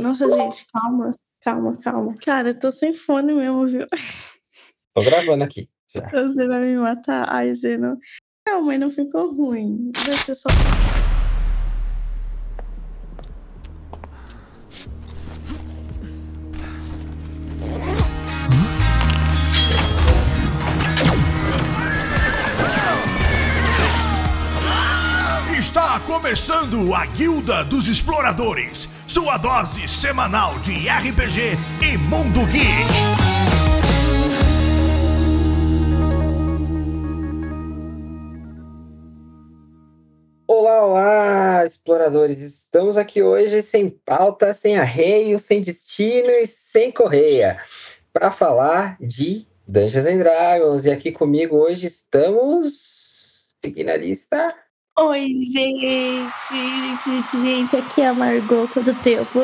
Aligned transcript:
Nossa, 0.00 0.28
gente, 0.30 0.66
calma, 0.72 1.14
calma, 1.40 1.78
calma. 1.80 2.14
Cara, 2.24 2.48
eu 2.48 2.58
tô 2.58 2.70
sem 2.70 2.92
fone 2.92 3.32
mesmo, 3.32 3.66
viu? 3.66 3.86
Tô 4.94 5.02
gravando 5.02 5.44
aqui. 5.44 5.68
Já. 5.94 6.08
Você 6.10 6.46
vai 6.46 6.60
me 6.60 6.76
matar. 6.76 7.26
Ai, 7.28 7.52
Zeno. 7.54 7.98
Não, 8.46 8.62
mas 8.62 8.78
não 8.78 8.90
ficou 8.90 9.32
ruim. 9.34 9.90
Vai 10.06 10.16
ser 10.16 10.34
só. 10.34 10.48
Está 25.74 25.98
começando 26.00 26.94
a 26.94 27.04
Guilda 27.04 27.64
dos 27.64 27.88
Exploradores, 27.88 28.88
sua 29.14 29.36
dose 29.36 29.86
semanal 29.86 30.58
de 30.58 30.88
RPG 30.88 31.52
e 31.80 31.96
Mundo 31.96 32.44
Geek. 32.46 32.90
Olá, 40.48 40.84
olá, 40.84 41.64
exploradores! 41.64 42.38
Estamos 42.38 42.96
aqui 42.96 43.22
hoje 43.22 43.62
sem 43.62 43.88
pauta, 43.88 44.52
sem 44.52 44.76
arreio, 44.78 45.38
sem 45.38 45.62
destino 45.62 46.30
e 46.30 46.48
sem 46.48 46.90
correia, 46.90 47.62
para 48.12 48.32
falar 48.32 48.96
de 49.00 49.46
Dungeons 49.64 50.06
and 50.06 50.18
Dragons. 50.18 50.86
E 50.86 50.90
aqui 50.90 51.12
comigo 51.12 51.56
hoje 51.56 51.86
estamos. 51.86 53.46
Seguindo 53.64 53.90
a 53.90 53.96
lista. 53.96 54.63
Oi, 54.96 55.28
gente! 55.52 56.22
Gente, 56.52 57.10
gente, 57.10 57.42
gente, 57.42 57.76
aqui 57.76 58.00
é 58.00 58.06
a 58.06 58.14
Margot. 58.14 58.68
Quanto 58.68 58.94
tempo? 59.02 59.40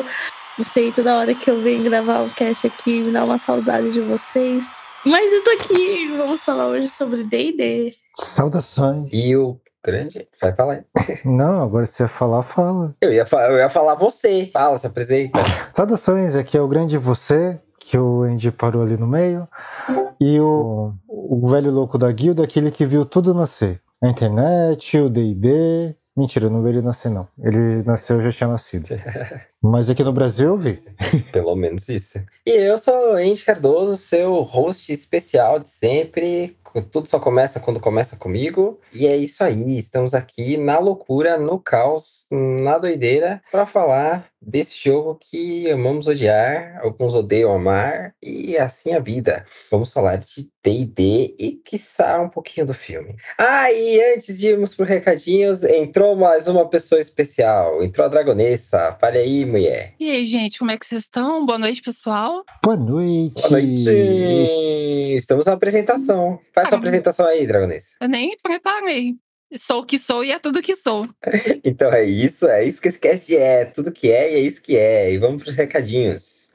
Não 0.57 0.63
sei, 0.63 0.93
toda 0.93 1.17
hora 1.17 1.35
que 1.35 1.51
eu 1.51 1.61
venho 1.61 1.83
gravar 1.83 2.21
um 2.21 2.29
cast 2.29 2.67
aqui, 2.67 3.01
me 3.01 3.11
dá 3.11 3.25
uma 3.25 3.37
saudade 3.37 3.91
de 3.91 3.99
vocês. 3.99 4.65
Mas 5.05 5.33
eu 5.33 5.43
tô 5.43 5.51
aqui, 5.51 6.07
vamos 6.15 6.41
falar 6.45 6.67
hoje 6.67 6.87
sobre 6.87 7.25
D&D. 7.25 7.93
Saudações. 8.15 9.09
E 9.11 9.35
o 9.35 9.59
grande. 9.83 10.25
Vai 10.41 10.55
falar. 10.55 10.85
Não, 11.25 11.63
agora 11.63 11.85
se 11.85 11.95
você 11.95 12.03
ia 12.03 12.09
falar, 12.09 12.43
fala. 12.43 12.95
Eu 13.01 13.11
ia, 13.11 13.27
eu 13.49 13.57
ia 13.57 13.69
falar 13.69 13.95
você. 13.95 14.49
Fala, 14.53 14.77
se 14.77 14.87
apresenta. 14.87 15.37
Saudações, 15.73 16.33
aqui 16.33 16.57
é 16.57 16.61
o 16.61 16.67
grande 16.69 16.97
você, 16.97 17.59
que 17.77 17.97
o 17.97 18.21
Andy 18.21 18.51
parou 18.51 18.83
ali 18.83 18.95
no 18.95 19.05
meio. 19.05 19.45
E 20.17 20.39
o, 20.39 20.93
o 21.09 21.49
velho 21.51 21.71
louco 21.71 21.97
da 21.97 22.09
guilda, 22.09 22.41
aquele 22.41 22.71
que 22.71 22.85
viu 22.85 23.05
tudo 23.05 23.33
nascer. 23.33 23.81
A 24.03 24.07
internet, 24.09 24.97
o 24.97 25.09
D&D... 25.09 25.95
Mentira, 26.15 26.49
não 26.49 26.61
vi 26.63 26.69
ele 26.69 26.81
nascer, 26.81 27.09
não. 27.09 27.27
Ele 27.39 27.83
nasceu, 27.83 28.17
eu 28.17 28.21
já 28.23 28.31
tinha 28.31 28.49
nascido. 28.49 28.89
Mas 29.61 29.89
aqui 29.91 30.03
no 30.03 30.11
Brasil 30.11 30.57
vi. 30.57 30.75
Pelo 31.31 31.55
menos 31.55 31.87
isso. 31.87 32.19
E 32.45 32.49
eu 32.49 32.79
sou 32.79 33.13
Andy 33.13 33.45
Cardoso, 33.45 33.95
seu 33.95 34.41
host 34.41 34.91
especial 34.91 35.59
de 35.59 35.67
sempre. 35.67 36.57
Tudo 36.91 37.07
só 37.07 37.19
começa 37.19 37.59
quando 37.59 37.79
começa 37.79 38.15
comigo. 38.15 38.79
E 38.91 39.05
é 39.05 39.15
isso 39.15 39.43
aí. 39.43 39.77
Estamos 39.77 40.15
aqui 40.15 40.57
na 40.57 40.79
loucura, 40.79 41.37
no 41.37 41.59
caos, 41.59 42.25
na 42.31 42.79
doideira, 42.79 43.39
para 43.51 43.67
falar 43.67 44.31
desse 44.41 44.75
jogo 44.75 45.19
que 45.19 45.69
amamos 45.69 46.07
odiar, 46.07 46.79
alguns 46.81 47.13
odeiam 47.13 47.53
amar, 47.53 48.15
e 48.21 48.57
assim 48.57 48.91
a 48.93 48.99
vida. 48.99 49.45
Vamos 49.69 49.93
falar 49.93 50.15
de 50.15 50.49
D&D 50.63 51.35
e, 51.37 51.51
quiçá, 51.63 52.19
um 52.19 52.29
pouquinho 52.29 52.65
do 52.65 52.73
filme. 52.73 53.15
Ah, 53.37 53.71
e 53.71 54.01
antes 54.13 54.39
de 54.39 54.49
irmos 54.49 54.73
pro 54.73 54.85
recadinhos, 54.85 55.63
entrou 55.63 56.15
mais 56.15 56.47
uma 56.47 56.67
pessoa 56.67 56.99
especial. 56.99 57.83
Entrou 57.83 58.05
a 58.05 58.09
Dragonessa. 58.09 58.97
Fale 58.99 59.19
aí, 59.19 59.45
mulher. 59.51 59.93
E 59.99 60.09
aí, 60.09 60.25
gente, 60.25 60.57
como 60.57 60.71
é 60.71 60.77
que 60.77 60.85
vocês 60.85 61.03
estão? 61.03 61.45
Boa 61.45 61.59
noite, 61.59 61.81
pessoal. 61.81 62.43
Boa 62.63 62.77
noite. 62.77 63.41
Boa 63.41 63.61
noite! 63.61 65.15
Estamos 65.15 65.45
na 65.45 65.53
apresentação. 65.53 66.39
Faz 66.53 66.69
sua 66.69 66.77
Ah, 66.77 66.79
apresentação 66.79 67.25
aí, 67.25 67.45
Dragonessa. 67.45 67.87
Eu 68.01 68.09
nem 68.09 68.35
preparei. 68.41 69.15
Sou 69.57 69.81
o 69.81 69.85
que 69.85 69.99
sou 69.99 70.23
e 70.23 70.31
é 70.31 70.39
tudo 70.39 70.61
que 70.61 70.75
sou. 70.75 71.07
Então 71.63 71.91
é 71.91 72.05
isso, 72.05 72.47
é 72.47 72.63
isso 72.63 72.81
que 72.81 72.91
cast 72.93 73.35
é. 73.35 73.65
Tudo 73.65 73.91
que 73.91 74.09
é 74.09 74.31
e 74.33 74.35
é 74.35 74.39
isso 74.39 74.61
que 74.61 74.77
é. 74.77 75.11
E 75.11 75.17
vamos 75.17 75.43
pros 75.43 75.55
recadinhos. 75.55 76.49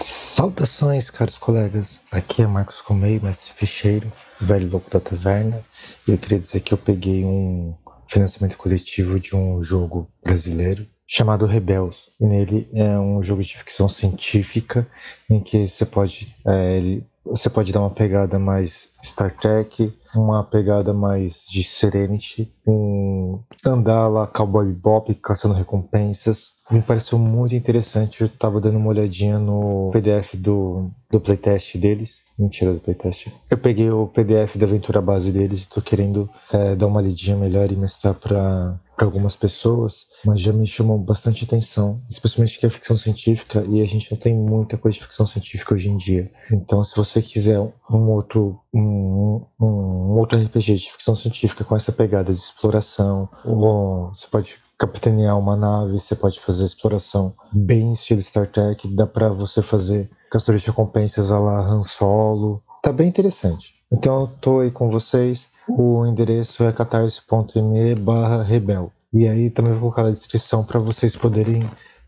Saudações, 0.00 1.10
caros 1.10 1.36
colegas. 1.38 2.00
Aqui 2.10 2.42
é 2.42 2.46
Marcos 2.46 2.80
Comei, 2.80 3.20
mestre 3.20 3.52
ficheiro, 3.52 4.10
velho 4.40 4.68
louco 4.70 4.90
da 4.90 4.98
taverna. 4.98 5.62
E 6.08 6.12
eu 6.12 6.18
queria 6.18 6.38
dizer 6.38 6.60
que 6.60 6.72
eu 6.72 6.78
peguei 6.78 7.24
um 7.24 7.74
financiamento 8.08 8.56
coletivo 8.56 9.20
de 9.20 9.36
um 9.36 9.62
jogo 9.62 10.10
brasileiro 10.22 10.86
chamado 11.14 11.44
Rebels. 11.44 12.10
E 12.18 12.24
nele 12.24 12.66
é 12.72 12.98
um 12.98 13.22
jogo 13.22 13.44
de 13.44 13.54
ficção 13.54 13.86
científica 13.86 14.86
em 15.28 15.40
que 15.40 15.68
você 15.68 15.84
pode, 15.84 16.34
é, 16.46 17.00
você 17.22 17.50
pode 17.50 17.70
dar 17.70 17.80
uma 17.80 17.90
pegada 17.90 18.38
mais 18.38 18.88
Star 19.02 19.34
Trek, 19.34 19.92
uma 20.14 20.44
pegada 20.44 20.92
mais 20.92 21.44
de 21.50 21.64
Serenity, 21.64 22.52
um 22.66 23.40
andar 23.64 24.08
lá 24.08 24.26
cowboy 24.26 24.66
bebop, 24.66 25.14
caçando 25.16 25.54
recompensas. 25.54 26.54
Me 26.70 26.80
pareceu 26.80 27.18
muito 27.18 27.54
interessante. 27.54 28.22
Eu 28.22 28.28
tava 28.28 28.60
dando 28.60 28.78
uma 28.78 28.88
olhadinha 28.88 29.38
no 29.38 29.90
PDF 29.92 30.34
do, 30.36 30.90
do 31.10 31.20
playtest 31.20 31.76
deles. 31.76 32.22
Mentira 32.38 32.72
do 32.72 32.80
playtest. 32.80 33.28
Eu 33.50 33.58
peguei 33.58 33.90
o 33.90 34.06
PDF 34.06 34.56
da 34.56 34.66
aventura 34.66 35.00
base 35.00 35.30
deles 35.30 35.62
e 35.62 35.68
tô 35.68 35.82
querendo 35.82 36.30
é, 36.52 36.74
dar 36.74 36.86
uma 36.86 37.02
lidinha 37.02 37.36
melhor 37.36 37.70
e 37.70 37.76
mostrar 37.76 38.14
pra 38.14 38.78
algumas 38.98 39.36
pessoas. 39.36 40.06
Mas 40.24 40.40
já 40.40 40.52
me 40.52 40.66
chamou 40.66 40.98
bastante 40.98 41.44
atenção, 41.44 42.00
especialmente 42.08 42.58
que 42.58 42.66
é 42.66 42.70
ficção 42.70 42.96
científica 42.96 43.64
e 43.68 43.82
a 43.82 43.86
gente 43.86 44.10
não 44.10 44.18
tem 44.18 44.34
muita 44.34 44.78
coisa 44.78 44.96
de 44.96 45.04
ficção 45.04 45.26
científica 45.26 45.74
hoje 45.74 45.90
em 45.90 45.96
dia. 45.96 46.30
Então, 46.50 46.82
se 46.82 46.96
você 46.96 47.20
quiser 47.20 47.60
um 47.96 48.10
outro, 48.10 48.60
um, 48.72 49.44
um, 49.60 50.18
outro 50.18 50.38
RPG 50.38 50.76
de 50.76 50.92
ficção 50.92 51.14
científica 51.14 51.64
com 51.64 51.76
essa 51.76 51.92
pegada 51.92 52.32
de 52.32 52.38
exploração, 52.38 53.28
ou 53.44 54.10
você 54.14 54.26
pode 54.26 54.58
capitanear 54.78 55.38
uma 55.38 55.56
nave, 55.56 56.00
você 56.00 56.16
pode 56.16 56.40
fazer 56.40 56.64
exploração 56.64 57.34
bem 57.52 57.92
estilo 57.92 58.20
Star 58.20 58.46
Trek, 58.46 58.88
dá 58.88 59.06
pra 59.06 59.28
você 59.28 59.62
fazer 59.62 60.10
caçadores 60.30 60.62
de 60.62 60.68
recompensas 60.68 61.30
a 61.30 61.38
la 61.38 61.60
Han 61.60 61.82
Solo. 61.82 62.62
Tá 62.82 62.92
bem 62.92 63.08
interessante. 63.08 63.74
Então 63.92 64.22
eu 64.22 64.26
tô 64.40 64.60
aí 64.60 64.70
com 64.70 64.90
vocês. 64.90 65.50
O 65.68 66.04
endereço 66.04 66.64
é 66.64 66.72
catarse.me 66.72 67.94
barra 67.94 68.42
rebel. 68.42 68.90
E 69.12 69.28
aí 69.28 69.50
também 69.50 69.72
vou 69.72 69.82
colocar 69.82 70.04
na 70.04 70.10
descrição 70.10 70.64
para 70.64 70.80
vocês 70.80 71.14
poderem 71.14 71.60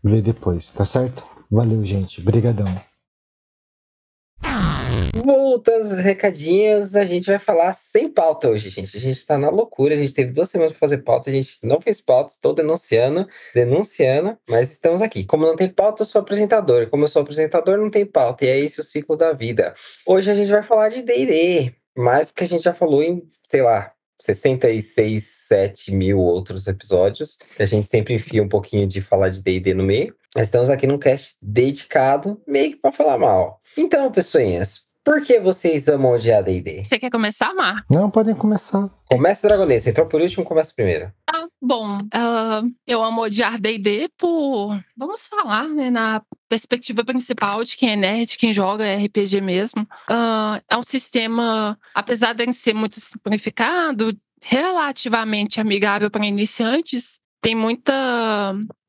ver 0.03 0.21
depois, 0.21 0.69
tá 0.71 0.83
certo? 0.83 1.23
Valeu, 1.49 1.85
gente. 1.85 2.19
Brigadão. 2.19 2.65
Voltando 5.15 5.81
aos 5.81 5.99
recadinhos, 5.99 6.95
a 6.95 7.05
gente 7.05 7.25
vai 7.25 7.39
falar 7.39 7.73
sem 7.73 8.09
pauta 8.09 8.49
hoje, 8.49 8.69
gente. 8.69 8.95
A 8.95 8.99
gente 8.99 9.25
tá 9.25 9.37
na 9.37 9.49
loucura. 9.49 9.93
A 9.93 9.97
gente 9.97 10.13
teve 10.13 10.31
duas 10.31 10.49
semanas 10.49 10.73
pra 10.73 10.79
fazer 10.79 10.99
pauta. 10.99 11.29
A 11.29 11.33
gente 11.33 11.57
não 11.63 11.81
fez 11.81 12.01
pauta. 12.01 12.33
Estou 12.33 12.53
denunciando, 12.53 13.27
denunciando. 13.53 14.37
Mas 14.47 14.71
estamos 14.71 15.01
aqui. 15.01 15.25
Como 15.25 15.45
não 15.45 15.55
tem 15.55 15.69
pauta, 15.69 16.03
eu 16.03 16.05
sou 16.05 16.21
apresentador. 16.21 16.89
Como 16.89 17.03
eu 17.03 17.07
sou 17.07 17.21
apresentador, 17.21 17.77
não 17.77 17.89
tem 17.89 18.05
pauta. 18.05 18.45
E 18.45 18.49
é 18.49 18.59
esse 18.59 18.79
o 18.79 18.83
ciclo 18.83 19.15
da 19.15 19.33
vida. 19.33 19.73
Hoje 20.05 20.29
a 20.29 20.35
gente 20.35 20.51
vai 20.51 20.61
falar 20.61 20.89
de 20.89 21.01
D&D. 21.01 21.73
Mais 21.97 22.27
do 22.27 22.33
que 22.33 22.43
a 22.43 22.47
gente 22.47 22.63
já 22.63 22.73
falou 22.73 23.01
em, 23.01 23.23
sei 23.47 23.61
lá, 23.61 23.93
66, 24.19 25.23
7 25.47 25.93
mil 25.93 26.19
outros 26.19 26.67
episódios. 26.67 27.37
A 27.57 27.65
gente 27.65 27.87
sempre 27.87 28.13
enfia 28.13 28.43
um 28.43 28.49
pouquinho 28.49 28.87
de 28.87 29.01
falar 29.01 29.29
de 29.29 29.41
D&D 29.41 29.73
no 29.73 29.83
meio. 29.83 30.15
Mas 30.35 30.47
estamos 30.47 30.69
aqui 30.69 30.85
num 30.85 30.97
cast 30.97 31.37
dedicado, 31.41 32.41
meio 32.45 32.71
que 32.71 32.77
pra 32.77 32.91
falar 32.91 33.17
mal. 33.17 33.61
Então, 33.77 34.11
pessoinhas, 34.11 34.84
por 35.05 35.21
que 35.21 35.39
vocês 35.39 35.87
amam 35.87 36.13
odiar 36.13 36.43
D&D? 36.43 36.83
Você 36.83 36.97
quer 36.97 37.11
começar, 37.11 37.53
Mar? 37.53 37.85
Não, 37.91 38.09
podem 38.09 38.33
começar. 38.33 38.89
Começa 39.05 39.47
Dragonessa, 39.47 39.91
entrou 39.91 40.07
por 40.07 40.19
último, 40.19 40.43
começa 40.43 40.73
primeiro. 40.75 41.13
Ah, 41.29 41.45
bom. 41.61 41.99
ah, 42.11 42.63
eu 42.87 43.03
amo 43.03 43.21
odiar 43.21 43.61
D&D 43.61 44.09
por... 44.17 44.83
Vamos 44.97 45.27
falar, 45.27 45.69
né? 45.69 45.91
Na 45.91 46.23
perspectiva 46.49 47.05
principal 47.05 47.63
de 47.63 47.77
quem 47.77 47.91
é 47.91 47.95
nerd, 47.95 48.35
quem 48.35 48.51
joga 48.51 48.95
RPG 48.95 49.41
mesmo. 49.41 49.87
Ah, 50.09 50.59
é 50.67 50.75
um 50.75 50.83
sistema, 50.83 51.77
apesar 51.93 52.33
de 52.33 52.51
ser 52.51 52.73
muito 52.73 52.99
simplificado, 52.99 54.11
relativamente 54.43 55.61
amigável 55.61 56.09
para 56.09 56.25
iniciantes, 56.25 57.19
tem 57.41 57.53
muita... 57.53 57.93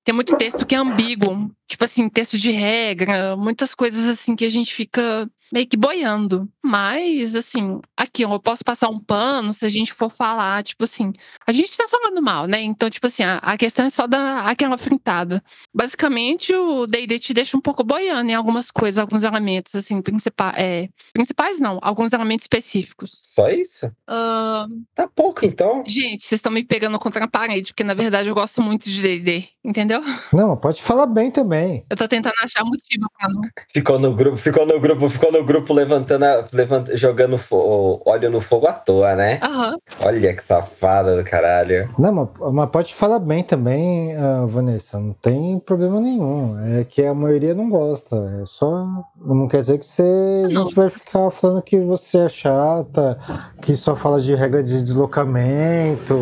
Tem 0.03 0.15
muito 0.15 0.37
texto 0.37 0.65
que 0.65 0.77
é 0.77 0.79
ambíguo, 0.79 1.51
tipo 1.69 1.83
assim, 1.83 2.09
texto 2.09 2.39
de 2.39 2.53
regra, 2.53 3.37
muitas 3.37 3.75
coisas 3.75 4.07
assim 4.07 4.37
que 4.37 4.45
a 4.45 4.49
gente 4.49 4.73
fica 4.73 5.29
meio 5.53 5.67
que 5.67 5.77
boiando. 5.77 6.49
Mas, 6.65 7.35
assim, 7.37 7.81
aqui 7.97 8.23
eu 8.23 8.41
posso 8.41 8.65
passar 8.65 8.89
um 8.89 8.99
pano 8.99 9.53
se 9.53 9.65
a 9.65 9.69
gente 9.69 9.93
for 9.93 10.11
falar, 10.11 10.63
tipo 10.65 10.85
assim, 10.85 11.13
a 11.47 11.53
gente 11.53 11.77
tá 11.77 11.87
falando 11.89 12.21
mal, 12.23 12.47
né? 12.47 12.61
Então, 12.63 12.91
tipo 12.91 13.07
assim, 13.07 13.23
a, 13.23 13.37
a 13.39 13.57
questão 13.57 13.87
é 13.87 13.91
só 13.91 14.07
dar 14.07 14.47
aquela 14.47 14.77
fritada. 14.77 15.43
Basicamente, 15.73 16.53
o 16.55 16.87
D&D 16.87 17.19
te 17.19 17.33
deixa 17.35 17.57
um 17.57 17.61
pouco 17.61 17.85
boiando 17.85 18.31
em 18.31 18.35
algumas 18.35 18.71
coisas, 18.71 18.99
alguns 18.99 19.23
elementos, 19.23 19.75
assim, 19.75 20.01
principais. 20.03 20.55
É, 20.59 20.89
principais 21.13 21.61
não, 21.61 21.79
alguns 21.83 22.13
elementos 22.13 22.45
específicos. 22.45 23.21
Só 23.35 23.49
isso? 23.49 23.91
Ah, 24.09 24.67
Tá 24.95 25.07
pouco, 25.09 25.45
então. 25.45 25.85
gente, 25.87 26.25
vocês 26.25 26.39
estão 26.39 26.51
me 26.51 26.65
pegando 26.65 26.99
contra 26.99 27.25
a 27.25 27.29
parede, 27.29 27.73
porque 27.73 27.85
na 27.85 27.95
verdade 27.95 28.29
eu 28.29 28.35
gosto 28.35 28.61
muito 28.63 28.89
de 28.91 29.01
D&D, 29.03 29.49
entendeu? 29.65 30.03
Não, 30.33 30.57
pode 30.57 30.83
falar 30.83 31.07
bem 31.07 31.31
também. 31.31 31.85
Eu 31.89 31.97
tô 31.97 32.09
tentando 32.09 32.35
achar 32.43 32.65
motivo 32.65 33.07
pra 33.19 33.29
não. 33.29 33.43
Ficou 33.73 33.99
no 33.99 34.15
grupo, 34.15 34.37
ficou 34.37 34.67
no 34.67 34.81
grupo, 34.81 35.09
ficou 35.09 35.31
no 35.31 35.36
grupo 35.45 35.73
levantando, 35.73 36.25
a- 36.25 36.45
levant, 36.53 36.89
jogando 36.95 37.37
fo- 37.39 38.01
óleo 38.07 38.31
no 38.31 38.41
fogo 38.41 38.67
à 38.67 38.73
toa, 38.73 39.15
né? 39.15 39.41
Aham. 39.43 39.77
Olha 40.01 40.35
que 40.35 40.43
safada 40.43 41.17
do 41.17 41.25
caralho. 41.29 41.93
Não, 41.99 42.13
mas, 42.13 42.29
mas 42.53 42.71
pode 42.71 42.95
falar 42.95 43.19
bem 43.19 43.43
também, 43.43 44.15
ah, 44.17 44.47
Vanessa. 44.47 44.99
Não 45.01 45.13
tem 45.15 45.59
problema 45.59 46.01
nenhum. 46.01 46.59
É 46.79 46.85
que 46.85 47.05
a 47.05 47.15
maioria 47.15 47.55
não 47.55 47.69
gosta. 47.69 48.17
É 48.43 48.47
só. 48.47 48.87
Não 49.17 49.49
quer 49.49 49.61
dizer 49.61 49.79
que 49.79 49.87
você, 49.87 50.43
a 50.47 50.49
gente 50.49 50.75
vai 50.75 50.91
ficar 50.91 51.31
falando 51.31 51.63
que 51.63 51.81
você 51.81 52.19
é 52.19 52.29
chata, 52.29 53.19
que 53.63 53.75
só 53.75 53.97
fala 53.97 54.21
de 54.21 54.35
regra 54.35 54.63
de 54.63 54.83
deslocamento. 54.83 56.15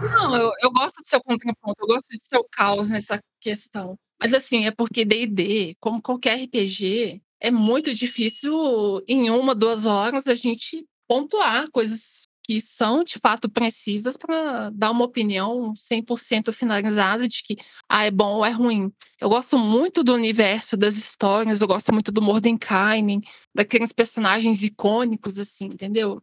Não, 0.00 0.36
eu, 0.36 0.50
eu 0.62 0.70
gosto 0.72 1.00
do 1.02 1.08
seu 1.08 1.22
contraponto, 1.22 1.76
eu 1.80 1.86
gosto 1.86 2.08
do 2.08 2.18
seu 2.22 2.44
caos 2.50 2.88
nessa 2.90 3.18
questão. 3.40 3.96
Mas 4.20 4.32
assim, 4.34 4.66
é 4.66 4.70
porque 4.70 5.04
D&D, 5.04 5.76
como 5.80 6.00
qualquer 6.00 6.38
RPG, 6.44 7.20
é 7.42 7.50
muito 7.50 7.92
difícil 7.92 9.02
em 9.08 9.28
uma, 9.28 9.52
duas 9.52 9.84
horas 9.84 10.28
a 10.28 10.34
gente 10.34 10.86
pontuar 11.08 11.68
coisas 11.72 12.22
que 12.44 12.60
são 12.60 13.02
de 13.02 13.18
fato 13.18 13.50
precisas 13.50 14.16
para 14.16 14.70
dar 14.70 14.92
uma 14.92 15.04
opinião 15.04 15.74
100% 15.74 16.52
finalizada 16.52 17.26
de 17.26 17.42
que 17.42 17.56
ah, 17.88 18.04
é 18.04 18.10
bom 18.10 18.36
ou 18.36 18.44
é 18.44 18.50
ruim. 18.50 18.92
Eu 19.20 19.28
gosto 19.28 19.58
muito 19.58 20.04
do 20.04 20.14
universo 20.14 20.76
das 20.76 20.96
histórias, 20.96 21.60
eu 21.60 21.68
gosto 21.68 21.92
muito 21.92 22.12
do 22.12 22.22
Mordenkainen, 22.22 23.20
daqueles 23.54 23.92
personagens 23.92 24.62
icônicos 24.62 25.38
assim, 25.38 25.66
entendeu? 25.66 26.22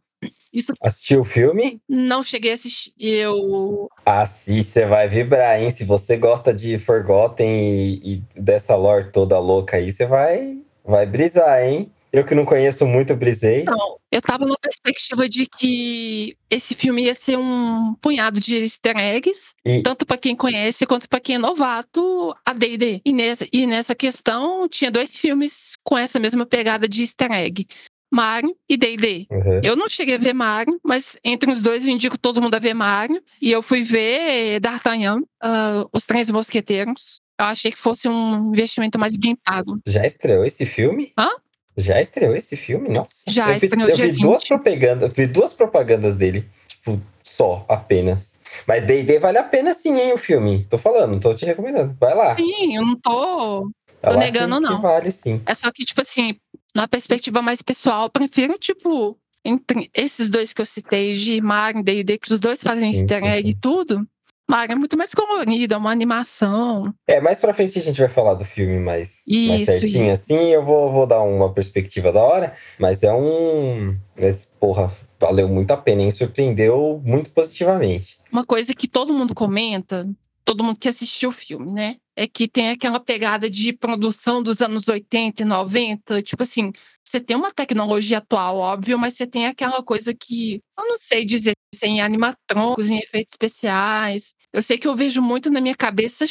Isso 0.52 0.72
Assistiu 0.82 1.20
o 1.20 1.24
filme? 1.24 1.80
não 1.88 2.22
cheguei 2.22 2.52
a 2.52 2.54
assistir. 2.54 2.92
Eu 2.98 3.88
Assiste, 4.04 4.72
você 4.72 4.86
vai 4.86 5.08
vibrar, 5.08 5.60
hein? 5.60 5.70
Se 5.70 5.84
você 5.84 6.16
gosta 6.16 6.52
de 6.52 6.78
Forgotten 6.78 7.48
e, 7.48 8.14
e 8.14 8.40
dessa 8.40 8.74
lore 8.74 9.10
toda 9.12 9.38
louca 9.38 9.78
aí, 9.78 9.90
você 9.90 10.04
vai, 10.06 10.58
vai 10.84 11.06
brisar, 11.06 11.62
hein? 11.62 11.90
Eu 12.12 12.24
que 12.24 12.34
não 12.34 12.44
conheço 12.44 12.86
muito, 12.86 13.14
brisei. 13.14 13.64
Não, 13.64 13.98
eu 14.10 14.20
tava 14.20 14.44
na 14.44 14.56
perspectiva 14.60 15.28
de 15.28 15.46
que 15.46 16.36
esse 16.50 16.74
filme 16.74 17.04
ia 17.04 17.14
ser 17.14 17.38
um 17.38 17.94
punhado 18.00 18.40
de 18.40 18.56
easter 18.56 18.96
eggs, 18.96 19.54
E 19.64 19.80
tanto 19.82 20.04
pra 20.04 20.18
quem 20.18 20.34
conhece 20.34 20.86
quanto 20.86 21.08
pra 21.08 21.20
quem 21.20 21.36
é 21.36 21.38
novato 21.38 22.34
a 22.44 22.52
D&D. 22.52 23.00
E 23.04 23.12
nessa, 23.12 23.46
e 23.52 23.64
nessa 23.64 23.94
questão 23.94 24.68
tinha 24.68 24.90
dois 24.90 25.16
filmes 25.16 25.76
com 25.84 25.96
essa 25.96 26.18
mesma 26.18 26.44
pegada 26.44 26.88
de 26.88 27.02
easter 27.02 27.30
egg. 27.30 27.66
Mario 28.12 28.56
e 28.68 28.76
D&D. 28.76 29.28
Uhum. 29.30 29.60
Eu 29.62 29.76
não 29.76 29.88
cheguei 29.88 30.16
a 30.16 30.18
ver 30.18 30.32
Mario, 30.32 30.80
mas 30.82 31.16
entre 31.22 31.50
os 31.52 31.62
dois 31.62 31.86
eu 31.86 31.92
indico 31.92 32.18
todo 32.18 32.42
mundo 32.42 32.56
a 32.56 32.58
ver 32.58 32.74
Mario. 32.74 33.22
E 33.40 33.52
eu 33.52 33.62
fui 33.62 33.82
ver 33.82 34.58
D'Artagnan, 34.58 35.22
ah, 35.40 35.86
Os 35.92 36.06
Três 36.06 36.28
Mosqueteiros. 36.28 37.20
Eu 37.40 37.46
achei 37.46 37.72
que 37.72 37.78
fosse 37.78 38.06
um 38.06 38.50
investimento 38.50 38.98
mais 38.98 39.16
bem 39.16 39.34
pago. 39.34 39.80
já 39.86 40.06
estreou 40.06 40.44
esse 40.44 40.66
filme? 40.66 41.10
Hã? 41.18 41.26
Já 41.74 41.98
estreou 41.98 42.36
esse 42.36 42.54
filme? 42.54 42.90
Nossa. 42.90 43.22
Já 43.26 43.54
eu 43.54 43.58
vi, 43.58 43.64
estreou 43.64 43.88
eu 43.88 43.94
dia 43.94 44.06
vi 44.08 44.20
duas 44.20 44.42
20. 44.42 44.48
propagandas, 44.48 45.14
vi 45.14 45.26
duas 45.26 45.54
propagandas 45.54 46.14
dele, 46.14 46.46
tipo, 46.68 47.00
só, 47.22 47.64
apenas. 47.66 48.30
Mas 48.66 48.84
D&D 48.84 49.18
vale 49.18 49.38
a 49.38 49.42
pena 49.42 49.72
sim, 49.72 49.98
hein, 49.98 50.12
o 50.12 50.18
filme. 50.18 50.66
Tô 50.68 50.76
falando, 50.76 51.18
tô 51.18 51.32
te 51.34 51.46
recomendando. 51.46 51.96
Vai 51.98 52.14
lá. 52.14 52.36
Sim, 52.36 52.76
eu 52.76 52.84
não 52.84 52.96
tô 52.96 53.70
tô 54.02 54.18
negando, 54.18 54.56
que, 54.56 54.60
não. 54.60 54.76
Que 54.76 54.82
vale 54.82 55.10
sim. 55.10 55.40
É 55.46 55.54
só 55.54 55.72
que, 55.72 55.86
tipo 55.86 56.02
assim, 56.02 56.34
na 56.74 56.86
perspectiva 56.86 57.40
mais 57.40 57.62
pessoal, 57.62 58.02
eu 58.02 58.10
prefiro, 58.10 58.58
tipo, 58.58 59.16
entre 59.42 59.90
esses 59.94 60.28
dois 60.28 60.52
que 60.52 60.60
eu 60.60 60.66
citei, 60.66 61.14
de 61.14 61.40
Mario 61.40 61.80
e 61.80 61.84
D&D, 61.84 62.18
que 62.18 62.34
os 62.34 62.38
dois 62.38 62.62
fazem 62.62 62.92
Sim, 62.92 63.00
easter 63.00 63.24
egg 63.24 63.48
e 63.48 63.54
tudo, 63.54 64.06
Mario 64.50 64.72
é 64.72 64.76
muito 64.76 64.98
mais 64.98 65.14
colorido, 65.14 65.74
é 65.74 65.76
uma 65.76 65.92
animação. 65.92 66.92
É, 67.06 67.20
mais 67.20 67.38
pra 67.38 67.54
frente 67.54 67.78
a 67.78 67.82
gente 67.82 68.00
vai 68.00 68.08
falar 68.08 68.34
do 68.34 68.44
filme 68.44 68.80
mais, 68.80 69.22
mais 69.24 69.62
Isso, 69.62 69.64
certinho, 69.64 70.12
isso. 70.12 70.24
assim. 70.24 70.48
Eu 70.48 70.64
vou, 70.64 70.90
vou 70.90 71.06
dar 71.06 71.22
uma 71.22 71.54
perspectiva 71.54 72.10
da 72.10 72.20
hora, 72.20 72.56
mas 72.76 73.04
é 73.04 73.14
um. 73.14 73.96
Mas, 74.20 74.50
porra, 74.58 74.92
valeu 75.20 75.48
muito 75.48 75.70
a 75.70 75.76
pena, 75.76 76.02
hein? 76.02 76.10
Surpreendeu 76.10 77.00
muito 77.04 77.30
positivamente. 77.30 78.18
Uma 78.32 78.44
coisa 78.44 78.74
que 78.74 78.88
todo 78.88 79.14
mundo 79.14 79.36
comenta, 79.36 80.08
todo 80.44 80.64
mundo 80.64 80.80
que 80.80 80.88
assistiu 80.88 81.28
o 81.28 81.32
filme, 81.32 81.72
né? 81.72 81.98
É 82.16 82.26
que 82.26 82.48
tem 82.48 82.70
aquela 82.70 82.98
pegada 82.98 83.48
de 83.48 83.72
produção 83.72 84.42
dos 84.42 84.60
anos 84.60 84.88
80 84.88 85.42
e 85.42 85.46
90. 85.46 86.22
Tipo 86.22 86.42
assim, 86.42 86.72
você 87.04 87.20
tem 87.20 87.36
uma 87.36 87.52
tecnologia 87.52 88.18
atual, 88.18 88.56
óbvio, 88.56 88.98
mas 88.98 89.14
você 89.14 89.28
tem 89.28 89.46
aquela 89.46 89.80
coisa 89.80 90.12
que, 90.12 90.60
eu 90.76 90.88
não 90.88 90.96
sei 90.96 91.24
dizer 91.24 91.52
se 91.72 91.86
é 91.86 92.00
animatrônicos, 92.00 92.90
em 92.90 92.98
efeitos 92.98 93.34
especiais. 93.34 94.34
Eu 94.52 94.62
sei 94.62 94.78
que 94.78 94.88
eu 94.88 94.94
vejo 94.94 95.22
muito 95.22 95.50
na 95.50 95.60
minha 95.60 95.76
cabeça 95.76 96.26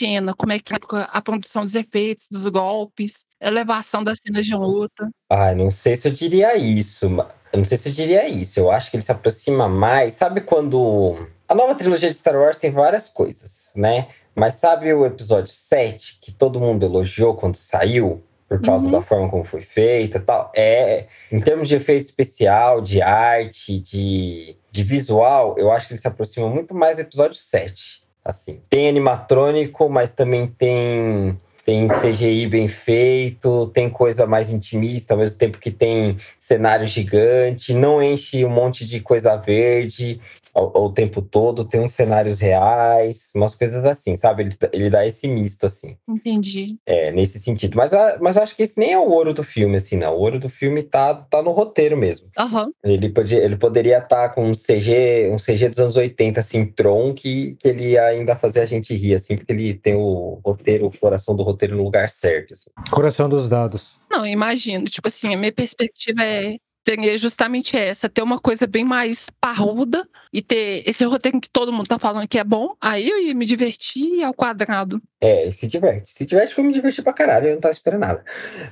Xena, 0.00 0.34
como 0.34 0.52
é 0.52 0.58
que 0.58 0.72
é 0.72 0.78
a 0.90 1.22
produção 1.22 1.64
dos 1.64 1.74
efeitos, 1.74 2.26
dos 2.30 2.46
golpes, 2.48 3.24
elevação 3.40 4.02
das 4.02 4.18
cenas 4.22 4.46
de 4.46 4.54
luta. 4.54 5.08
Ah, 5.30 5.54
não 5.54 5.70
sei 5.70 5.96
se 5.96 6.08
eu 6.08 6.12
diria 6.12 6.56
isso. 6.56 7.06
Eu 7.52 7.58
não 7.58 7.64
sei 7.64 7.76
se 7.76 7.88
eu 7.88 7.92
diria 7.92 8.28
isso. 8.28 8.58
Eu 8.58 8.70
acho 8.70 8.90
que 8.90 8.96
ele 8.96 9.02
se 9.02 9.12
aproxima 9.12 9.68
mais. 9.68 10.14
Sabe 10.14 10.40
quando. 10.40 11.28
A 11.48 11.54
nova 11.54 11.74
trilogia 11.74 12.08
de 12.08 12.14
Star 12.16 12.36
Wars 12.36 12.58
tem 12.58 12.70
várias 12.70 13.08
coisas, 13.08 13.72
né? 13.76 14.08
Mas 14.34 14.54
sabe 14.54 14.92
o 14.92 15.06
episódio 15.06 15.52
7, 15.52 16.18
que 16.20 16.32
todo 16.32 16.58
mundo 16.58 16.84
elogiou 16.84 17.34
quando 17.34 17.56
saiu? 17.56 18.22
Por 18.58 18.66
causa 18.66 18.86
Uhum. 18.86 18.92
da 18.92 19.02
forma 19.02 19.28
como 19.28 19.44
foi 19.44 19.62
feita 19.62 20.18
e 20.18 20.20
tal. 20.20 20.52
É, 20.56 21.06
em 21.30 21.40
termos 21.40 21.68
de 21.68 21.76
efeito 21.76 22.04
especial, 22.04 22.80
de 22.80 23.00
arte, 23.02 23.78
de, 23.78 24.56
de 24.70 24.82
visual, 24.82 25.54
eu 25.58 25.70
acho 25.70 25.86
que 25.88 25.94
ele 25.94 26.00
se 26.00 26.08
aproxima 26.08 26.48
muito 26.48 26.74
mais 26.74 26.96
do 26.98 27.02
episódio 27.02 27.36
7. 27.36 28.02
Assim, 28.24 28.60
tem 28.70 28.88
animatrônico, 28.88 29.88
mas 29.88 30.10
também 30.10 30.46
tem 30.46 31.38
tem 31.64 31.86
CGI 31.88 32.46
bem 32.46 32.68
feito, 32.68 33.68
tem 33.68 33.88
coisa 33.88 34.26
mais 34.26 34.50
intimista, 34.52 35.14
ao 35.14 35.18
mesmo 35.18 35.38
tempo 35.38 35.56
que 35.58 35.70
tem 35.70 36.18
cenário 36.38 36.86
gigante, 36.86 37.72
não 37.72 38.02
enche 38.02 38.44
um 38.44 38.50
monte 38.50 38.84
de 38.84 39.00
coisa 39.00 39.34
verde 39.36 40.20
ao, 40.54 40.76
ao 40.76 40.92
tempo 40.92 41.20
todo, 41.20 41.64
tem 41.64 41.80
uns 41.80 41.92
cenários 41.92 42.40
reais, 42.40 43.30
umas 43.34 43.54
coisas 43.54 43.84
assim, 43.84 44.16
sabe? 44.16 44.44
Ele, 44.44 44.56
ele 44.72 44.90
dá 44.90 45.06
esse 45.06 45.26
misto, 45.26 45.66
assim, 45.66 45.96
Entendi. 46.08 46.78
é, 46.86 47.10
nesse 47.10 47.40
sentido. 47.40 47.76
Mas, 47.76 47.92
mas 48.20 48.36
eu 48.36 48.42
acho 48.42 48.54
que 48.54 48.62
esse 48.62 48.78
nem 48.78 48.92
é 48.92 48.98
o 48.98 49.10
ouro 49.10 49.34
do 49.34 49.42
filme, 49.42 49.76
assim, 49.76 49.96
não. 49.96 50.14
O 50.14 50.20
ouro 50.20 50.38
do 50.38 50.48
filme 50.48 50.82
tá, 50.82 51.14
tá 51.14 51.42
no 51.42 51.50
roteiro 51.50 51.96
mesmo. 51.96 52.28
Aham. 52.38 52.70
Ele, 52.84 53.08
podia, 53.08 53.42
ele 53.42 53.56
poderia 53.56 53.98
estar 53.98 54.28
com 54.30 54.48
um 54.48 54.52
CG, 54.52 55.30
um 55.32 55.36
CG 55.36 55.68
dos 55.68 55.78
anos 55.78 55.96
80, 55.96 56.38
assim, 56.40 56.64
Tron, 56.64 57.12
que, 57.12 57.56
que 57.58 57.68
ele 57.68 57.90
ia 57.90 58.04
ainda 58.04 58.36
fazer 58.36 58.60
a 58.60 58.66
gente 58.66 58.94
rir, 58.94 59.14
assim, 59.14 59.36
porque 59.36 59.52
ele 59.52 59.74
tem 59.74 59.94
o 59.94 60.40
roteiro, 60.44 60.86
o 60.86 60.98
coração 60.98 61.34
do 61.34 61.42
roteiro 61.42 61.76
no 61.76 61.82
lugar 61.82 62.08
certo, 62.08 62.52
assim. 62.52 62.70
Coração 62.90 63.28
dos 63.28 63.48
dados. 63.48 63.98
Não, 64.10 64.24
eu 64.24 64.32
imagino. 64.32 64.84
Tipo 64.84 65.08
assim, 65.08 65.34
a 65.34 65.36
minha 65.38 65.52
perspectiva 65.52 66.22
é 66.22 66.56
seria 66.86 67.16
justamente 67.16 67.76
essa, 67.76 68.08
ter 68.08 68.22
uma 68.22 68.38
coisa 68.38 68.66
bem 68.66 68.84
mais 68.84 69.30
parruda 69.40 70.06
e 70.32 70.42
ter 70.42 70.82
esse 70.86 71.04
roteiro 71.04 71.40
que 71.40 71.48
todo 71.48 71.72
mundo 71.72 71.86
tá 71.86 71.98
falando 71.98 72.28
que 72.28 72.38
é 72.38 72.44
bom, 72.44 72.74
aí 72.80 73.08
eu 73.08 73.18
ia 73.20 73.34
me 73.34 73.46
divertir 73.46 74.22
ao 74.22 74.34
quadrado. 74.34 75.00
É, 75.20 75.50
se 75.50 75.66
diverte. 75.66 76.10
Se 76.10 76.26
diverte, 76.26 76.54
foi 76.54 76.64
me 76.64 76.72
divertir 76.72 77.02
pra 77.02 77.12
caralho, 77.12 77.48
eu 77.48 77.54
não 77.54 77.60
tava 77.60 77.72
esperando 77.72 78.00
nada. 78.00 78.24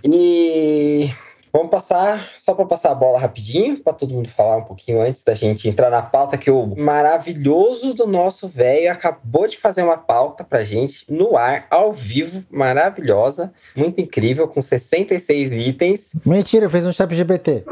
E 0.05 1.11
vamos 1.53 1.71
passar, 1.71 2.31
só 2.39 2.55
pra 2.55 2.65
passar 2.65 2.93
a 2.93 2.95
bola 2.95 3.19
rapidinho, 3.19 3.79
pra 3.79 3.93
todo 3.93 4.15
mundo 4.15 4.29
falar 4.29 4.57
um 4.57 4.65
pouquinho 4.65 5.01
antes 5.01 5.23
da 5.23 5.35
gente 5.35 5.69
entrar 5.69 5.91
na 5.91 6.01
pauta, 6.01 6.39
que 6.39 6.51
o 6.51 6.67
maravilhoso 6.77 7.93
do 7.93 8.07
nosso 8.07 8.49
velho 8.49 8.91
acabou 8.91 9.47
de 9.47 9.59
fazer 9.59 9.83
uma 9.83 9.99
pauta 9.99 10.43
pra 10.43 10.65
gente 10.65 11.05
no 11.13 11.37
ar, 11.37 11.67
ao 11.71 11.93
vivo, 11.93 12.43
maravilhosa, 12.51 13.53
muito 13.77 14.01
incrível, 14.01 14.49
com 14.49 14.63
66 14.63 15.53
itens. 15.53 16.13
Mentira, 16.25 16.71
fez 16.71 16.87
um 16.87 16.93
chat 16.93 17.15
GPT. 17.15 17.65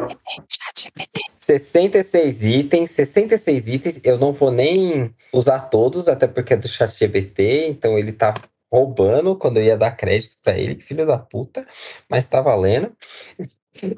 Chat 0.49 0.83
GPT. 0.85 1.21
66 1.39 2.45
itens, 2.45 2.91
66 2.93 3.69
itens. 3.69 4.01
Eu 4.05 4.19
não 4.19 4.33
vou 4.33 4.51
nem 4.53 5.13
usar 5.33 5.61
todos, 5.61 6.07
até 6.07 6.27
porque 6.27 6.55
é 6.55 6.57
do 6.57 6.69
chat 6.69 6.97
GBT, 6.97 7.67
então 7.69 7.99
ele 7.99 8.13
tá 8.13 8.35
roubando 8.73 9.35
quando 9.35 9.57
eu 9.57 9.65
ia 9.65 9.77
dar 9.77 9.91
crédito 9.91 10.37
pra 10.43 10.57
ele, 10.57 10.81
filho 10.81 11.05
da 11.05 11.19
puta, 11.19 11.67
mas 12.09 12.25
tá 12.25 12.41
valendo. 12.41 12.93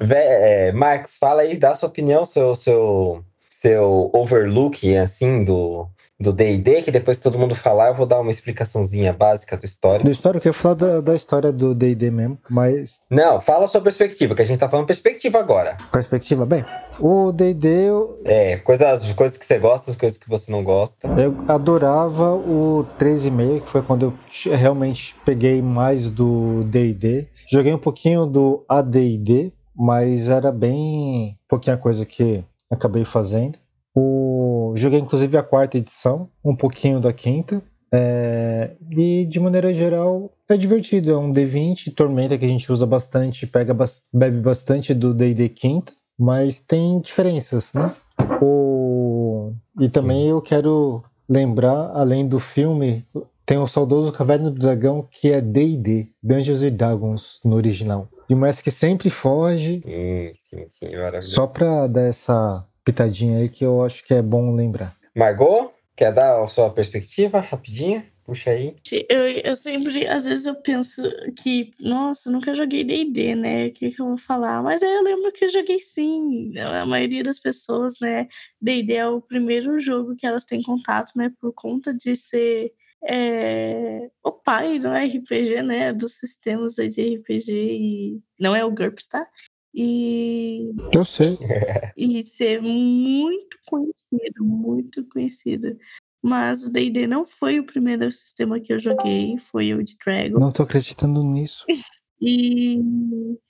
Vé- 0.01 0.67
é, 0.67 0.71
Marcos, 0.71 1.17
fala 1.17 1.41
aí, 1.41 1.57
dá 1.57 1.73
sua 1.75 1.89
opinião, 1.89 2.25
seu, 2.25 2.55
seu, 2.55 3.23
seu 3.49 4.09
overlooking, 4.13 4.97
assim, 4.97 5.43
do, 5.43 5.87
do 6.19 6.31
D&D, 6.31 6.83
que 6.83 6.91
depois 6.91 7.17
que 7.17 7.23
todo 7.23 7.39
mundo 7.39 7.55
falar, 7.55 7.87
eu 7.87 7.95
vou 7.95 8.05
dar 8.05 8.19
uma 8.19 8.31
explicaçãozinha 8.31 9.11
básica 9.11 9.57
do 9.57 9.65
histórico. 9.65 10.05
Do 10.05 10.11
história, 10.11 10.37
eu 10.37 10.41
queria 10.41 10.53
falar 10.53 10.75
da, 10.75 11.01
da 11.01 11.15
história 11.15 11.51
do 11.51 11.73
D&D 11.73 12.11
mesmo, 12.11 12.37
mas... 12.49 13.01
Não, 13.09 13.41
fala 13.41 13.65
a 13.65 13.67
sua 13.67 13.81
perspectiva, 13.81 14.35
que 14.35 14.41
a 14.41 14.45
gente 14.45 14.59
tá 14.59 14.69
falando 14.69 14.85
perspectiva 14.85 15.39
agora. 15.39 15.75
Perspectiva, 15.91 16.45
bem, 16.45 16.63
o 16.99 17.31
D&D, 17.31 17.67
eu, 17.89 18.21
É, 18.25 18.57
coisas, 18.57 19.11
coisas 19.13 19.37
que 19.37 19.45
você 19.45 19.57
gosta, 19.57 19.93
coisas 19.95 20.17
que 20.17 20.29
você 20.29 20.51
não 20.51 20.63
gosta. 20.63 21.07
eu 21.19 21.35
adorava 21.47 22.33
o 22.35 22.85
3,5, 22.99 23.61
que 23.61 23.69
foi 23.71 23.81
quando 23.81 24.13
eu 24.45 24.55
realmente 24.55 25.15
peguei 25.25 25.61
mais 25.61 26.09
do 26.09 26.63
D&D. 26.65 27.27
Joguei 27.51 27.73
um 27.73 27.77
pouquinho 27.79 28.25
do 28.25 28.63
AD&D, 28.69 29.51
mas 29.75 30.29
era 30.29 30.51
bem 30.51 31.37
pouquinha 31.47 31.77
coisa 31.77 32.05
que 32.05 32.43
acabei 32.69 33.05
fazendo. 33.05 33.57
O... 33.95 34.73
Joguei 34.75 34.99
inclusive 34.99 35.37
a 35.37 35.43
quarta 35.43 35.77
edição, 35.77 36.29
um 36.43 36.55
pouquinho 36.55 36.99
da 36.99 37.13
quinta. 37.13 37.61
É, 37.91 38.71
E 38.89 39.25
de 39.27 39.39
maneira 39.39 39.71
geral 39.71 40.31
é 40.49 40.57
divertido, 40.57 41.11
é 41.11 41.17
um 41.17 41.31
D20, 41.31 41.93
Tormenta 41.93 42.37
que 42.37 42.45
a 42.45 42.47
gente 42.47 42.71
usa 42.71 42.87
bastante, 42.87 43.45
pega 43.45 43.75
bebe 44.11 44.41
bastante 44.41 44.95
do 44.95 45.13
D&D 45.13 45.49
quinta, 45.49 45.93
mas 46.17 46.59
tem 46.59 46.99
diferenças, 46.99 47.71
né? 47.73 47.93
O... 48.41 49.53
E 49.79 49.89
também 49.89 50.27
eu 50.27 50.41
quero 50.41 51.03
lembrar, 51.29 51.91
além 51.93 52.27
do 52.27 52.39
filme, 52.39 53.05
tem 53.45 53.57
o 53.57 53.67
saudoso 53.67 54.11
Caverna 54.11 54.49
do 54.49 54.59
Dragão 54.59 55.07
que 55.09 55.31
é 55.31 55.39
D&D, 55.39 56.07
Dungeons 56.21 56.63
and 56.63 56.71
Dragons 56.71 57.39
no 57.43 57.55
original. 57.55 58.07
E 58.33 58.35
o 58.35 58.37
mestre 58.39 58.63
que 58.63 58.71
sempre 58.71 59.11
foge, 59.11 59.83
Sim, 59.85 60.33
sim, 60.49 60.65
sim, 60.79 60.95
maravilhoso. 60.95 61.35
só 61.35 61.45
pra 61.45 61.85
dar 61.85 62.07
essa 62.07 62.65
pitadinha 62.83 63.37
aí 63.37 63.47
que 63.47 63.63
eu 63.63 63.83
acho 63.83 64.03
que 64.03 64.11
é 64.11 64.23
bom 64.23 64.55
lembrar. 64.55 64.97
Margot, 65.15 65.71
quer 65.95 66.11
dar 66.11 66.41
a 66.41 66.47
sua 66.47 66.71
perspectiva 66.71 67.39
rapidinho? 67.39 68.03
Puxa 68.25 68.49
aí. 68.49 68.75
Eu, 69.07 69.19
eu 69.27 69.55
sempre, 69.55 70.07
às 70.07 70.25
vezes 70.25 70.47
eu 70.47 70.55
penso 70.63 71.03
que, 71.43 71.69
nossa, 71.79 72.31
nunca 72.31 72.55
joguei 72.55 72.83
D&D, 72.83 73.35
né? 73.35 73.67
O 73.67 73.71
que, 73.71 73.91
que 73.91 74.01
eu 74.01 74.07
vou 74.07 74.17
falar? 74.17 74.63
Mas 74.63 74.81
aí 74.81 74.91
eu 74.95 75.03
lembro 75.03 75.31
que 75.31 75.45
eu 75.45 75.49
joguei 75.49 75.77
sim. 75.77 76.57
A 76.57 76.87
maioria 76.87 77.21
das 77.21 77.37
pessoas, 77.37 77.99
né? 78.01 78.27
D&D 78.59 78.93
é 78.95 79.07
o 79.07 79.21
primeiro 79.21 79.79
jogo 79.79 80.15
que 80.15 80.25
elas 80.25 80.43
têm 80.43 80.63
contato, 80.63 81.11
né? 81.15 81.31
Por 81.39 81.53
conta 81.53 81.93
de 81.93 82.15
ser 82.15 82.71
é, 83.07 84.09
o 84.23 84.31
pai 84.31 84.79
do 84.79 84.89
RPG, 84.89 85.61
né? 85.61 85.93
Dos 85.93 86.13
sistemas 86.13 86.75
de 86.75 87.15
RPG 87.15 87.51
e... 87.51 88.21
Não 88.39 88.55
é 88.55 88.63
o 88.63 88.71
GURPS, 88.71 89.07
tá? 89.07 89.27
E 89.73 90.71
Eu 90.93 91.03
sei. 91.03 91.37
e 91.97 92.21
ser 92.21 92.61
muito 92.61 93.57
conhecido, 93.65 94.43
muito 94.43 95.03
conhecido. 95.07 95.77
Mas 96.21 96.63
o 96.63 96.71
D&D 96.71 97.05
não 97.05 97.25
foi 97.25 97.59
o 97.59 97.65
primeiro 97.65 98.09
sistema 98.11 98.59
que 98.59 98.71
eu 98.71 98.79
joguei, 98.79 99.37
foi 99.37 99.73
o 99.73 99.83
de 99.83 99.97
Dragon. 99.97 100.39
Não 100.39 100.51
tô 100.51 100.63
acreditando 100.63 101.23
nisso. 101.23 101.65
E 102.25 102.79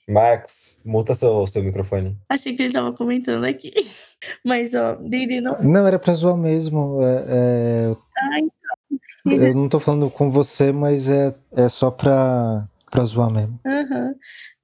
Marcos, 0.08 0.76
muta 0.84 1.14
seu, 1.14 1.46
seu 1.46 1.62
microfone. 1.62 2.18
achei 2.28 2.56
que 2.56 2.62
ele 2.64 2.72
tava 2.72 2.92
comentando 2.92 3.44
aqui. 3.44 3.72
Mas, 4.44 4.74
ó, 4.74 4.96
D&D 4.96 5.40
não... 5.40 5.62
Não, 5.62 5.86
era 5.86 5.96
pra 5.96 6.12
zoar 6.12 6.36
mesmo. 6.36 7.00
É, 7.00 7.24
é, 7.28 7.96
Ai, 8.32 8.48
eu 9.26 9.54
não 9.54 9.68
tô 9.68 9.78
falando 9.80 10.10
com 10.10 10.30
você, 10.30 10.72
mas 10.72 11.08
é, 11.08 11.34
é 11.52 11.68
só 11.68 11.90
pra, 11.90 12.66
pra 12.90 13.04
zoar 13.04 13.30
mesmo. 13.30 13.58
aham. 13.66 14.14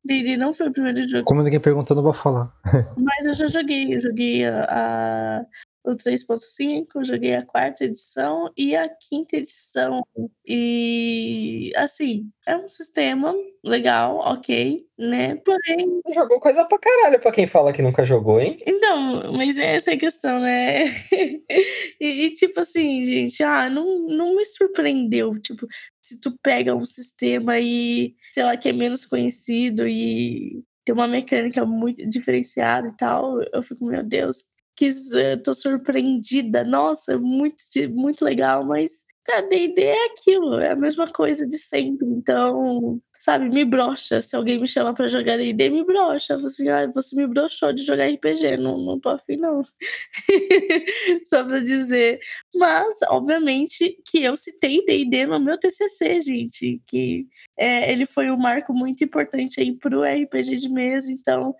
D&D 0.03 0.39
não 0.39 0.55
foi 0.55 0.69
o 0.69 0.73
primeiro 0.73 1.07
jogo, 1.07 1.25
Como 1.27 1.43
ninguém 1.43 1.61
perguntou, 1.61 1.95
eu 1.95 1.97
não 1.97 2.03
vou 2.03 2.15
falar. 2.15 2.51
mas 2.97 3.27
eu 3.27 3.35
já 3.35 3.47
joguei. 3.49 3.95
Eu 3.95 3.99
joguei 3.99 4.47
a- 4.47 5.45
o 5.85 5.97
3.5, 5.97 6.87
eu 6.97 7.05
joguei 7.05 7.35
a 7.35 7.45
quarta 7.45 7.85
edição 7.85 8.51
e 8.57 8.77
a 8.77 8.89
quinta 8.89 9.37
edição. 9.37 10.03
E, 10.47 11.73
assim, 11.77 12.31
é 12.47 12.57
um 12.57 12.69
sistema 12.69 13.35
legal, 13.65 14.17
ok, 14.19 14.85
né? 14.99 15.37
Porém, 15.37 16.01
Jogou 16.15 16.41
coisa 16.41 16.65
pra 16.65 16.79
caralho 16.79 17.21
pra 17.21 17.33
quem 17.33 17.47
fala 17.47 17.73
que 17.73 17.83
nunca 17.83 18.05
jogou, 18.05 18.41
hein? 18.41 18.59
Então, 18.67 19.33
mas 19.33 19.57
essa 19.59 19.93
é 19.93 19.95
a 19.95 19.99
questão, 19.99 20.41
né? 20.41 20.85
e, 22.01 22.27
e, 22.27 22.31
tipo 22.35 22.61
assim, 22.61 23.05
gente, 23.05 23.43
ah, 23.43 23.69
não, 23.71 24.07
não 24.07 24.37
me 24.37 24.45
surpreendeu. 24.45 25.33
Tipo, 25.41 25.67
se 26.01 26.21
tu 26.21 26.37
pega 26.43 26.75
um 26.75 26.85
sistema 26.85 27.59
e, 27.59 28.15
sei 28.33 28.45
lá, 28.45 28.57
que 28.57 28.69
é 28.69 28.73
menos 28.73 29.07
conhecido 29.07 29.87
e 29.87 30.63
tem 30.85 30.95
uma 30.95 31.07
mecânica 31.07 31.65
muito 31.65 32.07
diferenciada 32.09 32.89
e 32.89 32.97
tal, 32.97 33.41
eu 33.53 33.63
fico, 33.63 33.85
meu 33.85 34.03
Deus, 34.03 34.45
que 34.77 34.87
eu 34.87 35.43
tô 35.43 35.55
surpreendida. 35.55 36.65
Nossa, 36.65 37.19
muito, 37.19 37.63
muito 37.91 38.25
legal, 38.25 38.65
mas, 38.65 39.05
cara, 39.25 39.43
D&D 39.43 39.83
é 39.83 40.05
aquilo, 40.07 40.59
é 40.59 40.71
a 40.73 40.77
mesma 40.77 41.07
coisa 41.09 41.47
de 41.47 41.59
sempre. 41.59 42.07
Então, 42.09 43.01
sabe, 43.19 43.51
me 43.51 43.65
brocha. 43.65 44.23
Se 44.23 44.35
alguém 44.35 44.59
me 44.59 44.67
chama 44.67 44.95
pra 44.95 45.07
jogar 45.07 45.37
D&D, 45.37 45.69
me 45.71 45.85
brocha. 45.85 46.35
Assim, 46.35 46.69
ah, 46.71 46.87
você 46.89 47.15
me 47.15 47.27
broxou 47.27 47.73
de 47.73 47.85
jogar 47.85 48.07
RPG, 48.09 48.57
não, 48.57 48.79
não 48.79 48.99
tô 48.99 49.11
afim, 49.11 49.37
não. 49.37 49.61
Só 51.25 51.45
pra 51.45 51.61
dizer. 51.61 52.19
Mas, 52.55 52.99
obviamente, 53.11 53.99
que 54.11 54.23
eu 54.23 54.37
citei 54.37 54.85
D&D 54.85 55.27
no 55.27 55.39
meu 55.39 55.59
TCC, 55.59 56.21
gente, 56.23 56.81
que 56.87 57.27
é, 57.59 57.93
ele 57.93 58.07
foi 58.07 58.31
um 58.31 58.39
marco 58.39 58.73
muito 58.73 59.05
importante 59.05 59.61
aí 59.61 59.77
pro 59.77 60.03
RPG 60.03 60.57
de 60.57 60.69
mesa, 60.71 61.13
então 61.13 61.55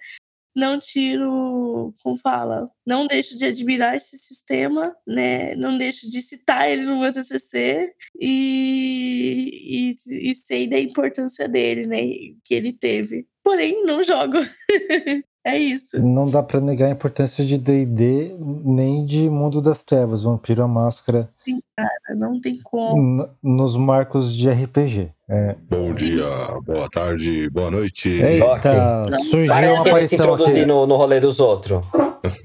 não 0.55 0.79
tiro, 0.79 1.95
como 2.03 2.17
fala, 2.17 2.69
não 2.87 3.07
deixo 3.07 3.37
de 3.39 3.47
admirar 3.47 3.97
esse 3.97 4.19
sistema, 4.19 4.95
né? 5.07 5.55
Não 5.55 5.79
deixo 5.79 6.11
de 6.11 6.21
citar 6.21 6.69
ele 6.69 6.85
no 6.85 6.99
meu 6.99 7.13
TCC 7.13 7.89
e, 8.21 9.95
e, 10.11 10.31
e 10.31 10.35
sei 10.35 10.69
da 10.69 10.79
importância 10.79 11.49
dele, 11.49 11.87
né? 11.87 11.99
Que 12.45 12.55
ele 12.55 12.73
teve. 12.73 13.27
Porém, 13.43 13.85
não 13.85 14.03
jogo. 14.03 14.37
é 15.45 15.59
isso. 15.59 16.01
Não 16.03 16.29
dá 16.29 16.43
pra 16.43 16.61
negar 16.61 16.89
a 16.89 16.93
importância 16.93 17.45
de 17.45 17.57
D&D 17.57 18.37
nem 18.65 19.07
de 19.07 19.31
Mundo 19.31 19.63
das 19.63 19.85
Trevas, 19.85 20.25
Vampiro 20.25 20.63
à 20.63 20.69
Máscara, 20.69 21.31
Não 22.19 22.41
tem 22.41 22.59
como. 22.63 23.23
n- 23.23 23.29
nos 23.43 23.77
marcos 23.77 24.35
de 24.35 24.51
RPG. 24.51 25.11
É. 25.33 25.55
Bom 25.71 25.93
dia, 25.93 26.27
boa 26.67 26.89
tarde, 26.91 27.49
boa 27.51 27.71
noite. 27.71 28.09
Eita, 28.21 29.03
Não, 29.09 29.23
surgiu 29.23 29.47
Para 29.47 29.67
uma 29.69 29.77
de 29.77 29.83
querer 29.83 29.83
se 29.85 29.89
aparição 29.89 30.19
introduzir 30.27 30.57
aqui. 30.57 30.67
no, 30.67 30.87
no 30.89 30.97
rolê 30.97 31.21
dos 31.21 31.39
outros. 31.39 31.87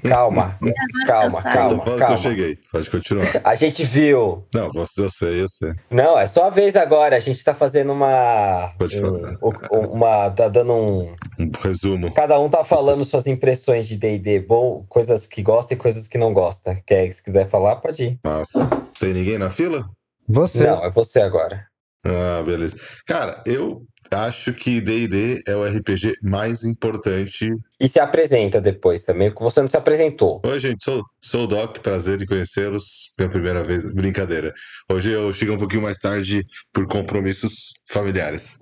Calma, 0.07 0.55
calma, 1.07 1.41
cansado. 1.41 1.69
Tô 1.69 1.77
calma, 1.77 1.83
falando 1.83 1.83
que 1.83 1.89
eu 1.89 1.97
calma. 1.97 2.17
cheguei, 2.17 2.57
pode 2.71 2.89
continuar. 2.91 3.41
A 3.43 3.55
gente 3.55 3.83
viu. 3.83 4.45
Não, 4.53 4.69
você, 4.69 5.01
eu 5.01 5.09
sei, 5.09 5.41
eu 5.41 5.47
sei. 5.47 5.73
Não, 5.89 6.17
é 6.19 6.27
sua 6.27 6.51
vez 6.51 6.75
agora. 6.75 7.15
A 7.15 7.19
gente 7.19 7.43
tá 7.43 7.55
fazendo 7.55 7.91
uma. 7.91 8.71
Pode 8.77 9.01
falar. 9.01 9.35
um- 9.41 9.77
um- 9.79 9.87
uma. 9.93 10.29
Tá 10.29 10.47
dando 10.47 10.73
um. 10.73 11.15
Um 11.39 11.51
resumo. 11.63 12.13
Cada 12.13 12.39
um 12.39 12.47
tá 12.49 12.63
falando 12.63 13.03
suas 13.03 13.25
impressões 13.25 13.87
de 13.87 13.97
DD, 13.97 14.45
coisas 14.87 15.25
que 15.25 15.41
gosta 15.41 15.73
e 15.73 15.77
coisas 15.77 16.07
que 16.07 16.19
não 16.19 16.31
gosta. 16.31 16.77
Quer, 16.85 17.11
se 17.11 17.23
quiser 17.23 17.49
falar, 17.49 17.77
pode 17.77 18.03
ir. 18.03 18.19
Massa. 18.23 18.69
Tem 18.99 19.13
ninguém 19.13 19.37
na 19.37 19.49
fila? 19.49 19.89
Você, 20.27 20.65
Não, 20.65 20.83
é 20.83 20.91
você 20.91 21.21
agora. 21.21 21.67
Ah, 22.05 22.43
beleza. 22.43 22.77
Cara, 23.05 23.43
eu 23.47 23.83
acho 24.11 24.53
que 24.53 24.79
D&D 24.79 25.41
é 25.47 25.55
o 25.55 25.65
RPG 25.65 26.13
mais 26.21 26.63
importante. 26.63 27.51
E 27.79 27.89
se 27.89 27.99
apresenta 27.99 28.61
depois 28.61 29.03
também, 29.03 29.29
porque 29.29 29.43
você 29.43 29.61
não 29.61 29.67
se 29.67 29.77
apresentou. 29.77 30.39
Oi, 30.45 30.59
gente, 30.59 30.83
sou, 30.83 31.03
sou 31.19 31.43
o 31.45 31.47
Doc, 31.47 31.79
prazer 31.79 32.21
em 32.21 32.25
conhecê-los. 32.25 33.11
Minha 33.17 33.29
primeira 33.29 33.63
vez, 33.63 33.91
brincadeira. 33.91 34.53
Hoje 34.91 35.11
eu 35.11 35.31
chego 35.31 35.53
um 35.53 35.57
pouquinho 35.57 35.81
mais 35.81 35.97
tarde 35.97 36.43
por 36.71 36.85
compromissos 36.87 37.73
familiares. 37.89 38.59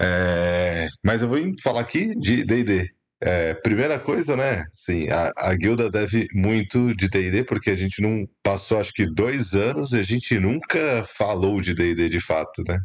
É, 0.00 0.86
mas 1.04 1.22
eu 1.22 1.28
vou 1.28 1.38
falar 1.62 1.80
aqui 1.80 2.14
de 2.18 2.44
D&D. 2.44 2.95
É, 3.20 3.54
primeira 3.54 3.98
coisa, 3.98 4.36
né? 4.36 4.64
Sim, 4.72 5.08
a, 5.08 5.32
a 5.36 5.54
guilda 5.54 5.90
deve 5.90 6.26
muito 6.34 6.94
de 6.94 7.08
D&D 7.08 7.44
porque 7.44 7.70
a 7.70 7.76
gente 7.76 8.02
não 8.02 8.26
passou, 8.42 8.78
acho 8.78 8.92
que 8.92 9.06
dois 9.06 9.54
anos 9.54 9.92
e 9.92 9.98
a 9.98 10.02
gente 10.02 10.38
nunca 10.38 11.02
falou 11.04 11.60
de 11.60 11.74
D&D 11.74 12.08
de 12.08 12.20
fato, 12.20 12.62
né? 12.68 12.78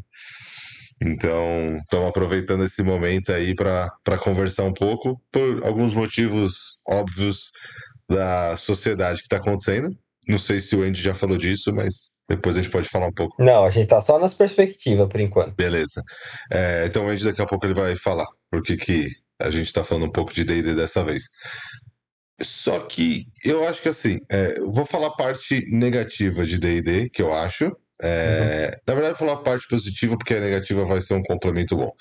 Então, 1.03 1.75
estamos 1.77 2.09
aproveitando 2.09 2.63
esse 2.63 2.83
momento 2.83 3.33
aí 3.33 3.55
para 3.55 4.17
conversar 4.19 4.63
um 4.65 4.73
pouco 4.73 5.19
por 5.31 5.65
alguns 5.65 5.93
motivos 5.93 6.77
óbvios 6.87 7.51
da 8.07 8.55
sociedade 8.55 9.21
que 9.21 9.25
está 9.25 9.37
acontecendo. 9.37 9.89
Não 10.27 10.37
sei 10.37 10.61
se 10.61 10.75
o 10.75 10.83
Andy 10.83 11.01
já 11.01 11.15
falou 11.15 11.37
disso, 11.37 11.73
mas 11.73 12.13
depois 12.29 12.55
a 12.55 12.61
gente 12.61 12.71
pode 12.71 12.87
falar 12.87 13.07
um 13.07 13.13
pouco. 13.13 13.41
Não, 13.43 13.65
a 13.65 13.69
gente 13.71 13.87
tá 13.87 13.99
só 13.99 14.19
nas 14.19 14.35
perspectivas 14.35 15.09
por 15.09 15.19
enquanto. 15.19 15.55
Beleza. 15.55 16.03
É, 16.51 16.85
então 16.85 17.05
o 17.05 17.09
Andy 17.09 17.23
daqui 17.23 17.41
a 17.41 17.47
pouco 17.47 17.65
ele 17.65 17.73
vai 17.73 17.95
falar 17.95 18.27
porque 18.51 18.77
que 18.77 19.09
a 19.41 19.49
gente 19.49 19.67
está 19.67 19.83
falando 19.83 20.05
um 20.05 20.11
pouco 20.11 20.33
de 20.33 20.43
D&D 20.43 20.73
dessa 20.75 21.03
vez. 21.03 21.23
Só 22.41 22.79
que 22.79 23.25
eu 23.45 23.67
acho 23.67 23.81
que 23.81 23.89
assim, 23.89 24.17
é, 24.31 24.57
eu 24.57 24.71
vou 24.73 24.85
falar 24.85 25.07
a 25.07 25.15
parte 25.15 25.63
negativa 25.71 26.45
de 26.45 26.57
D&D, 26.57 27.09
que 27.09 27.21
eu 27.21 27.33
acho. 27.33 27.71
É, 28.03 28.71
Na 28.87 28.95
verdade, 28.95 29.15
vou 29.17 29.27
falar 29.27 29.39
a 29.39 29.43
parte 29.43 29.67
positiva, 29.67 30.17
porque 30.17 30.33
a 30.33 30.39
negativa 30.39 30.83
vai 30.83 30.99
ser 31.01 31.13
um 31.13 31.21
complemento 31.21 31.75
bom. 31.75 31.91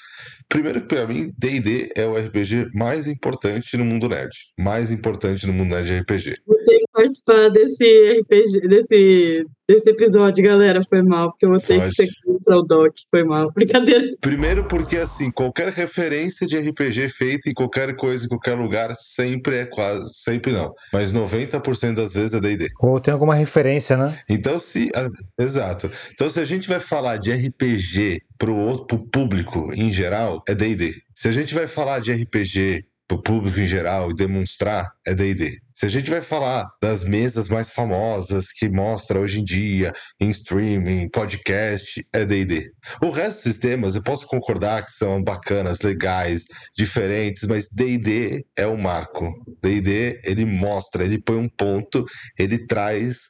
Primeiro 0.49 0.80
que 0.80 0.88
pra 0.88 1.06
mim, 1.06 1.30
D&D 1.37 1.90
é 1.94 2.06
o 2.06 2.16
RPG 2.16 2.70
mais 2.75 3.06
importante 3.06 3.76
no 3.76 3.85
mundo 3.85 4.09
nerd. 4.09 4.30
Mais 4.59 4.90
importante 4.90 5.47
no 5.47 5.52
mundo 5.52 5.75
nerd 5.75 5.87
de 5.87 5.99
RPG. 5.99 6.37
Ter 6.66 6.78
que 6.78 6.85
participar 6.92 7.50
desse 7.50 8.20
RPG, 8.20 8.68
desse, 8.68 9.44
desse 9.75 9.91
episódio, 9.91 10.43
galera. 10.45 10.83
Foi 10.89 11.03
mal, 11.03 11.31
porque 11.31 11.47
eu 11.47 11.50
vou 11.50 11.59
ter 11.61 11.81
que 11.83 11.95
ser 11.95 12.09
contra 12.25 12.57
o 12.57 12.62
Doc. 12.62 12.93
Foi 13.11 13.25
mal. 13.25 13.50
Brincadeira. 13.55 14.05
Primeiro 14.21 14.65
porque, 14.65 14.97
assim, 14.97 15.31
qualquer 15.31 15.69
referência 15.69 16.47
de 16.47 16.59
RPG 16.59 17.09
feita 17.11 17.49
em 17.49 17.55
qualquer 17.55 17.95
coisa, 17.97 18.25
em 18.25 18.29
qualquer 18.29 18.55
lugar, 18.55 18.95
sempre 18.95 19.57
é 19.59 19.65
quase... 19.67 20.11
Sempre 20.15 20.53
não. 20.53 20.73
Mas 20.93 21.12
90% 21.12 21.95
das 21.95 22.12
vezes 22.12 22.35
é 22.35 22.41
D&D. 22.41 22.69
Ou 22.81 23.00
tem 23.00 23.12
alguma 23.12 23.35
referência, 23.35 23.97
né? 23.97 24.19
Então, 24.29 24.59
se. 24.59 24.91
a- 24.95 25.09
Exato. 25.43 25.91
Então, 26.12 26.29
se 26.29 26.41
a 26.41 26.45
gente 26.45 26.69
vai 26.69 26.81
falar 26.81 27.17
de 27.17 27.31
RPG 27.33 28.21
pro, 28.39 28.55
o- 28.57 28.85
pro 28.85 28.99
público 28.99 29.71
em 29.75 29.93
geral, 29.93 30.43
é 30.49 30.55
DD. 30.55 30.95
Se 31.15 31.29
a 31.29 31.33
gente 31.33 31.55
vai 31.55 31.67
falar 31.69 32.00
de 32.00 32.12
RPG 32.12 32.85
pro 33.11 33.23
público 33.23 33.59
em 33.59 33.67
geral 33.67 34.11
e 34.11 34.14
demonstrar, 34.14 34.88
é 35.05 35.12
DD. 35.12 35.59
Se 35.73 35.87
a 35.87 35.88
gente 35.88 36.11
vai 36.11 36.21
falar 36.21 36.71
das 36.81 37.02
mesas 37.02 37.49
mais 37.49 37.71
famosas 37.71 38.52
que 38.52 38.69
mostra 38.69 39.19
hoje 39.19 39.40
em 39.40 39.45
dia, 39.45 39.93
em 40.21 40.29
streaming, 40.29 41.09
podcast, 41.09 42.05
é 42.12 42.25
DD. 42.25 42.71
O 43.02 43.11
resto 43.11 43.37
dos 43.37 43.43
sistemas 43.43 43.97
eu 43.97 44.02
posso 44.02 44.26
concordar 44.26 44.85
que 44.85 44.93
são 44.93 45.23
bacanas, 45.23 45.81
legais, 45.81 46.45
diferentes, 46.76 47.45
mas 47.49 47.69
D&D 47.69 48.47
é 48.57 48.67
o 48.67 48.79
marco. 48.79 49.33
D&D, 49.61 50.21
ele 50.25 50.45
mostra, 50.45 51.02
ele 51.02 51.21
põe 51.21 51.37
um 51.37 51.49
ponto, 51.49 52.05
ele 52.38 52.64
traz 52.67 53.23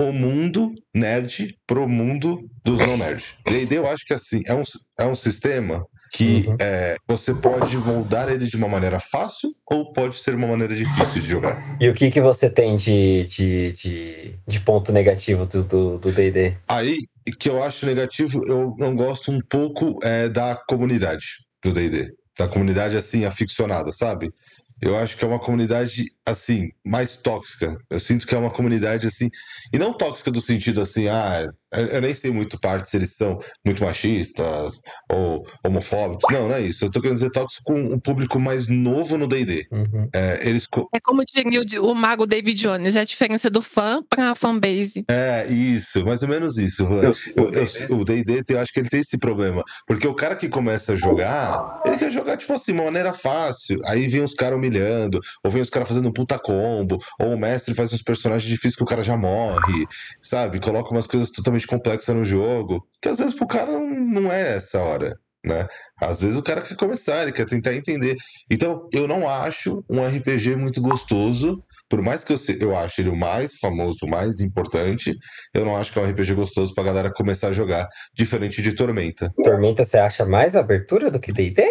o 0.00 0.10
mundo 0.10 0.72
nerd 0.92 1.56
pro 1.66 1.88
mundo 1.88 2.40
dos 2.64 2.84
não 2.84 2.96
nerds. 2.96 3.26
D&D 3.46 3.78
eu 3.78 3.86
acho 3.86 4.04
que 4.04 4.14
assim, 4.14 4.40
é 4.46 4.54
um, 4.54 4.62
é 4.98 5.06
um 5.06 5.14
sistema 5.14 5.86
que 6.12 6.44
Uhum. 6.48 6.56
é, 6.60 6.96
você 7.06 7.32
pode 7.32 7.76
moldar 7.76 8.28
ele 8.28 8.46
de 8.46 8.56
uma 8.56 8.68
maneira 8.68 8.98
fácil 8.98 9.54
ou 9.64 9.92
pode 9.92 10.16
ser 10.16 10.34
uma 10.34 10.46
maneira 10.48 10.74
difícil 10.74 11.22
de 11.22 11.28
jogar. 11.28 11.76
E 11.80 11.88
o 11.88 11.94
que, 11.94 12.10
que 12.10 12.20
você 12.20 12.50
tem 12.50 12.76
de, 12.76 13.24
de, 13.24 13.72
de, 13.72 14.34
de 14.46 14.60
ponto 14.60 14.92
negativo 14.92 15.46
do 15.46 15.98
D&D? 15.98 16.56
Aí, 16.68 16.96
que 17.38 17.48
eu 17.48 17.62
acho 17.62 17.86
negativo, 17.86 18.42
eu 18.46 18.74
não 18.78 18.96
gosto 18.96 19.30
um 19.30 19.38
pouco 19.40 19.98
é, 20.02 20.28
da 20.28 20.56
comunidade 20.68 21.26
do 21.62 21.72
D&D. 21.72 22.12
Da 22.38 22.48
comunidade, 22.48 22.96
assim, 22.96 23.24
aficionada, 23.24 23.92
sabe? 23.92 24.32
Eu 24.80 24.96
acho 24.96 25.16
que 25.16 25.24
é 25.24 25.28
uma 25.28 25.38
comunidade, 25.38 26.06
assim, 26.30 26.70
mais 26.84 27.16
tóxica. 27.16 27.76
Eu 27.88 28.00
sinto 28.00 28.26
que 28.26 28.34
é 28.34 28.38
uma 28.38 28.50
comunidade, 28.50 29.06
assim... 29.06 29.28
E 29.72 29.78
não 29.78 29.92
tóxica 29.92 30.30
do 30.30 30.40
sentido, 30.40 30.80
assim, 30.80 31.08
ah... 31.08 31.48
Eu 31.72 32.00
nem 32.00 32.12
sei 32.12 32.32
muito 32.32 32.58
parte 32.58 32.90
se 32.90 32.96
eles 32.96 33.14
são 33.14 33.38
muito 33.64 33.84
machistas 33.84 34.80
ou 35.08 35.46
homofóbicos. 35.64 36.24
Não, 36.34 36.48
não 36.48 36.54
é 36.56 36.62
isso. 36.62 36.84
Eu 36.84 36.90
tô 36.90 37.00
querendo 37.00 37.14
dizer 37.18 37.30
tóxico 37.30 37.62
com 37.62 37.80
um 37.80 38.00
público 38.00 38.40
mais 38.40 38.66
novo 38.66 39.16
no 39.16 39.28
D&D. 39.28 39.68
Uhum. 39.70 40.08
É, 40.12 40.40
eles... 40.42 40.66
É 40.92 40.98
como 41.00 41.22
diria 41.24 41.80
o, 41.80 41.90
o 41.92 41.94
mago 41.94 42.26
David 42.26 42.60
Jones, 42.60 42.96
é 42.96 43.00
a 43.00 43.04
diferença 43.04 43.48
do 43.48 43.62
fã 43.62 44.02
pra 44.02 44.34
fanbase. 44.34 45.04
É, 45.08 45.46
isso. 45.48 46.04
Mais 46.04 46.24
ou 46.24 46.28
menos 46.28 46.58
isso. 46.58 46.84
Juan. 46.84 47.12
Eu- 47.36 47.52
eu- 47.52 47.96
o 47.98 48.04
D&D, 48.04 48.44
eu 48.48 48.58
acho 48.58 48.72
que 48.72 48.80
ele 48.80 48.88
tem 48.88 49.00
esse 49.00 49.16
problema. 49.16 49.62
Porque 49.86 50.08
o 50.08 50.14
cara 50.14 50.34
que 50.34 50.48
começa 50.48 50.94
a 50.94 50.96
jogar, 50.96 51.82
ele 51.84 51.98
quer 51.98 52.10
jogar, 52.10 52.36
tipo 52.36 52.52
assim, 52.52 52.72
de 52.72 52.78
uma 52.78 52.86
maneira 52.86 53.12
fácil. 53.12 53.78
Aí 53.86 54.08
vem 54.08 54.22
os 54.22 54.34
caras 54.34 54.58
humilhando, 54.58 55.20
ou 55.44 55.50
vem 55.52 55.62
os 55.62 55.70
caras 55.70 55.86
fazendo 55.88 56.08
um 56.08 56.12
puta 56.20 56.38
combo, 56.38 56.98
ou 57.18 57.32
o 57.32 57.38
mestre 57.38 57.74
faz 57.74 57.92
uns 57.92 58.02
personagens 58.02 58.48
difíceis 58.48 58.76
que 58.76 58.82
o 58.82 58.86
cara 58.86 59.02
já 59.02 59.16
morre, 59.16 59.86
sabe? 60.20 60.60
Coloca 60.60 60.90
umas 60.90 61.06
coisas 61.06 61.30
totalmente 61.30 61.66
complexas 61.66 62.14
no 62.14 62.24
jogo, 62.24 62.86
que 63.00 63.08
às 63.08 63.18
vezes 63.18 63.34
pro 63.34 63.46
cara 63.46 63.72
não, 63.72 64.30
é 64.30 64.56
essa 64.56 64.78
hora, 64.80 65.14
né? 65.44 65.66
Às 65.98 66.20
vezes 66.20 66.36
o 66.36 66.42
cara 66.42 66.60
quer 66.60 66.76
começar, 66.76 67.22
ele 67.22 67.32
quer 67.32 67.46
tentar 67.46 67.74
entender. 67.74 68.16
Então, 68.50 68.86
eu 68.92 69.08
não 69.08 69.26
acho 69.28 69.82
um 69.88 70.04
RPG 70.06 70.56
muito 70.56 70.80
gostoso, 70.82 71.62
por 71.88 72.02
mais 72.02 72.22
que 72.22 72.32
eu, 72.34 72.36
se- 72.36 72.58
eu 72.60 72.76
ache 72.76 73.00
ele 73.00 73.08
o 73.08 73.16
mais 73.16 73.54
famoso, 73.54 74.04
o 74.04 74.08
mais 74.10 74.40
importante, 74.40 75.14
eu 75.54 75.64
não 75.64 75.76
acho 75.76 75.90
que 75.92 75.98
é 75.98 76.02
um 76.02 76.08
RPG 76.10 76.34
gostoso 76.34 76.74
pra 76.74 76.84
galera 76.84 77.10
começar 77.12 77.48
a 77.48 77.52
jogar, 77.52 77.88
diferente 78.14 78.60
de 78.62 78.74
Tormenta. 78.74 79.32
Tormenta, 79.42 79.84
você 79.84 79.96
acha 79.98 80.24
mais 80.26 80.54
abertura 80.54 81.10
do 81.10 81.18
que 81.18 81.32
D&D? 81.32 81.62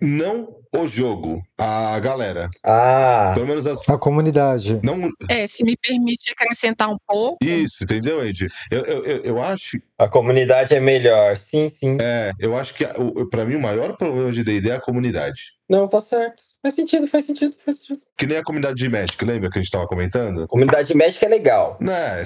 Não 0.00 0.48
o 0.76 0.86
jogo, 0.88 1.42
a 1.58 1.98
galera. 2.00 2.48
Ah, 2.64 3.30
Pelo 3.34 3.46
menos 3.46 3.66
as. 3.66 3.80
A 3.88 3.96
comunidade. 3.98 4.80
Não, 4.82 5.10
É, 5.28 5.46
se 5.46 5.64
me 5.64 5.76
permite 5.76 6.30
acrescentar 6.32 6.88
um 6.88 6.96
pouco, 7.06 7.38
isso, 7.42 7.84
entendeu, 7.84 8.20
Andy? 8.20 8.46
Eu, 8.70 8.84
eu, 8.84 9.04
eu, 9.04 9.20
eu 9.22 9.42
acho, 9.42 9.78
a 9.98 10.08
comunidade 10.08 10.74
é 10.74 10.80
melhor. 10.80 11.36
Sim, 11.36 11.68
sim. 11.68 11.96
é, 12.00 12.32
eu 12.38 12.56
acho 12.56 12.74
que 12.74 12.84
a- 12.84 12.94
o- 12.98 13.28
pra 13.28 13.44
mim 13.44 13.54
o 13.56 13.60
maior 13.60 13.96
problema 13.96 14.30
de 14.32 14.42
D&D 14.42 14.70
é 14.70 14.74
a 14.76 14.80
comunidade. 14.80 15.52
Não, 15.68 15.86
tá 15.86 16.00
certo. 16.00 16.42
Faz 16.64 16.76
sentido, 16.76 17.06
faz 17.06 17.26
sentido, 17.26 17.54
faz 17.62 17.76
sentido. 17.76 17.98
Que 18.16 18.26
nem 18.26 18.38
a 18.38 18.42
comunidade 18.42 18.76
de 18.76 18.88
Magic, 18.88 19.22
lembra 19.22 19.50
que 19.50 19.58
a 19.58 19.60
gente 19.62 19.70
tava 19.70 19.86
comentando? 19.86 20.48
Comunidade 20.48 20.96
médica 20.96 21.26
é 21.26 21.28
legal. 21.28 21.76
Né? 21.78 22.24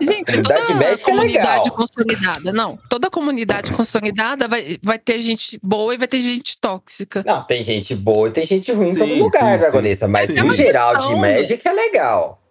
Gente, 0.00 0.26
Comunidade 0.26 0.42
toda 0.42 0.74
médica 0.76 1.10
é 1.10 1.14
comunidade 1.14 1.64
legal. 1.64 1.76
consolidada, 1.76 2.52
não, 2.52 2.78
toda 2.88 3.10
comunidade 3.10 3.72
consolidada 3.72 4.46
vai, 4.46 4.78
vai 4.80 4.96
ter 4.98 5.18
gente 5.18 5.58
boa 5.60 5.92
e 5.92 5.98
vai 5.98 6.06
ter 6.06 6.20
gente 6.20 6.56
tóxica. 6.60 7.24
Não, 7.26 7.42
tem 7.44 7.64
gente 7.64 7.96
boa 7.96 8.28
e 8.28 8.30
tem 8.30 8.46
gente 8.46 8.70
ruim 8.72 8.90
em 8.90 8.94
todo 8.96 9.08
Sim, 9.10 9.18
lugar, 9.20 9.54
sim, 9.54 9.58
Dragonessa. 9.58 10.06
sim. 10.06 10.12
Mas 10.12 10.26
Sim. 10.28 10.34
no 10.34 10.52
É 10.52 10.56
geral 10.56 10.92
de 10.92 10.98
questão, 10.98 11.18
Magic 11.18 11.68
é 11.68 11.72
legal. 11.72 12.41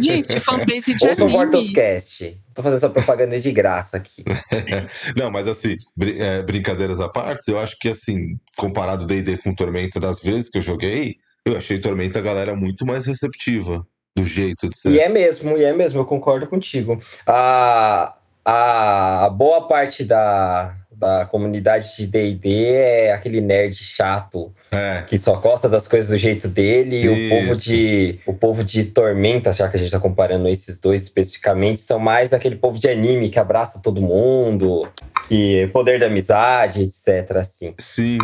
Gente, 0.00 0.38
fanbase 0.40 0.94
de 0.96 1.04
Ouça 1.06 1.22
o 1.22 1.24
anime. 1.24 1.38
Vortoscast. 1.38 2.40
Tô 2.54 2.62
fazendo 2.62 2.78
essa 2.78 2.90
propaganda 2.90 3.38
de 3.40 3.52
graça 3.52 3.96
aqui. 3.98 4.24
Não, 5.16 5.30
mas 5.30 5.46
assim, 5.48 5.76
brin- 5.96 6.18
é, 6.18 6.42
brincadeiras 6.42 7.00
à 7.00 7.08
parte, 7.08 7.50
eu 7.50 7.58
acho 7.58 7.76
que 7.78 7.88
assim, 7.88 8.38
comparado 8.56 9.06
D&D 9.06 9.38
com 9.38 9.54
Tormenta 9.54 9.98
das 10.00 10.20
vezes 10.20 10.48
que 10.48 10.58
eu 10.58 10.62
joguei, 10.62 11.16
eu 11.44 11.56
achei 11.56 11.78
Tormenta 11.78 12.18
a 12.18 12.22
galera 12.22 12.54
muito 12.54 12.84
mais 12.86 13.06
receptiva 13.06 13.86
do 14.16 14.24
jeito 14.24 14.68
de 14.68 14.78
ser. 14.78 14.90
E 14.92 14.98
é 14.98 15.08
mesmo, 15.08 15.56
e 15.58 15.64
é 15.64 15.72
mesmo, 15.72 16.00
eu 16.00 16.04
concordo 16.06 16.46
contigo. 16.46 16.98
A, 17.26 18.16
a 18.44 19.28
boa 19.30 19.68
parte 19.68 20.04
da, 20.04 20.74
da 20.96 21.26
comunidade 21.26 21.94
de 21.96 22.06
D&D 22.06 22.64
é 22.64 23.12
aquele 23.12 23.40
nerd 23.40 23.74
chato 23.74 24.52
É, 24.72 25.02
que 25.06 25.18
só 25.18 25.36
gosta 25.36 25.68
das 25.68 25.86
coisas 25.86 26.10
do 26.10 26.16
jeito 26.16 26.48
dele. 26.48 27.02
E 27.02 27.08
o 27.08 27.28
povo 27.28 27.56
de 27.56 28.20
o 28.26 28.32
povo 28.32 28.64
de 28.64 28.84
Tormenta, 28.84 29.52
já 29.52 29.68
que 29.68 29.76
a 29.76 29.78
gente 29.78 29.90
tá 29.90 30.00
comparando 30.00 30.48
esses 30.48 30.78
dois 30.78 31.02
especificamente, 31.02 31.80
são 31.80 31.98
mais 31.98 32.32
aquele 32.32 32.56
povo 32.56 32.78
de 32.78 32.88
anime 32.88 33.28
que 33.28 33.38
abraça 33.38 33.80
todo 33.82 34.00
mundo, 34.00 34.88
e 35.30 35.68
poder 35.72 35.98
da 36.00 36.06
amizade, 36.06 36.82
etc. 36.82 37.36
Assim. 37.36 37.74
sim. 37.78 38.18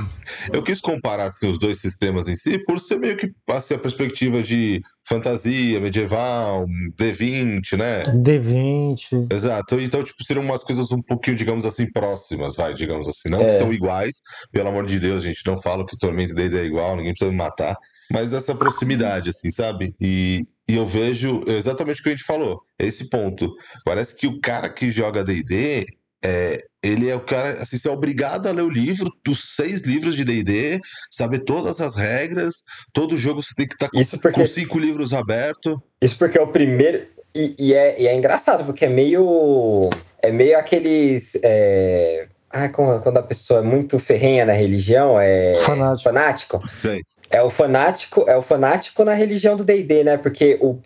Eu 0.52 0.62
quis 0.62 0.80
comparar 0.80 1.26
assim, 1.26 1.48
os 1.48 1.58
dois 1.58 1.80
sistemas 1.80 2.28
em 2.28 2.36
si, 2.36 2.58
por 2.58 2.80
ser 2.80 2.98
meio 2.98 3.16
que 3.16 3.32
assim, 3.48 3.74
a 3.74 3.78
perspectiva 3.78 4.42
de 4.42 4.80
fantasia, 5.04 5.80
medieval, 5.80 6.66
D20, 6.98 7.76
né? 7.76 8.02
D20. 8.04 9.28
Exato. 9.32 9.80
Então, 9.80 10.02
tipo, 10.02 10.22
seriam 10.24 10.44
umas 10.44 10.62
coisas 10.62 10.90
um 10.92 11.02
pouquinho, 11.02 11.36
digamos 11.36 11.66
assim, 11.66 11.90
próximas, 11.90 12.56
vai, 12.56 12.74
digamos 12.74 13.08
assim. 13.08 13.28
Não 13.28 13.40
que 13.40 13.52
É. 13.52 13.58
são 13.58 13.72
iguais, 13.72 14.16
pelo 14.52 14.68
amor 14.68 14.86
de 14.86 14.98
Deus, 14.98 15.22
gente, 15.22 15.44
não 15.46 15.60
falo 15.60 15.84
que 15.84 15.96
Tormenta 15.98 16.34
D&D 16.34 16.60
é 16.60 16.64
igual, 16.64 16.96
ninguém 16.96 17.12
precisa 17.12 17.30
me 17.30 17.36
matar. 17.36 17.76
Mas 18.10 18.30
dessa 18.30 18.54
proximidade, 18.54 19.30
assim, 19.30 19.50
sabe? 19.50 19.94
E, 20.00 20.44
e 20.68 20.76
eu 20.76 20.84
vejo 20.86 21.42
exatamente 21.46 22.00
o 22.00 22.02
que 22.02 22.10
a 22.10 22.12
gente 22.12 22.24
falou, 22.24 22.60
esse 22.78 23.08
ponto. 23.08 23.50
Parece 23.84 24.14
que 24.14 24.26
o 24.26 24.38
cara 24.40 24.68
que 24.68 24.90
joga 24.90 25.24
D&D, 25.24 25.86
é, 26.24 26.58
ele 26.82 27.08
é 27.08 27.14
o 27.14 27.20
cara, 27.20 27.50
assim, 27.62 27.76
você 27.78 27.88
é 27.88 27.90
obrigado 27.90 28.46
a 28.46 28.52
ler 28.52 28.62
o 28.62 28.68
livro, 28.68 29.10
dos 29.24 29.54
seis 29.56 29.82
livros 29.82 30.14
de 30.16 30.24
D&D, 30.24 30.80
saber 31.10 31.40
todas 31.40 31.80
as 31.80 31.96
regras, 31.96 32.56
todo 32.92 33.16
jogo 33.16 33.42
você 33.42 33.54
tem 33.54 33.66
que 33.66 33.74
estar 33.74 33.88
com, 33.88 33.98
Isso 34.00 34.18
porque 34.18 34.40
com 34.40 34.46
cinco 34.46 34.78
livros 34.78 35.12
abertos. 35.12 35.76
Isso 36.00 36.16
porque 36.18 36.38
é 36.38 36.42
o 36.42 36.48
primeiro. 36.48 37.06
E, 37.34 37.54
e 37.58 37.74
é, 37.74 38.00
e 38.00 38.06
é 38.06 38.14
engraçado, 38.14 38.64
porque 38.64 38.84
é 38.84 38.88
meio. 38.88 39.88
É 40.20 40.30
meio 40.30 40.58
aqueles. 40.58 41.32
É... 41.42 42.28
Ah, 42.50 42.68
como- 42.68 43.00
quando 43.00 43.16
a 43.16 43.22
pessoa 43.22 43.60
é 43.60 43.62
muito 43.62 43.98
ferrenha 43.98 44.44
na 44.44 44.52
religião, 44.52 45.18
é. 45.18 45.56
Fanático. 45.64 46.02
Fanático. 46.04 46.68
Sei. 46.68 47.00
É 47.30 47.42
o 47.42 47.48
fanático, 47.48 48.24
é 48.28 48.36
o 48.36 48.42
fanático 48.42 49.02
na 49.04 49.14
religião 49.14 49.56
do 49.56 49.64
D&D, 49.64 50.04
né? 50.04 50.18
Porque 50.18 50.58
o- 50.60 50.78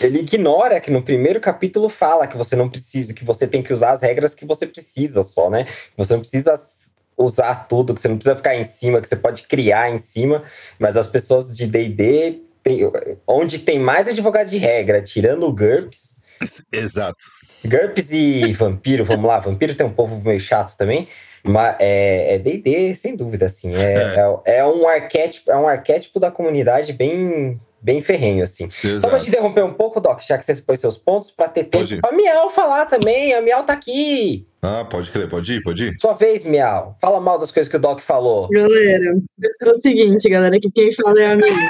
ele 0.00 0.20
ignora 0.20 0.80
que 0.80 0.90
no 0.90 1.02
primeiro 1.02 1.40
capítulo 1.40 1.88
fala 1.88 2.26
que 2.26 2.36
você 2.36 2.56
não 2.56 2.68
precisa, 2.68 3.12
que 3.12 3.24
você 3.24 3.46
tem 3.46 3.62
que 3.62 3.72
usar 3.72 3.92
as 3.92 4.02
regras 4.02 4.34
que 4.34 4.46
você 4.46 4.66
precisa 4.66 5.22
só, 5.22 5.50
né? 5.50 5.66
Você 5.96 6.14
não 6.14 6.20
precisa 6.20 6.54
usar 7.16 7.66
tudo, 7.66 7.94
que 7.94 8.00
você 8.00 8.08
não 8.08 8.16
precisa 8.16 8.36
ficar 8.36 8.54
em 8.56 8.64
cima, 8.64 9.00
que 9.00 9.08
você 9.08 9.16
pode 9.16 9.42
criar 9.44 9.90
em 9.90 9.98
cima, 9.98 10.44
mas 10.78 10.96
as 10.96 11.06
pessoas 11.06 11.56
de 11.56 11.66
D&D, 11.66 12.42
onde 13.26 13.60
tem 13.60 13.78
mais 13.78 14.08
advogado 14.08 14.48
de 14.48 14.58
regra, 14.58 15.02
tirando 15.02 15.46
o 15.46 15.52
GURPS, 15.52 16.20
Exato. 16.72 17.24
GURPS 17.64 18.10
e 18.12 18.52
vampiro, 18.54 19.04
vamos 19.04 19.26
lá, 19.26 19.38
vampiro 19.40 19.74
tem 19.74 19.86
um 19.86 19.92
povo 19.92 20.20
meio 20.20 20.40
chato 20.40 20.76
também, 20.76 21.08
mas 21.42 21.76
é 21.78 22.34
é 22.34 22.38
D&D, 22.38 22.94
sem 22.94 23.16
dúvida, 23.16 23.46
assim, 23.46 23.74
é, 23.76 24.14
é. 24.44 24.58
é 24.58 24.66
um 24.66 24.86
arquétipo, 24.86 25.50
é 25.50 25.56
um 25.56 25.68
arquétipo 25.68 26.20
da 26.20 26.30
comunidade 26.30 26.92
bem, 26.92 27.60
bem 27.80 28.00
ferrenho, 28.00 28.42
assim. 28.44 28.70
Só 28.70 28.80
pra 28.80 28.90
Exato. 28.90 29.24
te 29.24 29.28
interromper 29.30 29.64
um 29.64 29.74
pouco, 29.74 30.00
Doc, 30.00 30.20
já 30.20 30.38
que 30.38 30.44
você 30.44 30.54
pôs 30.62 30.80
seus 30.80 30.96
pontos, 30.98 31.30
pra 31.30 31.48
ter 31.48 31.64
tempo 31.64 31.84
Pode 31.84 31.96
ir. 31.96 32.00
pra 32.00 32.12
Miau 32.12 32.50
falar 32.50 32.86
também. 32.86 33.34
A 33.34 33.42
Miau 33.42 33.64
tá 33.64 33.72
aqui. 33.74 34.46
Ah, 34.62 34.84
pode 34.84 35.10
crer, 35.10 35.28
pode 35.28 35.54
ir, 35.54 35.62
pode 35.62 35.88
ir. 35.88 35.94
Sua 36.00 36.14
vez, 36.14 36.44
Miau. 36.44 36.96
Fala 37.00 37.20
mal 37.20 37.38
das 37.38 37.52
coisas 37.52 37.70
que 37.70 37.76
o 37.76 37.80
Doc 37.80 38.00
falou. 38.00 38.48
Galera, 38.50 39.16
é 39.62 39.68
o 39.68 39.74
seguinte, 39.74 40.28
galera, 40.28 40.58
que 40.58 40.70
quem 40.70 40.92
fala 40.92 41.20
é 41.20 41.32
a 41.32 41.36
minha. 41.36 41.68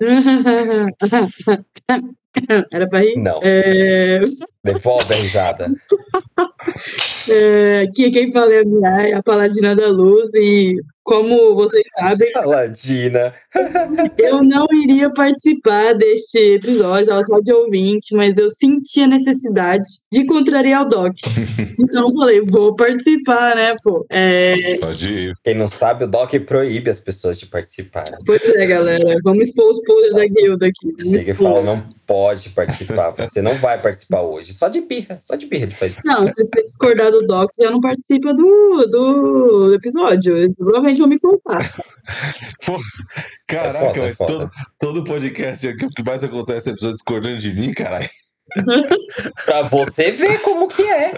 Era 2.72 2.88
pra 2.88 3.00
rir? 3.00 3.16
Não. 3.16 3.40
É, 3.42 4.20
Devolve 4.64 5.12
a 5.12 5.16
risada. 5.16 5.72
é, 7.28 7.86
que 7.92 8.10
quem 8.10 8.30
fala 8.30 8.52
é 8.54 8.62
a 9.14 9.18
é 9.18 9.22
Paladina 9.22 9.74
da 9.74 9.88
Luz, 9.88 10.32
e 10.34 10.76
como 11.04 11.54
vocês 11.56 11.82
sabem, 11.98 12.32
Paladina. 12.32 13.34
eu 14.18 14.42
não 14.44 14.66
iria 14.84 15.12
participar 15.12 15.94
deste 15.94 16.38
episódio, 16.54 17.08
tava 17.08 17.22
só 17.24 17.40
de 17.40 17.52
ouvinte, 17.52 18.14
mas 18.14 18.36
eu 18.36 18.48
senti 18.48 19.02
a 19.02 19.08
necessidade 19.08 19.88
de 20.12 20.24
contrariar 20.26 20.82
o 20.82 20.88
Doc. 20.88 21.12
Então 21.82 22.06
eu 22.06 22.14
falei, 22.14 22.40
vou 22.42 22.76
participar, 22.76 23.56
né, 23.56 23.74
pô? 23.82 24.06
É, 24.08 24.76
Pode 24.78 25.12
ir. 25.12 25.32
Quem 25.42 25.54
não 25.54 25.66
sabe, 25.66 26.04
o 26.04 26.06
Doc 26.06 26.32
proíbe 26.46 26.90
as 26.90 27.00
pessoas 27.00 27.38
de 27.38 27.46
participar. 27.46 28.04
pois 28.24 28.42
é, 28.44 28.66
galera, 28.66 29.18
vamos 29.24 29.48
expor 29.48 29.70
os 29.70 29.82
podres 29.82 30.14
da 30.14 30.26
guilda 30.26 30.66
aqui. 30.66 30.94
E 31.04 31.16
expor. 31.16 31.34
fala, 31.34 31.62
não 31.62 31.88
pode 32.06 32.50
participar. 32.50 33.10
Você 33.10 33.42
não 33.42 33.56
vai 33.56 33.80
participar 33.80 34.20
hoje. 34.20 34.51
Só 34.52 34.68
de 34.68 34.80
birra. 34.80 35.18
Só 35.22 35.34
de 35.34 35.46
birra 35.46 35.66
de 35.66 35.74
fazer. 35.74 36.00
Não, 36.04 36.26
se 36.26 36.34
você 36.34 36.62
discordar 36.64 37.10
do 37.10 37.26
Doc, 37.26 37.50
você 37.52 37.62
já 37.64 37.70
não 37.70 37.80
participa 37.80 38.32
do, 38.34 38.86
do 38.90 39.74
episódio. 39.74 40.36
Eles 40.36 40.54
Provavelmente 40.56 40.98
vão 40.98 41.08
me 41.08 41.18
contar. 41.18 41.58
Caraca, 43.46 43.86
É 43.86 43.92
foda, 43.92 43.98
é 43.98 44.06
mas 44.08 44.16
foda. 44.16 44.32
todo, 44.32 44.50
todo 44.78 45.04
podcast 45.04 45.68
aqui, 45.68 45.84
o 45.86 45.90
que 45.90 46.02
mais 46.02 46.22
acontece 46.24 46.68
é 46.68 46.72
a 46.72 46.74
pessoa 46.74 46.92
discordando 46.92 47.38
de 47.38 47.52
mim, 47.52 47.72
caralho. 47.72 48.08
Pra 49.44 49.62
você 49.62 50.10
ver 50.10 50.40
como 50.40 50.68
que 50.68 50.82
é. 50.82 51.12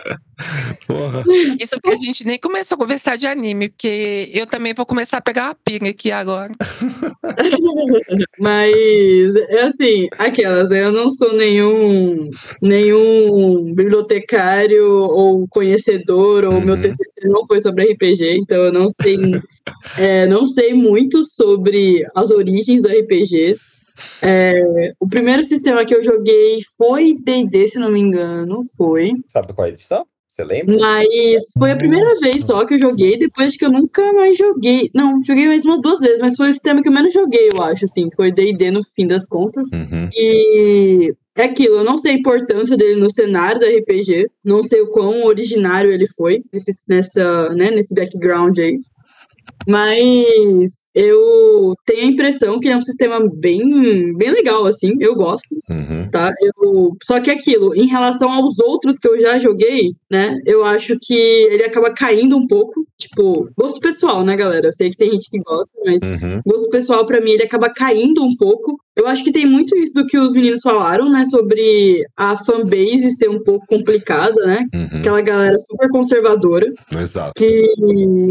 Porra. 0.86 1.22
Isso 1.60 1.80
que 1.80 1.90
a 1.90 1.96
gente 1.96 2.26
nem 2.26 2.38
começou 2.38 2.76
a 2.76 2.78
conversar 2.78 3.16
de 3.16 3.26
anime, 3.26 3.68
porque 3.68 4.30
eu 4.32 4.46
também 4.46 4.74
vou 4.74 4.84
começar 4.84 5.18
a 5.18 5.22
pegar 5.22 5.44
uma 5.46 5.54
pinga 5.54 5.90
aqui 5.90 6.10
agora. 6.10 6.52
Mas, 8.38 8.72
é 9.48 9.62
assim, 9.62 10.08
aquelas, 10.18 10.68
né? 10.68 10.84
Eu 10.84 10.92
não 10.92 11.08
sou 11.10 11.34
nenhum, 11.34 12.28
nenhum 12.60 13.72
bibliotecário 13.74 14.86
ou 14.86 15.46
conhecedor, 15.48 16.44
ou 16.44 16.60
meu 16.60 16.74
Uhum. 16.74 16.80
TCC 16.80 17.28
não 17.28 17.46
foi 17.46 17.60
sobre 17.60 17.92
RPG, 17.92 18.36
então 18.36 18.58
eu 18.58 18.72
não 18.72 18.88
sei, 19.00 19.16
é, 19.96 20.26
não 20.26 20.44
sei 20.44 20.74
muito 20.74 21.22
sobre 21.24 22.04
as 22.14 22.30
origens 22.30 22.82
do 22.82 22.88
RPG. 22.88 23.54
É, 24.22 24.92
o 24.98 25.08
primeiro 25.08 25.42
sistema 25.42 25.84
que 25.84 25.94
eu 25.94 26.02
joguei 26.02 26.60
foi 26.76 27.14
D&D, 27.22 27.68
se 27.68 27.78
não 27.78 27.90
me 27.90 28.00
engano, 28.00 28.60
foi. 28.76 29.12
Sabe 29.26 29.52
qual 29.52 29.66
é 29.66 29.70
a 29.70 29.72
edição? 29.72 30.06
Você 30.28 30.42
lembra? 30.42 30.76
Mas 30.76 31.52
foi 31.56 31.70
a 31.70 31.76
primeira 31.76 32.18
vez 32.18 32.44
só 32.44 32.66
que 32.66 32.74
eu 32.74 32.78
joguei, 32.78 33.16
depois 33.16 33.56
que 33.56 33.64
eu 33.64 33.70
nunca 33.70 34.12
mais 34.12 34.36
joguei. 34.36 34.90
Não, 34.92 35.22
joguei 35.22 35.46
mais 35.46 35.64
umas 35.64 35.80
duas 35.80 36.00
vezes, 36.00 36.18
mas 36.18 36.34
foi 36.34 36.48
o 36.48 36.52
sistema 36.52 36.82
que 36.82 36.88
eu 36.88 36.92
menos 36.92 37.12
joguei, 37.12 37.50
eu 37.52 37.62
acho, 37.62 37.84
assim. 37.84 38.08
Foi 38.16 38.32
D&D 38.32 38.72
no 38.72 38.80
fim 38.96 39.06
das 39.06 39.28
contas. 39.28 39.68
Uhum. 39.72 40.08
E 40.12 41.14
é 41.36 41.44
aquilo, 41.44 41.76
eu 41.76 41.84
não 41.84 41.96
sei 41.98 42.12
a 42.12 42.18
importância 42.18 42.76
dele 42.76 42.96
no 42.96 43.10
cenário 43.10 43.60
do 43.60 43.66
RPG, 43.66 44.28
não 44.44 44.64
sei 44.64 44.80
o 44.80 44.90
quão 44.90 45.24
originário 45.24 45.92
ele 45.92 46.06
foi 46.16 46.42
nesse, 46.52 46.72
nessa, 46.88 47.50
né, 47.50 47.70
nesse 47.70 47.94
background 47.94 48.58
aí. 48.58 48.78
Mas 49.68 50.83
eu 50.94 51.74
tenho 51.84 52.02
a 52.02 52.10
impressão 52.10 52.58
que 52.58 52.66
ele 52.68 52.74
é 52.74 52.76
um 52.76 52.80
sistema 52.80 53.18
bem, 53.34 54.14
bem 54.16 54.30
legal, 54.30 54.64
assim, 54.66 54.92
eu 55.00 55.14
gosto 55.14 55.54
Uhum. 55.68 56.08
tá? 56.10 56.32
Eu... 56.40 56.96
Só 57.04 57.20
que 57.20 57.30
aquilo, 57.30 57.74
em 57.74 57.86
relação 57.86 58.30
aos 58.30 58.58
outros 58.60 58.98
que 58.98 59.08
eu 59.08 59.18
já 59.18 59.38
joguei, 59.38 59.92
né? 60.10 60.38
Eu 60.46 60.64
acho 60.64 60.96
que 61.00 61.14
ele 61.14 61.64
acaba 61.64 61.90
caindo 61.92 62.36
um 62.36 62.46
pouco. 62.46 62.84
Tipo, 62.96 63.48
gosto 63.56 63.80
pessoal, 63.80 64.24
né, 64.24 64.34
galera? 64.36 64.68
Eu 64.68 64.72
sei 64.72 64.90
que 64.90 64.96
tem 64.96 65.10
gente 65.10 65.28
que 65.30 65.38
gosta, 65.38 65.72
mas 65.84 66.02
Uhum. 66.02 66.40
gosto 66.46 66.68
pessoal, 66.70 67.04
pra 67.04 67.20
mim, 67.20 67.32
ele 67.32 67.42
acaba 67.42 67.68
caindo 67.68 68.22
um 68.24 68.34
pouco. 68.36 68.78
Eu 68.96 69.06
acho 69.08 69.24
que 69.24 69.32
tem 69.32 69.44
muito 69.46 69.76
isso 69.76 69.92
do 69.94 70.06
que 70.06 70.16
os 70.18 70.32
meninos 70.32 70.60
falaram, 70.62 71.10
né? 71.10 71.24
Sobre 71.24 72.02
a 72.16 72.36
fanbase 72.36 73.10
ser 73.16 73.28
um 73.28 73.42
pouco 73.42 73.66
complicada, 73.66 74.40
né? 74.46 74.64
Uhum. 74.74 75.00
Aquela 75.00 75.20
galera 75.20 75.58
super 75.58 75.88
conservadora 75.90 76.66
Exato. 76.96 77.32
que 77.36 77.64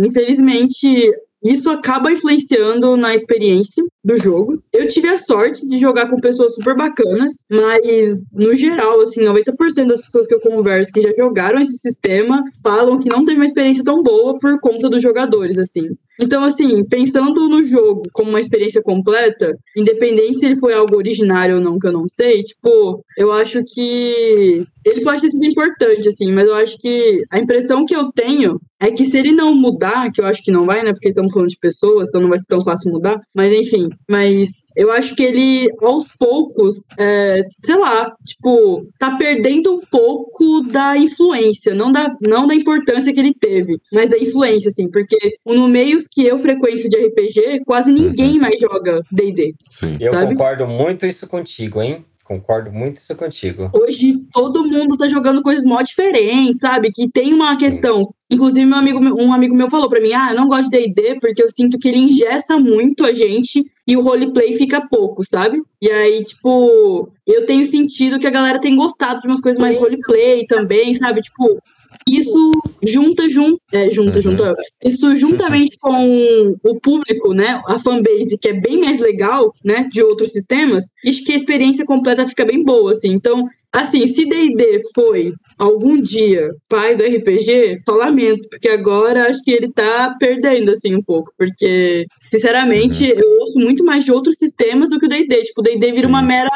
infelizmente 0.05 1.11
isso 1.43 1.69
acaba 1.69 2.11
influenciando 2.11 2.95
na 2.95 3.13
experiência 3.13 3.83
do 4.03 4.17
jogo. 4.17 4.61
Eu 4.71 4.87
tive 4.87 5.07
a 5.09 5.17
sorte 5.17 5.65
de 5.65 5.77
jogar 5.77 6.07
com 6.07 6.19
pessoas 6.19 6.55
super 6.55 6.75
bacanas, 6.75 7.33
mas 7.49 8.23
no 8.31 8.55
geral, 8.55 9.01
assim, 9.01 9.21
90% 9.21 9.87
das 9.87 10.01
pessoas 10.01 10.27
que 10.27 10.33
eu 10.33 10.39
converso 10.39 10.91
que 10.91 11.01
já 11.01 11.13
jogaram 11.17 11.59
esse 11.59 11.77
sistema 11.77 12.43
falam 12.63 12.97
que 12.97 13.09
não 13.09 13.25
teve 13.25 13.37
uma 13.37 13.45
experiência 13.45 13.83
tão 13.83 14.01
boa 14.01 14.37
por 14.39 14.59
conta 14.59 14.89
dos 14.89 15.01
jogadores, 15.01 15.57
assim. 15.57 15.89
Então, 16.19 16.43
assim, 16.43 16.83
pensando 16.85 17.49
no 17.49 17.63
jogo 17.63 18.03
como 18.13 18.29
uma 18.29 18.39
experiência 18.39 18.81
completa, 18.81 19.51
independente 19.75 20.39
se 20.39 20.45
ele 20.45 20.59
foi 20.59 20.73
algo 20.73 20.95
originário 20.95 21.55
ou 21.55 21.61
não, 21.61 21.79
que 21.79 21.87
eu 21.87 21.91
não 21.91 22.07
sei, 22.07 22.43
tipo, 22.43 23.03
eu 23.17 23.31
acho 23.31 23.63
que 23.63 24.63
ele 24.85 25.01
pode 25.03 25.21
ter 25.21 25.29
sido 25.29 25.45
importante, 25.45 26.07
assim, 26.07 26.31
mas 26.31 26.45
eu 26.45 26.55
acho 26.55 26.77
que 26.77 27.21
a 27.31 27.39
impressão 27.39 27.85
que 27.85 27.95
eu 27.95 28.11
tenho 28.11 28.59
é 28.79 28.91
que 28.91 29.05
se 29.05 29.17
ele 29.17 29.31
não 29.31 29.55
mudar, 29.55 30.11
que 30.11 30.19
eu 30.19 30.25
acho 30.25 30.43
que 30.43 30.51
não 30.51 30.65
vai, 30.65 30.83
né, 30.83 30.91
porque 30.91 31.09
estamos 31.09 31.31
falando 31.31 31.49
de 31.49 31.57
pessoas, 31.57 32.09
então 32.09 32.19
não 32.19 32.27
vai 32.27 32.37
ser 32.37 32.47
tão 32.47 32.61
fácil 32.61 32.91
mudar, 32.91 33.17
mas 33.33 33.53
enfim, 33.53 33.87
mas 34.09 34.49
eu 34.75 34.91
acho 34.91 35.15
que 35.15 35.23
ele, 35.23 35.69
aos 35.81 36.11
poucos, 36.17 36.83
é, 36.99 37.43
sei 37.63 37.77
lá, 37.77 38.11
tipo, 38.27 38.85
tá 38.99 39.15
perdendo 39.15 39.73
um 39.73 39.79
pouco 39.89 40.63
da 40.69 40.97
influência, 40.97 41.73
não 41.73 41.91
da, 41.91 42.13
não 42.21 42.45
da 42.45 42.55
importância 42.55 43.13
que 43.13 43.19
ele 43.19 43.33
teve, 43.33 43.77
mas 43.91 44.09
da 44.09 44.17
influência, 44.17 44.69
assim, 44.69 44.89
porque 44.91 45.17
no 45.45 45.69
meios 46.03 46.07
que 46.07 46.25
eu 46.25 46.39
frequento 46.39 46.89
de 46.89 46.97
RPG, 46.97 47.61
quase 47.65 47.91
ninguém 47.91 48.37
mais 48.39 48.59
joga 48.59 49.01
D&D. 49.11 49.55
Sim. 49.69 49.97
Eu 49.99 50.11
Sabe? 50.11 50.33
concordo 50.35 50.67
muito 50.67 51.05
isso 51.05 51.27
contigo, 51.27 51.81
hein? 51.81 52.05
Concordo 52.23 52.71
muito 52.71 52.97
isso 52.97 53.13
contigo. 53.17 53.69
Hoje 53.73 54.17
todo 54.31 54.63
mundo 54.63 54.95
tá 54.95 55.07
jogando 55.09 55.41
coisas 55.41 55.65
mó 55.65 55.81
diferentes, 55.81 56.59
sabe? 56.59 56.89
Que 56.89 57.09
tem 57.11 57.33
uma 57.33 57.57
questão. 57.57 58.01
Inclusive, 58.31 58.65
meu 58.65 58.77
amigo, 58.77 58.99
meu- 59.01 59.15
um 59.17 59.33
amigo 59.33 59.53
meu 59.53 59.69
falou 59.69 59.89
pra 59.89 59.99
mim: 59.99 60.13
ah, 60.13 60.29
eu 60.31 60.35
não 60.37 60.47
gosto 60.47 60.69
de 60.71 60.87
DD 60.87 61.19
porque 61.19 61.43
eu 61.43 61.49
sinto 61.49 61.77
que 61.77 61.89
ele 61.89 61.97
ingessa 61.99 62.57
muito 62.57 63.05
a 63.05 63.13
gente 63.13 63.61
e 63.85 63.97
o 63.97 64.01
roleplay 64.01 64.53
fica 64.53 64.79
pouco, 64.89 65.21
sabe? 65.23 65.61
E 65.81 65.89
aí, 65.91 66.23
tipo, 66.23 67.09
eu 67.27 67.45
tenho 67.45 67.65
sentido 67.65 68.17
que 68.17 68.25
a 68.25 68.31
galera 68.31 68.59
tem 68.59 68.73
gostado 68.75 69.19
de 69.21 69.27
umas 69.27 69.41
coisas 69.41 69.59
mais 69.59 69.75
roleplay 69.75 70.45
também, 70.47 70.93
sabe? 70.95 71.21
Tipo, 71.21 71.43
isso 72.07 72.51
junta, 72.85 73.29
junta, 73.29 73.57
é, 73.73 73.89
junta, 73.91 74.17
Uhum. 74.17 74.21
junta. 74.23 74.53
Isso 74.83 75.15
juntamente 75.15 75.77
com 75.79 76.55
o 76.63 76.79
público, 76.79 77.33
né? 77.33 77.61
A 77.67 77.79
fanbase, 77.79 78.37
que 78.39 78.49
é 78.49 78.53
bem 78.53 78.79
mais 78.81 78.99
legal, 78.99 79.51
né? 79.63 79.87
De 79.91 80.03
outros 80.03 80.31
sistemas, 80.31 80.85
acho 81.07 81.23
que 81.23 81.31
a 81.33 81.35
experiência 81.37 81.85
completa 81.85 82.27
fica 82.27 82.45
bem 82.45 82.63
boa, 82.63 82.91
assim. 82.91 83.09
Então, 83.11 83.47
assim, 83.73 84.07
se 84.07 84.25
D&D 84.25 84.79
foi 84.93 85.33
algum 85.57 85.99
dia 85.99 86.47
pai 86.69 86.95
do 86.95 87.03
RPG, 87.03 87.81
só 87.85 87.95
lamento, 87.95 88.47
porque 88.49 88.69
agora 88.69 89.27
acho 89.27 89.43
que 89.43 89.51
ele 89.51 89.71
tá 89.71 90.15
perdendo, 90.19 90.71
assim, 90.71 90.95
um 90.95 91.03
pouco. 91.03 91.31
Porque, 91.37 92.05
sinceramente, 92.31 93.05
eu 93.05 93.39
ouço 93.41 93.59
muito 93.59 93.83
mais 93.83 94.05
de 94.05 94.11
outros 94.11 94.37
sistemas 94.37 94.89
do 94.89 94.99
que 94.99 95.05
o 95.05 95.09
D&D. 95.09 95.43
Tipo, 95.43 95.61
o 95.61 95.63
D&D 95.63 95.91
vira 95.91 96.07
uma 96.07 96.21
mera 96.21 96.49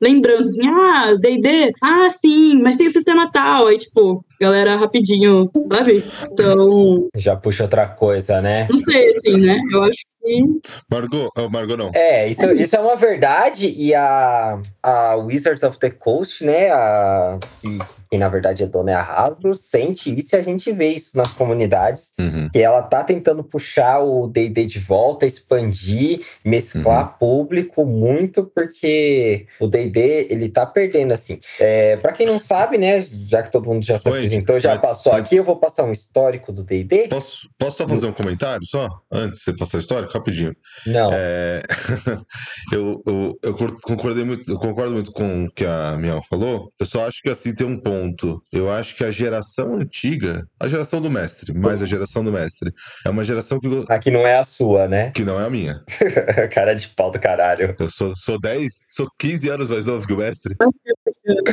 lembrança, 0.00 0.50
assim, 0.50 0.68
ah, 0.68 1.14
D&D, 1.18 1.72
ah, 1.82 2.08
sim, 2.10 2.60
mas 2.60 2.76
tem 2.76 2.86
o 2.86 2.90
sistema 2.90 3.30
tal. 3.30 3.66
Aí, 3.68 3.78
tipo, 3.78 4.24
galera, 4.40 4.76
rapidinho, 4.76 5.50
sabe? 5.72 6.04
Então, 6.30 7.08
Já 7.14 7.36
puxa 7.36 7.64
outra 7.64 7.86
coisa, 7.86 8.42
né? 8.42 8.66
não 8.70 8.78
sei, 8.78 9.10
assim, 9.10 9.36
né? 9.38 9.58
Eu 9.70 9.82
acho 9.84 9.98
que 10.26 10.60
Margot, 10.90 11.30
oh, 11.36 11.48
Margot 11.48 11.76
não. 11.76 11.90
É, 11.94 12.28
isso, 12.28 12.52
isso 12.52 12.76
é 12.76 12.80
uma 12.80 12.96
verdade. 12.96 13.72
E 13.76 13.94
a, 13.94 14.58
a 14.82 15.16
Wizards 15.16 15.62
of 15.62 15.78
the 15.78 15.90
Coast, 15.90 16.44
né? 16.44 16.70
A, 16.70 17.38
que, 17.60 17.78
que 18.16 18.18
na 18.18 18.28
verdade 18.30 18.62
é 18.64 18.66
dona 18.66 18.92
é 18.92 18.94
a 18.94 19.02
Hasbro, 19.02 19.54
sente 19.54 20.16
isso 20.18 20.34
e 20.34 20.38
a 20.38 20.42
gente 20.42 20.72
vê 20.72 20.88
isso 20.88 21.16
nas 21.16 21.28
comunidades. 21.32 22.14
Uhum. 22.18 22.48
Que 22.50 22.60
ela 22.60 22.82
tá 22.82 23.04
tentando 23.04 23.44
puxar 23.44 24.00
o 24.00 24.26
D&D 24.26 24.64
de 24.64 24.78
volta, 24.80 25.26
expandir, 25.26 26.22
mesclar 26.44 27.18
público 27.18 27.84
muito, 27.84 28.44
porque 28.54 29.46
o 29.60 29.66
D&D, 29.66 30.28
ele 30.30 30.48
tá 30.48 30.64
perdendo, 30.64 31.12
assim. 31.12 31.38
É, 31.60 31.96
para 31.98 32.12
quem 32.12 32.26
não 32.26 32.38
sabe, 32.38 32.78
né, 32.78 33.00
já 33.02 33.42
que 33.42 33.52
todo 33.52 33.66
mundo 33.66 33.84
já 33.84 33.98
se 33.98 34.08
apresentou, 34.08 34.58
já 34.58 34.78
passou 34.78 35.12
antes- 35.12 35.26
aqui, 35.26 35.36
eu 35.36 35.44
vou 35.44 35.56
passar 35.56 35.84
um 35.84 35.92
histórico 35.92 36.52
do 36.52 36.64
D&D. 36.64 37.08
Posso, 37.08 37.48
posso 37.58 37.76
só 37.78 37.86
fazer 37.88 38.06
um 38.06 38.12
comentário 38.12 38.64
só? 38.66 38.88
Antes 39.12 39.40
de 39.40 39.44
você 39.44 39.56
passar 39.56 39.78
a 39.78 39.80
história? 39.80 40.08
Rapidinho. 40.10 40.56
Não. 40.86 41.10
É, 41.12 41.62
eu, 42.72 43.02
eu, 43.06 43.38
eu 43.42 43.54
cor- 43.54 43.80
concordei 43.82 44.24
muito, 44.24 44.50
eu 44.50 44.58
concordo 44.58 44.92
muito 44.92 45.12
com 45.12 45.44
o 45.44 45.50
que 45.50 45.64
a 45.64 45.96
Miel 45.98 46.22
falou. 46.28 46.72
Eu 46.80 46.86
só 46.86 47.06
acho 47.06 47.20
que 47.22 47.28
assim 47.28 47.54
tem 47.54 47.66
um 47.66 47.78
ponto 47.78 48.05
ponto. 48.06 48.40
Eu 48.52 48.70
acho 48.70 48.94
que 48.94 49.04
a 49.04 49.10
geração 49.10 49.76
antiga, 49.76 50.46
a 50.60 50.68
geração 50.68 51.00
do 51.00 51.10
mestre, 51.10 51.52
mais 51.52 51.82
a 51.82 51.86
geração 51.86 52.22
do 52.22 52.32
mestre, 52.32 52.72
é 53.04 53.10
uma 53.10 53.24
geração 53.24 53.58
que, 53.58 53.66
Aqui 53.88 54.10
não 54.10 54.26
é 54.26 54.36
a 54.36 54.44
sua, 54.44 54.86
né? 54.86 55.10
que 55.10 55.24
não 55.24 55.40
é 55.40 55.46
a 55.46 55.50
minha. 55.50 55.74
Cara 56.52 56.74
de 56.74 56.88
pau 56.88 57.10
do 57.10 57.18
caralho. 57.18 57.74
Eu 57.78 57.88
sou, 57.88 58.14
sou 58.16 58.40
10, 58.40 58.70
sou 58.90 59.08
15 59.18 59.48
anos 59.48 59.68
mais 59.68 59.86
novo 59.86 60.06
que 60.06 60.12
o 60.12 60.18
mestre. 60.18 60.54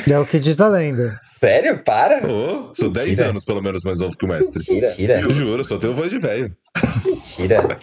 É 0.07 0.19
o 0.19 0.25
que 0.25 0.39
diz 0.39 0.61
a 0.61 0.69
lenda. 0.69 1.17
Sério? 1.39 1.83
Para? 1.83 2.25
Ô, 2.27 2.73
sou 2.75 2.89
10 2.89 3.07
Mentira. 3.07 3.29
anos 3.29 3.43
pelo 3.43 3.61
menos 3.61 3.83
mais 3.83 3.99
novo 3.99 4.15
que 4.15 4.25
o 4.25 4.27
mestre. 4.27 4.63
Mentira. 4.69 5.19
Eu 5.19 5.33
juro, 5.33 5.63
só 5.63 5.77
tenho 5.77 5.93
voz 5.93 6.11
de 6.11 6.19
velho. 6.19 6.49
Mentira. 7.05 7.63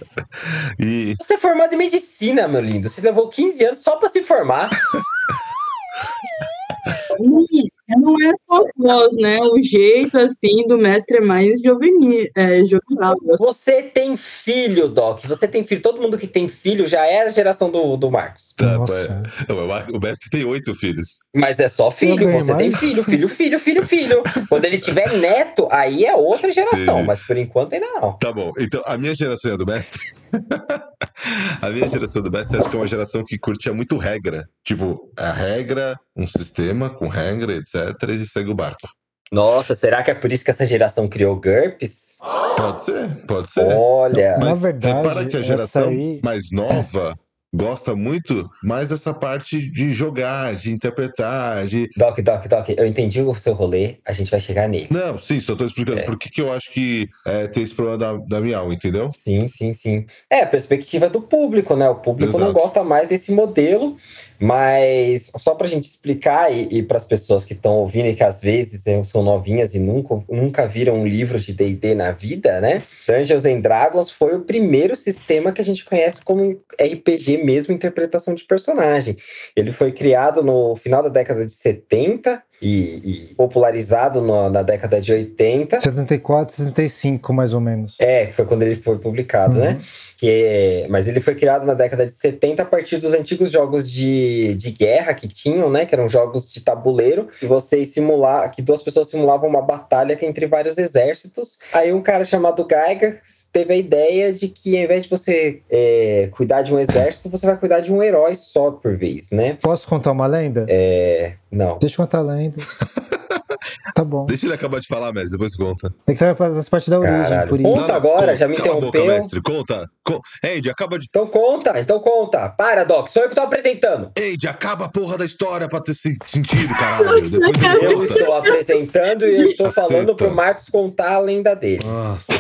E 0.79 1.15
Você 1.21 1.35
é 1.35 1.39
formado 1.39 1.75
em 1.75 1.77
medicina, 1.77 2.49
meu 2.49 2.61
lindo. 2.61 2.89
Você 2.89 3.01
levou 3.01 3.29
15 3.29 3.65
anos 3.65 3.79
só 3.81 3.97
pra 3.97 4.09
se 4.09 4.23
formar. 4.23 4.71
Não, 7.97 8.15
é 8.21 8.33
só 8.47 8.63
a 8.63 8.71
voz, 8.77 9.15
né? 9.17 9.41
O 9.41 9.61
jeito, 9.61 10.19
assim, 10.19 10.67
do 10.67 10.79
mestre 10.79 11.19
é 11.19 11.21
mais 11.21 11.61
juvenil, 11.61 12.29
é, 12.37 12.65
jovial. 12.65 13.17
Você 13.39 13.83
tem 13.83 14.17
filho, 14.17 14.89
Doc. 14.89 15.25
Você 15.27 15.49
tem 15.49 15.65
filho. 15.65 15.83
Todo 15.83 16.01
mundo 16.01 16.19
que 16.19 16.27
tem 16.27 16.49
filho 16.49 16.87
já 16.87 17.07
é 17.07 17.23
a 17.23 17.31
geração 17.31 17.71
do, 17.71 17.97
do 17.97 18.11
Marcos. 18.11 18.55
Tá, 18.57 18.79
Nossa. 18.79 19.23
Não, 19.49 19.97
o 19.97 20.01
mestre 20.01 20.31
tem 20.31 20.45
oito 20.45 20.75
filhos. 20.75 21.19
Mas 21.35 21.59
é 21.59 21.69
só 21.69 21.91
filho. 21.91 22.31
Você 22.33 22.55
tem 22.55 22.73
filho, 22.73 23.05
filho, 23.05 23.29
filho, 23.29 23.59
filho, 23.59 23.87
filho. 23.87 24.23
Quando 24.49 24.65
ele 24.65 24.79
tiver 24.79 25.13
neto, 25.19 25.69
aí 25.71 26.05
é 26.05 26.15
outra 26.15 26.53
geração. 26.53 26.81
Entendi. 26.81 27.07
Mas 27.07 27.23
por 27.23 27.37
enquanto 27.37 27.75
ainda 27.75 27.87
não. 27.87 28.13
Tá 28.19 28.33
bom, 28.33 28.53
então 28.59 28.83
a 28.87 28.97
minha 28.97 29.15
geração 29.15 29.53
é 29.53 29.57
do 29.57 29.67
mestre. 29.67 30.01
a 31.61 31.71
minha 31.71 31.87
geração 31.87 32.23
do 32.23 32.31
mestre 32.31 32.59
acho 32.59 32.71
que 32.71 32.77
é 32.77 32.79
uma 32.79 32.87
geração 32.87 33.25
que 33.25 33.39
curtia 33.39 33.73
muito 33.73 33.97
regra. 33.97 34.49
Tipo, 34.65 35.11
a 35.17 35.33
regra, 35.33 35.99
um 36.17 36.27
sistema 36.27 36.91
com 36.91 37.09
regra, 37.09 37.55
etc. 37.55 37.80
E 38.09 38.27
segue 38.27 38.51
o 38.51 38.55
barco. 38.55 38.89
Nossa, 39.33 39.77
será 39.77 40.03
que 40.03 40.11
é 40.11 40.15
por 40.15 40.33
isso 40.33 40.45
que 40.45 40.51
essa 40.51 40.67
geração 40.67 41.09
criou 41.09 41.37
GURPS? 41.37 42.17
Pode 42.57 42.83
ser, 42.85 43.09
pode 43.27 43.51
ser. 43.51 43.65
Olha. 43.77 44.37
Na 44.39 44.47
Mas 44.47 44.63
verdade, 44.63 44.97
repara 44.97 45.25
que 45.27 45.37
a 45.37 45.43
geração 45.43 45.89
aí- 45.89 46.21
mais 46.23 46.51
nova 46.51 47.17
gosta 47.55 47.95
muito 47.97 48.49
mais 48.63 48.89
dessa 48.91 49.13
parte 49.15 49.71
de 49.71 49.91
jogar, 49.93 50.55
de 50.57 50.73
interpretar, 50.73 51.65
de. 51.67 51.89
Doc, 51.97 52.19
Doc, 52.21 52.47
Doc, 52.49 52.69
eu 52.77 52.87
entendi 52.87 53.23
o 53.23 53.35
seu 53.35 53.55
rolê. 53.55 53.97
A 54.05 54.13
gente 54.13 54.31
vai 54.33 54.41
chegar 54.41 54.69
nele. 54.69 54.89
Não, 54.91 55.17
sim, 55.19 55.39
só 55.41 55.55
tô 55.55 55.65
explicando 55.65 56.01
É. 56.01 56.03
por 56.05 56.19
que, 56.19 56.29
que 56.29 56.41
eu 56.41 56.53
acho 56.53 56.73
que 56.73 57.09
é, 57.25 57.47
tem 57.47 57.63
esse 57.63 57.75
problema 57.75 57.99
da, 57.99 58.13
da 58.17 58.41
Miau, 58.41 58.73
entendeu? 58.73 59.11
Sim, 59.13 59.47
sim, 59.49 59.73
sim. 59.73 60.07
É, 60.29 60.43
a 60.43 60.47
perspectiva 60.47 61.09
do 61.09 61.21
público, 61.23 61.77
né? 61.77 61.89
O 61.89 61.97
público 61.97 62.33
não 62.39 62.49
Exato. 62.51 62.61
gosta 62.61 62.85
mais 62.85 63.09
desse 63.09 63.33
modelo, 63.33 63.97
mas 64.41 65.31
só 65.39 65.55
pra 65.55 65.69
gente 65.69 65.85
explicar 65.85 66.51
e, 66.51 66.79
e 66.79 66.83
para 66.83 66.97
as 66.97 67.05
pessoas 67.05 67.45
que 67.45 67.53
estão 67.53 67.75
ouvindo 67.77 68.09
e 68.09 68.15
que 68.15 68.25
às 68.25 68.41
vezes 68.41 68.83
são 69.07 69.23
novinhas 69.23 69.75
e 69.75 69.79
nunca, 69.79 70.23
nunca 70.29 70.67
viram 70.67 70.95
um 70.95 71.07
livro 71.07 71.39
de 71.39 71.53
D&D 71.53 71.95
na 71.95 72.11
vida, 72.11 72.59
né? 72.61 72.83
Dungeons 73.07 73.45
and 73.45 73.61
Dragons 73.61 74.11
foi 74.11 74.35
o 74.35 74.41
primeiro 74.41 74.97
sistema 74.97 75.53
que 75.53 75.61
a 75.61 75.65
gente 75.65 75.85
conhece 75.85 76.23
como 76.25 76.59
RPG 76.81 77.45
mesmo, 77.45 77.75
interpretação 77.75 78.35
de 78.35 78.45
personagem. 78.45 79.19
Ele 79.55 79.73
foi 79.73 79.93
criado 79.93 80.43
no 80.43 80.75
final 80.75 81.03
da 81.03 81.11
década 81.11 81.45
de 81.45 81.53
70 81.53 82.43
e, 82.63 83.29
e 83.31 83.35
popularizado 83.35 84.21
no- 84.21 84.51
na 84.51 84.63
década 84.63 85.01
de 85.01 85.13
80. 85.13 85.81
74, 85.81 86.57
75, 86.57 87.33
mais 87.33 87.55
ou 87.55 87.61
menos. 87.61 87.95
É, 87.99 88.27
que 88.27 88.33
foi 88.33 88.45
quando 88.45 88.63
ele 88.63 88.77
foi 88.77 88.99
publicado, 88.99 89.57
Uhum. 89.57 89.65
né? 89.65 89.81
Que 90.17 90.29
é- 90.29 90.87
mas 90.91 91.09
ele 91.09 91.19
foi 91.21 91.35
criado 91.35 91.65
na 91.65 91.73
década 91.73 92.05
de 92.07 92.13
70 92.13 92.63
a 92.63 92.67
partir 92.67 92.99
dos 92.99 93.15
antigos 93.15 93.51
jogos 93.51 93.91
de, 93.91 94.53
de 94.55 94.71
guerra 94.71 95.15
que 95.15 95.27
tinham, 95.27 95.71
né? 95.71 95.87
Que 95.87 95.95
eram 95.95 96.09
jogos 96.09 96.53
de 96.53 96.63
tabuleiro, 96.63 97.29
que 97.39 97.47
vocês 97.47 97.89
simular, 97.89 98.51
que 98.51 98.61
duas 98.61 98.83
pessoas 98.83 99.09
simulavam 99.09 99.49
uma 99.49 99.63
batalha 99.63 100.19
entre 100.21 100.47
vários 100.47 100.77
exércitos. 100.77 101.59
Aí 101.73 101.93
um 101.93 102.03
cara 102.03 102.25
chamado 102.25 102.67
Gygax 102.69 103.49
teve 103.51 103.73
a 103.73 103.77
ideia 103.77 104.33
de 104.33 104.49
que 104.49 104.77
ao 104.77 104.85
invés 104.85 105.05
de 105.05 105.09
você 105.11 105.63
é, 105.71 106.29
cuidar 106.33 106.61
de 106.63 106.75
um 106.75 106.79
exército, 106.79 107.31
você 107.31 107.47
vai 107.47 107.57
cuidar 107.57 107.81
de 107.81 107.91
um 107.93 108.03
herói 108.03 108.37
só 108.37 108.71
por 108.71 108.95
vez, 108.97 109.31
né? 109.31 109.57
Posso 109.63 109.89
contar 109.89 110.13
uma 110.13 110.27
lenda? 110.27 110.67
É, 110.69 111.33
não. 111.51 111.79
Deixa 111.79 111.95
eu 112.01 112.05
contar 112.07 112.19
a 112.19 112.23
lenda. 112.23 112.57
tá 113.95 114.05
bom. 114.05 114.27
Deixa 114.27 114.47
ele 114.47 114.55
acabar 114.55 114.81
de 114.81 114.87
falar, 114.87 115.13
mestre, 115.13 115.33
depois 115.33 115.55
conta. 115.57 115.93
É 116.07 116.15
que 116.15 116.35
tá 116.35 116.49
nas 116.51 116.69
partes 116.69 116.89
da 116.89 116.99
origem, 116.99 117.23
Caralho. 117.23 117.49
por 117.49 117.61
Conta 117.63 117.81
isso. 117.83 117.93
agora, 117.93 118.21
conta. 118.21 118.37
já 118.37 118.49
me 118.49 118.57
Cala 118.57 118.69
a 118.71 118.75
boca, 118.75 118.87
interrompeu. 118.89 119.15
mestre, 119.15 119.43
conta. 119.43 119.91
Con... 120.05 120.21
Andy, 120.45 120.71
acaba 120.71 120.99
de. 120.99 121.07
Então 121.09 121.27
conta, 121.27 121.79
então 121.79 122.01
conta. 122.01 122.49
Para, 122.49 122.85
Doc, 122.85 123.09
sou 123.09 123.23
eu 123.23 123.29
que 123.29 123.35
tô 123.35 123.43
apresentando. 123.43 124.11
Andy, 124.19 124.49
acaba 124.49 124.87
a 124.87 124.89
porra 124.89 125.19
da 125.19 125.25
história 125.25 125.69
pra 125.69 125.81
ter 125.81 125.95
se- 125.95 126.17
sentido, 126.25 126.75
caralho. 126.75 127.29
Depois 127.29 127.57
Eu 127.63 127.99
conta. 127.99 128.19
estou 128.19 128.35
apresentando 128.37 129.27
e 129.27 129.41
eu 129.41 129.47
estou 129.51 129.67
Caceta. 129.67 129.87
falando 129.89 130.15
pro 130.15 130.35
Marcos 130.35 130.69
contar 130.71 131.13
a 131.15 131.19
lenda 131.19 131.55
dele. 131.55 131.85
Nossa, 131.85 132.33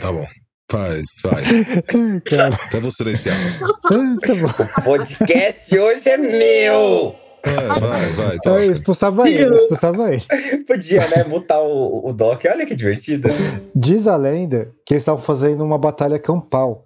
tá 0.00 0.10
bom. 0.12 0.26
Vai, 0.70 1.02
vai. 1.22 1.42
Ai, 1.44 2.20
cara. 2.22 2.54
Até 2.54 2.80
vou 2.80 2.90
silenciar. 2.90 3.36
Tá 3.60 4.34
bom. 4.34 4.80
O 4.80 4.82
podcast 4.82 5.78
hoje 5.78 6.08
é 6.08 6.16
meu! 6.16 7.14
Vai, 7.44 7.80
vai, 7.80 8.12
vai. 8.12 8.34
Eu 8.36 8.40
toca. 8.40 8.64
expulsava 8.64 9.28
ele, 9.28 9.44
eu 9.44 9.54
expulsava 9.54 10.12
ele. 10.12 10.22
Podia, 10.66 11.08
né? 11.08 11.24
Mutar 11.24 11.60
o, 11.60 12.08
o 12.08 12.12
Doc. 12.12 12.44
Olha 12.44 12.64
que 12.64 12.74
divertido. 12.74 13.28
Diz 13.74 14.06
a 14.06 14.16
lenda 14.16 14.70
que 14.86 14.94
eles 14.94 15.02
estavam 15.02 15.20
fazendo 15.20 15.64
uma 15.64 15.76
batalha 15.76 16.18
campal 16.18 16.84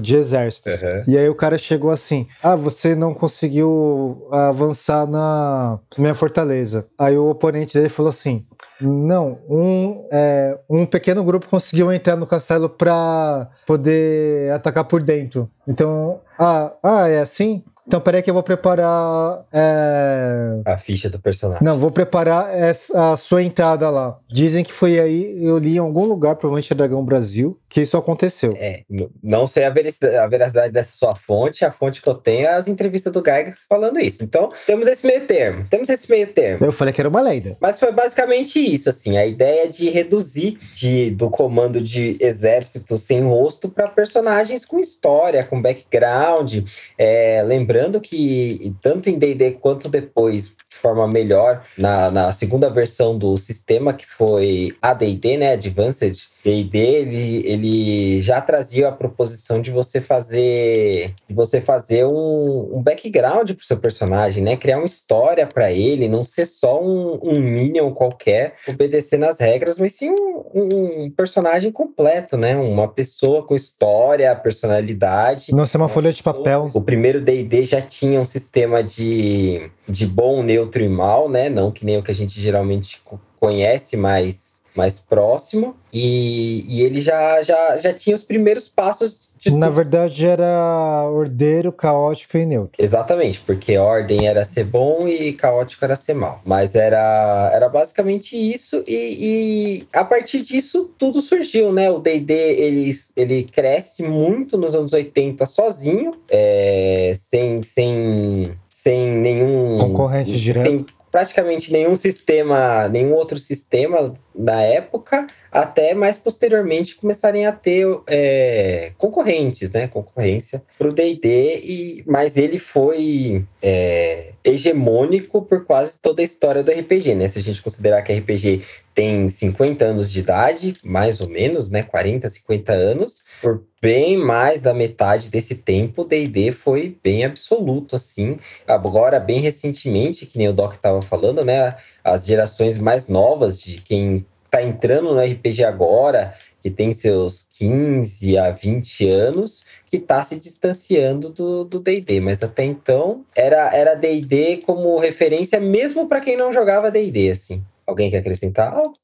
de 0.00 0.16
exércitos. 0.16 0.80
Uhum. 0.80 1.04
E 1.06 1.18
aí 1.18 1.28
o 1.28 1.34
cara 1.34 1.58
chegou 1.58 1.90
assim: 1.90 2.26
Ah, 2.42 2.56
você 2.56 2.94
não 2.94 3.12
conseguiu 3.12 4.26
avançar 4.30 5.06
na 5.06 5.78
minha 5.98 6.14
fortaleza. 6.14 6.86
Aí 6.98 7.16
o 7.16 7.28
oponente 7.28 7.74
dele 7.74 7.88
falou 7.90 8.10
assim: 8.10 8.46
Não, 8.80 9.38
um, 9.48 10.06
é, 10.10 10.58
um 10.68 10.86
pequeno 10.86 11.22
grupo 11.22 11.48
conseguiu 11.48 11.92
entrar 11.92 12.16
no 12.16 12.26
castelo 12.26 12.68
pra 12.68 13.50
poder 13.66 14.52
atacar 14.52 14.84
por 14.84 15.02
dentro. 15.02 15.50
Então, 15.68 16.20
ah, 16.38 16.72
ah 16.82 17.08
é 17.08 17.20
assim? 17.20 17.62
Então 17.86 18.00
peraí 18.00 18.22
que 18.22 18.30
eu 18.30 18.34
vou 18.34 18.42
preparar. 18.42 19.44
é, 19.52 20.60
A 20.64 20.76
ficha 20.76 21.08
do 21.08 21.18
personagem. 21.18 21.64
Não, 21.64 21.78
vou 21.78 21.90
preparar 21.90 22.54
essa, 22.54 23.12
a 23.12 23.16
sua 23.16 23.42
entrada 23.42 23.88
lá. 23.90 24.18
Dizem 24.28 24.62
que 24.62 24.72
foi 24.72 25.00
aí, 25.00 25.44
eu 25.44 25.58
li 25.58 25.76
em 25.76 25.78
algum 25.78 26.04
lugar, 26.04 26.36
provavelmente 26.36 26.72
é 26.72 26.76
Dragão 26.76 27.04
Brasil, 27.04 27.58
que 27.68 27.80
isso 27.80 27.96
aconteceu. 27.96 28.54
É, 28.56 28.82
não 29.22 29.46
sei 29.46 29.64
a 29.64 29.70
veracidade, 29.70 30.72
dessa 30.72 30.92
sua 30.92 31.14
fonte, 31.14 31.64
a 31.64 31.70
fonte 31.72 32.02
que 32.02 32.08
eu 32.08 32.14
tenho 32.14 32.46
é 32.46 32.54
as 32.54 32.68
entrevistas 32.68 33.12
do 33.12 33.20
Gygax 33.20 33.64
falando 33.68 33.98
isso. 33.98 34.22
Então, 34.22 34.52
temos 34.66 34.86
esse 34.86 35.06
meio 35.06 35.26
termo. 35.26 35.66
Temos 35.68 35.88
esse 35.88 36.08
meio 36.10 36.26
termo. 36.26 36.64
Eu 36.64 36.72
falei 36.72 36.92
que 36.92 37.00
era 37.00 37.08
uma 37.08 37.20
lenda. 37.20 37.56
Mas 37.60 37.78
foi 37.78 37.92
basicamente 37.92 38.58
isso, 38.58 38.90
assim, 38.90 39.16
a 39.16 39.26
ideia 39.26 39.68
de 39.68 39.88
reduzir 39.90 40.58
de, 40.74 41.10
do 41.10 41.30
comando 41.30 41.80
de 41.80 42.16
exército 42.20 42.96
sem 42.98 43.22
rosto 43.22 43.68
para 43.68 43.88
personagens 43.88 44.64
com 44.64 44.78
história, 44.78 45.44
com 45.44 45.60
background. 45.60 46.58
É, 46.98 47.42
lembrando 47.44 47.69
que 48.00 48.74
tanto 48.82 49.08
em 49.08 49.18
D&D 49.18 49.52
quanto 49.52 49.88
depois, 49.88 50.48
de 50.48 50.69
forma 50.80 51.06
melhor, 51.06 51.62
na, 51.76 52.10
na 52.10 52.32
segunda 52.32 52.70
versão 52.70 53.16
do 53.16 53.36
sistema, 53.36 53.92
que 53.92 54.06
foi 54.06 54.72
AD&D, 54.80 55.36
né, 55.36 55.52
Advanced 55.52 56.30
D&D, 56.44 56.78
ele, 56.78 57.46
ele 57.46 58.22
já 58.22 58.40
trazia 58.40 58.88
a 58.88 58.92
proposição 58.92 59.60
de 59.60 59.70
você 59.70 60.00
fazer 60.00 61.14
de 61.28 61.34
você 61.34 61.60
fazer 61.60 62.06
um, 62.06 62.76
um 62.76 62.82
background 62.82 63.52
pro 63.52 63.64
seu 63.64 63.78
personagem, 63.78 64.42
né? 64.42 64.56
Criar 64.56 64.78
uma 64.78 64.86
história 64.86 65.46
para 65.46 65.70
ele, 65.70 66.08
não 66.08 66.24
ser 66.24 66.46
só 66.46 66.82
um, 66.82 67.18
um 67.22 67.40
minion 67.40 67.92
qualquer, 67.92 68.54
obedecendo 68.66 69.24
as 69.24 69.38
regras, 69.38 69.78
mas 69.78 69.92
sim 69.92 70.10
um, 70.10 71.04
um 71.04 71.10
personagem 71.10 71.70
completo, 71.70 72.36
né? 72.36 72.56
Uma 72.56 72.88
pessoa 72.88 73.46
com 73.46 73.54
história, 73.54 74.34
personalidade. 74.34 75.52
Não 75.52 75.66
ser 75.66 75.76
uma 75.76 75.88
folha 75.88 76.12
de 76.12 76.22
papel. 76.22 76.68
O 76.72 76.80
primeiro 76.80 77.20
D&D 77.20 77.64
já 77.64 77.82
tinha 77.82 78.18
um 78.18 78.24
sistema 78.24 78.82
de, 78.82 79.70
de 79.86 80.06
bom, 80.06 80.42
neutro 80.42 80.69
e 80.78 80.88
mal, 80.88 81.28
né? 81.28 81.48
Não 81.48 81.70
que 81.70 81.84
nem 81.84 81.96
o 81.98 82.02
que 82.02 82.10
a 82.10 82.14
gente 82.14 82.38
geralmente 82.40 83.00
co- 83.04 83.18
conhece, 83.38 83.96
mas 83.96 84.50
mais 84.74 85.00
próximo. 85.00 85.74
E, 85.92 86.64
e 86.68 86.82
ele 86.82 87.00
já, 87.00 87.42
já, 87.42 87.76
já 87.78 87.92
tinha 87.92 88.14
os 88.14 88.22
primeiros 88.22 88.68
passos 88.68 89.28
de 89.36 89.50
Na 89.50 89.66
tudo. 89.66 89.74
verdade, 89.76 90.24
era 90.24 91.08
ordeiro, 91.10 91.72
caótico 91.72 92.36
e 92.38 92.46
neutro. 92.46 92.82
Exatamente, 92.82 93.40
porque 93.40 93.76
ordem 93.76 94.28
era 94.28 94.44
ser 94.44 94.62
bom 94.64 95.08
e 95.08 95.32
caótico 95.32 95.84
era 95.84 95.96
ser 95.96 96.14
mal. 96.14 96.40
Mas 96.44 96.76
era, 96.76 97.50
era 97.52 97.68
basicamente 97.68 98.36
isso, 98.36 98.84
e, 98.86 99.80
e 99.82 99.88
a 99.92 100.04
partir 100.04 100.40
disso 100.42 100.88
tudo 100.96 101.20
surgiu, 101.20 101.72
né? 101.72 101.90
O 101.90 101.98
DD 101.98 102.32
ele, 102.32 102.90
ele 103.16 103.42
cresce 103.42 104.04
muito 104.04 104.56
nos 104.56 104.74
anos 104.76 104.92
80 104.92 105.46
sozinho, 105.46 106.12
é, 106.28 107.12
sem, 107.18 107.60
sem, 107.64 108.52
sem 108.82 109.10
nenhum. 109.10 109.78
Concorrente 109.78 110.32
direto. 110.32 110.64
Sem 110.64 110.86
praticamente 111.10 111.72
nenhum 111.72 111.94
sistema, 111.94 112.88
nenhum 112.88 113.12
outro 113.12 113.38
sistema 113.38 114.14
na 114.40 114.62
época, 114.62 115.26
até 115.52 115.94
mais 115.94 116.18
posteriormente 116.18 116.96
começarem 116.96 117.46
a 117.46 117.52
ter 117.52 117.86
é, 118.06 118.92
concorrentes, 118.96 119.72
né? 119.72 119.86
Concorrência 119.86 120.62
para 120.78 120.88
o 120.88 120.92
D&D, 120.92 121.60
e 121.62 122.04
mas 122.06 122.36
ele 122.36 122.58
foi 122.58 123.44
é, 123.62 124.32
hegemônico 124.42 125.42
por 125.42 125.64
quase 125.64 125.98
toda 126.00 126.22
a 126.22 126.24
história 126.24 126.62
do 126.62 126.72
RPG, 126.72 127.14
né? 127.14 127.28
Se 127.28 127.38
a 127.38 127.42
gente 127.42 127.62
considerar 127.62 128.02
que 128.02 128.12
RPG 128.12 128.62
tem 128.94 129.28
50 129.28 129.84
anos 129.84 130.10
de 130.10 130.20
idade, 130.20 130.74
mais 130.82 131.20
ou 131.20 131.28
menos, 131.28 131.70
né? 131.70 131.82
40, 131.82 132.28
50 132.28 132.72
anos, 132.72 133.24
por 133.40 133.64
bem 133.80 134.16
mais 134.16 134.60
da 134.60 134.74
metade 134.74 135.30
desse 135.30 135.54
tempo, 135.54 136.02
o 136.02 136.04
D&D 136.04 136.52
foi 136.52 136.98
bem 137.02 137.24
absoluto, 137.24 137.96
assim. 137.96 138.38
Agora, 138.66 139.18
bem 139.18 139.40
recentemente, 139.40 140.26
que 140.26 140.38
nem 140.38 140.48
o 140.48 140.52
Doc 140.52 140.74
estava 140.74 141.00
falando, 141.02 141.44
né? 141.44 141.76
As 142.04 142.26
gerações 142.26 142.78
mais 142.78 143.08
novas 143.08 143.60
de 143.60 143.80
quem 143.80 144.26
está 144.50 144.62
entrando 144.62 145.14
no 145.14 145.20
RPG 145.20 145.62
agora, 145.64 146.34
que 146.60 146.70
tem 146.70 146.92
seus 146.92 147.46
15 147.56 148.36
a 148.36 148.50
20 148.50 149.08
anos, 149.08 149.64
que 149.86 149.96
está 149.96 150.22
se 150.24 150.38
distanciando 150.38 151.30
do 151.30 151.80
D&D, 151.80 152.20
mas 152.20 152.42
até 152.42 152.64
então 152.64 153.24
era 153.34 153.74
era 153.74 153.94
D&D 153.94 154.58
como 154.58 154.98
referência 154.98 155.58
mesmo 155.60 156.08
para 156.08 156.20
quem 156.20 156.36
não 156.36 156.52
jogava 156.52 156.90
D&D 156.90 157.30
assim. 157.30 157.64
Alguém 157.86 158.10
quer 158.10 158.18
acrescentar 158.18 158.72
algo? 158.72 158.94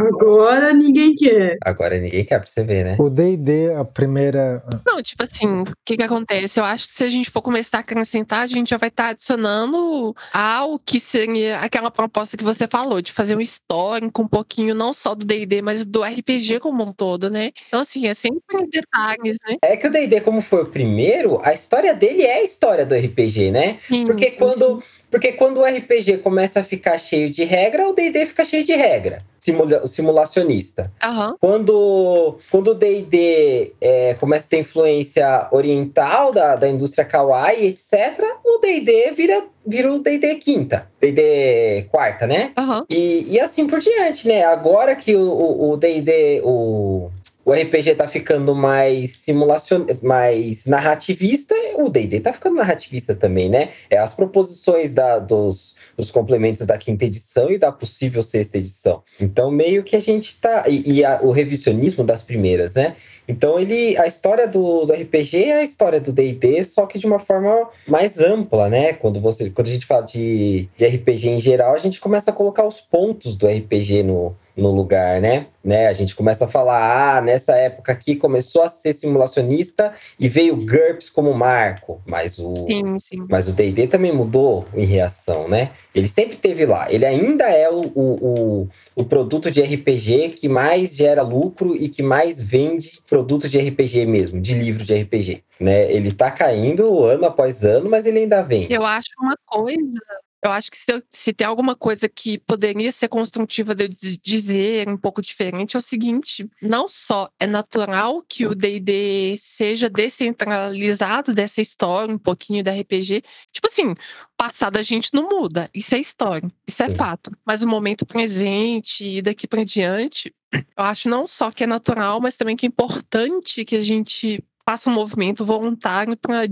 Agora 0.00 0.72
ninguém 0.72 1.14
quer. 1.14 1.56
Agora 1.62 1.98
ninguém 1.98 2.24
quer 2.24 2.38
pra 2.38 2.46
você 2.46 2.64
ver, 2.64 2.84
né? 2.84 2.96
O 2.98 3.08
D&D, 3.08 3.72
a 3.74 3.84
primeira... 3.84 4.62
Não, 4.86 5.02
tipo 5.02 5.22
assim, 5.22 5.62
o 5.62 5.64
que 5.84 5.96
que 5.96 6.02
acontece? 6.02 6.60
Eu 6.60 6.64
acho 6.64 6.86
que 6.86 6.92
se 6.92 7.04
a 7.04 7.08
gente 7.08 7.30
for 7.30 7.42
começar 7.42 7.78
a 7.78 7.80
acrescentar, 7.80 8.40
a 8.40 8.46
gente 8.46 8.70
já 8.70 8.76
vai 8.76 8.88
estar 8.88 9.04
tá 9.04 9.08
adicionando 9.10 10.14
ao 10.32 10.78
que 10.78 11.00
seria 11.00 11.60
aquela 11.60 11.90
proposta 11.90 12.36
que 12.36 12.44
você 12.44 12.66
falou, 12.66 13.00
de 13.00 13.12
fazer 13.12 13.36
um 13.36 13.40
histórico 13.40 14.22
um 14.22 14.28
pouquinho, 14.28 14.74
não 14.74 14.92
só 14.92 15.14
do 15.14 15.24
D&D, 15.24 15.62
mas 15.62 15.86
do 15.86 16.02
RPG 16.02 16.60
como 16.60 16.82
um 16.82 16.92
todo, 16.92 17.30
né? 17.30 17.50
Então, 17.68 17.80
assim, 17.80 18.06
é 18.06 18.14
sempre 18.14 18.66
detalhes, 18.70 19.38
né? 19.46 19.56
É 19.62 19.76
que 19.76 19.86
o 19.86 19.90
D&D, 19.90 20.20
como 20.20 20.40
foi 20.40 20.62
o 20.62 20.66
primeiro, 20.66 21.40
a 21.42 21.52
história 21.52 21.94
dele 21.94 22.22
é 22.22 22.38
a 22.38 22.42
história 22.42 22.84
do 22.84 22.94
RPG, 22.94 23.50
né? 23.50 23.78
Sim, 23.88 24.06
Porque 24.06 24.30
sim, 24.30 24.38
quando... 24.38 24.80
sim. 24.80 24.95
Porque 25.10 25.32
quando 25.32 25.58
o 25.60 25.64
RPG 25.64 26.18
começa 26.18 26.60
a 26.60 26.64
ficar 26.64 26.98
cheio 26.98 27.30
de 27.30 27.44
regra, 27.44 27.88
o 27.88 27.92
D&D 27.92 28.26
fica 28.26 28.44
cheio 28.44 28.64
de 28.64 28.74
regra. 28.74 29.22
Simula 29.38 29.86
simulacionista. 29.86 30.92
Aham. 31.02 31.36
Quando, 31.40 32.38
quando 32.50 32.68
o 32.72 32.74
D&D 32.74 33.72
é, 33.80 34.14
começa 34.14 34.44
a 34.44 34.48
ter 34.48 34.58
influência 34.60 35.48
oriental 35.52 36.32
da, 36.32 36.56
da 36.56 36.68
indústria 36.68 37.04
kawaii, 37.04 37.66
etc., 37.66 38.24
o 38.44 38.58
D&D 38.58 39.12
vira, 39.12 39.44
vira 39.64 39.92
o 39.92 39.98
D&D 40.00 40.34
quinta. 40.36 40.88
D&D 41.00 41.86
quarta, 41.90 42.26
né? 42.26 42.52
Aham. 42.56 42.84
E, 42.90 43.26
e 43.30 43.38
assim 43.40 43.66
por 43.66 43.78
diante, 43.80 44.26
né? 44.26 44.44
Agora 44.44 44.96
que 44.96 45.14
o- 45.14 45.20
o 45.20 45.70
o 45.70 45.76
D&D, 45.76 46.40
o, 46.44 47.10
o 47.46 47.52
RPG 47.52 47.94
tá 47.94 48.08
ficando 48.08 48.56
mais 48.56 49.18
simulacion... 49.18 49.86
mais 50.02 50.66
narrativista, 50.66 51.54
o 51.76 51.88
D&D 51.88 52.18
tá 52.18 52.32
ficando 52.32 52.56
narrativista 52.56 53.14
também, 53.14 53.48
né? 53.48 53.70
É 53.88 53.96
as 53.96 54.12
proposições 54.12 54.92
da, 54.92 55.20
dos, 55.20 55.76
dos 55.96 56.10
complementos 56.10 56.66
da 56.66 56.76
quinta 56.76 57.04
edição 57.04 57.48
e 57.48 57.56
da 57.56 57.70
possível 57.70 58.20
sexta 58.20 58.58
edição. 58.58 59.00
Então, 59.20 59.48
meio 59.48 59.84
que 59.84 59.94
a 59.94 60.00
gente 60.00 60.36
tá... 60.40 60.64
E, 60.66 60.94
e 60.94 61.04
a- 61.04 61.20
o 61.22 61.30
revisionismo 61.30 62.02
das 62.02 62.20
primeiras, 62.20 62.74
né? 62.74 62.96
Então, 63.28 63.60
ele, 63.60 63.96
a 63.96 64.08
história 64.08 64.48
do, 64.48 64.84
do 64.84 64.92
RPG 64.92 65.44
é 65.44 65.58
a 65.58 65.62
história 65.62 66.00
do 66.00 66.12
D&D, 66.12 66.64
só 66.64 66.84
que 66.84 66.98
de 66.98 67.06
uma 67.06 67.20
forma 67.20 67.68
mais 67.86 68.18
ampla, 68.18 68.68
né? 68.68 68.92
Quando, 68.92 69.20
você, 69.20 69.50
quando 69.50 69.68
a 69.68 69.70
gente 69.70 69.86
fala 69.86 70.02
de, 70.02 70.68
de 70.76 70.84
RPG 70.84 71.28
em 71.28 71.40
geral, 71.40 71.74
a 71.74 71.78
gente 71.78 72.00
começa 72.00 72.32
a 72.32 72.34
colocar 72.34 72.66
os 72.66 72.80
pontos 72.80 73.36
do 73.36 73.46
RPG 73.46 74.02
no, 74.02 74.34
no 74.56 74.70
lugar, 74.70 75.20
né? 75.20 75.46
né? 75.66 75.88
A 75.88 75.92
gente 75.92 76.14
começa 76.14 76.44
a 76.44 76.48
falar, 76.48 77.16
ah, 77.18 77.20
nessa 77.20 77.56
época 77.56 77.92
aqui 77.92 78.14
começou 78.14 78.62
a 78.62 78.70
ser 78.70 78.92
simulacionista 78.94 79.92
e 80.18 80.28
veio 80.28 80.56
GURPS 80.56 81.10
como 81.10 81.34
marco, 81.34 82.00
mas 82.06 82.38
o, 82.38 82.54
Sim, 82.66 82.98
sim. 82.98 83.26
mas 83.28 83.48
o 83.48 83.52
D&D 83.52 83.88
também 83.88 84.12
mudou 84.12 84.64
em 84.72 84.84
reação, 84.84 85.48
né? 85.48 85.72
Ele 85.94 86.06
sempre 86.06 86.36
teve 86.36 86.64
lá. 86.64 86.90
Ele 86.90 87.04
ainda 87.04 87.44
é 87.44 87.68
o, 87.68 87.80
o, 87.94 88.68
o, 88.94 89.04
produto 89.04 89.50
de 89.50 89.60
RPG 89.60 90.30
que 90.30 90.48
mais 90.48 90.94
gera 90.94 91.22
lucro 91.22 91.74
e 91.74 91.88
que 91.88 92.02
mais 92.02 92.40
vende 92.40 93.00
produto 93.06 93.48
de 93.48 93.58
RPG 93.58 94.06
mesmo, 94.06 94.40
de 94.40 94.54
livro 94.54 94.84
de 94.84 94.94
RPG, 94.94 95.42
né? 95.58 95.90
Ele 95.90 96.12
tá 96.12 96.30
caindo 96.30 97.04
ano 97.04 97.26
após 97.26 97.64
ano, 97.64 97.90
mas 97.90 98.06
ele 98.06 98.20
ainda 98.20 98.42
vende. 98.42 98.72
Eu 98.72 98.86
acho 98.86 99.08
uma 99.20 99.36
coisa. 99.46 100.00
Eu 100.44 100.52
acho 100.52 100.70
que 100.70 100.76
se, 100.76 100.92
eu- 100.92 101.02
se 101.10 101.32
tem 101.32 101.46
alguma 101.46 101.74
coisa 101.74 102.08
que 102.08 102.38
poderia 102.38 102.92
ser 102.92 103.08
construtiva 103.08 103.74
de 103.74 103.84
eu 103.84 103.88
diz- 103.88 104.18
dizer 104.22 104.88
um 104.88 104.96
pouco 104.96 105.20
diferente 105.22 105.76
é 105.76 105.78
o 105.78 105.82
seguinte: 105.82 106.48
não 106.62 106.88
só 106.88 107.28
é 107.40 107.46
natural 107.46 108.22
que 108.28 108.46
o 108.46 108.54
D&D 108.54 109.36
seja 109.38 109.88
descentralizado 109.88 111.34
dessa 111.34 111.60
história, 111.60 112.14
um 112.14 112.18
pouquinho 112.18 112.62
da 112.62 112.72
RPG. 112.72 113.22
Tipo 113.52 113.66
assim, 113.68 113.86
o 113.92 113.96
passado 114.36 114.76
a 114.76 114.82
gente 114.82 115.10
não 115.14 115.28
muda, 115.28 115.70
isso 115.74 115.94
é 115.94 115.98
história, 115.98 116.48
isso 116.66 116.82
é 116.82 116.90
fato. 116.90 117.32
Mas 117.44 117.62
o 117.62 117.68
momento 117.68 118.06
presente 118.06 119.04
e 119.04 119.22
daqui 119.22 119.46
para 119.46 119.64
diante, 119.64 120.32
eu 120.52 120.84
acho 120.84 121.08
não 121.08 121.26
só 121.26 121.50
que 121.50 121.64
é 121.64 121.66
natural, 121.66 122.20
mas 122.20 122.36
também 122.36 122.56
que 122.56 122.66
é 122.66 122.68
importante 122.68 123.64
que 123.64 123.76
a 123.76 123.80
gente 123.80 124.42
faça 124.68 124.90
um 124.90 124.94
movimento 124.94 125.44
voluntário 125.44 126.16
para 126.16 126.46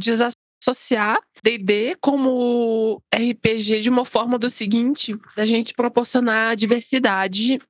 desassociar 0.64 1.18
D&D 1.42 1.96
como 2.00 3.02
RPG 3.14 3.82
de 3.82 3.90
uma 3.90 4.04
forma 4.04 4.38
do 4.38 4.48
seguinte, 4.48 5.14
da 5.36 5.44
gente 5.44 5.74
proporcionar 5.74 6.56
diversidade, 6.56 7.60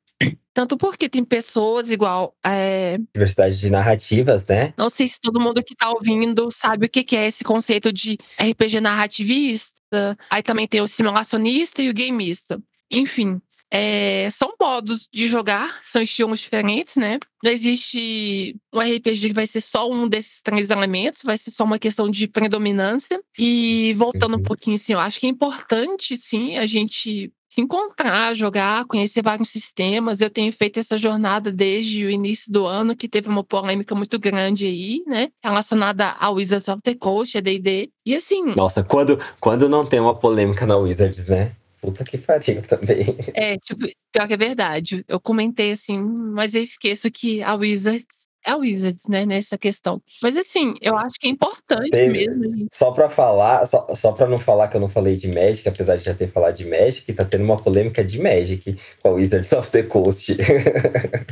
tanto 0.52 0.76
porque 0.76 1.08
tem 1.08 1.24
pessoas 1.24 1.90
igual, 1.90 2.36
é, 2.44 2.98
Diversidade 3.12 3.58
de 3.58 3.68
narrativas, 3.68 4.46
né? 4.46 4.72
não 4.78 4.88
sei 4.88 5.08
se 5.08 5.20
todo 5.20 5.40
mundo 5.40 5.62
que 5.62 5.74
tá 5.74 5.90
ouvindo 5.90 6.48
sabe 6.52 6.86
o 6.86 6.90
que 6.90 7.02
que 7.02 7.16
é 7.16 7.26
esse 7.26 7.42
conceito 7.42 7.92
de 7.92 8.16
RPG 8.40 8.80
narrativista, 8.80 10.16
aí 10.30 10.42
também 10.42 10.68
tem 10.68 10.80
o 10.80 10.88
simulacionista 10.88 11.82
e 11.82 11.90
o 11.90 11.94
gameista. 11.94 12.60
Enfim, 12.90 13.40
é, 13.76 14.28
são 14.30 14.54
modos 14.60 15.08
de 15.12 15.26
jogar, 15.26 15.80
são 15.82 16.00
estilos 16.00 16.38
diferentes, 16.38 16.94
né? 16.94 17.18
Não 17.42 17.50
existe 17.50 18.56
um 18.72 18.78
RPG 18.78 19.28
que 19.28 19.32
vai 19.34 19.48
ser 19.48 19.60
só 19.60 19.90
um 19.90 20.06
desses 20.08 20.40
três 20.40 20.70
elementos, 20.70 21.22
vai 21.24 21.36
ser 21.36 21.50
só 21.50 21.64
uma 21.64 21.78
questão 21.78 22.08
de 22.08 22.28
predominância. 22.28 23.20
E 23.36 23.92
voltando 23.96 24.34
um 24.34 24.36
Uhum. 24.36 24.42
pouquinho, 24.44 24.76
assim, 24.76 24.92
eu 24.92 25.00
acho 25.00 25.18
que 25.18 25.26
é 25.26 25.30
importante, 25.30 26.16
sim, 26.16 26.56
a 26.56 26.66
gente 26.66 27.32
se 27.48 27.60
encontrar, 27.60 28.34
jogar, 28.34 28.84
conhecer 28.84 29.22
vários 29.22 29.48
sistemas. 29.48 30.20
Eu 30.20 30.30
tenho 30.30 30.52
feito 30.52 30.78
essa 30.80 30.96
jornada 30.96 31.52
desde 31.52 32.04
o 32.04 32.10
início 32.10 32.52
do 32.52 32.66
ano, 32.66 32.96
que 32.96 33.08
teve 33.08 33.28
uma 33.28 33.44
polêmica 33.44 33.94
muito 33.94 34.18
grande 34.18 34.66
aí, 34.66 35.02
né? 35.06 35.30
Relacionada 35.42 36.10
ao 36.18 36.34
Wizards 36.34 36.68
of 36.68 36.80
the 36.82 36.94
Coast, 36.94 37.38
a 37.38 37.40
D&D. 37.40 37.90
E 38.06 38.14
assim, 38.14 38.54
Nossa, 38.56 38.82
quando, 38.84 39.18
quando 39.40 39.68
não 39.68 39.84
tem 39.86 39.98
uma 40.00 40.14
polêmica 40.14 40.64
na 40.66 40.76
Wizards, 40.76 41.26
né? 41.26 41.52
Puta 41.84 42.04
que 42.04 42.16
pariu 42.18 42.62
também. 42.66 43.16
É, 43.34 43.56
tipo, 43.58 43.86
pior 44.12 44.26
que 44.26 44.34
é 44.34 44.36
verdade. 44.38 45.04
Eu 45.06 45.20
comentei 45.20 45.72
assim, 45.72 45.98
mas 45.98 46.54
eu 46.54 46.62
esqueço 46.62 47.10
que 47.10 47.42
a 47.42 47.54
Wizards 47.54 48.32
é 48.46 48.50
a 48.50 48.56
Wizards, 48.58 49.04
né, 49.08 49.24
nessa 49.24 49.56
questão. 49.56 50.02
Mas 50.22 50.36
assim, 50.36 50.74
eu 50.82 50.94
acho 50.98 51.18
que 51.18 51.26
é 51.26 51.30
importante 51.30 51.90
Teve- 51.92 52.12
mesmo. 52.26 52.44
gente- 52.44 52.66
Só 52.74 52.90
pra 52.90 53.08
falar, 53.08 53.64
só, 53.64 53.86
só 53.96 54.12
pra 54.12 54.28
não 54.28 54.38
falar 54.38 54.68
que 54.68 54.76
eu 54.76 54.80
não 54.82 54.88
falei 54.88 55.16
de 55.16 55.28
Magic, 55.28 55.66
apesar 55.66 55.96
de 55.96 56.04
já 56.04 56.12
ter 56.12 56.28
falado 56.30 56.54
de 56.54 56.66
Magic, 56.66 57.10
tá 57.14 57.24
tendo 57.24 57.42
uma 57.42 57.56
polêmica 57.56 58.04
de 58.04 58.20
Magic 58.20 58.76
com 59.02 59.08
a 59.08 59.12
Wizards 59.12 59.50
of 59.54 59.70
the 59.70 59.82
Coast. 59.84 60.36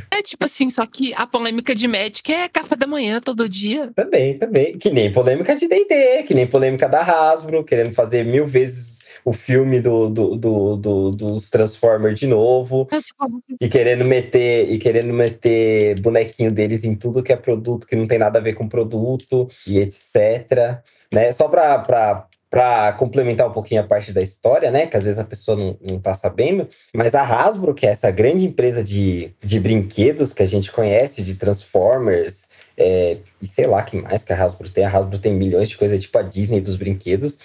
É 0.09 0.23
tipo 0.23 0.43
assim, 0.45 0.71
só 0.71 0.87
que 0.87 1.13
a 1.13 1.27
polêmica 1.27 1.75
de 1.75 1.87
Magic 1.87 2.33
é 2.33 2.49
café 2.49 2.75
da 2.75 2.87
manhã 2.87 3.21
todo 3.21 3.47
dia. 3.47 3.91
também, 3.95 4.37
também. 4.39 4.75
Que 4.79 4.89
nem 4.89 5.11
polêmica 5.11 5.55
de 5.55 5.67
D&D, 5.67 6.23
que 6.23 6.33
nem 6.33 6.47
polêmica 6.47 6.89
da 6.89 7.01
Hasbro, 7.01 7.63
querendo 7.63 7.93
fazer 7.93 8.25
mil 8.25 8.47
vezes 8.47 9.02
o 9.25 9.31
filme 9.33 9.79
do, 9.79 10.09
do, 10.09 10.35
do- 10.35 10.75
do- 10.77 11.11
dos 11.11 11.49
Transformers 11.49 12.19
de 12.19 12.27
novo. 12.27 12.87
E 13.61 13.67
querendo 13.69 14.03
meter 14.03 14.69
e 14.71 14.77
querendo 14.77 15.13
meter 15.13 15.99
bonequinho 16.01 16.51
deles 16.51 16.83
em 16.83 16.95
tudo 16.95 17.23
que 17.23 17.31
é 17.33 17.35
produto 17.35 17.87
que 17.87 17.95
não 17.95 18.07
tem 18.07 18.17
nada 18.17 18.39
a 18.39 18.41
ver 18.41 18.53
com 18.53 18.67
produto 18.67 19.49
e 19.65 19.77
etc. 19.79 20.79
Né? 21.11 21.31
Só 21.31 21.47
para 21.47 22.27
para 22.49 22.93
complementar 22.93 23.49
um 23.49 23.51
pouquinho 23.51 23.81
a 23.81 23.83
parte 23.83 24.11
da 24.13 24.21
história, 24.21 24.69
né? 24.69 24.85
Que 24.85 24.95
às 24.95 25.03
vezes 25.03 25.17
a 25.19 25.23
pessoa 25.23 25.57
não, 25.57 25.75
não 25.81 25.99
tá 25.99 26.13
sabendo, 26.13 26.69
mas 26.93 27.15
a 27.15 27.23
Hasbro, 27.23 27.73
que 27.73 27.87
é 27.87 27.89
essa 27.89 28.11
grande 28.11 28.45
empresa 28.45 28.83
de, 28.83 29.31
de 29.43 29.59
brinquedos 29.59 30.31
que 30.33 30.43
a 30.43 30.45
gente 30.45 30.71
conhece, 30.71 31.23
de 31.23 31.33
Transformers, 31.33 32.47
é, 32.77 33.17
e 33.41 33.47
sei 33.47 33.65
lá 33.65 33.81
que 33.81 33.97
mais 33.99 34.23
que 34.23 34.31
a 34.31 34.35
Hasbro 34.43 34.69
tem. 34.69 34.85
A 34.85 34.87
Hasbro 34.87 35.17
tem 35.17 35.33
milhões 35.33 35.67
de 35.69 35.77
coisas, 35.79 35.99
tipo 35.99 36.15
a 36.15 36.21
Disney 36.21 36.61
dos 36.61 36.75
brinquedos. 36.75 37.39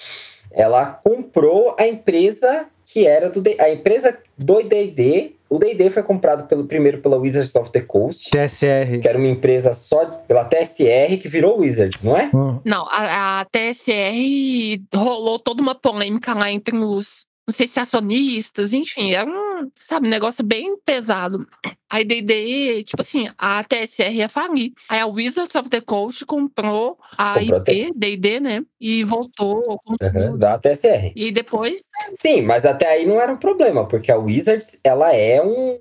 Ela 0.58 0.86
comprou 1.04 1.74
a 1.78 1.86
empresa 1.86 2.66
que 2.84 3.06
era 3.06 3.30
do 3.30 3.40
D- 3.40 3.56
a 3.60 3.70
empresa 3.70 4.18
do 4.36 4.62
D&D. 4.62 5.36
O 5.48 5.56
D&D 5.58 5.88
foi 5.90 6.02
comprado 6.02 6.46
pelo 6.46 6.64
primeiro 6.66 7.00
pela 7.00 7.16
Wizards 7.16 7.54
of 7.54 7.70
the 7.70 7.80
Coast, 7.80 8.28
TSR. 8.30 9.00
que 9.00 9.08
era 9.08 9.16
uma 9.16 9.28
empresa 9.28 9.72
só 9.72 10.04
de- 10.04 10.18
pela 10.26 10.44
TSR 10.44 11.16
que 11.18 11.28
virou 11.28 11.60
Wizards, 11.60 12.02
não 12.02 12.16
é? 12.16 12.30
Hum, 12.34 12.60
Não, 12.64 12.86
a, 12.90 13.40
a 13.40 13.44
TSR 13.46 14.82
rolou 14.94 15.38
toda 15.38 15.62
uma 15.62 15.74
polêmica 15.74 16.34
lá 16.34 16.50
entre 16.50 16.76
os, 16.76 17.24
não 17.46 17.52
sei 17.54 17.66
se 17.66 17.80
acionistas, 17.80 18.72
enfim, 18.74 19.12
era 19.12 19.28
um 19.30 19.47
um, 19.47 19.47
sabe, 19.82 20.06
um 20.06 20.10
negócio 20.10 20.44
bem 20.44 20.76
pesado. 20.84 21.46
Aí 21.90 22.04
D&D, 22.04 22.84
tipo 22.84 23.00
assim, 23.00 23.30
a 23.38 23.64
TSR 23.64 24.12
ia 24.14 24.28
falir. 24.28 24.72
Aí 24.88 25.00
a 25.00 25.06
Wizards 25.06 25.54
of 25.54 25.70
the 25.70 25.80
Coast 25.80 26.24
comprou 26.26 26.98
a 27.16 27.34
Comprou 27.40 27.56
a 27.58 27.60
IP, 27.72 27.92
D&D, 27.96 28.40
né? 28.40 28.62
E 28.80 29.02
voltou 29.04 29.80
tudo. 29.98 30.36
da 30.36 30.58
TSR. 30.58 31.12
E 31.16 31.32
depois, 31.32 31.80
Sim, 32.14 32.42
mas 32.42 32.64
até 32.66 32.86
aí 32.88 33.06
não 33.06 33.20
era 33.20 33.32
um 33.32 33.36
problema, 33.38 33.86
porque 33.86 34.12
a 34.12 34.16
Wizards, 34.18 34.78
ela 34.84 35.14
é 35.14 35.42
um, 35.42 35.78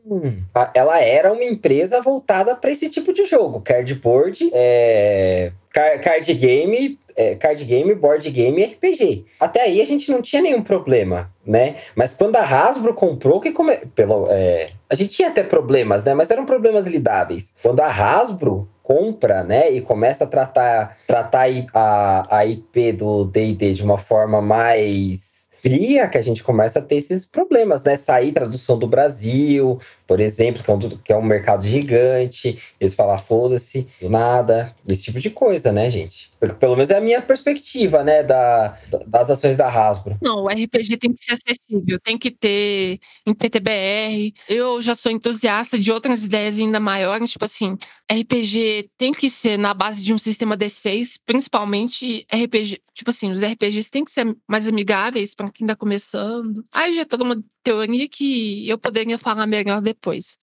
a- 0.55 0.71
ela 0.73 0.99
era 0.99 1.31
uma 1.33 1.43
empresa 1.43 2.01
voltada 2.01 2.55
para 2.55 2.71
esse 2.71 2.89
tipo 2.89 3.11
de 3.13 3.25
jogo, 3.25 3.61
cardboard, 3.61 4.49
é, 4.53 5.51
card 5.99 6.33
game, 6.33 6.99
é, 7.15 7.35
card 7.35 7.63
game, 7.65 7.93
board 7.95 8.29
game, 8.29 8.61
e 8.61 8.65
RPG. 8.65 9.25
Até 9.39 9.61
aí 9.61 9.81
a 9.81 9.85
gente 9.85 10.11
não 10.11 10.21
tinha 10.21 10.41
nenhum 10.41 10.61
problema, 10.61 11.31
né? 11.45 11.77
Mas 11.95 12.13
quando 12.13 12.35
a 12.35 12.41
Hasbro 12.41 12.93
comprou, 12.93 13.39
que 13.39 13.51
come... 13.51 13.77
pelo, 13.95 14.27
é, 14.29 14.67
a 14.89 14.95
gente 14.95 15.09
tinha 15.09 15.29
até 15.29 15.43
problemas, 15.43 16.03
né? 16.03 16.13
Mas 16.13 16.29
eram 16.29 16.45
problemas 16.45 16.85
lidáveis. 16.85 17.53
Quando 17.61 17.79
a 17.81 17.87
Hasbro 17.87 18.69
compra, 18.83 19.43
né, 19.43 19.69
e 19.69 19.81
começa 19.81 20.23
a 20.23 20.27
tratar, 20.27 20.97
tratar 21.05 21.47
a, 21.73 22.37
a 22.37 22.45
IP 22.45 22.93
do 22.93 23.25
D&D 23.25 23.73
de 23.73 23.83
uma 23.83 23.97
forma 23.97 24.41
mais 24.41 25.49
fria, 25.61 26.07
que 26.07 26.17
a 26.17 26.21
gente 26.21 26.41
começa 26.41 26.79
a 26.79 26.81
ter 26.81 26.95
esses 26.95 27.25
problemas, 27.25 27.83
né? 27.83 27.97
Sair 27.97 28.31
tradução 28.31 28.79
do 28.79 28.87
Brasil, 28.87 29.79
por 30.07 30.19
exemplo, 30.19 30.63
que 30.63 30.71
é 30.71 30.73
um, 30.73 30.79
que 30.79 31.13
é 31.13 31.17
um 31.17 31.21
mercado 31.21 31.65
gigante, 31.65 32.57
eles 32.79 32.95
falam 32.95 33.17
foda-se, 33.17 33.85
do 34.01 34.09
nada, 34.09 34.73
esse 34.87 35.03
tipo 35.03 35.19
de 35.19 35.29
coisa, 35.29 35.71
né, 35.71 35.89
gente? 35.89 36.31
Porque, 36.39 36.55
pelo 36.55 36.75
menos 36.75 36.89
é 36.89 36.97
a 36.97 37.01
minha 37.01 37.21
perspectiva, 37.21 38.03
né, 38.03 38.23
da, 38.23 38.69
da- 38.89 39.03
das 39.05 39.29
ações 39.29 39.57
da 39.57 39.67
Hasbro. 39.67 40.17
não, 40.21 40.43
o 40.43 40.47
RPG 40.49 40.97
tem 40.97 41.13
que 41.13 41.23
ser 41.23 41.33
acessível, 41.33 41.99
tem 41.99 42.17
que 42.17 42.31
ter 42.31 42.99
em 43.25 43.33
PTBR. 43.33 44.33
Eu 44.47 44.81
já 44.81 44.95
sou 44.95 45.11
entusiasta 45.11 45.77
de 45.79 45.91
outras 45.91 46.23
ideias 46.23 46.57
ainda 46.57 46.79
maiores, 46.79 47.31
tipo 47.31 47.43
assim, 47.45 47.77
RPG 48.09 48.89
tem 48.97 49.11
que 49.11 49.29
ser 49.29 49.57
na 49.57 49.73
base 49.73 50.03
de 50.03 50.13
um 50.13 50.17
sistema 50.17 50.55
D6, 50.55 51.17
principalmente 51.25 52.25
RPG, 52.31 52.79
tipo 52.93 53.09
assim, 53.09 53.31
os 53.31 53.41
RPGs 53.41 53.89
têm 53.91 54.05
que 54.05 54.11
ser 54.11 54.35
mais 54.47 54.67
amigáveis 54.67 55.33
para 55.35 55.51
quem 55.51 55.67
tá 55.67 55.75
começando. 55.75 56.63
Aí 56.71 56.93
já 56.95 57.05
toda 57.05 57.23
uma 57.23 57.43
teoria 57.63 58.07
que 58.07 58.67
eu 58.69 58.77
poderia 58.77 59.17
falar 59.17 59.45
melhor 59.47 59.81
depois. 59.81 59.96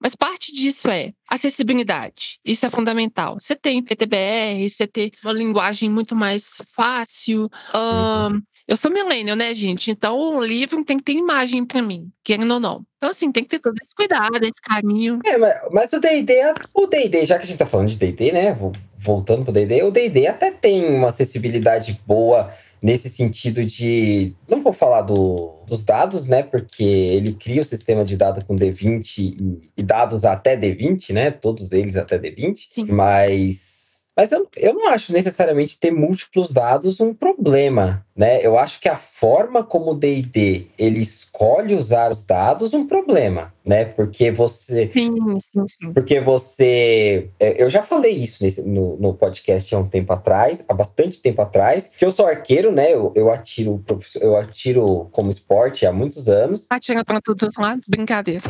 Mas 0.02 0.16
parte 0.16 0.54
disso 0.54 0.89
é 0.89 1.12
acessibilidade. 1.30 2.39
Isso 2.43 2.66
é 2.66 2.70
fundamental. 2.70 3.39
Você 3.39 3.56
tem 3.56 3.84
PTBR, 3.84 4.70
você 4.70 4.88
tem 4.88 5.12
uma 5.24 5.34
linguagem 5.34 5.89
muito 5.89 6.16
mais 6.16 6.62
fácil. 6.74 7.50
ahn, 7.74 8.39
eu 8.68 8.78
sou 8.78 8.91
millennial, 8.91 9.36
né, 9.36 9.54
gente? 9.54 9.91
Então 9.91 10.18
o 10.18 10.41
livro 10.41 10.84
tem 10.84 10.97
que 10.97 11.04
ter 11.04 11.14
imagem 11.14 11.66
para 11.66 11.82
mim, 11.82 12.10
querendo 12.24 12.54
ou 12.54 12.60
não. 12.60 12.86
Então, 12.97 13.10
assim, 13.10 13.32
tem 13.32 13.43
que 13.43 13.50
ter 13.50 13.60
todo 13.60 13.76
esse 13.82 13.95
cuidado, 13.95 14.43
esse 14.43 14.62
carinho. 14.62 15.20
É, 15.26 15.38
mas, 15.38 15.56
mas 15.72 15.93
o 15.93 16.00
D&D, 16.00 16.34
o 16.74 16.86
D&D, 16.86 17.26
já 17.26 17.38
que 17.38 17.43
a 17.43 17.47
gente 17.47 17.58
tá 17.58 17.66
falando 17.66 17.88
de 17.88 17.97
D&D, 17.97 18.32
né, 18.32 18.54
vo- 18.54 18.74
voltando 18.97 19.43
pro 19.43 19.54
D&D, 19.54 19.84
o 19.84 19.91
D&D 19.91 20.28
até 20.28 20.52
tem 20.52 20.86
uma 20.86 21.10
acessibilidade 21.10 22.00
boa 22.06 22.54
nesse 22.82 23.10
sentido 23.10 23.66
de, 23.66 24.36
não 24.48 24.62
vou 24.62 24.74
falar 24.74 25.02
do, 25.02 25.64
dos 25.68 25.84
dados, 25.84 26.28
né, 26.28 26.44
porque 26.44 26.84
ele 26.84 27.34
cria 27.34 27.62
o 27.62 27.66
sistema 27.66 28.04
de 28.04 28.16
dado 28.16 28.44
com 28.46 28.56
D20 28.56 29.18
e, 29.18 29.62
e 29.78 29.84
dados 29.84 30.26
até 30.26 30.58
D20, 30.58 31.14
né, 31.14 31.32
todos 31.32 31.72
eles 31.72 31.96
até 31.96 32.18
D20, 32.20 32.68
Sim. 32.70 32.86
mas... 32.86 33.79
Mas 34.20 34.34
eu, 34.34 34.45
eu 34.57 34.74
não 34.74 34.89
acho 34.89 35.13
necessariamente 35.13 35.80
ter 35.80 35.91
múltiplos 35.91 36.49
dados 36.51 36.99
um 36.99 37.13
problema, 37.13 38.05
né? 38.13 38.45
Eu 38.45 38.57
acho 38.59 38.78
que 38.82 38.89
a 38.89 38.97
forma 38.97 39.63
como 39.63 39.91
o 39.91 39.95
D&D 39.95 40.67
ele 40.78 40.99
escolhe 40.99 41.74
usar 41.74 42.11
os 42.11 42.22
dados 42.26 42.74
um 42.74 42.86
problema, 42.86 43.53
né? 43.63 43.86
Porque 43.86 44.30
você 44.30 44.91
Sim, 44.91 45.15
sim, 45.39 45.65
sim. 45.70 45.93
porque 45.93 46.20
você. 46.20 47.30
é, 47.39 47.63
Eu 47.63 47.70
já 47.70 47.82
falei 47.82 48.11
isso 48.11 48.43
nesse- 48.43 48.61
no, 48.63 48.97
no 48.97 49.13
podcast 49.13 49.74
há 49.74 49.80
um 49.80 49.88
tempo 49.88 50.11
atrás, 50.11 50.65
há 50.67 50.74
bastante 50.74 51.22
tempo 51.22 51.41
atrás, 51.41 51.89
que 51.97 52.03
eu 52.03 52.11
sou 52.11 52.26
arqueiro, 52.26 52.74
né? 52.74 52.93
Eu, 52.93 53.13
eu 53.15 53.32
atiro 53.32 53.82
eu 54.20 54.36
atiro 54.36 55.07
como 55.13 55.32
esporte 55.32 55.86
há 55.86 55.93
muitos 55.93 56.28
anos. 56.28 56.65
Atira 56.70 57.05
para 57.05 57.22
todos 57.22 57.47
os 57.47 57.55
lados, 57.55 57.86
brincadeira. 57.88 58.41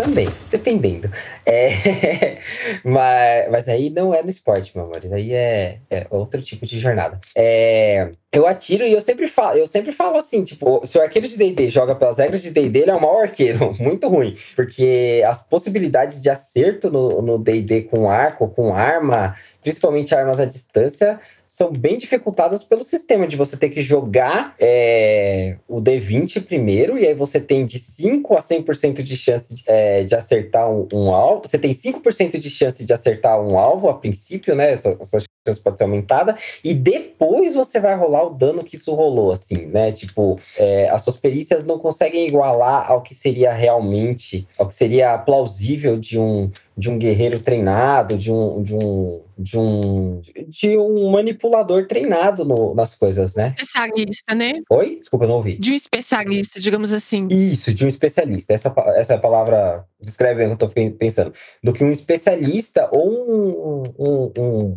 Também, 0.00 0.26
dependendo. 0.50 1.10
É, 1.44 2.38
mas, 2.82 3.50
mas 3.50 3.68
aí 3.68 3.90
não 3.90 4.14
é 4.14 4.22
no 4.22 4.30
esporte, 4.30 4.74
meu 4.74 4.86
amor. 4.86 5.02
Aí 5.12 5.34
é, 5.34 5.78
é 5.90 6.06
outro 6.08 6.40
tipo 6.40 6.64
de 6.64 6.78
jornada. 6.78 7.20
É, 7.36 8.10
eu 8.32 8.46
atiro 8.46 8.84
e 8.84 8.92
eu 8.92 9.00
sempre 9.02 9.26
falo, 9.26 9.58
eu 9.58 9.66
sempre 9.66 9.92
falo 9.92 10.16
assim, 10.16 10.42
tipo, 10.42 10.86
se 10.86 10.96
o 10.96 11.02
arqueiro 11.02 11.28
de 11.28 11.36
D&D 11.36 11.68
joga 11.68 11.94
pelas 11.94 12.16
regras 12.16 12.40
de 12.40 12.50
D&D, 12.50 12.78
ele 12.78 12.90
é 12.90 12.94
o 12.94 13.00
maior 13.00 13.24
arqueiro, 13.24 13.74
muito 13.78 14.08
ruim, 14.08 14.38
porque 14.56 15.22
as 15.26 15.42
possibilidades 15.42 16.22
de 16.22 16.30
acerto 16.30 16.90
no 16.90 17.36
D&D 17.38 17.82
com 17.82 18.08
arco, 18.08 18.48
com 18.48 18.74
arma, 18.74 19.36
principalmente 19.60 20.14
armas 20.14 20.40
à 20.40 20.46
distância, 20.46 21.20
são 21.50 21.72
bem 21.72 21.98
dificultadas 21.98 22.62
pelo 22.62 22.80
sistema 22.80 23.26
de 23.26 23.36
você 23.36 23.56
ter 23.56 23.70
que 23.70 23.82
jogar 23.82 24.54
é, 24.56 25.56
o 25.66 25.82
D20 25.82 26.44
primeiro, 26.46 26.96
e 26.96 27.04
aí 27.04 27.12
você 27.12 27.40
tem 27.40 27.66
de 27.66 27.76
5 27.76 28.36
a 28.36 28.40
100% 28.40 29.02
de 29.02 29.16
chance 29.16 29.56
de, 29.56 29.64
é, 29.66 30.04
de 30.04 30.14
acertar 30.14 30.70
um, 30.70 30.86
um 30.92 31.12
alvo. 31.12 31.48
Você 31.48 31.58
tem 31.58 31.72
5% 31.72 32.38
de 32.38 32.48
chance 32.48 32.86
de 32.86 32.92
acertar 32.92 33.40
um 33.40 33.58
alvo 33.58 33.88
a 33.88 33.94
princípio, 33.98 34.54
né? 34.54 34.70
Essa, 34.70 34.96
essa 35.00 35.18
chance 35.18 35.60
pode 35.60 35.78
ser 35.78 35.84
aumentada, 35.84 36.38
e 36.62 36.72
depois 36.72 37.54
você 37.54 37.80
vai 37.80 37.96
rolar 37.96 38.26
o 38.26 38.30
dano 38.30 38.62
que 38.62 38.76
isso 38.76 38.94
rolou, 38.94 39.32
assim, 39.32 39.66
né? 39.66 39.90
Tipo, 39.90 40.38
é, 40.56 40.88
as 40.88 41.02
suas 41.02 41.16
perícias 41.16 41.64
não 41.64 41.80
conseguem 41.80 42.28
igualar 42.28 42.88
ao 42.88 43.02
que 43.02 43.12
seria 43.12 43.52
realmente, 43.52 44.46
ao 44.56 44.68
que 44.68 44.74
seria 44.74 45.18
plausível 45.18 45.98
de 45.98 46.16
um, 46.16 46.48
de 46.80 46.90
um 46.90 46.98
guerreiro 46.98 47.38
treinado, 47.38 48.16
de 48.16 48.32
um, 48.32 48.62
de 48.62 48.74
um, 48.74 49.20
de 49.38 49.58
um, 49.58 50.22
de 50.48 50.78
um 50.78 51.10
manipulador 51.10 51.86
treinado 51.86 52.44
no- 52.44 52.74
nas 52.74 52.94
coisas, 52.94 53.34
né? 53.34 53.54
Especialista, 53.60 54.34
né? 54.34 54.54
Oi? 54.70 54.96
Desculpa, 54.98 55.26
eu 55.26 55.28
não 55.28 55.36
ouvi. 55.36 55.58
De 55.58 55.72
um 55.72 55.74
especialista, 55.74 56.58
digamos 56.58 56.92
assim. 56.92 57.28
Isso, 57.30 57.72
de 57.74 57.84
um 57.84 57.88
especialista. 57.88 58.54
Essa, 58.54 58.72
essa 58.96 59.18
palavra 59.18 59.84
descreve 60.00 60.36
bem 60.42 60.46
o 60.52 60.56
que 60.56 60.64
eu 60.64 60.68
estou 60.68 60.90
pensando. 60.98 61.32
Do 61.62 61.72
que 61.74 61.84
um 61.84 61.90
especialista 61.90 62.88
ou 62.90 63.10
um, 63.10 63.82
um- 63.98 64.32
um- 64.38 64.74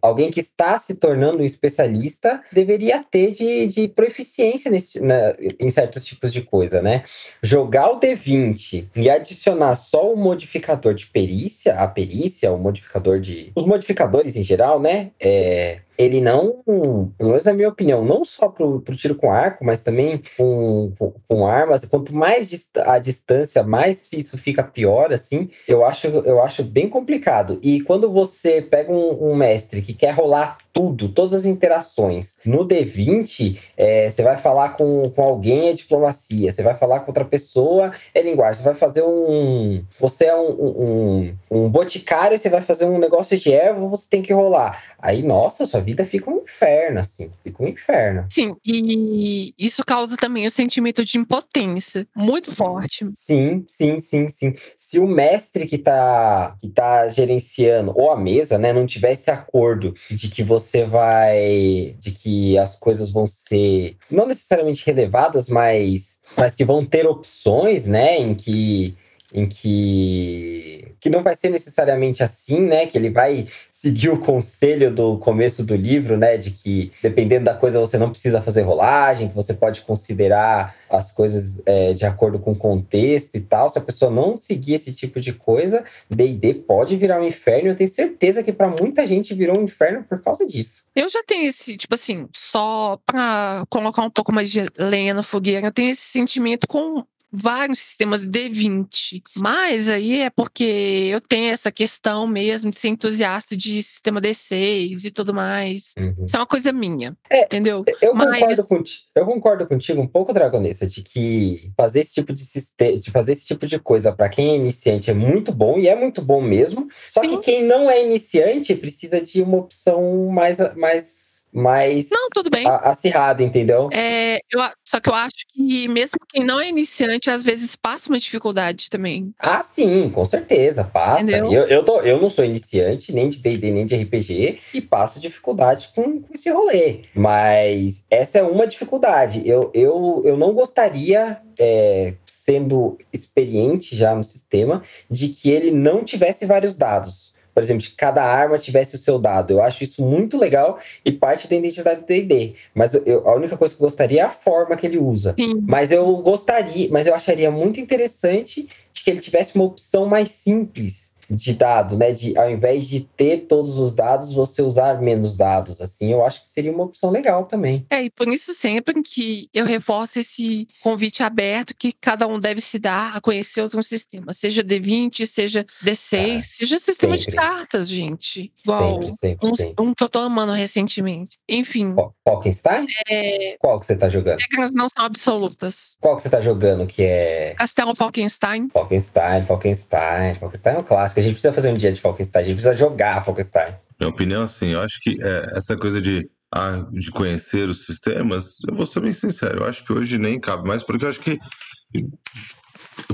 alguém 0.00 0.30
que 0.30 0.40
está 0.40 0.78
se 0.78 0.94
tornando 0.94 1.38
um 1.38 1.44
especialista 1.44 2.42
deveria 2.52 3.02
ter 3.02 3.30
de, 3.30 3.66
de 3.66 3.88
proficiência 3.88 4.70
nesse, 4.70 5.00
na- 5.00 5.34
em 5.58 5.68
certos 5.68 6.04
tipos 6.04 6.32
de 6.32 6.42
coisa, 6.42 6.80
né? 6.80 7.04
Jogar 7.42 7.90
o 7.90 8.00
D20 8.00 8.88
e 8.96 9.10
adicionar 9.10 9.76
só 9.76 10.12
o 10.12 10.16
modificador 10.16 10.94
de 10.94 11.06
perícia, 11.06 11.74
a 11.74 11.86
perícia, 11.86 12.50
o 12.52 12.58
modificador 12.58 13.20
de. 13.20 13.52
Os 13.54 13.64
modificadores 13.64 14.36
em 14.36 14.42
geral, 14.42 14.80
né? 14.80 15.10
É, 15.20 15.80
ele 16.00 16.20
não, 16.20 16.62
pelo 16.64 17.30
menos 17.30 17.44
na 17.44 17.52
minha 17.52 17.68
opinião, 17.68 18.02
não 18.04 18.24
só 18.24 18.48
pro, 18.48 18.80
pro 18.80 18.96
tiro 18.96 19.14
com 19.14 19.30
arco, 19.30 19.64
mas 19.64 19.80
também 19.80 20.22
com, 20.36 20.92
com, 20.98 21.12
com 21.28 21.46
armas. 21.46 21.84
Quanto 21.84 22.14
mais 22.14 22.50
a 22.78 22.98
distância, 22.98 23.62
mais 23.62 24.08
isso 24.12 24.38
fica 24.38 24.62
pior, 24.62 25.12
assim. 25.12 25.50
Eu 25.68 25.84
acho, 25.84 26.06
eu 26.06 26.42
acho 26.42 26.64
bem 26.64 26.88
complicado. 26.88 27.58
E 27.62 27.82
quando 27.82 28.10
você 28.10 28.62
pega 28.62 28.90
um, 28.90 29.30
um 29.30 29.34
mestre 29.34 29.82
que 29.82 29.92
quer 29.92 30.12
rolar 30.12 30.56
tudo, 30.72 31.08
todas 31.08 31.34
as 31.34 31.46
interações, 31.46 32.34
no 32.44 32.66
D20, 32.66 33.58
é, 33.76 34.10
você 34.10 34.22
vai 34.22 34.36
falar 34.36 34.70
com, 34.70 35.10
com 35.10 35.22
alguém 35.22 35.68
é 35.68 35.72
diplomacia, 35.72 36.52
você 36.52 36.62
vai 36.62 36.76
falar 36.76 37.00
com 37.00 37.10
outra 37.10 37.24
pessoa 37.24 37.92
é 38.14 38.22
linguagem, 38.22 38.62
você 38.62 38.68
vai 38.68 38.74
fazer 38.74 39.02
um. 39.02 39.84
Você 39.98 40.26
é 40.26 40.36
um, 40.36 40.50
um, 40.50 41.34
um 41.50 41.68
boticário, 41.68 42.38
você 42.38 42.48
vai 42.48 42.62
fazer 42.62 42.86
um 42.86 42.98
negócio 42.98 43.36
de 43.36 43.52
erva, 43.52 43.86
você 43.86 44.06
tem 44.08 44.22
que 44.22 44.32
rolar. 44.32 44.82
Aí, 45.02 45.22
nossa, 45.22 45.64
sua 45.66 45.80
vida 45.80 46.04
fica 46.04 46.30
um 46.30 46.42
inferno, 46.42 47.00
assim. 47.00 47.30
Fica 47.42 47.62
um 47.62 47.68
inferno. 47.68 48.26
Sim, 48.28 48.54
e 48.64 49.54
isso 49.58 49.82
causa 49.84 50.16
também 50.16 50.46
o 50.46 50.50
sentimento 50.50 51.04
de 51.04 51.16
impotência 51.16 52.06
muito 52.14 52.54
forte. 52.54 53.08
Sim, 53.14 53.64
sim, 53.66 53.98
sim, 53.98 54.28
sim. 54.28 54.54
Se 54.76 54.98
o 54.98 55.06
mestre 55.06 55.66
que 55.66 55.78
tá, 55.78 56.56
que 56.60 56.68
tá 56.68 57.08
gerenciando, 57.08 57.94
ou 57.96 58.10
a 58.10 58.16
mesa, 58.16 58.58
né, 58.58 58.72
não 58.72 58.84
tiver 58.84 59.12
esse 59.12 59.30
acordo 59.30 59.94
de 60.10 60.28
que 60.28 60.42
você 60.42 60.59
vai. 60.84 61.96
de 61.98 62.10
que 62.10 62.58
as 62.58 62.76
coisas 62.76 63.10
vão 63.10 63.26
ser 63.26 63.96
não 64.10 64.26
necessariamente 64.26 64.84
relevadas, 64.84 65.48
mas, 65.48 66.20
mas 66.36 66.54
que 66.54 66.64
vão 66.64 66.84
ter 66.84 67.06
opções, 67.06 67.86
né, 67.86 68.18
em 68.18 68.34
que. 68.34 68.96
Em 69.32 69.46
que, 69.46 70.92
que 70.98 71.08
não 71.08 71.22
vai 71.22 71.36
ser 71.36 71.50
necessariamente 71.50 72.22
assim, 72.22 72.60
né? 72.60 72.86
Que 72.86 72.98
ele 72.98 73.10
vai 73.10 73.46
seguir 73.70 74.08
o 74.08 74.18
conselho 74.18 74.92
do 74.92 75.18
começo 75.18 75.64
do 75.64 75.76
livro, 75.76 76.16
né? 76.16 76.36
De 76.36 76.50
que 76.50 76.92
dependendo 77.02 77.44
da 77.44 77.54
coisa 77.54 77.78
você 77.78 77.96
não 77.96 78.10
precisa 78.10 78.42
fazer 78.42 78.62
rolagem, 78.62 79.28
que 79.28 79.34
você 79.34 79.54
pode 79.54 79.82
considerar 79.82 80.74
as 80.90 81.12
coisas 81.12 81.62
é, 81.64 81.92
de 81.92 82.04
acordo 82.04 82.38
com 82.38 82.52
o 82.52 82.56
contexto 82.56 83.36
e 83.36 83.40
tal. 83.40 83.68
Se 83.68 83.78
a 83.78 83.82
pessoa 83.82 84.10
não 84.10 84.36
seguir 84.36 84.74
esse 84.74 84.92
tipo 84.92 85.20
de 85.20 85.32
coisa, 85.32 85.84
D&D 86.10 86.54
pode 86.54 86.96
virar 86.96 87.20
um 87.20 87.26
inferno. 87.26 87.68
Eu 87.68 87.76
tenho 87.76 87.90
certeza 87.90 88.42
que 88.42 88.52
para 88.52 88.68
muita 88.68 89.06
gente 89.06 89.32
virou 89.34 89.58
um 89.58 89.62
inferno 89.62 90.04
por 90.04 90.20
causa 90.20 90.46
disso. 90.46 90.84
Eu 90.94 91.08
já 91.08 91.22
tenho 91.24 91.48
esse, 91.48 91.76
tipo 91.76 91.94
assim, 91.94 92.28
só 92.34 92.98
pra 93.06 93.64
colocar 93.70 94.02
um 94.02 94.10
pouco 94.10 94.32
mais 94.32 94.50
de 94.50 94.66
lenha 94.76 95.14
na 95.14 95.22
fogueira, 95.22 95.68
eu 95.68 95.72
tenho 95.72 95.90
esse 95.90 96.02
sentimento 96.02 96.66
com 96.66 97.04
vários 97.32 97.78
sistemas 97.78 98.26
D20. 98.26 99.22
Mas 99.36 99.88
aí 99.88 100.20
é 100.20 100.30
porque 100.30 100.64
eu 101.12 101.20
tenho 101.20 101.50
essa 101.52 101.70
questão 101.70 102.26
mesmo 102.26 102.70
de 102.70 102.78
ser 102.78 102.88
entusiasta 102.88 103.56
de 103.56 103.82
sistema 103.82 104.20
D6 104.20 105.04
e 105.04 105.10
tudo 105.10 105.32
mais. 105.32 105.92
Uhum. 105.98 106.24
Isso 106.26 106.36
é 106.36 106.38
uma 106.38 106.46
coisa 106.46 106.72
minha, 106.72 107.16
É, 107.28 107.44
entendeu? 107.44 107.84
Eu 108.02 108.14
Mas- 108.14 108.38
concordo, 108.38 108.64
contigo, 108.64 109.04
eu 109.14 109.26
concordo 109.26 109.66
contigo 109.66 110.00
um 110.00 110.06
pouco, 110.06 110.32
Dragonessa, 110.32 110.86
de 110.86 111.02
que 111.02 111.70
fazer 111.76 112.00
esse 112.00 112.14
tipo 112.14 112.32
de 112.32 112.40
sistema, 112.44 112.98
de 112.98 113.10
fazer 113.10 113.32
esse 113.32 113.46
tipo 113.46 113.66
de 113.66 113.78
coisa 113.78 114.12
para 114.12 114.28
quem 114.28 114.50
é 114.50 114.54
iniciante 114.56 115.10
é 115.10 115.14
muito 115.14 115.52
bom 115.52 115.78
e 115.78 115.88
é 115.88 115.94
muito 115.94 116.20
bom 116.22 116.40
mesmo. 116.42 116.88
Só 117.08 117.20
que 117.22 117.28
Sim. 117.30 117.40
quem 117.40 117.64
não 117.64 117.90
é 117.90 118.04
iniciante 118.04 118.74
precisa 118.74 119.20
de 119.20 119.42
uma 119.42 119.58
opção 119.58 120.26
mais 120.28 120.58
mais 120.76 121.29
mais 121.52 122.08
Não, 122.10 122.28
tudo 122.32 122.50
bem. 122.50 122.64
acirrada, 122.66 123.42
entendeu? 123.42 123.88
É, 123.92 124.38
eu 124.50 124.60
só 124.84 125.00
que 125.00 125.08
eu 125.08 125.14
acho 125.14 125.46
que 125.52 125.88
mesmo 125.88 126.18
quem 126.28 126.44
não 126.44 126.60
é 126.60 126.68
iniciante, 126.68 127.30
às 127.30 127.42
vezes 127.42 127.76
passa 127.76 128.08
uma 128.08 128.18
dificuldade 128.18 128.90
também. 128.90 129.32
Ah, 129.38 129.62
sim, 129.62 130.10
com 130.10 130.24
certeza, 130.24 130.82
passa. 130.84 131.22
Entendeu? 131.22 131.52
Eu, 131.52 131.68
eu, 131.68 131.84
tô, 131.84 132.00
eu 132.00 132.20
não 132.20 132.28
sou 132.28 132.44
iniciante, 132.44 133.12
nem 133.12 133.28
de 133.28 133.40
D&D, 133.40 133.70
nem 133.70 133.86
de 133.86 133.94
RPG, 133.94 134.58
e 134.74 134.80
passo 134.80 135.20
dificuldade 135.20 135.90
com, 135.94 136.20
com 136.20 136.34
esse 136.34 136.50
rolê. 136.50 137.02
Mas 137.14 138.04
essa 138.10 138.38
é 138.38 138.42
uma 138.42 138.66
dificuldade. 138.66 139.48
Eu, 139.48 139.70
eu, 139.74 140.22
eu 140.24 140.36
não 140.36 140.52
gostaria, 140.52 141.40
é, 141.58 142.14
sendo 142.26 142.98
experiente 143.12 143.96
já 143.96 144.14
no 144.14 144.24
sistema, 144.24 144.82
de 145.08 145.28
que 145.28 145.50
ele 145.50 145.70
não 145.70 146.04
tivesse 146.04 146.46
vários 146.46 146.76
dados. 146.76 147.29
Por 147.60 147.64
exemplo, 147.64 147.84
que 147.86 147.94
cada 147.94 148.24
arma 148.24 148.58
tivesse 148.58 148.96
o 148.96 148.98
seu 148.98 149.18
dado. 149.18 149.52
Eu 149.52 149.62
acho 149.62 149.84
isso 149.84 150.02
muito 150.02 150.38
legal 150.38 150.78
e 151.04 151.12
parte 151.12 151.46
da 151.46 151.54
identidade 151.54 152.00
do 152.00 152.06
D&D. 152.06 152.54
Mas 152.74 152.94
eu, 152.94 153.28
a 153.28 153.36
única 153.36 153.54
coisa 153.54 153.74
que 153.74 153.82
eu 153.82 153.84
gostaria 153.84 154.22
é 154.22 154.24
a 154.24 154.30
forma 154.30 154.76
que 154.78 154.86
ele 154.86 154.96
usa. 154.96 155.34
Sim. 155.38 155.62
Mas 155.68 155.92
eu 155.92 156.16
gostaria, 156.22 156.88
mas 156.90 157.06
eu 157.06 157.14
acharia 157.14 157.50
muito 157.50 157.78
interessante 157.78 158.66
de 158.90 159.04
que 159.04 159.10
ele 159.10 159.20
tivesse 159.20 159.54
uma 159.54 159.64
opção 159.64 160.06
mais 160.06 160.30
simples 160.32 161.09
de 161.30 161.52
dado, 161.54 161.96
né? 161.96 162.12
De 162.12 162.36
ao 162.38 162.50
invés 162.50 162.88
de 162.88 163.00
ter 163.00 163.46
todos 163.48 163.78
os 163.78 163.92
dados, 163.94 164.32
você 164.34 164.62
usar 164.62 165.00
menos 165.00 165.36
dados. 165.36 165.80
Assim, 165.80 166.10
eu 166.12 166.24
acho 166.24 166.42
que 166.42 166.48
seria 166.48 166.72
uma 166.72 166.84
opção 166.84 167.10
legal 167.10 167.44
também. 167.44 167.86
É, 167.88 168.02
e 168.04 168.10
por 168.10 168.28
isso 168.28 168.52
sempre 168.54 169.00
que 169.02 169.48
eu 169.54 169.64
reforço 169.64 170.18
esse 170.18 170.66
convite 170.82 171.22
aberto 171.22 171.74
que 171.74 171.92
cada 171.92 172.26
um 172.26 172.38
deve 172.40 172.60
se 172.60 172.78
dar 172.78 173.16
a 173.16 173.20
conhecer 173.20 173.60
outro 173.60 173.82
sistema, 173.82 174.32
seja 174.32 174.62
D20, 174.64 175.26
seja 175.26 175.64
D6, 175.84 176.36
Ah, 176.36 176.40
seja 176.40 176.78
sistema 176.78 177.16
de 177.16 177.24
sempre. 177.24 177.38
cartas, 177.38 177.88
gente. 177.88 178.52
Igual 178.62 178.90
Sempre, 178.90 179.10
sempre, 179.12 179.48
um, 179.48 179.54
sempre. 179.54 179.84
um 179.84 179.94
que 179.94 180.02
eu 180.04 180.08
tô 180.08 180.18
amando 180.20 180.52
recentemente. 180.52 181.38
Enfim, 181.48 181.94
Falkenstein? 182.24 182.86
é, 183.08 183.56
Qual 183.60 183.78
que 183.78 183.86
você 183.86 183.96
tá 183.96 184.08
jogando? 184.08 184.38
regras 184.40 184.72
não 184.72 184.88
são 184.88 185.04
absolutas. 185.04 185.96
Qual 186.00 186.16
que 186.16 186.22
você 186.22 186.30
tá 186.30 186.40
jogando 186.40 186.86
que 186.86 187.02
é 187.02 187.54
Castelo 187.56 187.94
Falkenstein, 187.94 188.68
Falkenstein, 188.70 189.42
Falkenstein? 189.44 190.34
Falkenstein 190.34 190.74
é 190.76 190.78
um 190.78 190.82
clássico. 190.82 191.19
A 191.20 191.22
gente 191.22 191.32
precisa 191.34 191.52
fazer 191.52 191.70
um 191.70 191.74
dia 191.74 191.92
de 191.92 192.00
Falkenstein. 192.00 192.40
A 192.42 192.44
gente 192.44 192.54
precisa 192.54 192.76
jogar 192.76 193.24
Falkenstein. 193.24 193.74
Minha 193.98 194.10
opinião, 194.10 194.42
assim, 194.42 194.68
eu 194.70 194.80
acho 194.80 194.98
que 195.00 195.16
é, 195.22 195.46
essa 195.56 195.76
coisa 195.76 196.00
de, 196.00 196.28
ah, 196.54 196.84
de 196.90 197.10
conhecer 197.10 197.68
os 197.68 197.84
sistemas, 197.84 198.56
eu 198.68 198.74
vou 198.74 198.86
ser 198.86 199.00
bem 199.00 199.12
sincero, 199.12 199.60
eu 199.60 199.66
acho 199.66 199.84
que 199.84 199.92
hoje 199.92 200.16
nem 200.18 200.40
cabe 200.40 200.66
mais, 200.66 200.82
porque 200.82 201.04
eu 201.04 201.08
acho 201.10 201.20
que 201.20 201.38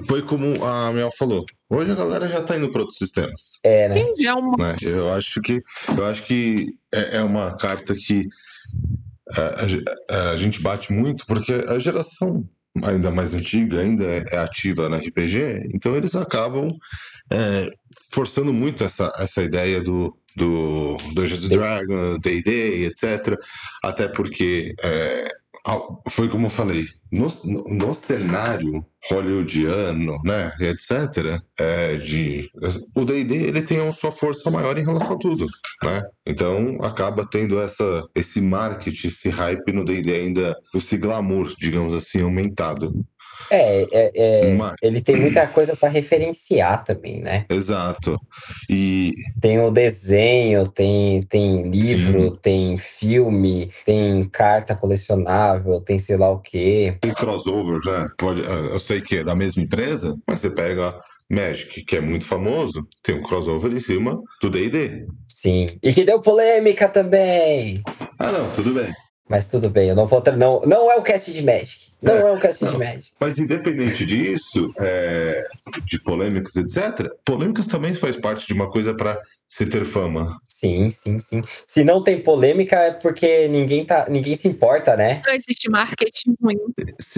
foi 0.08 0.22
como 0.22 0.64
a 0.64 0.92
Mel 0.92 1.10
falou. 1.18 1.44
Hoje 1.68 1.90
a 1.90 1.94
galera 1.94 2.28
já 2.28 2.40
tá 2.42 2.56
indo 2.56 2.70
para 2.70 2.82
outros 2.82 2.98
sistemas. 2.98 3.58
É, 3.64 3.88
né? 3.88 3.94
tem 3.94 4.14
já 4.22 4.34
uma 4.36 4.56
né? 4.56 4.76
Eu 4.82 5.12
acho 5.12 5.40
que 5.40 5.58
eu 5.96 6.06
acho 6.06 6.22
que 6.22 6.66
é, 6.92 7.16
é 7.16 7.22
uma 7.22 7.56
carta 7.56 7.94
que 7.94 8.28
a, 9.36 9.64
a 9.64 9.68
ge- 9.68 9.84
a 10.08 10.36
gente 10.36 10.60
bate 10.62 10.92
muito 10.92 11.26
porque 11.26 11.52
a 11.52 11.78
geração 11.78 12.48
ainda 12.84 13.10
mais 13.10 13.34
antiga 13.34 13.80
ainda 13.80 14.04
é, 14.04 14.24
é 14.32 14.38
ativa 14.38 14.88
na 14.88 14.98
RPG, 14.98 15.70
então 15.74 15.96
eles 15.96 16.14
acabam 16.14 16.68
é, 17.30 17.70
forçando 18.10 18.52
muito 18.52 18.84
essa, 18.84 19.12
essa 19.18 19.42
ideia 19.42 19.80
do 19.80 20.16
do 20.36 20.96
Dungeons 21.14 21.48
Dragons, 21.48 22.20
D&D, 22.20 22.84
etc. 22.84 23.38
Até 23.82 24.06
porque 24.06 24.74
é, 24.84 25.28
foi 26.08 26.28
como 26.28 26.46
eu 26.46 26.50
falei, 26.50 26.86
no, 27.10 27.28
no, 27.44 27.64
no 27.64 27.94
cenário 27.94 28.84
hollywoodiano, 29.10 30.16
né, 30.24 30.52
etc., 30.60 31.40
é, 31.58 31.96
de, 31.96 32.50
o 32.94 33.04
D&D 33.04 33.34
ele 33.34 33.62
tem 33.62 33.80
a 33.80 33.92
sua 33.92 34.12
força 34.12 34.50
maior 34.50 34.78
em 34.78 34.84
relação 34.84 35.14
a 35.14 35.18
tudo, 35.18 35.46
né? 35.82 36.02
Então 36.24 36.78
acaba 36.82 37.26
tendo 37.26 37.60
essa, 37.60 38.04
esse 38.14 38.40
marketing, 38.40 39.08
esse 39.08 39.28
hype 39.28 39.72
no 39.72 39.84
D&D 39.84 40.12
ainda, 40.12 40.56
esse 40.74 40.96
glamour, 40.96 41.52
digamos 41.58 41.94
assim, 41.94 42.22
aumentado. 42.22 42.92
É, 43.50 43.82
é, 43.92 44.12
é, 44.14 44.54
Mas- 44.54 44.76
ele 44.82 45.00
tem 45.00 45.16
muita 45.16 45.46
coisa 45.46 45.76
para 45.76 45.88
referenciar 45.88 46.84
também, 46.84 47.20
né? 47.20 47.44
Exato. 47.48 48.18
E 48.68 49.12
Tem 49.40 49.60
o 49.60 49.70
desenho, 49.70 50.66
tem, 50.68 51.22
tem 51.22 51.68
livro, 51.70 52.36
tem 52.36 52.76
filme, 52.78 53.70
tem 53.84 54.28
carta 54.28 54.74
colecionável, 54.74 55.80
tem 55.80 55.98
sei 55.98 56.16
lá 56.16 56.30
o 56.30 56.38
quê. 56.40 56.96
tem 57.00 57.12
crossover, 57.14 57.78
né? 57.84 58.06
Pode, 58.18 58.42
eu 58.42 58.78
sei 58.78 59.00
que 59.00 59.18
é 59.18 59.24
da 59.24 59.34
mesma 59.34 59.62
empresa, 59.62 60.14
mas 60.26 60.40
você 60.40 60.50
pega 60.50 60.88
Magic, 61.28 61.84
que 61.84 61.96
é 61.96 62.00
muito 62.00 62.24
famoso, 62.24 62.86
tem 63.02 63.16
um 63.16 63.22
crossover 63.22 63.72
em 63.72 63.80
cima 63.80 64.20
do 64.40 64.48
D&D. 64.48 65.06
Sim. 65.26 65.76
E 65.82 65.92
que 65.92 66.04
deu 66.04 66.20
polêmica 66.20 66.88
também. 66.88 67.82
Ah, 68.18 68.30
não, 68.32 68.50
tudo 68.54 68.72
bem. 68.74 68.86
Mas 69.28 69.48
tudo 69.48 69.68
bem, 69.68 69.88
eu 69.88 69.96
não 69.96 70.06
vou. 70.06 70.22
Não, 70.36 70.60
não 70.60 70.90
é 70.90 70.96
o 70.96 71.02
cast 71.02 71.32
de 71.32 71.42
Magic. 71.42 71.86
Não 72.00 72.14
é, 72.14 72.32
o 72.32 72.38
cast 72.38 72.64
de 72.64 72.70
não. 72.70 72.78
Magic. 72.78 73.10
Mas 73.18 73.38
independente 73.38 74.06
disso, 74.06 74.72
é, 74.78 75.44
de 75.84 76.00
polêmicas, 76.00 76.54
etc., 76.54 77.10
polêmicas 77.24 77.66
também 77.66 77.92
faz 77.94 78.16
parte 78.16 78.46
de 78.46 78.52
uma 78.52 78.70
coisa 78.70 78.94
para 78.94 79.20
se 79.48 79.66
ter 79.66 79.84
fama. 79.84 80.36
Sim, 80.46 80.90
sim, 80.90 81.20
sim. 81.20 81.42
Se 81.64 81.84
não 81.84 82.02
tem 82.02 82.20
polêmica 82.20 82.76
é 82.76 82.90
porque 82.90 83.48
ninguém, 83.48 83.84
tá, 83.84 84.06
ninguém 84.08 84.36
se 84.36 84.48
importa, 84.48 84.96
né? 84.96 85.22
não 85.26 85.34
existe 85.34 85.68
marketing 85.70 86.34
ruim. 86.42 86.58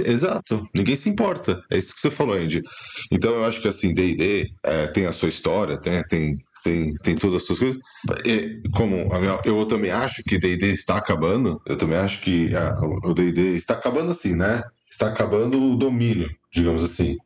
Exato, 0.04 0.68
ninguém 0.74 0.96
se 0.96 1.08
importa. 1.08 1.62
É 1.70 1.78
isso 1.78 1.94
que 1.94 2.00
você 2.00 2.10
falou, 2.10 2.36
Andy. 2.36 2.62
Então 3.10 3.32
eu 3.32 3.44
acho 3.44 3.60
que 3.60 3.68
assim, 3.68 3.94
D&D 3.94 4.46
é, 4.62 4.86
tem 4.88 5.06
a 5.06 5.12
sua 5.12 5.28
história, 5.28 5.78
tem, 5.78 6.02
tem, 6.04 6.38
tem, 6.62 6.94
tem 6.94 7.14
todas 7.16 7.36
as 7.42 7.46
suas 7.46 7.58
coisas. 7.58 7.80
E, 8.24 8.60
como 8.72 9.12
a 9.12 9.18
minha- 9.18 9.40
eu 9.44 9.64
também 9.66 9.90
acho 9.90 10.22
que 10.24 10.38
D&D 10.38 10.66
está 10.72 10.96
acabando, 10.96 11.60
eu 11.66 11.76
também 11.76 11.98
acho 11.98 12.20
que 12.22 12.54
ah, 12.56 12.74
o 13.04 13.12
D&D 13.14 13.54
está 13.56 13.74
acabando 13.74 14.10
assim, 14.10 14.34
né? 14.36 14.62
Está 14.90 15.08
acabando 15.08 15.62
o 15.62 15.76
domínio, 15.76 16.28
digamos 16.52 16.82
assim. 16.82 17.16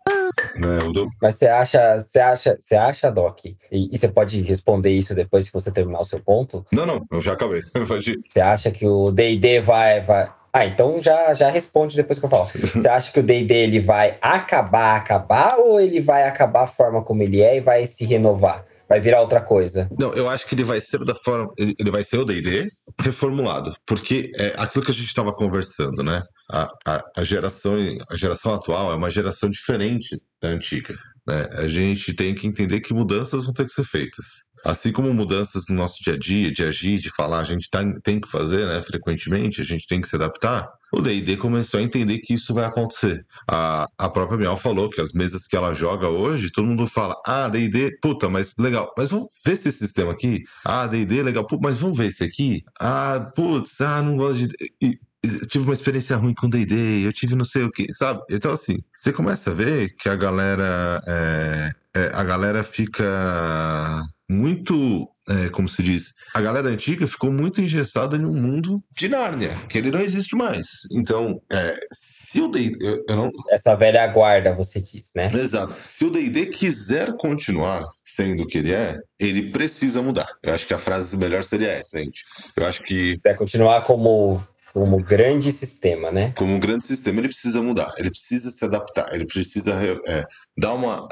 Né? 0.57 0.79
Do- 0.93 1.09
Mas 1.21 1.37
você 1.37 1.47
acha, 1.47 1.99
você 2.01 2.19
acha, 2.19 2.57
você 2.59 2.75
acha, 2.75 3.11
Doc? 3.11 3.45
E, 3.45 3.57
e 3.71 3.97
você 3.97 4.09
pode 4.09 4.41
responder 4.43 4.91
isso 4.91 5.15
depois 5.15 5.47
que 5.47 5.53
você 5.53 5.71
terminar 5.71 6.01
o 6.01 6.05
seu 6.05 6.19
ponto? 6.21 6.65
Não, 6.73 6.85
não, 6.85 7.01
eu 7.11 7.21
já 7.21 7.33
acabei. 7.35 7.63
Você 8.27 8.41
acha 8.41 8.71
que 8.71 8.87
o 8.87 9.11
D&D 9.11 9.61
vai, 9.61 10.01
vai... 10.01 10.29
Ah, 10.53 10.67
então 10.67 11.01
já, 11.01 11.33
já 11.35 11.51
responde 11.51 11.97
depois 11.97 12.19
que 12.19 12.25
eu 12.25 12.31
falo. 12.31 12.49
Você 12.75 12.89
acha 12.89 13.13
que 13.13 13.21
o 13.21 13.23
D&D 13.23 13.55
ele 13.55 13.81
vai 13.81 14.19
acabar, 14.21 14.97
acabar, 14.97 15.57
ou 15.59 15.81
ele 15.81 16.01
vai 16.01 16.25
acabar 16.25 16.65
a 16.65 16.67
forma 16.67 17.03
como 17.03 17.23
ele 17.23 17.41
é 17.41 17.57
e 17.57 17.61
vai 17.61 17.87
se 17.87 18.05
renovar? 18.05 18.65
Vai 18.93 19.01
virar 19.01 19.23
outra 19.23 19.41
coisa? 19.41 19.89
Não, 19.99 20.13
eu 20.13 20.29
acho 20.29 20.47
que 20.47 20.55
ele 20.55 20.65
vai 20.65 20.79
ser 20.79 21.03
da 21.03 21.15
forma. 21.15 21.51
Ele 21.57 21.91
vai 21.91 22.05
ser 22.05 22.19
o 22.19 22.27
DD 22.27 22.67
reformulado. 23.01 23.75
Porque 23.87 24.31
é 24.37 24.53
aquilo 24.59 24.85
que 24.85 24.91
a 24.91 24.95
gente 24.95 25.07
estava 25.07 25.33
conversando, 25.33 26.03
né? 26.03 26.21
A, 26.55 26.69
a, 26.87 27.03
a, 27.17 27.25
geração, 27.25 27.75
a 28.11 28.17
geração 28.19 28.53
atual 28.53 28.93
é 28.93 28.95
uma 28.95 29.09
geração 29.09 29.49
diferente 29.49 30.21
da 30.43 30.49
antiga. 30.49 30.95
Né? 31.27 31.49
A 31.55 31.67
gente 31.69 32.13
tem 32.13 32.35
que 32.35 32.47
entender 32.47 32.81
que 32.81 32.93
mudanças 32.93 33.47
vão 33.47 33.55
ter 33.55 33.65
que 33.65 33.73
ser 33.73 33.85
feitas. 33.85 34.27
Assim 34.63 34.93
como 34.93 35.11
mudanças 35.15 35.63
no 35.71 35.75
nosso 35.75 35.97
dia 36.05 36.13
a 36.13 36.19
dia, 36.19 36.53
de 36.53 36.63
agir, 36.63 36.99
de 36.99 37.09
falar, 37.17 37.39
a 37.39 37.45
gente 37.45 37.71
tá, 37.71 37.81
tem 38.03 38.21
que 38.21 38.29
fazer, 38.29 38.67
né? 38.67 38.83
Frequentemente, 38.83 39.63
a 39.63 39.65
gente 39.65 39.87
tem 39.87 40.03
que 40.03 40.09
se 40.09 40.17
adaptar. 40.17 40.71
O 40.93 41.01
D&D 41.01 41.39
começou 41.39 41.81
a 41.81 41.83
entender 41.83 42.19
que 42.19 42.35
isso 42.35 42.53
vai 42.53 42.67
acontecer. 42.67 43.25
A, 43.51 43.87
a 43.97 44.09
própria 44.11 44.37
Miel 44.37 44.59
falou 44.59 44.91
que 44.91 45.01
as 45.01 45.13
mesas 45.13 45.47
que 45.47 45.57
ela 45.57 45.73
joga 45.73 46.09
hoje, 46.09 46.53
todo 46.53 46.69
mundo 46.69 46.87
fala, 46.87 47.17
ah, 47.27 47.49
D&D, 47.49 47.99
puta, 48.03 48.29
mas 48.29 48.55
legal, 48.59 48.93
mas 48.97 49.11
vamos 49.11 49.29
ver 49.45 49.53
esse 49.53 49.73
sistema 49.73 50.13
aqui? 50.13 50.43
Ah, 50.65 50.87
D&D, 50.87 51.23
legal, 51.23 51.47
Pô, 51.47 51.59
mas 51.61 51.79
vamos 51.79 51.97
ver 51.97 52.09
esse 52.09 52.23
aqui? 52.23 52.63
Ah, 52.79 53.31
putz, 53.35 53.81
ah, 53.81 54.03
não 54.03 54.17
gosto 54.17 54.47
de... 54.47 54.55
E, 54.83 54.99
eu 55.23 55.47
tive 55.47 55.65
uma 55.65 55.73
experiência 55.73 56.17
ruim 56.17 56.35
com 56.35 56.49
D&D, 56.49 57.07
eu 57.07 57.13
tive 57.13 57.37
não 57.37 57.45
sei 57.45 57.63
o 57.63 57.71
que, 57.71 57.93
sabe? 57.95 58.21
Então, 58.29 58.53
assim, 58.53 58.83
você 58.97 59.13
começa 59.13 59.51
a 59.51 59.55
ver 59.55 59.95
que 59.97 60.09
a 60.09 60.17
galera, 60.17 61.01
é, 61.07 61.73
é, 61.95 62.11
a 62.13 62.25
galera 62.25 62.65
fica 62.65 64.03
muito, 64.29 65.09
é, 65.29 65.49
como 65.49 65.69
se 65.69 65.83
diz, 65.83 66.13
a 66.35 66.41
galera 66.41 66.69
antiga 66.69 67.07
ficou 67.07 67.31
muito 67.31 67.61
engessada 67.61 68.17
um 68.17 68.33
mundo 68.33 68.81
de 68.97 69.09
Nárnia, 69.09 69.59
que 69.69 69.79
ele 69.79 69.91
não 69.91 70.01
existe 70.01 70.35
mais. 70.35 70.69
Então, 70.91 71.41
é, 71.51 71.79
se 71.93 72.41
o 72.41 72.49
D&D, 72.49 72.79
eu, 72.81 73.05
eu 73.09 73.17
não... 73.17 73.31
Essa 73.51 73.75
velha 73.75 74.07
guarda, 74.07 74.55
você 74.55 74.81
diz, 74.81 75.11
né? 75.15 75.29
Exato. 75.33 75.75
Se 75.87 76.05
o 76.05 76.11
D&D 76.11 76.47
quiser 76.47 77.17
continuar 77.17 77.85
sendo 78.05 78.45
o 78.45 78.47
que 78.47 78.59
ele 78.59 78.73
é, 78.73 78.99
ele 79.19 79.51
precisa 79.51 80.01
mudar. 80.03 80.29
Eu 80.43 80.55
acho 80.55 80.67
que 80.67 80.75
a 80.75 80.79
frase 80.79 81.17
melhor 81.17 81.45
seria 81.45 81.71
essa, 81.71 81.99
gente. 81.99 82.25
Eu 82.57 82.67
acho 82.67 82.83
que 82.83 83.17
quiser 83.17 83.37
continuar 83.37 83.83
como 83.83 84.43
como 84.73 85.03
grande 85.03 85.53
sistema, 85.53 86.11
né? 86.11 86.33
Como 86.37 86.55
um 86.55 86.61
grande 86.61 86.87
sistema, 86.87 87.21
ele 87.21 87.29
precisa 87.29 87.61
mudar, 87.61 87.93
ele 87.99 88.11
precisa 88.11 88.51
se 88.51 88.65
adaptar, 88.65 89.13
ele 89.13 89.27
precisa 89.27 89.75
é, 90.07 90.25
dar 90.57 90.73
uma. 90.73 91.07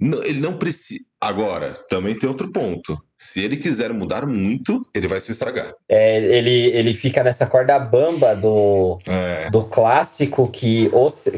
Ele 0.00 0.40
não 0.40 0.58
precisa. 0.58 1.04
Agora, 1.20 1.74
também 1.90 2.16
tem 2.16 2.28
outro 2.28 2.52
ponto. 2.52 2.96
Se 3.16 3.40
ele 3.42 3.56
quiser 3.56 3.92
mudar 3.92 4.24
muito, 4.24 4.80
ele 4.94 5.08
vai 5.08 5.20
se 5.20 5.32
estragar. 5.32 5.72
É, 5.88 6.18
ele, 6.22 6.66
ele 6.66 6.94
fica 6.94 7.24
nessa 7.24 7.44
corda 7.44 7.76
bamba 7.76 8.36
do, 8.36 8.98
É. 9.08 9.50
do 9.50 9.64
clássico 9.64 10.48
que, 10.48 10.88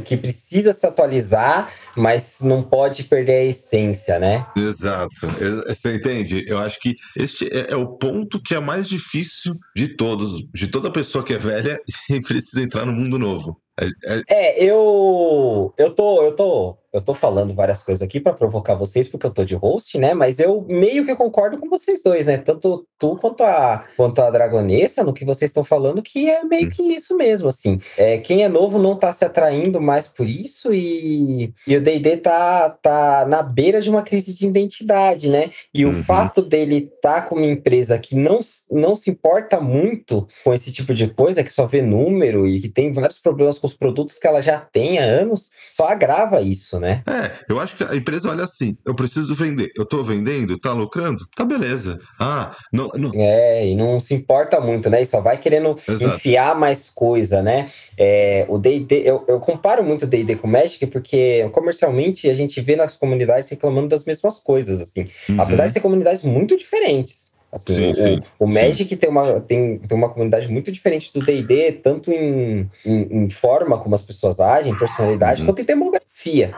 que 0.04 0.18
precisa 0.18 0.74
se 0.74 0.86
atualizar, 0.86 1.72
mas 1.96 2.38
não 2.40 2.62
pode 2.62 3.04
perder 3.04 3.32
a 3.34 3.44
essência, 3.44 4.18
né? 4.18 4.46
Exato. 4.56 5.26
Ex- 5.40 5.78
Você 5.78 5.94
entende? 5.96 6.44
Eu 6.46 6.58
acho 6.58 6.78
que 6.80 6.96
este 7.16 7.46
é, 7.52 7.72
é 7.72 7.76
o 7.76 7.86
ponto 7.86 8.40
que 8.40 8.54
é 8.54 8.60
mais 8.60 8.88
difícil 8.88 9.56
de 9.76 9.88
todos, 9.88 10.44
de 10.52 10.66
toda 10.68 10.90
pessoa 10.90 11.24
que 11.24 11.34
é 11.34 11.38
velha 11.38 11.80
e 12.10 12.20
precisa 12.20 12.62
entrar 12.62 12.84
no 12.86 12.92
mundo 12.92 13.18
novo. 13.18 13.56
É- 13.80 14.14
é- 14.14 14.22
É, 14.28 14.64
eu 14.64 15.72
eu 15.78 15.94
tô 15.94 16.22
eu 16.22 16.34
tô 16.36 16.76
eu 16.92 17.00
tô 17.00 17.14
falando 17.14 17.54
várias 17.54 17.84
coisas 17.84 18.02
aqui 18.02 18.18
pra 18.18 18.32
provocar 18.32 18.74
vocês 18.74 19.06
porque 19.06 19.24
eu 19.24 19.30
tô 19.30 19.44
de 19.44 19.54
host, 19.54 19.96
né? 19.96 20.12
Mas 20.12 20.40
eu 20.40 20.62
meio 20.68 21.06
que 21.06 21.14
concordo 21.14 21.56
com 21.56 21.68
vocês 21.68 22.02
dois, 22.02 22.26
né? 22.26 22.36
Tanto 22.36 22.84
tu 22.98 23.16
quanto 23.16 23.44
a 23.44 23.84
quanto 23.96 24.18
a 24.20 24.28
Dragonessa 24.28 25.04
no 25.04 25.12
que 25.12 25.24
vocês 25.24 25.50
estão 25.50 25.62
falando 25.62 26.02
que 26.02 26.28
é 26.28 26.42
meio 26.42 26.68
que 26.68 26.82
isso 26.82 27.16
mesmo, 27.16 27.46
assim. 27.48 27.78
É, 27.96 28.18
quem 28.18 28.42
é 28.42 28.48
novo 28.48 28.76
não 28.76 28.96
tá 28.96 29.12
se 29.12 29.24
atraindo 29.24 29.80
mais 29.80 30.08
por 30.08 30.26
isso 30.28 30.74
e, 30.74 31.54
e 31.64 31.76
o 31.76 31.80
D&D 31.80 32.16
tá 32.16 32.70
tá 32.70 33.24
na 33.28 33.40
beira 33.40 33.80
de 33.80 33.88
uma 33.88 34.02
crise 34.02 34.34
de 34.34 34.48
identidade, 34.48 35.28
né? 35.28 35.52
E 35.72 35.84
Uhum. 35.86 35.92
o 35.92 36.02
fato 36.02 36.42
dele 36.42 36.90
tá 37.00 37.22
com 37.22 37.36
uma 37.36 37.46
empresa 37.46 37.98
que 38.00 38.16
não, 38.16 38.40
não 38.68 38.96
se 38.96 39.08
importa 39.08 39.60
muito 39.60 40.26
com 40.42 40.52
esse 40.52 40.72
tipo 40.72 40.92
de 40.92 41.06
coisa, 41.06 41.44
que 41.44 41.52
só 41.52 41.66
vê 41.66 41.80
número 41.82 42.48
e 42.48 42.60
que 42.60 42.68
tem 42.68 42.90
vários 42.92 43.20
problemas 43.20 43.58
com 43.60 43.68
os 43.70 43.76
produtos 43.76 44.18
que 44.18 44.26
ela 44.26 44.40
já 44.40 44.58
tem 44.58 44.98
há 44.98 45.02
anos, 45.04 45.50
só 45.68 45.88
agrava 45.88 46.40
isso, 46.40 46.78
né? 46.78 47.02
É, 47.06 47.30
eu 47.48 47.58
acho 47.60 47.76
que 47.76 47.84
a 47.84 47.94
empresa 47.94 48.30
olha 48.30 48.44
assim: 48.44 48.76
eu 48.84 48.94
preciso 48.94 49.34
vender. 49.34 49.70
Eu 49.76 49.84
tô 49.86 50.02
vendendo, 50.02 50.58
tá 50.58 50.72
lucrando? 50.72 51.26
Tá 51.34 51.44
beleza. 51.44 51.98
Ah, 52.18 52.54
não, 52.72 52.88
não- 52.94 53.12
É, 53.14 53.66
e 53.66 53.74
não 53.76 53.98
se 54.00 54.14
importa 54.14 54.60
muito, 54.60 54.90
né? 54.90 55.02
E 55.02 55.06
só 55.06 55.20
vai 55.20 55.38
querendo 55.38 55.76
Exato. 55.88 56.16
enfiar 56.16 56.54
mais 56.54 56.90
coisa, 56.90 57.42
né? 57.42 57.70
É, 57.96 58.44
o 58.48 58.58
D&D, 58.58 59.02
eu, 59.04 59.24
eu 59.28 59.40
comparo 59.40 59.82
muito 59.82 60.02
o 60.04 60.06
D&D 60.06 60.36
com 60.36 60.46
o 60.46 60.50
Magic 60.50 60.86
porque 60.86 61.48
comercialmente 61.52 62.28
a 62.28 62.34
gente 62.34 62.60
vê 62.60 62.76
nas 62.76 62.96
comunidades 62.96 63.48
reclamando 63.48 63.88
das 63.88 64.04
mesmas 64.04 64.38
coisas, 64.38 64.80
assim. 64.80 65.06
Uhum. 65.28 65.40
Apesar 65.40 65.66
de 65.66 65.72
ser 65.72 65.80
comunidades 65.80 66.22
muito 66.22 66.56
diferentes. 66.56 67.29
Assim, 67.52 67.74
Sim, 67.74 67.88
o, 67.90 67.94
sim, 67.94 68.20
o 68.38 68.46
sim. 68.46 68.54
Magic 68.54 68.96
tem 68.96 69.10
uma, 69.10 69.40
tem, 69.40 69.78
tem 69.78 69.98
uma 69.98 70.08
comunidade 70.08 70.46
muito 70.48 70.70
diferente 70.70 71.12
do 71.12 71.24
D&D, 71.24 71.72
tanto 71.72 72.12
em, 72.12 72.70
em, 72.84 73.24
em 73.24 73.28
forma 73.28 73.76
como 73.78 73.94
as 73.94 74.02
pessoas 74.02 74.38
agem, 74.38 74.76
personalidade, 74.76 75.40
Uhum. 75.40 75.46
quanto 75.46 75.60
em 75.62 75.64
demografia. 75.64 76.52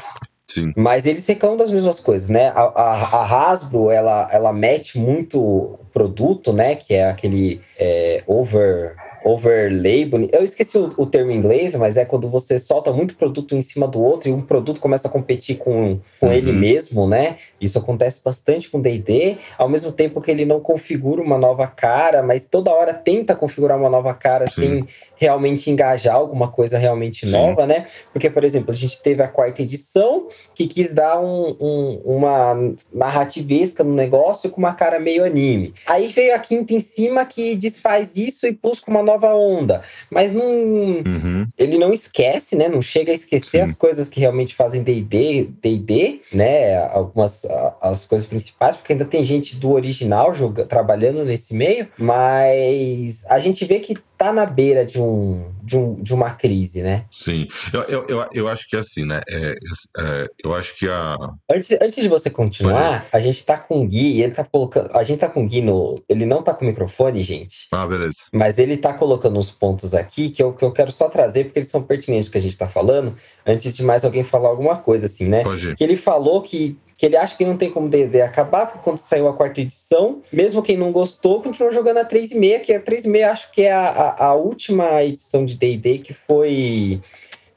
Sim. 0.49 0.71
Mas 0.77 1.07
eles 1.07 1.27
reclamam 1.27 1.57
das 1.57 1.71
mesmas 1.71 1.99
coisas, 1.99 2.29
né? 2.29 2.49
A, 2.49 2.61
a, 2.61 2.93
a 2.93 3.51
Hasbro, 3.53 3.91
ela, 3.91 4.29
ela 4.31 4.53
mete 4.53 4.99
muito 4.99 5.79
produto, 5.95 6.53
né? 6.53 6.75
Que 6.77 6.93
é 6.95 7.09
aquele 7.09 7.63
é, 7.79 8.23
over... 8.27 8.95
Overlay, 9.25 10.05
boni- 10.05 10.29
eu 10.33 10.43
esqueci 10.43 10.77
o, 10.79 10.89
o 10.97 11.07
termo 11.07 11.31
em 11.31 11.37
inglês, 11.37 11.75
mas 11.77 11.97
é 11.97 12.05
quando 12.05 12.29
você 12.29 12.59
solta 12.59 12.93
muito 12.93 13.17
produto 13.17 13.55
em 13.55 13.63
cima 13.63 13.87
do 13.89 14.01
outro 14.03 14.29
e 14.29 14.33
um 14.33 14.41
produto 14.41 14.81
começa 14.81 15.09
a 15.09 15.11
competir 15.11 15.57
com, 15.59 15.99
com 16.21 16.27
Uhum. 16.27 16.33
ele 16.33 16.53
mesmo, 16.53 17.09
né? 17.09 17.37
Isso 17.61 17.79
acontece 17.79 18.21
bastante 18.25 18.71
com 18.71 18.81
D&D, 18.81 19.37
ao 19.59 19.69
mesmo 19.69 19.93
tempo 19.93 20.21
que 20.21 20.31
ele 20.31 20.45
não 20.45 20.61
configura 20.61 21.21
uma 21.23 21.39
nova 21.39 21.67
cara, 21.67 22.23
mas 22.23 22.45
toda 22.45 22.71
hora 22.73 22.93
tenta 22.95 23.35
configurar 23.35 23.79
uma 23.79 23.91
nova 23.91 24.13
cara 24.15 24.47
Sim. 24.47 24.61
sem 24.61 24.89
realmente 25.23 25.71
engajar 25.71 26.17
alguma 26.17 26.51
coisa 26.51 26.77
realmente 26.79 27.25
Sim. 27.27 27.33
nova, 27.33 27.65
né? 27.65 27.87
Porque, 28.13 28.29
por 28.29 28.43
exemplo, 28.43 28.73
a 28.73 28.75
gente 28.75 29.01
teve 29.01 29.23
a 29.23 29.29
quarta 29.29 29.63
edição 29.63 30.27
que 30.53 30.67
quis 30.67 30.93
dar 30.93 31.21
um- 31.21 31.57
um- 31.61 32.01
uma 32.05 32.75
narrativesca 32.93 33.85
no 33.85 33.95
negócio 33.95 34.51
com 34.51 34.59
uma 34.59 34.75
cara 34.75 34.99
meio 34.99 35.25
anime. 35.25 35.75
Aí 35.87 36.09
veio 36.09 36.35
a 36.35 36.39
quinta 36.41 36.75
em 36.75 36.81
cima 36.81 37.25
que 37.25 37.55
desfaz 37.55 38.17
isso 38.17 38.47
e 38.49 38.51
busca 38.51 38.91
uma 38.91 39.03
nova 39.03 39.33
onda. 39.35 39.83
Mas 40.11 40.35
não, 40.35 40.45
Uhum. 40.45 41.47
ele 41.57 41.79
não 41.79 41.93
esquece, 41.93 42.57
né? 42.57 42.69
Não 42.69 42.83
chega 42.83 43.13
a 43.13 43.15
esquecer 43.15 43.59
Sim. 43.65 43.71
as 43.71 43.75
coisas 43.75 44.09
que 44.09 44.19
realmente 44.19 44.55
fazem 44.57 44.83
D&D, 44.83 45.49
D&D, 45.63 46.21
né? 46.33 46.77
Algumas 46.89 47.47
as 47.81 48.05
coisas 48.05 48.27
principais, 48.27 48.77
porque 48.77 48.93
ainda 48.93 49.05
tem 49.05 49.23
gente 49.23 49.55
do 49.57 49.71
original 49.71 50.35
joga, 50.35 50.65
trabalhando 50.67 51.25
nesse 51.25 51.55
meio, 51.55 51.87
mas 51.97 53.25
a 53.29 53.39
gente 53.39 53.65
vê 53.65 53.79
que 53.81 53.97
tá 54.23 54.33
na 54.33 54.47
beira 54.47 54.87
de 54.87 55.01
um 55.01 55.53
de, 55.63 55.77
um, 55.77 55.95
de 56.03 56.15
uma 56.15 56.31
crise, 56.31 56.81
né? 56.81 57.07
Sim. 57.11 57.49
Eu, 57.73 57.83
eu, 57.83 58.07
eu, 58.09 58.29
eu 58.33 58.49
acho 58.49 58.69
que 58.69 58.77
é 58.77 58.79
assim, 58.79 59.05
né? 59.05 59.21
É, 59.29 59.55
é, 59.99 60.27
eu 60.45 60.55
acho 60.55 60.77
que 60.77 60.89
a. 60.89 61.17
Antes, 61.51 61.73
antes 61.73 61.97
de 61.97 62.09
você 62.09 62.31
continuar, 62.31 63.07
a 63.13 63.21
gente 63.21 63.45
tá 63.45 63.57
com 63.57 63.83
o 63.83 63.87
Gui, 63.87 64.13
e 64.13 64.23
ele 64.23 64.33
tá 64.33 64.45
colocando, 64.45 64.95
a 64.97 65.03
gente 65.03 65.19
tá 65.19 65.29
com 65.29 65.45
o 65.45 65.49
Gui 65.49 65.61
no, 65.61 66.01
ele 66.09 66.25
não 66.25 66.43
tá 66.43 66.55
com 66.55 66.65
o 66.65 66.69
microfone, 66.69 67.21
gente. 67.21 67.67
Ah, 67.73 67.87
beleza. 67.87 68.15
Mas 68.33 68.59
ele 68.59 68.77
tá 68.77 68.93
colocando 68.93 69.39
uns 69.39 69.51
pontos 69.51 69.95
aqui 69.95 70.31
que 70.31 70.43
eu, 70.43 70.53
que 70.53 70.65
eu 70.65 70.73
quero 70.73 70.93
só 70.93 71.09
trazer 71.09 71.45
porque 71.45 71.59
eles 71.59 71.71
são 71.71 71.83
pertinentes 71.83 72.27
do 72.27 72.33
que 72.33 72.39
a 72.39 72.43
gente 72.43 72.57
tá 72.57 72.69
falando, 72.69 73.17
antes 73.45 73.75
de 73.75 73.83
mais 73.83 74.05
alguém 74.05 74.23
falar 74.23 74.49
alguma 74.49 74.77
coisa 74.77 75.07
assim, 75.07 75.27
né? 75.27 75.43
Pode 75.43 75.75
que 75.75 75.83
ele 75.83 75.97
falou 75.97 76.43
que, 76.43 76.79
que 77.03 77.07
ele 77.07 77.17
acha 77.17 77.37
que 77.37 77.45
não 77.45 77.57
tem 77.57 77.69
como 77.69 77.89
D&D 77.89 78.21
acabar, 78.23 78.67
porque 78.67 78.85
quando 78.85 78.99
saiu 78.99 79.27
a 79.27 79.33
quarta 79.33 79.61
edição, 79.61 80.23
mesmo 80.33 80.63
quem 80.63 80.77
não 80.77 80.93
gostou, 80.93 81.43
continuou 81.43 81.73
jogando 81.73 81.97
a 81.97 82.05
3.5, 82.05 82.61
que 82.61 82.73
a 82.73 82.81
3.5 82.81 83.25
acho 83.29 83.51
que 83.51 83.63
é 83.63 83.73
a, 83.73 83.89
a, 83.89 84.27
a 84.27 84.35
última 84.35 85.03
edição 85.03 85.45
de 85.45 85.57
D&D 85.57 85.99
que 85.99 86.15
foi 86.15 87.03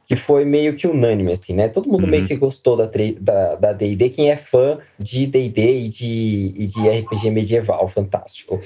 que 0.07 0.15
foi 0.15 0.45
meio 0.45 0.75
que 0.75 0.87
unânime, 0.87 1.31
assim, 1.31 1.53
né? 1.53 1.67
Todo 1.69 1.87
mundo 1.87 2.05
Uhum. 2.05 2.09
meio 2.09 2.27
que 2.27 2.35
gostou 2.35 2.75
da 2.75 2.87
tre- 2.87 3.17
da 3.21 3.53
da 3.53 3.71
D&D, 3.71 4.09
quem 4.09 4.31
é 4.31 4.35
fã 4.35 4.79
de 4.97 5.27
D&D 5.27 5.79
e 5.81 5.89
de, 5.89 6.53
e 6.57 6.65
de 6.65 6.89
RPG 6.89 7.29
medieval, 7.29 7.87
fantástico. 7.87 8.59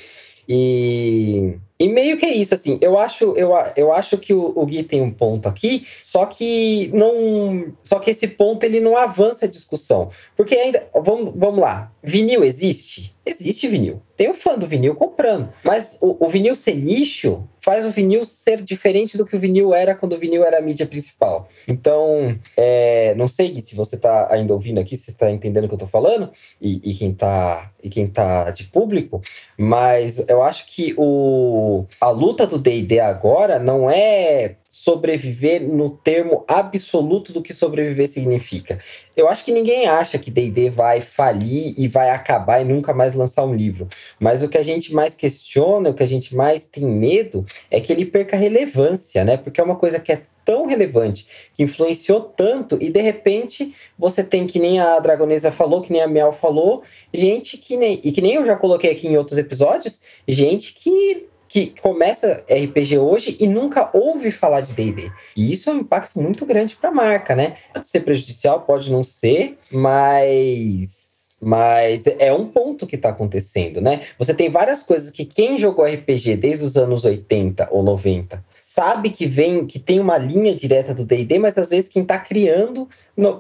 E, 0.48 1.56
e 1.80 1.88
meio 1.88 2.18
que 2.18 2.26
é 2.26 2.34
isso, 2.34 2.54
assim, 2.54 2.78
eu 2.82 2.98
acho, 2.98 3.34
eu, 3.38 3.52
eu 3.78 3.94
acho 3.94 4.18
que 4.18 4.34
o, 4.34 4.52
o 4.54 4.66
Gui 4.66 4.84
tem 4.84 5.02
um 5.02 5.12
ponto 5.12 5.48
aqui, 5.48 5.88
só 6.04 6.26
que 6.26 6.92
não. 6.94 7.74
Só 7.82 8.00
que 8.00 8.12
esse 8.12 8.28
ponto 8.28 8.66
ele 8.66 8.82
não 8.82 8.98
avança 8.98 9.46
a 9.46 9.50
discussão. 9.50 10.10
Porque 10.36 10.56
ainda. 10.56 10.86
Vamos, 10.94 11.32
vamos 11.36 11.62
lá. 11.62 11.90
Vinil 12.04 12.44
existe? 12.44 13.16
Existe 13.26 13.68
vinil. 13.68 14.02
Tem 14.18 14.30
um 14.30 14.34
fã 14.34 14.58
do 14.58 14.68
vinil 14.68 14.96
comprando. 14.96 15.54
Mas 15.64 15.98
o, 16.02 16.26
o 16.26 16.28
vinil 16.28 16.56
ser 16.56 16.76
nicho 16.76 17.48
faz 17.62 17.86
o 17.86 17.92
vinil 17.92 18.26
ser 18.26 18.62
diferente 18.62 19.18
do 19.18 19.26
que 19.26 19.36
o 19.36 19.40
vinil 19.40 19.74
era 19.74 19.94
quando 19.94 20.14
o 20.14 20.18
vinil 20.18 20.44
era 20.44 20.58
a 20.58 20.62
mídia 20.62 20.88
principal. 20.88 21.48
Então, 21.68 22.38
é, 22.58 23.14
não 23.16 23.28
sei 23.28 23.62
se 23.62 23.76
você 23.76 23.98
tá 23.98 24.28
ainda 24.32 24.54
ouvindo 24.54 24.80
aqui, 24.80 24.96
se 24.96 25.06
você 25.06 25.12
tá 25.12 25.30
entendendo 25.30 25.66
o 25.66 25.68
que 25.68 25.74
eu 25.74 25.80
tô 25.80 25.88
falando, 25.88 26.32
e, 26.60 26.82
e 26.84 26.96
quem 26.96 27.14
tá, 27.14 27.72
e 27.84 27.90
quem 27.90 28.08
tá 28.08 28.50
de 28.50 28.64
público, 28.64 29.22
mas 29.58 30.28
eu 30.28 30.42
acho 30.42 30.68
que 30.68 30.96
o, 30.98 31.69
a 32.00 32.10
luta 32.10 32.46
do 32.46 32.58
D&D 32.58 33.00
agora 33.00 33.60
não 33.60 33.90
é 33.90 34.56
sobreviver 34.68 35.62
no 35.62 35.90
termo 35.90 36.44
absoluto 36.48 37.34
do 37.34 37.42
que 37.42 37.54
sobreviver 37.54 38.08
significa. 38.08 38.80
Eu 39.16 39.28
acho 39.28 39.44
que 39.44 39.52
ninguém 39.52 39.88
acha 39.88 40.18
que 40.18 40.30
D&D 40.30 40.70
vai 40.70 41.02
falir 41.02 41.74
e 41.78 41.88
vai 41.88 42.10
acabar 42.12 42.62
e 42.62 42.66
nunca 42.66 42.94
mais 42.94 43.16
lançar 43.16 43.46
um 43.46 43.54
livro. 43.54 43.88
Mas 44.20 44.44
o 44.44 44.48
que 44.48 44.58
a 44.58 44.64
gente 44.64 44.94
mais 44.94 45.16
questiona, 45.16 45.90
o 45.90 45.94
que 45.94 46.04
a 46.04 46.08
gente 46.08 46.36
mais 46.36 46.64
tem 46.64 46.86
medo 46.86 47.46
é 47.70 47.82
que 47.82 47.92
ele 47.92 48.06
perca 48.06 48.38
relevância, 48.38 49.24
né? 49.24 49.38
Porque 49.38 49.60
é 49.60 49.64
uma 49.64 49.76
coisa 49.76 50.00
que 50.00 50.12
é 50.12 50.22
tão 50.50 50.66
relevante, 50.66 51.28
que 51.54 51.62
influenciou 51.62 52.22
tanto 52.22 52.76
e 52.82 52.90
de 52.90 53.02
repente 53.02 53.76
você 53.96 54.24
tem 54.24 54.48
que 54.48 54.58
nem 54.58 54.80
a 54.80 55.00
Dragonesa 55.00 55.52
falou, 55.52 55.80
que 55.80 55.92
nem 55.92 56.02
a 56.02 56.08
Miel 56.08 56.32
falou, 56.32 56.82
gente 57.14 57.56
que 57.56 57.78
nem 57.78 58.02
e 58.04 58.12
que 58.12 58.20
nem 58.20 58.34
eu 58.34 58.44
já 58.44 58.56
coloquei 58.56 58.92
aqui 58.92 59.08
em 59.08 59.16
outros 59.16 59.38
episódios, 59.38 60.00
gente 60.28 60.74
que 60.74 61.28
que 61.50 61.74
começa 61.82 62.46
RPG 62.48 63.00
hoje 63.00 63.36
e 63.40 63.48
nunca 63.48 63.90
ouve 63.92 64.30
falar 64.30 64.62
de 64.62 64.74
D&D. 64.74 65.12
E 65.36 65.52
isso 65.52 65.70
é 65.70 65.74
um 65.74 65.80
impacto 65.80 66.22
muito 66.22 66.46
grande 66.46 66.76
para 66.76 66.90
a 66.90 66.94
marca, 66.94 67.36
né? 67.36 67.58
Pode 67.74 67.88
ser 67.88 68.02
prejudicial, 68.02 68.62
pode 68.62 68.92
não 68.92 69.04
ser, 69.04 69.58
mas 69.72 71.10
mas 71.42 72.06
é 72.06 72.34
um 72.34 72.48
ponto 72.48 72.86
que 72.86 72.98
está 72.98 73.10
acontecendo, 73.10 73.80
né? 73.80 74.02
Você 74.18 74.34
tem 74.34 74.50
várias 74.50 74.84
coisas 74.84 75.10
que 75.10 75.24
quem 75.24 75.58
jogou 75.58 75.86
RPG 75.86 76.36
desde 76.36 76.66
os 76.66 76.76
anos 76.76 77.06
80 77.06 77.70
ou 77.72 77.82
90 77.82 78.44
sabe 78.60 79.10
que 79.10 79.26
vem, 79.26 79.66
que 79.66 79.80
tem 79.80 80.00
uma 80.00 80.18
linha 80.18 80.54
direta 80.54 80.94
do 80.94 81.04
D&D, 81.04 81.40
mas 81.40 81.58
às 81.58 81.70
vezes 81.70 81.90
quem 81.90 82.02
está 82.04 82.20
criando 82.20 82.88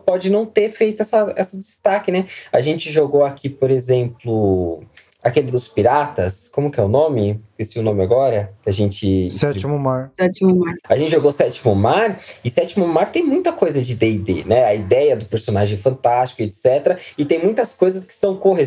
pode 0.05 0.29
não 0.29 0.45
ter 0.45 0.69
feito 0.71 1.01
essa, 1.01 1.33
essa 1.35 1.57
destaque, 1.57 2.11
né? 2.11 2.25
A 2.51 2.61
gente 2.61 2.91
jogou 2.91 3.23
aqui, 3.23 3.47
por 3.47 3.69
exemplo, 3.69 4.83
aquele 5.23 5.51
dos 5.51 5.67
piratas, 5.67 6.47
como 6.49 6.71
que 6.71 6.79
é 6.79 6.83
o 6.83 6.87
nome? 6.87 7.41
Esqueci 7.51 7.79
o 7.79 7.83
nome 7.83 8.03
agora, 8.03 8.53
que 8.63 8.69
a 8.69 8.73
gente... 8.73 9.29
Sétimo 9.29 9.77
mar. 9.77 10.11
Sétimo 10.15 10.57
mar. 10.57 10.73
A 10.87 10.97
gente 10.97 11.11
jogou 11.11 11.31
Sétimo 11.31 11.75
Mar, 11.75 12.19
e 12.43 12.49
Sétimo 12.49 12.87
Mar 12.87 13.11
tem 13.11 13.23
muita 13.23 13.51
coisa 13.51 13.81
de 13.81 13.95
D&D, 13.95 14.45
né? 14.45 14.65
A 14.65 14.73
ideia 14.73 15.17
do 15.17 15.25
personagem 15.25 15.77
fantástico, 15.77 16.41
etc. 16.41 16.99
E 17.17 17.25
tem 17.25 17.43
muitas 17.43 17.73
coisas 17.73 18.05
que 18.05 18.13
são 18.13 18.37
corre 18.37 18.65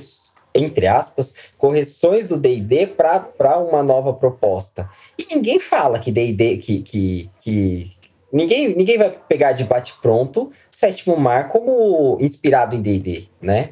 entre 0.55 0.87
aspas, 0.87 1.33
correções 1.57 2.29
do 2.29 2.37
D&D 2.37 2.89
para 2.89 3.59
uma 3.59 3.83
nova 3.83 4.13
proposta. 4.13 4.89
E 5.19 5.35
ninguém 5.35 5.59
fala 5.59 5.99
que 5.99 6.13
D&D, 6.13 6.59
que, 6.59 6.83
que, 6.83 7.31
que 7.41 7.93
ninguém, 8.31 8.77
ninguém 8.77 8.99
vai 8.99 9.11
pegar 9.11 9.53
de 9.53 9.65
bate 9.65 9.95
pronto 10.03 10.53
Sétimo 10.71 11.17
Mar 11.17 11.49
como 11.49 12.19
inspirado 12.21 12.77
em 12.77 12.83
D&D, 12.83 13.29
né? 13.41 13.71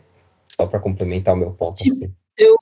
Só 0.56 0.66
para 0.66 0.80
complementar 0.80 1.34
o 1.34 1.36
meu 1.36 1.50
ponto. 1.50 1.82
Assim. 1.82 2.10
Eu, 2.40 2.56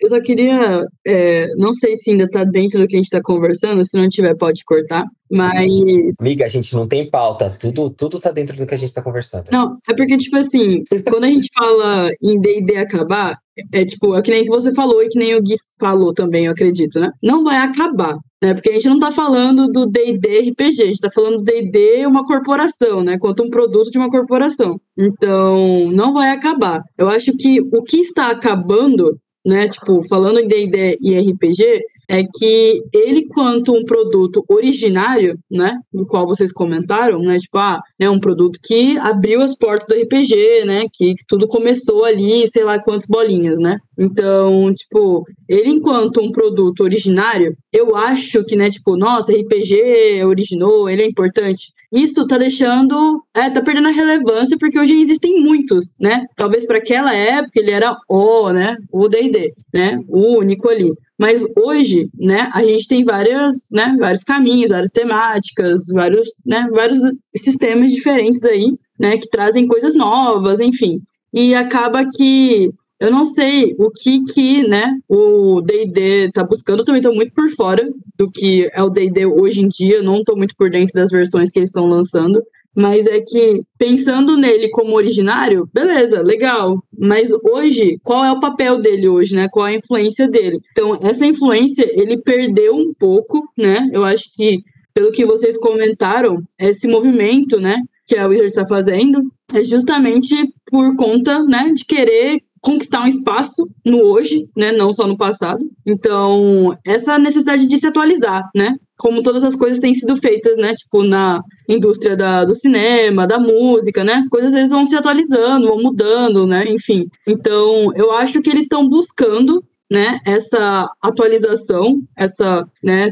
eu 0.00 0.08
só 0.08 0.20
queria, 0.20 0.86
é, 1.04 1.48
não 1.56 1.74
sei 1.74 1.96
se 1.96 2.12
ainda 2.12 2.30
tá 2.30 2.44
dentro 2.44 2.78
do 2.78 2.86
que 2.86 2.94
a 2.94 2.98
gente 3.00 3.10
tá 3.10 3.20
conversando, 3.20 3.84
se 3.84 3.98
não 3.98 4.08
tiver 4.08 4.36
pode 4.36 4.64
cortar, 4.64 5.04
mas... 5.30 6.14
Amiga, 6.18 6.46
a 6.46 6.48
gente 6.48 6.74
não 6.74 6.86
tem 6.86 7.08
pauta, 7.10 7.50
tudo, 7.50 7.90
tudo 7.90 8.20
tá 8.20 8.30
dentro 8.30 8.56
do 8.56 8.66
que 8.66 8.74
a 8.74 8.78
gente 8.78 8.92
tá 8.92 9.02
conversando. 9.02 9.48
Não, 9.52 9.78
é 9.88 9.94
porque, 9.94 10.16
tipo 10.16 10.36
assim, 10.36 10.80
quando 11.08 11.24
a 11.24 11.28
gente 11.28 11.48
fala 11.54 12.10
em 12.22 12.40
D&D 12.40 12.76
acabar, 12.76 13.38
é 13.72 13.84
tipo, 13.84 14.14
é 14.14 14.22
que 14.22 14.30
nem 14.30 14.44
que 14.44 14.50
você 14.50 14.72
falou 14.74 15.02
e 15.02 15.08
que 15.08 15.18
nem 15.18 15.34
o 15.34 15.42
Gui 15.42 15.56
falou 15.78 16.14
também, 16.14 16.46
eu 16.46 16.52
acredito, 16.52 17.00
né? 17.00 17.10
Não 17.22 17.42
vai 17.42 17.56
acabar, 17.56 18.16
né? 18.42 18.54
Porque 18.54 18.70
a 18.70 18.72
gente 18.72 18.88
não 18.88 18.98
tá 18.98 19.10
falando 19.10 19.68
do 19.68 19.86
D&D 19.86 20.50
RPG, 20.50 20.82
a 20.82 20.86
gente 20.86 21.00
tá 21.00 21.10
falando 21.10 21.38
do 21.38 21.44
D&D 21.44 22.06
uma 22.06 22.24
corporação, 22.24 23.02
né? 23.02 23.18
Quanto 23.18 23.42
um 23.42 23.50
produto 23.50 23.90
de 23.90 23.98
uma 23.98 24.10
corporação. 24.10 24.80
Então, 24.96 25.90
não 25.92 26.12
vai 26.12 26.30
acabar. 26.30 26.82
Eu 26.96 27.08
acho 27.08 27.36
que 27.36 27.60
o 27.60 27.82
que 27.82 27.98
está 27.98 28.30
acabando 28.30 29.18
né, 29.48 29.68
tipo, 29.68 30.06
falando 30.08 30.40
em 30.40 30.46
D&D 30.46 30.98
e 31.00 31.18
RPG, 31.18 31.80
é 32.08 32.22
que 32.24 32.82
ele, 32.92 33.26
quanto 33.26 33.72
um 33.72 33.84
produto 33.84 34.42
originário, 34.48 35.38
né, 35.50 35.76
do 35.92 36.06
qual 36.06 36.26
vocês 36.26 36.50
comentaram, 36.50 37.20
né, 37.20 37.38
tipo, 37.38 37.58
ah, 37.58 37.80
é 38.00 38.08
um 38.08 38.18
produto 38.18 38.58
que 38.64 38.96
abriu 38.98 39.42
as 39.42 39.56
portas 39.56 39.86
do 39.86 39.94
RPG, 39.94 40.64
né, 40.64 40.84
que 40.92 41.14
tudo 41.28 41.46
começou 41.46 42.04
ali, 42.04 42.48
sei 42.48 42.64
lá 42.64 42.78
quantas 42.78 43.06
bolinhas, 43.06 43.58
né. 43.58 43.78
Então, 43.98 44.72
tipo, 44.72 45.24
ele, 45.48 45.70
enquanto 45.70 46.20
um 46.22 46.32
produto 46.32 46.80
originário, 46.82 47.54
eu 47.72 47.94
acho 47.94 48.42
que, 48.44 48.56
né, 48.56 48.70
tipo, 48.70 48.96
nossa, 48.96 49.32
RPG 49.32 50.24
originou, 50.24 50.88
ele 50.88 51.02
é 51.02 51.06
importante. 51.06 51.72
Isso 51.92 52.26
tá 52.26 52.36
deixando, 52.36 53.24
é, 53.34 53.48
tá 53.48 53.62
perdendo 53.62 53.88
a 53.88 53.92
relevância, 53.92 54.58
porque 54.58 54.78
hoje 54.78 55.00
existem 55.00 55.40
muitos, 55.40 55.94
né. 55.98 56.26
Talvez 56.36 56.66
para 56.66 56.78
aquela 56.78 57.14
época 57.14 57.58
ele 57.58 57.70
era 57.70 57.96
o, 58.08 58.52
né, 58.52 58.76
o 58.92 59.08
D&D, 59.08 59.54
né, 59.72 59.98
o 60.08 60.38
único 60.38 60.68
ali. 60.68 60.92
Mas 61.18 61.42
hoje, 61.56 62.08
né, 62.14 62.50
a 62.52 62.62
gente 62.62 62.86
tem 62.86 63.02
várias, 63.04 63.68
né, 63.72 63.96
vários 63.98 64.22
caminhos, 64.22 64.70
várias 64.70 64.90
temáticas, 64.90 65.86
vários, 65.92 66.28
né, 66.44 66.68
vários 66.70 66.98
sistemas 67.34 67.90
diferentes 67.90 68.44
aí, 68.44 68.72
né, 69.00 69.16
que 69.16 69.28
trazem 69.28 69.66
coisas 69.66 69.94
novas, 69.94 70.60
enfim. 70.60 71.00
E 71.32 71.54
acaba 71.54 72.04
que 72.08 72.70
eu 73.00 73.10
não 73.10 73.24
sei 73.24 73.74
o 73.78 73.90
que 73.90 74.24
que, 74.24 74.66
né, 74.66 74.96
o 75.08 75.60
D&D 75.60 76.30
tá 76.32 76.42
buscando, 76.42 76.80
eu 76.80 76.84
também 76.84 77.02
tô 77.02 77.12
muito 77.12 77.32
por 77.32 77.48
fora 77.50 77.88
do 78.16 78.30
que 78.30 78.68
é 78.72 78.82
o 78.82 78.90
D&D 78.90 79.26
hoje 79.26 79.62
em 79.62 79.68
dia, 79.68 80.02
não 80.02 80.22
tô 80.22 80.36
muito 80.36 80.54
por 80.56 80.70
dentro 80.70 80.94
das 80.94 81.10
versões 81.10 81.50
que 81.50 81.58
eles 81.58 81.68
estão 81.68 81.86
lançando, 81.86 82.42
mas 82.74 83.06
é 83.06 83.20
que 83.20 83.62
pensando 83.76 84.36
nele 84.36 84.68
como 84.70 84.94
originário, 84.94 85.68
beleza, 85.72 86.22
legal. 86.22 86.80
Mas 86.96 87.30
hoje, 87.42 87.98
qual 88.04 88.24
é 88.24 88.30
o 88.30 88.38
papel 88.38 88.78
dele 88.80 89.08
hoje, 89.08 89.34
né? 89.34 89.48
Qual 89.50 89.66
é 89.66 89.72
a 89.72 89.76
influência 89.76 90.28
dele? 90.28 90.60
Então, 90.70 90.96
essa 91.02 91.26
influência 91.26 91.84
ele 92.00 92.16
perdeu 92.18 92.76
um 92.76 92.86
pouco, 92.96 93.42
né? 93.56 93.88
Eu 93.92 94.04
acho 94.04 94.24
que 94.32 94.60
pelo 94.94 95.12
que 95.12 95.24
vocês 95.24 95.56
comentaram, 95.56 96.42
esse 96.58 96.88
movimento, 96.88 97.60
né, 97.60 97.76
que 98.04 98.16
a 98.16 98.26
Wizard 98.26 98.48
está 98.48 98.66
fazendo, 98.66 99.22
é 99.54 99.62
justamente 99.62 100.34
por 100.66 100.96
conta, 100.96 101.44
né, 101.44 101.70
de 101.72 101.84
querer 101.84 102.40
conquistar 102.60 103.02
um 103.02 103.06
espaço 103.06 103.68
no 103.84 104.02
hoje, 104.02 104.48
né, 104.56 104.72
não 104.72 104.92
só 104.92 105.06
no 105.06 105.16
passado. 105.16 105.64
Então, 105.86 106.76
essa 106.86 107.18
necessidade 107.18 107.66
de 107.66 107.78
se 107.78 107.86
atualizar, 107.86 108.48
né? 108.54 108.76
como 108.98 109.22
todas 109.22 109.44
as 109.44 109.54
coisas 109.54 109.78
têm 109.78 109.94
sido 109.94 110.16
feitas, 110.16 110.58
né? 110.58 110.74
Tipo, 110.74 111.04
na 111.04 111.40
indústria 111.68 112.16
da, 112.16 112.44
do 112.44 112.52
cinema, 112.52 113.26
da 113.26 113.38
música, 113.38 114.02
né? 114.02 114.14
As 114.14 114.28
coisas 114.28 114.52
eles 114.52 114.70
vão 114.70 114.84
se 114.84 114.96
atualizando, 114.96 115.68
vão 115.68 115.78
mudando, 115.78 116.46
né? 116.46 116.64
Enfim. 116.68 117.06
Então, 117.26 117.92
eu 117.94 118.10
acho 118.10 118.42
que 118.42 118.50
eles 118.50 118.62
estão 118.62 118.86
buscando 118.88 119.62
né, 119.90 120.18
essa 120.24 120.90
atualização, 121.00 122.02
essa, 122.16 122.66
né, 122.82 123.10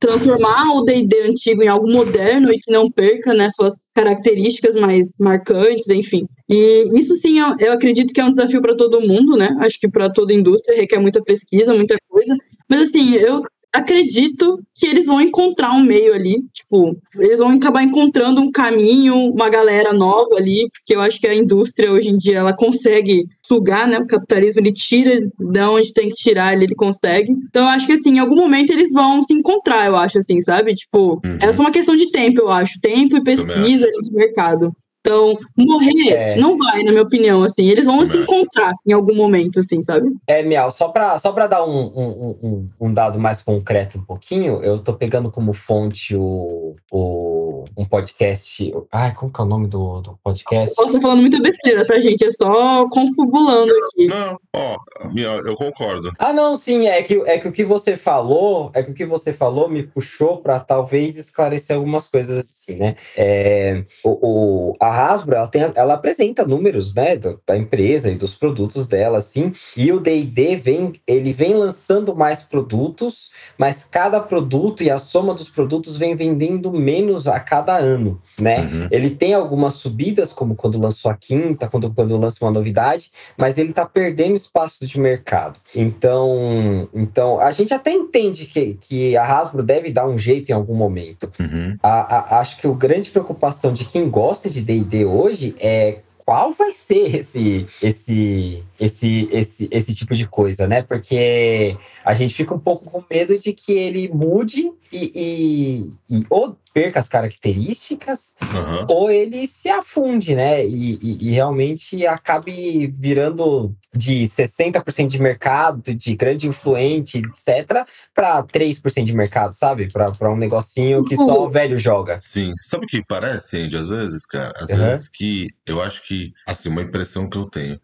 transformar 0.00 0.74
o 0.74 0.82
D&D 0.82 1.22
antigo 1.22 1.62
em 1.62 1.68
algo 1.68 1.90
moderno 1.90 2.52
e 2.52 2.58
que 2.58 2.72
não 2.72 2.90
perca, 2.90 3.32
né, 3.32 3.48
suas 3.50 3.86
características 3.94 4.74
mais 4.74 5.16
marcantes, 5.20 5.88
enfim. 5.88 6.26
E 6.48 6.98
isso 6.98 7.14
sim, 7.14 7.38
eu, 7.38 7.54
eu 7.60 7.72
acredito 7.72 8.12
que 8.12 8.20
é 8.20 8.24
um 8.24 8.30
desafio 8.30 8.60
para 8.60 8.76
todo 8.76 9.06
mundo, 9.06 9.36
né? 9.36 9.54
Acho 9.60 9.78
que 9.78 9.86
para 9.86 10.10
toda 10.10 10.32
indústria 10.32 10.76
requer 10.76 10.98
muita 10.98 11.22
pesquisa, 11.22 11.74
muita 11.74 11.96
coisa. 12.08 12.34
Mas 12.68 12.88
assim, 12.88 13.14
eu 13.14 13.42
acredito 13.72 14.60
que 14.74 14.86
eles 14.86 15.06
vão 15.06 15.20
encontrar 15.20 15.72
um 15.72 15.82
meio 15.82 16.14
ali, 16.14 16.42
tipo, 16.52 16.96
eles 17.16 17.38
vão 17.38 17.50
acabar 17.50 17.82
encontrando 17.82 18.40
um 18.40 18.50
caminho, 18.50 19.14
uma 19.30 19.48
galera 19.48 19.92
nova 19.92 20.36
ali, 20.36 20.68
porque 20.72 20.94
eu 20.94 21.00
acho 21.00 21.20
que 21.20 21.26
a 21.26 21.34
indústria 21.34 21.92
hoje 21.92 22.08
em 22.08 22.16
dia 22.16 22.38
ela 22.38 22.54
consegue 22.54 23.26
sugar, 23.44 23.86
né? 23.86 23.98
O 23.98 24.06
capitalismo 24.06 24.60
ele 24.60 24.72
tira 24.72 25.20
de 25.20 25.60
onde 25.60 25.92
tem 25.92 26.08
que 26.08 26.14
tirar, 26.14 26.52
ele, 26.52 26.64
ele 26.64 26.74
consegue. 26.74 27.30
Então 27.48 27.64
eu 27.64 27.68
acho 27.68 27.86
que 27.86 27.92
assim, 27.92 28.16
em 28.16 28.18
algum 28.18 28.36
momento 28.36 28.70
eles 28.70 28.92
vão 28.92 29.22
se 29.22 29.34
encontrar, 29.34 29.86
eu 29.86 29.96
acho 29.96 30.18
assim, 30.18 30.40
sabe? 30.40 30.74
Tipo, 30.74 31.20
uhum. 31.24 31.38
é 31.40 31.52
só 31.52 31.62
uma 31.62 31.72
questão 31.72 31.96
de 31.96 32.10
tempo, 32.10 32.40
eu 32.40 32.50
acho, 32.50 32.80
tempo 32.80 33.16
e 33.16 33.22
pesquisa 33.22 33.86
de 33.86 34.12
mercado. 34.12 34.72
Então, 35.08 35.38
morrer 35.56 36.12
é. 36.12 36.36
não 36.36 36.58
vai, 36.58 36.82
na 36.82 36.90
minha 36.90 37.02
opinião, 37.02 37.42
assim. 37.42 37.66
Eles 37.66 37.86
vão 37.86 38.04
se 38.04 38.18
encontrar 38.18 38.74
em 38.86 38.92
algum 38.92 39.14
momento, 39.14 39.58
assim, 39.58 39.82
sabe? 39.82 40.14
É, 40.26 40.42
Miau, 40.42 40.70
só 40.70 40.88
pra, 40.88 41.18
só 41.18 41.32
pra 41.32 41.46
dar 41.46 41.64
um, 41.64 41.86
um, 41.86 42.38
um, 42.42 42.70
um 42.78 42.92
dado 42.92 43.18
mais 43.18 43.40
concreto 43.40 43.98
um 43.98 44.04
pouquinho, 44.04 44.62
eu 44.62 44.78
tô 44.78 44.92
pegando 44.92 45.30
como 45.30 45.54
fonte 45.54 46.14
o, 46.14 46.76
o 46.92 47.64
um 47.74 47.86
podcast. 47.86 48.74
Ai, 48.92 49.14
como 49.14 49.32
que 49.32 49.40
é 49.40 49.44
o 49.44 49.46
nome 49.46 49.66
do, 49.66 50.02
do 50.02 50.18
podcast? 50.22 50.74
Eu 50.78 50.92
tô 50.92 51.00
falando 51.00 51.20
muita 51.20 51.40
besteira, 51.40 51.86
tá, 51.86 51.98
gente? 52.00 52.26
É 52.26 52.30
só 52.30 52.86
confabulando 52.90 53.72
aqui. 53.84 54.08
Não, 54.08 54.38
ó, 54.54 54.76
Miau, 55.10 55.38
eu 55.38 55.56
concordo. 55.56 56.12
Ah, 56.18 56.34
não, 56.34 56.54
sim, 56.54 56.86
é 56.86 57.02
que, 57.02 57.14
é 57.24 57.38
que 57.38 57.48
o 57.48 57.52
que 57.52 57.64
você 57.64 57.96
falou, 57.96 58.70
é 58.74 58.82
que 58.82 58.90
o 58.90 58.94
que 58.94 59.06
você 59.06 59.32
falou 59.32 59.70
me 59.70 59.82
puxou 59.82 60.38
pra 60.38 60.60
talvez 60.60 61.16
esclarecer 61.16 61.76
algumas 61.76 62.08
coisas 62.08 62.36
assim, 62.36 62.76
né? 62.76 62.96
É, 63.16 63.84
o, 64.04 64.72
o 64.72 64.76
a 64.78 64.97
Hasbro, 64.98 65.34
ela, 65.36 65.46
tem, 65.46 65.70
ela 65.74 65.94
apresenta 65.94 66.46
números, 66.46 66.94
né, 66.94 67.16
da, 67.16 67.56
empresa 67.56 68.10
e 68.10 68.14
dos 68.14 68.34
produtos 68.34 68.86
dela, 68.86 69.18
assim, 69.18 69.52
e 69.76 69.92
o 69.92 70.00
D&D 70.00 70.56
vem, 70.56 70.92
ele 71.06 71.32
vem 71.32 71.54
lançando 71.54 72.14
mais 72.14 72.42
produtos, 72.42 73.30
mas 73.56 73.84
cada 73.84 74.20
produto 74.20 74.82
e 74.82 74.90
a 74.90 74.98
soma 74.98 75.34
dos 75.34 75.48
produtos 75.48 75.96
vem 75.96 76.16
vendendo 76.16 76.72
menos 76.72 77.28
a 77.28 77.38
cada 77.38 77.76
ano, 77.76 78.20
né? 78.40 78.62
Uhum. 78.62 78.88
Ele 78.90 79.10
tem 79.10 79.34
algumas 79.34 79.74
subidas, 79.74 80.32
como 80.32 80.54
quando 80.54 80.80
lançou 80.80 81.10
a 81.10 81.14
quinta, 81.14 81.68
quando, 81.68 81.92
quando 81.92 82.16
lança 82.16 82.44
uma 82.44 82.50
novidade, 82.50 83.10
mas 83.36 83.58
ele 83.58 83.72
tá 83.72 83.86
perdendo 83.86 84.34
espaço 84.34 84.86
de 84.86 84.98
mercado. 84.98 85.58
Então, 85.74 86.88
então 86.94 87.40
a 87.40 87.50
gente 87.50 87.74
até 87.74 87.92
entende 87.92 88.46
que, 88.46 88.78
que 88.80 89.16
a 89.16 89.24
Hasbro 89.24 89.62
deve 89.62 89.90
dar 89.90 90.06
um 90.06 90.18
jeito 90.18 90.50
em 90.50 90.52
algum 90.52 90.74
momento. 90.74 91.30
Uhum. 91.38 91.76
A, 91.82 92.36
a, 92.36 92.40
acho 92.40 92.58
que 92.58 92.66
a 92.66 92.72
grande 92.72 93.10
preocupação 93.10 93.72
de 93.72 93.84
quem 93.84 94.08
gosta 94.08 94.48
de 94.48 94.60
D&D 94.60 94.77
D&D 94.84 95.04
hoje 95.04 95.54
é 95.58 96.00
qual 96.28 96.52
vai 96.52 96.72
ser 96.72 97.16
esse, 97.16 97.66
esse, 97.80 98.62
esse, 98.78 99.28
esse, 99.32 99.68
esse 99.70 99.94
tipo 99.94 100.14
de 100.14 100.26
coisa, 100.26 100.66
né? 100.66 100.82
Porque 100.82 101.74
a 102.04 102.12
gente 102.12 102.34
fica 102.34 102.54
um 102.54 102.58
pouco 102.58 102.84
com 102.84 103.02
medo 103.10 103.38
de 103.38 103.54
que 103.54 103.72
ele 103.72 104.08
mude 104.08 104.70
e, 104.92 105.90
e, 106.10 106.16
e 106.18 106.26
ou 106.28 106.54
perca 106.78 107.00
as 107.00 107.08
características, 107.08 108.34
uhum. 108.40 108.86
ou 108.88 109.10
ele 109.10 109.48
se 109.48 109.68
afunde, 109.68 110.36
né? 110.36 110.64
E, 110.64 110.96
e, 111.02 111.28
e 111.28 111.30
realmente 111.32 112.06
acabe 112.06 112.86
virando 112.86 113.74
de 113.92 114.22
60% 114.22 115.08
de 115.08 115.20
mercado, 115.20 115.92
de 115.92 116.14
grande 116.14 116.46
influente, 116.46 117.18
etc., 117.18 117.84
para 118.14 118.44
3% 118.44 119.02
de 119.02 119.12
mercado, 119.12 119.52
sabe? 119.52 119.90
Para 119.90 120.30
um 120.30 120.36
negocinho 120.36 121.04
que 121.04 121.16
só 121.16 121.46
o 121.46 121.50
velho 121.50 121.76
joga. 121.76 122.20
Sim. 122.20 122.52
Sabe 122.62 122.84
o 122.84 122.88
que 122.88 123.02
parece, 123.04 123.58
Andy? 123.58 123.76
Às 123.76 123.88
vezes, 123.88 124.24
cara, 124.24 124.52
às 124.56 124.68
uhum. 124.68 124.76
vezes 124.76 125.08
que 125.08 125.48
eu 125.66 125.82
acho 125.82 126.06
que, 126.06 126.32
assim, 126.46 126.68
uma 126.68 126.82
impressão 126.82 127.28
que 127.28 127.38
eu 127.38 127.50
tenho 127.50 127.80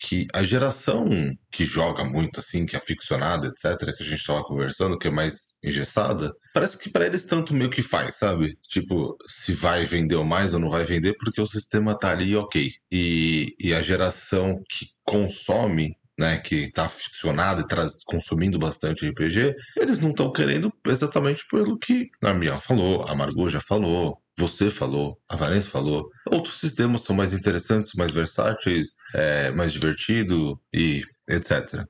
que 0.00 0.26
a 0.32 0.42
geração 0.42 1.08
que 1.52 1.66
joga 1.66 2.02
muito, 2.04 2.40
assim, 2.40 2.64
que 2.64 2.74
é 2.74 2.78
aficionada, 2.78 3.48
etc., 3.48 3.94
que 3.94 4.02
a 4.02 4.06
gente 4.06 4.24
tava 4.24 4.42
conversando, 4.42 4.98
que 4.98 5.08
é 5.08 5.10
mais 5.10 5.56
engessada, 5.62 6.32
parece 6.54 6.78
que 6.78 6.88
para 6.88 7.06
eles 7.06 7.24
tanto 7.24 7.54
meio 7.54 7.68
que 7.68 7.82
faz, 7.82 8.16
sabe? 8.16 8.58
Tipo, 8.68 9.16
se 9.28 9.52
vai 9.52 9.84
vender 9.84 10.16
ou 10.16 10.24
mais 10.24 10.54
ou 10.54 10.60
não 10.60 10.70
vai 10.70 10.84
vender, 10.84 11.14
porque 11.18 11.40
o 11.40 11.46
sistema 11.46 11.96
tá 11.96 12.10
ali 12.10 12.34
ok. 12.34 12.72
E, 12.90 13.54
e 13.60 13.74
a 13.74 13.82
geração 13.82 14.62
que 14.68 14.86
consome 15.04 15.94
né, 16.18 16.38
que 16.38 16.56
está 16.56 16.84
aficionado 16.84 17.62
e 17.62 17.66
traz, 17.66 18.04
consumindo 18.04 18.58
bastante 18.58 19.08
RPG, 19.08 19.54
eles 19.74 20.00
não 20.00 20.10
estão 20.10 20.30
querendo 20.30 20.70
exatamente 20.86 21.46
pelo 21.50 21.78
que 21.78 22.10
a 22.22 22.34
Mia 22.34 22.54
falou, 22.54 23.08
a 23.08 23.14
Margot 23.14 23.48
já 23.48 23.60
falou, 23.60 24.18
você 24.36 24.70
falou, 24.70 25.18
a 25.28 25.36
Vanessa 25.36 25.68
falou. 25.68 26.08
Outros 26.26 26.58
sistemas 26.58 27.02
são 27.02 27.14
mais 27.14 27.32
interessantes, 27.32 27.92
mais 27.94 28.12
versáteis, 28.12 28.88
é, 29.14 29.50
mais 29.50 29.72
divertido 29.72 30.60
e 30.72 31.04
etc. 31.28 31.84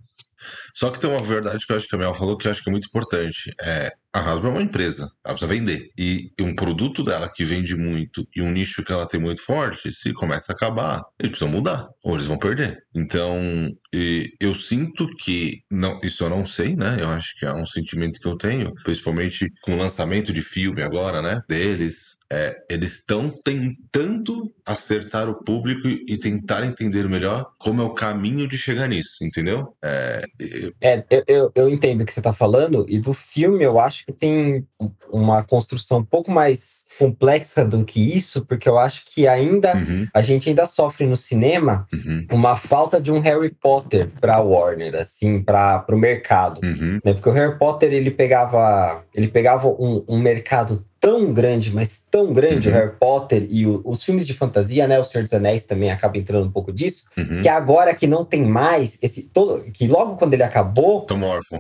Só 0.74 0.90
que 0.90 0.98
tem 0.98 1.10
uma 1.10 1.22
verdade 1.22 1.66
que 1.66 1.72
eu 1.72 1.76
acho 1.76 1.88
que 1.88 1.94
a 1.94 1.98
Mel 1.98 2.14
falou 2.14 2.36
que 2.36 2.46
eu 2.46 2.50
acho 2.50 2.62
que 2.62 2.70
é 2.70 2.72
muito 2.72 2.86
importante. 2.86 3.52
É, 3.60 3.92
a 4.12 4.20
Hasbro 4.20 4.48
é 4.48 4.52
uma 4.52 4.62
empresa, 4.62 5.10
ela 5.24 5.34
precisa 5.34 5.52
vender. 5.52 5.90
E 5.96 6.32
um 6.40 6.54
produto 6.54 7.02
dela 7.02 7.28
que 7.28 7.44
vende 7.44 7.76
muito 7.76 8.26
e 8.34 8.42
um 8.42 8.50
nicho 8.50 8.82
que 8.82 8.92
ela 8.92 9.06
tem 9.06 9.20
muito 9.20 9.42
forte, 9.42 9.92
se 9.92 10.12
começa 10.12 10.52
a 10.52 10.54
acabar, 10.54 11.02
eles 11.18 11.30
precisam 11.30 11.48
mudar, 11.48 11.88
ou 12.02 12.14
eles 12.14 12.26
vão 12.26 12.38
perder. 12.38 12.82
Então, 12.94 13.70
eu 13.92 14.54
sinto 14.54 15.08
que, 15.16 15.62
não, 15.70 16.00
isso 16.02 16.24
eu 16.24 16.30
não 16.30 16.46
sei, 16.46 16.76
né? 16.76 16.98
Eu 17.00 17.08
acho 17.08 17.38
que 17.38 17.44
é 17.44 17.52
um 17.52 17.66
sentimento 17.66 18.20
que 18.20 18.28
eu 18.28 18.36
tenho, 18.36 18.72
principalmente 18.84 19.52
com 19.62 19.72
o 19.72 19.76
lançamento 19.76 20.32
de 20.32 20.42
filme 20.42 20.82
agora, 20.82 21.20
né? 21.20 21.42
Deles, 21.48 22.18
é, 22.32 22.56
eles 22.70 22.92
estão 22.92 23.28
tentando 23.28 24.54
acertar 24.64 25.28
o 25.28 25.42
público 25.42 25.88
e 25.88 26.16
tentar 26.16 26.64
entender 26.64 27.08
melhor 27.08 27.50
como 27.58 27.82
é 27.82 27.84
o 27.84 27.94
caminho 27.94 28.46
de 28.46 28.56
chegar 28.56 28.88
nisso, 28.88 29.24
entendeu? 29.24 29.74
É, 29.82 30.24
eu... 30.38 30.72
É, 30.80 31.04
eu, 31.26 31.50
eu 31.54 31.68
entendo 31.68 32.02
o 32.02 32.06
que 32.06 32.12
você 32.12 32.20
está 32.20 32.32
falando, 32.32 32.86
e 32.88 33.00
do 33.00 33.12
filme 33.12 33.64
eu 33.64 33.80
acho 33.80 34.06
que 34.06 34.12
tem 34.12 34.64
uma 35.10 35.42
construção 35.42 35.98
um 35.98 36.04
pouco 36.04 36.30
mais 36.30 36.80
complexa 36.98 37.64
do 37.64 37.82
que 37.84 38.14
isso, 38.14 38.44
porque 38.44 38.68
eu 38.68 38.78
acho 38.78 39.04
que 39.06 39.26
ainda 39.26 39.74
uhum. 39.74 40.06
a 40.12 40.20
gente 40.20 40.48
ainda 40.48 40.66
sofre 40.66 41.06
no 41.06 41.16
cinema 41.16 41.88
uhum. 41.92 42.26
uma 42.30 42.56
falta 42.56 43.00
de 43.00 43.10
um 43.10 43.20
Harry 43.20 43.50
Potter 43.50 43.79
para 44.20 44.40
Warner, 44.40 44.94
assim, 44.94 45.42
para 45.42 45.84
o 45.88 45.96
mercado, 45.96 46.60
uhum. 46.62 46.98
né? 47.04 47.12
Porque 47.14 47.28
o 47.28 47.32
Harry 47.32 47.58
Potter 47.58 47.92
ele 47.92 48.10
pegava 48.10 49.04
ele 49.14 49.28
pegava 49.28 49.68
um, 49.68 50.04
um 50.08 50.18
mercado 50.18 50.84
tão 51.00 51.32
grande, 51.32 51.74
mas 51.74 52.02
tão 52.10 52.32
grande, 52.32 52.68
uhum. 52.68 52.74
o 52.74 52.78
Harry 52.78 52.92
Potter 53.00 53.46
e 53.48 53.66
o, 53.66 53.80
os 53.84 54.04
filmes 54.04 54.26
de 54.26 54.34
fantasia, 54.34 54.86
né? 54.86 55.00
O 55.00 55.04
Senhor 55.04 55.22
dos 55.22 55.32
Anéis 55.32 55.62
também 55.62 55.90
acaba 55.90 56.18
entrando 56.18 56.46
um 56.46 56.52
pouco 56.52 56.70
disso. 56.70 57.04
Uhum. 57.16 57.40
Que 57.40 57.48
agora 57.48 57.94
que 57.94 58.06
não 58.06 58.24
tem 58.24 58.44
mais 58.44 58.98
esse 59.00 59.22
todo, 59.22 59.62
que 59.72 59.88
logo 59.88 60.16
quando 60.16 60.34
ele 60.34 60.42
acabou, 60.42 61.06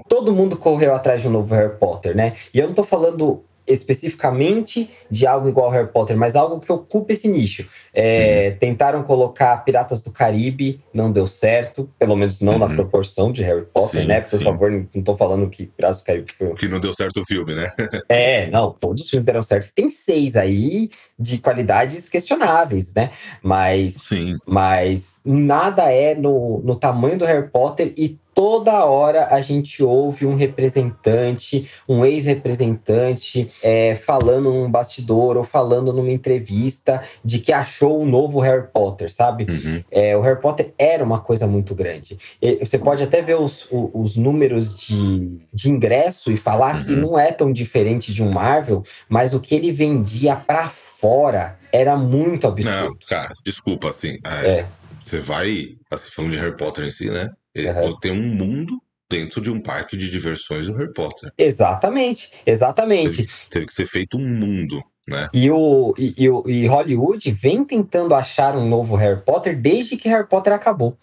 todo 0.08 0.34
mundo 0.34 0.56
correu 0.56 0.94
atrás 0.94 1.22
de 1.22 1.28
um 1.28 1.30
novo 1.30 1.54
Harry 1.54 1.74
Potter, 1.78 2.14
né? 2.14 2.34
E 2.52 2.58
eu 2.58 2.66
não 2.66 2.74
tô 2.74 2.84
falando 2.84 3.42
especificamente 3.72 4.90
de 5.10 5.26
algo 5.26 5.48
igual 5.48 5.66
ao 5.66 5.72
Harry 5.72 5.88
Potter, 5.88 6.16
mas 6.16 6.36
algo 6.36 6.60
que 6.60 6.70
ocupe 6.70 7.12
esse 7.12 7.28
nicho. 7.28 7.68
É, 7.92 8.50
uhum. 8.50 8.58
Tentaram 8.58 9.02
colocar 9.02 9.56
Piratas 9.64 10.02
do 10.02 10.10
Caribe, 10.10 10.80
não 10.92 11.10
deu 11.10 11.26
certo, 11.26 11.90
pelo 11.98 12.16
menos 12.16 12.40
não 12.40 12.54
uhum. 12.54 12.58
na 12.58 12.68
proporção 12.68 13.32
de 13.32 13.42
Harry 13.42 13.66
Potter, 13.72 14.02
sim, 14.02 14.06
né? 14.06 14.20
Por 14.20 14.38
sim. 14.38 14.44
favor, 14.44 14.86
não 14.94 15.02
tô 15.02 15.16
falando 15.16 15.48
que 15.48 15.66
Piratas 15.66 16.00
do 16.00 16.04
Caribe 16.04 16.32
foi. 16.36 16.54
Que 16.54 16.68
não 16.68 16.80
deu 16.80 16.94
certo 16.94 17.20
o 17.20 17.24
filme, 17.24 17.54
né? 17.54 17.72
é, 18.08 18.48
não, 18.48 18.72
todos 18.72 19.02
os 19.02 19.10
filmes 19.10 19.26
deram 19.26 19.42
certo. 19.42 19.72
Tem 19.74 19.88
seis 19.90 20.36
aí 20.36 20.90
de 21.18 21.38
qualidades 21.38 22.08
questionáveis, 22.08 22.92
né? 22.94 23.10
Mas, 23.42 23.94
sim. 23.94 24.36
mas 24.46 25.20
nada 25.24 25.92
é 25.92 26.14
no, 26.14 26.60
no 26.64 26.74
tamanho 26.74 27.18
do 27.18 27.24
Harry 27.24 27.48
Potter 27.48 27.92
e 27.96 28.18
toda 28.40 28.86
hora 28.86 29.26
a 29.26 29.42
gente 29.42 29.82
ouve 29.82 30.24
um 30.24 30.34
representante, 30.34 31.68
um 31.86 32.06
ex-representante, 32.06 33.52
é, 33.62 33.94
falando 33.94 34.50
num 34.50 34.70
bastidor 34.70 35.36
ou 35.36 35.44
falando 35.44 35.92
numa 35.92 36.10
entrevista 36.10 37.02
de 37.22 37.38
que 37.38 37.52
achou 37.52 38.00
um 38.00 38.06
novo 38.06 38.40
Harry 38.40 38.66
Potter, 38.72 39.12
sabe? 39.12 39.44
Uhum. 39.44 39.84
É, 39.90 40.16
o 40.16 40.22
Harry 40.22 40.40
Potter 40.40 40.72
era 40.78 41.04
uma 41.04 41.20
coisa 41.20 41.46
muito 41.46 41.74
grande. 41.74 42.16
E 42.40 42.64
você 42.64 42.78
pode 42.78 43.02
até 43.02 43.20
ver 43.20 43.36
os, 43.36 43.68
os, 43.70 43.90
os 43.92 44.16
números 44.16 44.74
de, 44.74 45.38
de 45.52 45.70
ingresso 45.70 46.32
e 46.32 46.38
falar 46.38 46.76
uhum. 46.76 46.84
que 46.84 46.96
não 46.96 47.18
é 47.18 47.32
tão 47.32 47.52
diferente 47.52 48.10
de 48.10 48.22
um 48.22 48.30
Marvel, 48.32 48.82
mas 49.06 49.34
o 49.34 49.40
que 49.40 49.54
ele 49.54 49.70
vendia 49.70 50.34
para 50.34 50.70
fora 50.70 51.58
era 51.70 51.94
muito 51.94 52.46
absurdo. 52.46 52.88
Não, 52.88 52.96
cara, 53.06 53.34
desculpa, 53.44 53.90
assim. 53.90 54.18
É. 54.24 54.64
Você 55.04 55.18
vai, 55.18 55.76
assim, 55.90 56.10
falando 56.10 56.32
de 56.32 56.38
Harry 56.38 56.56
Potter 56.56 56.86
em 56.86 56.90
si, 56.90 57.10
né? 57.10 57.28
Uhum. 57.56 57.98
Tem 57.98 58.12
um 58.12 58.34
mundo 58.34 58.80
dentro 59.08 59.40
de 59.40 59.50
um 59.50 59.60
parque 59.60 59.96
de 59.96 60.08
diversões 60.08 60.68
do 60.68 60.74
Harry 60.74 60.92
Potter. 60.92 61.32
Exatamente, 61.36 62.30
exatamente. 62.46 63.26
Teve, 63.26 63.32
teve 63.50 63.66
que 63.66 63.74
ser 63.74 63.86
feito 63.86 64.16
um 64.16 64.26
mundo. 64.26 64.82
Né? 65.08 65.28
E, 65.34 65.50
o, 65.50 65.92
e, 65.98 66.14
e, 66.46 66.66
Hollywood 66.68 67.32
vem 67.32 67.64
tentando 67.64 68.14
achar 68.14 68.56
um 68.56 68.68
novo 68.68 68.94
Harry 68.94 69.20
Potter 69.20 69.60
desde 69.60 69.96
que 69.96 70.08
Harry 70.08 70.28
Potter 70.28 70.52
acabou. 70.52 70.96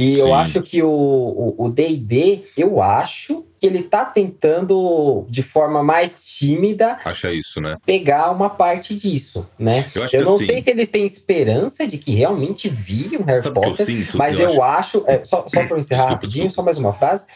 E 0.00 0.14
Sim. 0.14 0.20
eu 0.20 0.32
acho 0.34 0.62
que 0.62 0.82
o 0.82 1.70
D&D, 1.74 2.44
eu 2.56 2.80
acho 2.80 3.44
que 3.60 3.66
ele 3.66 3.82
tá 3.82 4.06
tentando, 4.06 5.26
de 5.28 5.42
forma 5.42 5.82
mais 5.82 6.24
tímida, 6.24 6.98
Acha 7.04 7.30
isso, 7.30 7.60
né? 7.60 7.76
pegar 7.84 8.30
uma 8.30 8.48
parte 8.48 8.94
disso, 8.94 9.46
né? 9.58 9.90
Eu, 9.94 10.08
eu 10.10 10.24
não 10.24 10.36
assim, 10.36 10.46
sei 10.46 10.62
se 10.62 10.70
eles 10.70 10.88
têm 10.88 11.04
esperança 11.04 11.86
de 11.86 11.98
que 11.98 12.12
realmente 12.12 12.70
vire 12.70 13.18
um 13.18 13.24
Harry 13.24 13.52
Potter, 13.52 13.74
eu 13.78 13.84
sinto? 13.84 14.16
mas 14.16 14.40
eu, 14.40 14.52
eu 14.52 14.62
acho... 14.62 15.00
acho 15.00 15.04
é, 15.06 15.22
só, 15.22 15.44
só 15.46 15.66
para 15.66 15.78
encerrar 15.78 16.06
rapidinho, 16.06 16.46
desculpa. 16.46 16.54
só 16.54 16.64
mais 16.64 16.78
uma 16.78 16.94
frase. 16.94 17.26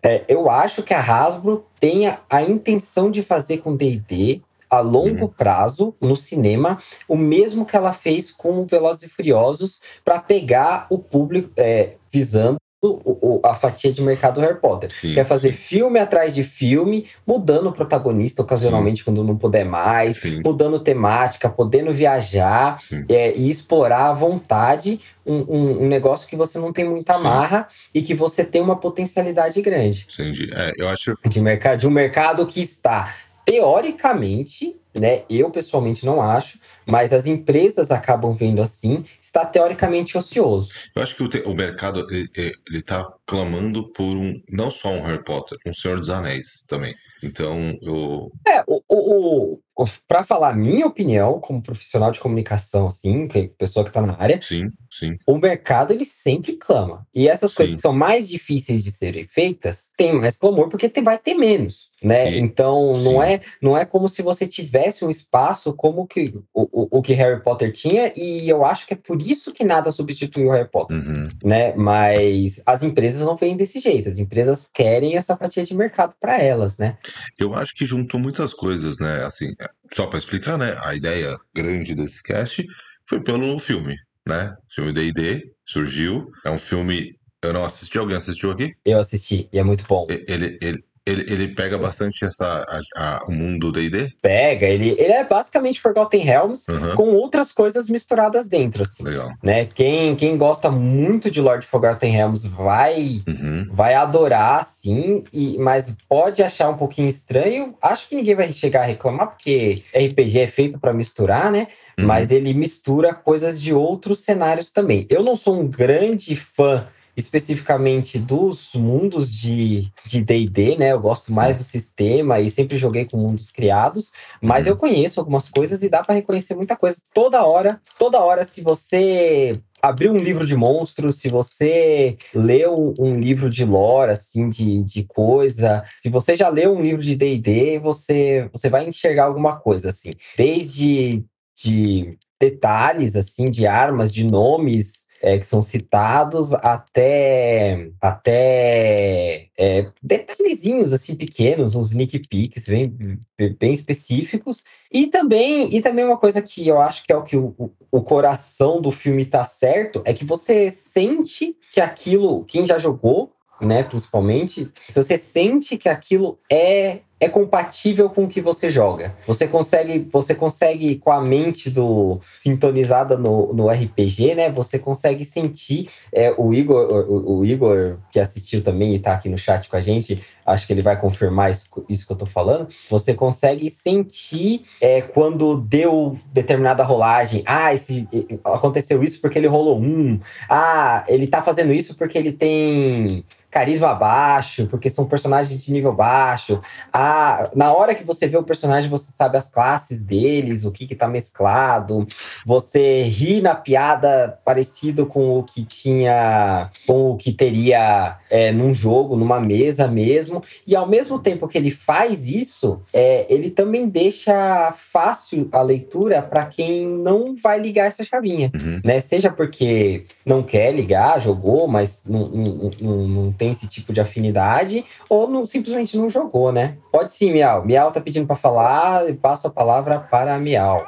É, 0.00 0.22
eu 0.28 0.48
acho 0.48 0.84
que 0.84 0.94
a 0.94 1.00
Hasbro 1.00 1.66
tenha 1.80 2.20
a 2.30 2.40
intenção 2.40 3.10
de 3.10 3.24
fazer 3.24 3.58
com 3.58 3.74
D&D 3.74 4.42
a 4.72 4.80
longo 4.80 5.26
uhum. 5.26 5.28
prazo 5.28 5.94
no 6.00 6.16
cinema, 6.16 6.78
o 7.06 7.14
mesmo 7.14 7.66
que 7.66 7.76
ela 7.76 7.92
fez 7.92 8.30
com 8.30 8.64
Velozes 8.64 9.02
e 9.02 9.08
Furiosos 9.08 9.82
para 10.02 10.18
pegar 10.18 10.86
o 10.88 10.98
público 10.98 11.50
é, 11.58 11.96
visando 12.10 12.56
o, 12.80 13.38
o, 13.38 13.40
a 13.44 13.54
fatia 13.54 13.92
de 13.92 14.02
mercado 14.02 14.36
do 14.36 14.40
Harry 14.40 14.58
Potter. 14.58 14.90
Sim, 14.90 15.14
Quer 15.14 15.24
fazer 15.24 15.52
sim. 15.52 15.58
filme 15.58 16.00
atrás 16.00 16.34
de 16.34 16.42
filme, 16.42 17.06
mudando 17.26 17.68
o 17.68 17.72
protagonista 17.72 18.40
ocasionalmente 18.42 19.00
sim. 19.00 19.04
quando 19.04 19.22
não 19.22 19.36
puder 19.36 19.64
mais, 19.64 20.20
mudando 20.44 20.80
temática, 20.80 21.50
podendo 21.50 21.92
viajar 21.92 22.78
é, 23.08 23.36
e 23.36 23.48
explorar 23.48 24.08
à 24.08 24.12
vontade 24.12 25.00
um, 25.24 25.36
um, 25.36 25.82
um, 25.84 25.86
negócio 25.86 26.26
que 26.26 26.34
você 26.34 26.58
não 26.58 26.72
tem 26.72 26.84
muita 26.84 27.14
amarra 27.14 27.68
e 27.94 28.02
que 28.02 28.14
você 28.14 28.42
tem 28.42 28.60
uma 28.60 28.76
potencialidade 28.76 29.60
grande. 29.62 30.06
Entendi. 30.12 30.50
É, 30.52 30.72
eu 30.76 30.88
acho. 30.88 31.14
De, 31.28 31.40
mercado, 31.40 31.78
de 31.78 31.86
um 31.86 31.90
mercado 31.90 32.44
que 32.46 32.60
está, 32.60 33.14
teoricamente, 33.52 34.80
né? 34.94 35.24
Eu 35.28 35.50
pessoalmente 35.50 36.06
não 36.06 36.22
acho, 36.22 36.58
mas 36.86 37.12
as 37.12 37.26
empresas 37.26 37.90
acabam 37.90 38.34
vendo 38.34 38.62
assim, 38.62 39.04
está 39.20 39.44
teoricamente 39.44 40.16
ocioso. 40.16 40.70
Eu 40.96 41.02
acho 41.02 41.14
que 41.14 41.22
o, 41.22 41.28
te, 41.28 41.42
o 41.42 41.54
mercado 41.54 42.06
ele 42.10 42.54
está 42.72 43.06
clamando 43.26 43.92
por 43.92 44.16
um 44.16 44.40
não 44.48 44.70
só 44.70 44.88
um 44.88 45.02
Harry 45.02 45.22
Potter, 45.22 45.58
um 45.66 45.72
Senhor 45.74 45.98
dos 45.98 46.08
Anéis 46.08 46.64
também. 46.66 46.94
Então, 47.22 47.76
eu. 47.82 48.32
É, 48.48 48.64
o, 48.66 48.80
o, 48.88 49.52
o 49.52 49.58
para 50.06 50.22
falar 50.22 50.50
a 50.50 50.54
minha 50.54 50.86
opinião, 50.86 51.40
como 51.40 51.62
profissional 51.62 52.10
de 52.10 52.20
comunicação, 52.20 52.86
assim, 52.86 53.26
pessoa 53.56 53.84
que 53.84 53.90
está 53.90 54.02
na 54.02 54.16
área, 54.18 54.40
sim, 54.40 54.68
sim. 54.90 55.16
o 55.26 55.38
mercado 55.38 55.92
ele 55.92 56.04
sempre 56.04 56.52
clama. 56.54 57.06
E 57.14 57.28
essas 57.28 57.50
sim. 57.50 57.56
coisas 57.56 57.74
que 57.76 57.80
são 57.80 57.92
mais 57.92 58.28
difíceis 58.28 58.84
de 58.84 58.90
serem 58.90 59.26
feitas, 59.26 59.88
tem 59.96 60.12
mais 60.12 60.36
clamor 60.36 60.68
porque 60.68 60.88
tem, 60.88 61.02
vai 61.02 61.18
ter 61.18 61.34
menos, 61.34 61.90
né? 62.02 62.32
E, 62.32 62.38
então, 62.38 62.92
não 62.92 63.22
é, 63.22 63.40
não 63.60 63.76
é 63.76 63.84
como 63.84 64.08
se 64.08 64.20
você 64.20 64.46
tivesse 64.46 65.04
um 65.04 65.10
espaço 65.10 65.72
como 65.72 66.06
que 66.06 66.34
o, 66.52 66.98
o, 66.98 67.02
que 67.02 67.14
Harry 67.14 67.42
Potter 67.42 67.72
tinha, 67.72 68.12
e 68.14 68.48
eu 68.48 68.64
acho 68.64 68.86
que 68.86 68.94
é 68.94 68.96
por 68.96 69.20
isso 69.22 69.52
que 69.52 69.64
nada 69.64 69.90
substituiu 69.90 70.48
o 70.48 70.52
Harry 70.52 70.68
Potter, 70.68 70.98
uhum. 70.98 71.24
né? 71.44 71.74
Mas 71.74 72.60
as 72.66 72.82
empresas 72.82 73.24
não 73.24 73.36
vêm 73.36 73.56
desse 73.56 73.80
jeito, 73.80 74.10
as 74.10 74.18
empresas 74.18 74.68
querem 74.72 75.16
essa 75.16 75.36
fatia 75.36 75.64
de 75.64 75.74
mercado 75.74 76.14
para 76.20 76.38
elas, 76.38 76.76
né? 76.76 76.98
Eu 77.38 77.54
acho 77.54 77.74
que 77.74 77.86
juntou 77.86 78.20
muitas 78.20 78.52
coisas, 78.52 78.98
né? 78.98 79.24
Assim, 79.24 79.54
só 79.92 80.06
para 80.06 80.18
explicar, 80.18 80.56
né? 80.56 80.76
A 80.84 80.94
ideia 80.94 81.36
grande 81.54 81.94
desse 81.94 82.22
cast 82.22 82.66
foi 83.06 83.22
pelo 83.22 83.58
filme, 83.58 83.96
né? 84.26 84.54
O 84.70 84.74
filme 84.74 84.92
D&D 84.92 85.52
surgiu, 85.64 86.30
é 86.44 86.50
um 86.50 86.58
filme 86.58 87.16
eu 87.42 87.52
não 87.52 87.64
assisti, 87.64 87.98
alguém 87.98 88.16
assistiu 88.16 88.52
aqui? 88.52 88.72
Eu 88.84 88.98
assisti, 88.98 89.48
e 89.52 89.58
é 89.58 89.64
muito 89.64 89.84
bom. 89.84 90.06
Ele, 90.08 90.58
ele, 90.62 90.84
ele, 91.04 91.22
ele 91.32 91.48
pega 91.48 91.76
bastante 91.76 92.24
essa, 92.24 92.46
a, 92.46 92.80
a, 92.96 93.24
o 93.26 93.32
mundo 93.32 93.72
do 93.72 93.72
D&D? 93.72 94.12
Pega, 94.22 94.66
ele, 94.66 94.90
ele 94.90 95.12
é 95.12 95.24
basicamente 95.24 95.80
Forgotten 95.80 96.20
Realms 96.20 96.68
uhum. 96.68 96.94
com 96.94 97.08
outras 97.10 97.50
coisas 97.50 97.88
misturadas 97.88 98.48
dentro, 98.48 98.82
assim. 98.82 99.02
Legal. 99.02 99.32
Né? 99.42 99.64
Quem, 99.66 100.14
quem 100.14 100.36
gosta 100.36 100.70
muito 100.70 101.28
de 101.28 101.40
Lord 101.40 101.66
Forgotten 101.66 102.12
Realms 102.12 102.46
vai, 102.46 103.22
uhum. 103.26 103.66
vai 103.70 103.94
adorar, 103.94 104.64
sim, 104.64 105.24
e, 105.32 105.58
mas 105.58 105.96
pode 106.08 106.40
achar 106.42 106.70
um 106.70 106.76
pouquinho 106.76 107.08
estranho. 107.08 107.74
Acho 107.82 108.08
que 108.08 108.14
ninguém 108.14 108.36
vai 108.36 108.52
chegar 108.52 108.82
a 108.82 108.86
reclamar, 108.86 109.28
porque 109.28 109.82
RPG 109.92 110.38
é 110.38 110.46
feito 110.46 110.78
para 110.78 110.92
misturar, 110.92 111.50
né? 111.50 111.66
Uhum. 111.98 112.06
Mas 112.06 112.30
ele 112.30 112.54
mistura 112.54 113.12
coisas 113.12 113.60
de 113.60 113.74
outros 113.74 114.20
cenários 114.20 114.70
também. 114.70 115.04
Eu 115.10 115.22
não 115.22 115.34
sou 115.34 115.60
um 115.60 115.66
grande 115.66 116.36
fã 116.36 116.86
especificamente 117.16 118.18
dos 118.18 118.72
mundos 118.74 119.34
de 119.34 119.92
D&D, 120.24 120.76
né? 120.76 120.92
Eu 120.92 121.00
gosto 121.00 121.32
mais 121.32 121.56
do 121.56 121.64
sistema 121.64 122.40
e 122.40 122.50
sempre 122.50 122.78
joguei 122.78 123.04
com 123.04 123.18
mundos 123.18 123.50
criados, 123.50 124.12
mas 124.40 124.66
eu 124.66 124.76
conheço 124.76 125.20
algumas 125.20 125.48
coisas 125.48 125.82
e 125.82 125.88
dá 125.88 126.02
para 126.02 126.14
reconhecer 126.14 126.54
muita 126.54 126.76
coisa. 126.76 126.96
Toda 127.12 127.44
hora, 127.44 127.80
toda 127.98 128.20
hora, 128.20 128.44
se 128.44 128.62
você 128.62 129.60
abrir 129.82 130.10
um 130.10 130.18
livro 130.18 130.46
de 130.46 130.54
monstros, 130.54 131.16
se 131.16 131.28
você 131.28 132.16
leu 132.32 132.94
um 132.98 133.18
livro 133.18 133.50
de 133.50 133.64
lore, 133.64 134.12
assim, 134.12 134.48
de, 134.48 134.82
de 134.84 135.02
coisa, 135.02 135.82
se 136.00 136.08
você 136.08 136.36
já 136.36 136.48
leu 136.48 136.72
um 136.72 136.80
livro 136.80 137.02
de 137.02 137.16
D&D, 137.16 137.80
você, 137.80 138.48
você 138.52 138.70
vai 138.70 138.86
enxergar 138.86 139.24
alguma 139.24 139.56
coisa, 139.58 139.90
assim. 139.90 140.10
Desde 140.36 141.24
de 141.56 142.16
detalhes, 142.40 143.14
assim, 143.16 143.50
de 143.50 143.66
armas, 143.66 144.12
de 144.12 144.24
nomes, 144.24 145.01
é, 145.22 145.38
que 145.38 145.46
são 145.46 145.62
citados, 145.62 146.52
até, 146.52 147.88
até 148.00 149.46
é, 149.56 149.86
detalhezinhos 150.02 150.92
assim 150.92 151.14
pequenos, 151.14 151.76
uns 151.76 151.90
sneak 151.90 152.18
peeks 152.28 152.66
bem, 152.66 153.18
bem 153.58 153.72
específicos. 153.72 154.64
E 154.90 155.06
também, 155.06 155.72
e 155.74 155.80
também 155.80 156.04
uma 156.04 156.18
coisa 156.18 156.42
que 156.42 156.66
eu 156.66 156.80
acho 156.80 157.04
que 157.04 157.12
é 157.12 157.16
o 157.16 157.22
que 157.22 157.36
o, 157.36 157.54
o 157.90 158.02
coração 158.02 158.80
do 158.80 158.90
filme 158.90 159.24
tá 159.24 159.44
certo, 159.44 160.02
é 160.04 160.12
que 160.12 160.24
você 160.24 160.72
sente 160.72 161.56
que 161.70 161.80
aquilo, 161.80 162.44
quem 162.44 162.66
já 162.66 162.76
jogou, 162.76 163.32
né, 163.60 163.84
principalmente, 163.84 164.72
se 164.88 165.02
você 165.02 165.16
sente 165.16 165.78
que 165.78 165.88
aquilo 165.88 166.36
é 166.50 166.98
é 167.22 167.28
compatível 167.28 168.10
com 168.10 168.24
o 168.24 168.28
que 168.28 168.40
você 168.40 168.68
joga. 168.68 169.14
Você 169.28 169.46
consegue, 169.46 170.08
você 170.10 170.34
consegue 170.34 170.96
com 170.96 171.12
a 171.12 171.20
mente 171.20 171.70
do 171.70 172.20
sintonizada 172.40 173.16
no, 173.16 173.54
no 173.54 173.68
RPG, 173.68 174.34
né? 174.34 174.50
Você 174.50 174.76
consegue 174.76 175.24
sentir 175.24 175.88
é, 176.12 176.34
o 176.36 176.52
Igor, 176.52 176.84
o, 176.90 177.38
o, 177.38 177.44
Igor 177.44 177.98
que 178.10 178.18
assistiu 178.18 178.60
também 178.60 178.92
e 178.92 178.98
tá 178.98 179.12
aqui 179.12 179.28
no 179.28 179.38
chat 179.38 179.68
com 179.68 179.76
a 179.76 179.80
gente, 179.80 180.20
acho 180.44 180.66
que 180.66 180.72
ele 180.72 180.82
vai 180.82 181.00
confirmar 181.00 181.52
isso, 181.52 181.68
isso 181.88 182.04
que 182.04 182.12
eu 182.12 182.16
tô 182.16 182.26
falando. 182.26 182.66
Você 182.90 183.14
consegue 183.14 183.70
sentir 183.70 184.64
é, 184.80 185.00
quando 185.00 185.58
deu 185.60 186.18
determinada 186.32 186.82
rolagem. 186.82 187.44
Ah, 187.46 187.72
esse, 187.72 188.08
aconteceu 188.42 189.00
isso 189.00 189.20
porque 189.20 189.38
ele 189.38 189.46
rolou 189.46 189.80
um. 189.80 190.18
Ah, 190.50 191.04
ele 191.06 191.28
tá 191.28 191.40
fazendo 191.40 191.72
isso 191.72 191.96
porque 191.96 192.18
ele 192.18 192.32
tem 192.32 193.24
carisma 193.52 193.94
baixo, 193.94 194.66
porque 194.66 194.88
são 194.88 195.04
personagens 195.04 195.62
de 195.62 195.70
nível 195.70 195.92
baixo. 195.92 196.60
Ah, 196.90 197.11
na 197.54 197.72
hora 197.72 197.94
que 197.94 198.04
você 198.04 198.26
vê 198.26 198.36
o 198.36 198.42
personagem, 198.42 198.90
você 198.90 199.10
sabe 199.16 199.36
as 199.38 199.48
classes 199.48 200.02
deles, 200.02 200.64
o 200.64 200.72
que 200.72 200.86
que 200.86 200.94
tá 200.94 201.08
mesclado. 201.08 202.06
Você 202.46 203.02
ri 203.02 203.40
na 203.40 203.54
piada 203.54 204.38
parecido 204.44 205.06
com 205.06 205.38
o 205.38 205.42
que 205.42 205.64
tinha, 205.64 206.70
com 206.86 207.10
o 207.10 207.16
que 207.16 207.32
teria 207.32 208.18
é, 208.30 208.52
num 208.52 208.74
jogo, 208.74 209.16
numa 209.16 209.40
mesa 209.40 209.88
mesmo. 209.88 210.42
E 210.66 210.74
ao 210.74 210.86
mesmo 210.86 211.18
tempo 211.18 211.48
que 211.48 211.58
ele 211.58 211.70
faz 211.70 212.28
isso, 212.28 212.82
é, 212.92 213.26
ele 213.28 213.50
também 213.50 213.88
deixa 213.88 214.72
fácil 214.72 215.48
a 215.52 215.62
leitura 215.62 216.22
para 216.22 216.46
quem 216.46 216.86
não 216.86 217.34
vai 217.34 217.58
ligar 217.58 217.86
essa 217.86 218.04
chavinha, 218.04 218.50
uhum. 218.54 218.80
né? 218.84 219.00
Seja 219.00 219.30
porque 219.30 220.04
não 220.24 220.42
quer 220.42 220.72
ligar, 220.72 221.20
jogou, 221.20 221.66
mas 221.66 222.02
não, 222.06 222.28
não, 222.28 222.70
não, 222.80 223.08
não 223.08 223.32
tem 223.32 223.50
esse 223.50 223.68
tipo 223.68 223.92
de 223.92 224.00
afinidade, 224.00 224.84
ou 225.08 225.28
não, 225.28 225.44
simplesmente 225.46 225.96
não 225.96 226.08
jogou, 226.08 226.52
né? 226.52 226.76
Pode 226.90 227.01
sim, 227.08 227.32
Miau. 227.32 227.64
Miau 227.64 227.90
tá 227.90 228.00
pedindo 228.00 228.26
para 228.26 228.36
falar 228.36 229.08
e 229.08 229.14
passo 229.14 229.46
a 229.46 229.50
palavra 229.50 229.98
para 229.98 230.38
Miau. 230.38 230.84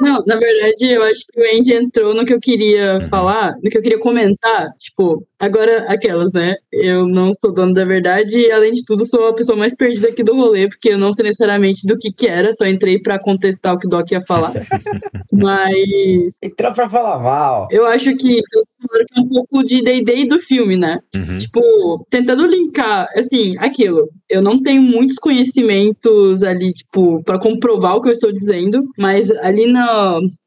Não, 0.00 0.24
na 0.26 0.36
verdade, 0.36 0.90
eu 0.90 1.02
acho 1.04 1.20
que 1.30 1.40
o 1.40 1.56
Andy 1.56 1.72
entrou 1.72 2.14
no 2.14 2.24
que 2.24 2.32
eu 2.32 2.40
queria 2.40 2.94
uhum. 2.94 3.08
falar, 3.08 3.54
no 3.62 3.70
que 3.70 3.78
eu 3.78 3.82
queria 3.82 3.98
comentar. 3.98 4.68
Tipo, 4.78 5.24
agora 5.38 5.84
aquelas, 5.88 6.32
né? 6.32 6.54
Eu 6.72 7.06
não 7.06 7.32
sou 7.32 7.52
dono 7.52 7.72
da 7.72 7.84
verdade 7.84 8.38
e, 8.38 8.50
além 8.50 8.72
de 8.72 8.84
tudo, 8.84 9.06
sou 9.06 9.28
a 9.28 9.34
pessoa 9.34 9.56
mais 9.56 9.74
perdida 9.74 10.08
aqui 10.08 10.24
do 10.24 10.34
rolê, 10.34 10.68
porque 10.68 10.90
eu 10.90 10.98
não 10.98 11.12
sei 11.12 11.24
necessariamente 11.24 11.86
do 11.86 11.96
que 11.98 12.12
que 12.12 12.26
era, 12.26 12.52
só 12.52 12.66
entrei 12.66 12.98
para 12.98 13.18
contestar 13.18 13.74
o 13.74 13.78
que 13.78 13.86
o 13.86 13.90
Doc 13.90 14.10
ia 14.10 14.20
falar. 14.22 14.52
Mas. 15.32 16.38
Entrou 16.42 16.72
pra 16.72 16.88
falar 16.88 17.18
mal. 17.18 17.68
Eu 17.70 17.86
acho 17.86 18.14
que 18.16 18.40
é 19.16 19.20
um 19.20 19.28
pouco 19.28 19.62
de 19.64 19.82
D&D 19.82 20.26
do 20.26 20.38
filme, 20.38 20.76
né? 20.76 20.98
Uhum. 21.14 21.38
Tipo, 21.38 22.06
tentando 22.10 22.46
linkar, 22.46 23.08
assim, 23.16 23.52
aquilo. 23.58 24.08
Eu 24.28 24.42
não 24.42 24.60
tenho 24.62 24.82
muitos 24.82 25.16
conhecimentos 25.16 26.42
ali, 26.42 26.72
tipo, 26.72 27.22
para 27.24 27.38
comprovar 27.38 27.96
o 27.96 28.02
que 28.02 28.08
eu 28.08 28.12
estou 28.12 28.32
dizendo, 28.32 28.78
mas 28.98 29.30
ali 29.30 29.66
na, 29.66 29.83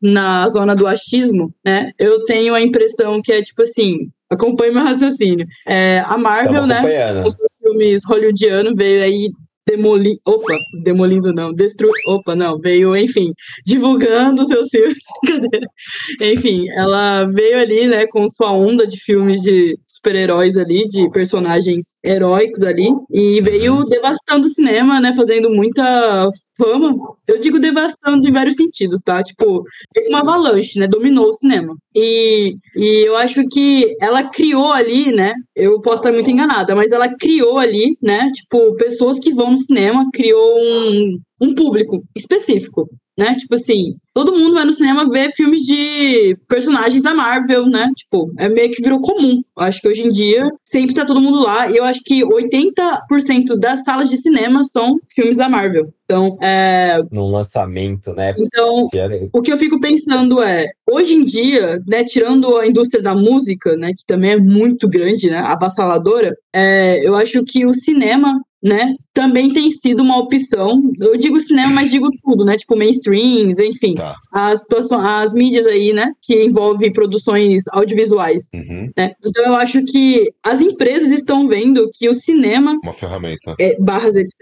na 0.02 0.48
zona 0.50 0.76
do 0.76 0.88
achismo, 0.88 1.54
né? 1.66 1.92
Eu 1.98 2.26
tenho 2.26 2.54
a 2.54 2.62
impressão 2.62 3.22
que 3.22 3.32
é, 3.32 3.42
tipo 3.42 3.62
assim, 3.62 4.10
acompanhe 4.30 4.72
meu 4.72 4.84
raciocínio. 4.84 5.46
É, 5.68 6.04
a 6.06 6.18
Marvel, 6.18 6.68
né? 6.68 6.82
Com 7.24 7.30
seus 7.30 7.50
filmes 7.62 8.02
hollywoodianos, 8.06 8.74
veio 8.76 9.04
aí 9.04 9.30
demolindo. 9.68 10.20
Opa, 10.26 10.54
demolindo 10.84 11.34
não. 11.34 11.54
Destru... 11.54 11.90
Opa, 12.08 12.36
não. 12.36 12.58
Veio, 12.58 12.96
enfim, 12.96 13.34
divulgando 13.66 14.46
seus 14.48 14.70
filmes. 14.70 14.98
enfim, 16.22 16.70
ela 16.70 17.26
veio 17.26 17.60
ali, 17.60 17.88
né, 17.88 18.08
com 18.08 18.28
sua 18.30 18.54
onda 18.54 18.88
de 18.88 18.98
filmes 18.98 19.42
de 19.42 19.78
super-heróis 20.08 20.58
ali, 20.58 20.88
de 20.88 21.10
personagens 21.12 21.96
heróicos 22.04 22.64
ali, 22.64 22.90
e 23.12 23.42
veio 23.42 23.84
devastando 23.86 24.48
o 24.48 24.50
cinema, 24.50 25.00
né, 25.02 25.14
fazendo 25.14 25.50
muita 25.50 26.30
fama. 26.58 26.96
Eu 27.28 27.40
digo 27.40 27.60
devastando 27.60 28.28
em 28.28 28.32
vários 28.32 28.56
sentidos, 28.56 29.02
tá? 29.04 29.22
Tipo, 29.22 29.64
uma 30.08 30.20
avalanche, 30.20 30.80
né, 30.80 30.88
dominou 30.88 31.28
o 31.28 31.34
cinema. 31.34 31.76
E, 31.94 32.56
e 32.76 33.08
eu 33.08 33.18
acho 33.18 33.46
que 33.50 33.96
ela 34.00 34.24
criou 34.24 34.72
ali, 34.72 35.12
né, 35.12 35.34
eu 35.56 35.82
posso 35.82 35.98
estar 35.98 36.12
muito 36.12 36.32
enganada, 36.32 36.76
mas 36.76 36.92
ela 36.92 37.14
criou 37.18 37.58
ali, 37.58 37.98
né, 38.02 38.32
tipo, 38.32 38.76
pessoas 38.76 39.20
que 39.20 39.34
vão 39.34 39.52
no 39.52 39.58
cinema, 39.58 40.08
criou 40.14 40.58
um, 40.58 41.20
um 41.42 41.54
público 41.54 42.02
específico 42.16 42.88
né? 43.18 43.36
Tipo 43.36 43.56
assim, 43.56 43.96
todo 44.14 44.32
mundo 44.32 44.54
vai 44.54 44.66
no 44.66 44.74
cinema 44.74 45.10
ver 45.10 45.32
filmes 45.32 45.62
de 45.62 46.38
personagens 46.48 47.02
da 47.02 47.14
Marvel, 47.14 47.66
né? 47.66 47.90
Tipo, 47.96 48.32
é 48.38 48.48
meio 48.48 48.72
que 48.72 48.82
virou 48.82 49.00
comum. 49.00 49.42
Eu 49.58 49.64
acho 49.64 49.82
que 49.82 49.88
hoje 49.88 50.04
em 50.04 50.12
dia 50.12 50.48
sempre 50.64 50.94
tá 50.94 51.04
todo 51.04 51.22
mundo 51.22 51.40
lá. 51.40 51.70
E 51.70 51.78
eu 51.78 51.84
acho 51.84 52.02
que 52.04 52.24
80% 52.24 53.58
das 53.60 53.84
salas 53.84 54.10
de 54.10 54.18
cinema 54.18 54.64
são 54.64 54.98
filmes 55.14 55.38
da 55.38 55.50
Marvel. 55.50 55.92
Então, 56.06 56.38
é. 56.42 57.02
No 57.12 57.28
lançamento, 57.30 58.14
né? 58.14 58.34
Então, 58.38 58.88
o 59.34 59.42
que 59.42 59.52
eu 59.52 59.58
fico 59.58 59.80
pensando 59.80 60.42
é, 60.42 60.68
hoje 60.90 61.14
em 61.14 61.24
dia, 61.24 61.82
né, 61.88 62.04
tirando 62.04 62.58
a 62.58 62.66
indústria 62.66 63.02
da 63.02 63.14
música, 63.14 63.76
né, 63.76 63.92
que 63.96 64.06
também 64.06 64.32
é 64.32 64.38
muito 64.38 64.88
grande, 64.88 65.30
né, 65.30 65.40
avassaladora, 65.40 66.36
é, 66.54 67.06
eu 67.06 67.16
acho 67.16 67.44
que 67.44 67.66
o 67.66 67.74
cinema 67.74 68.40
né, 68.62 68.96
também 69.14 69.52
tem 69.52 69.70
sido 69.72 70.02
uma 70.02 70.18
opção. 70.18 70.82
Eu 71.00 71.18
digo 71.18 71.40
cinema, 71.40 71.74
mas 71.74 71.90
digo 71.90 72.10
tudo, 72.24 72.44
né? 72.46 72.58
Tipo 72.58 72.76
mainstreams, 72.76 73.58
enfim. 73.60 73.96
Tá. 73.96 74.16
As, 74.32 74.62
situações, 74.62 75.04
as 75.04 75.34
mídias 75.34 75.66
aí, 75.66 75.94
né? 75.94 76.12
Que 76.22 76.44
envolvem 76.44 76.92
produções 76.92 77.64
audiovisuais. 77.72 78.44
Uhum. 78.54 78.90
Né? 78.96 79.14
Então 79.26 79.46
eu 79.46 79.56
acho 79.56 79.84
que 79.86 80.32
as 80.44 80.62
empresas 80.62 81.12
estão 81.12 81.48
vendo 81.48 81.90
que 81.94 82.10
o 82.10 82.14
cinema. 82.14 82.78
Uma 82.84 82.94
ferramenta. 82.94 83.56
É, 83.60 83.76
barras, 83.80 84.16
etc. 84.16 84.36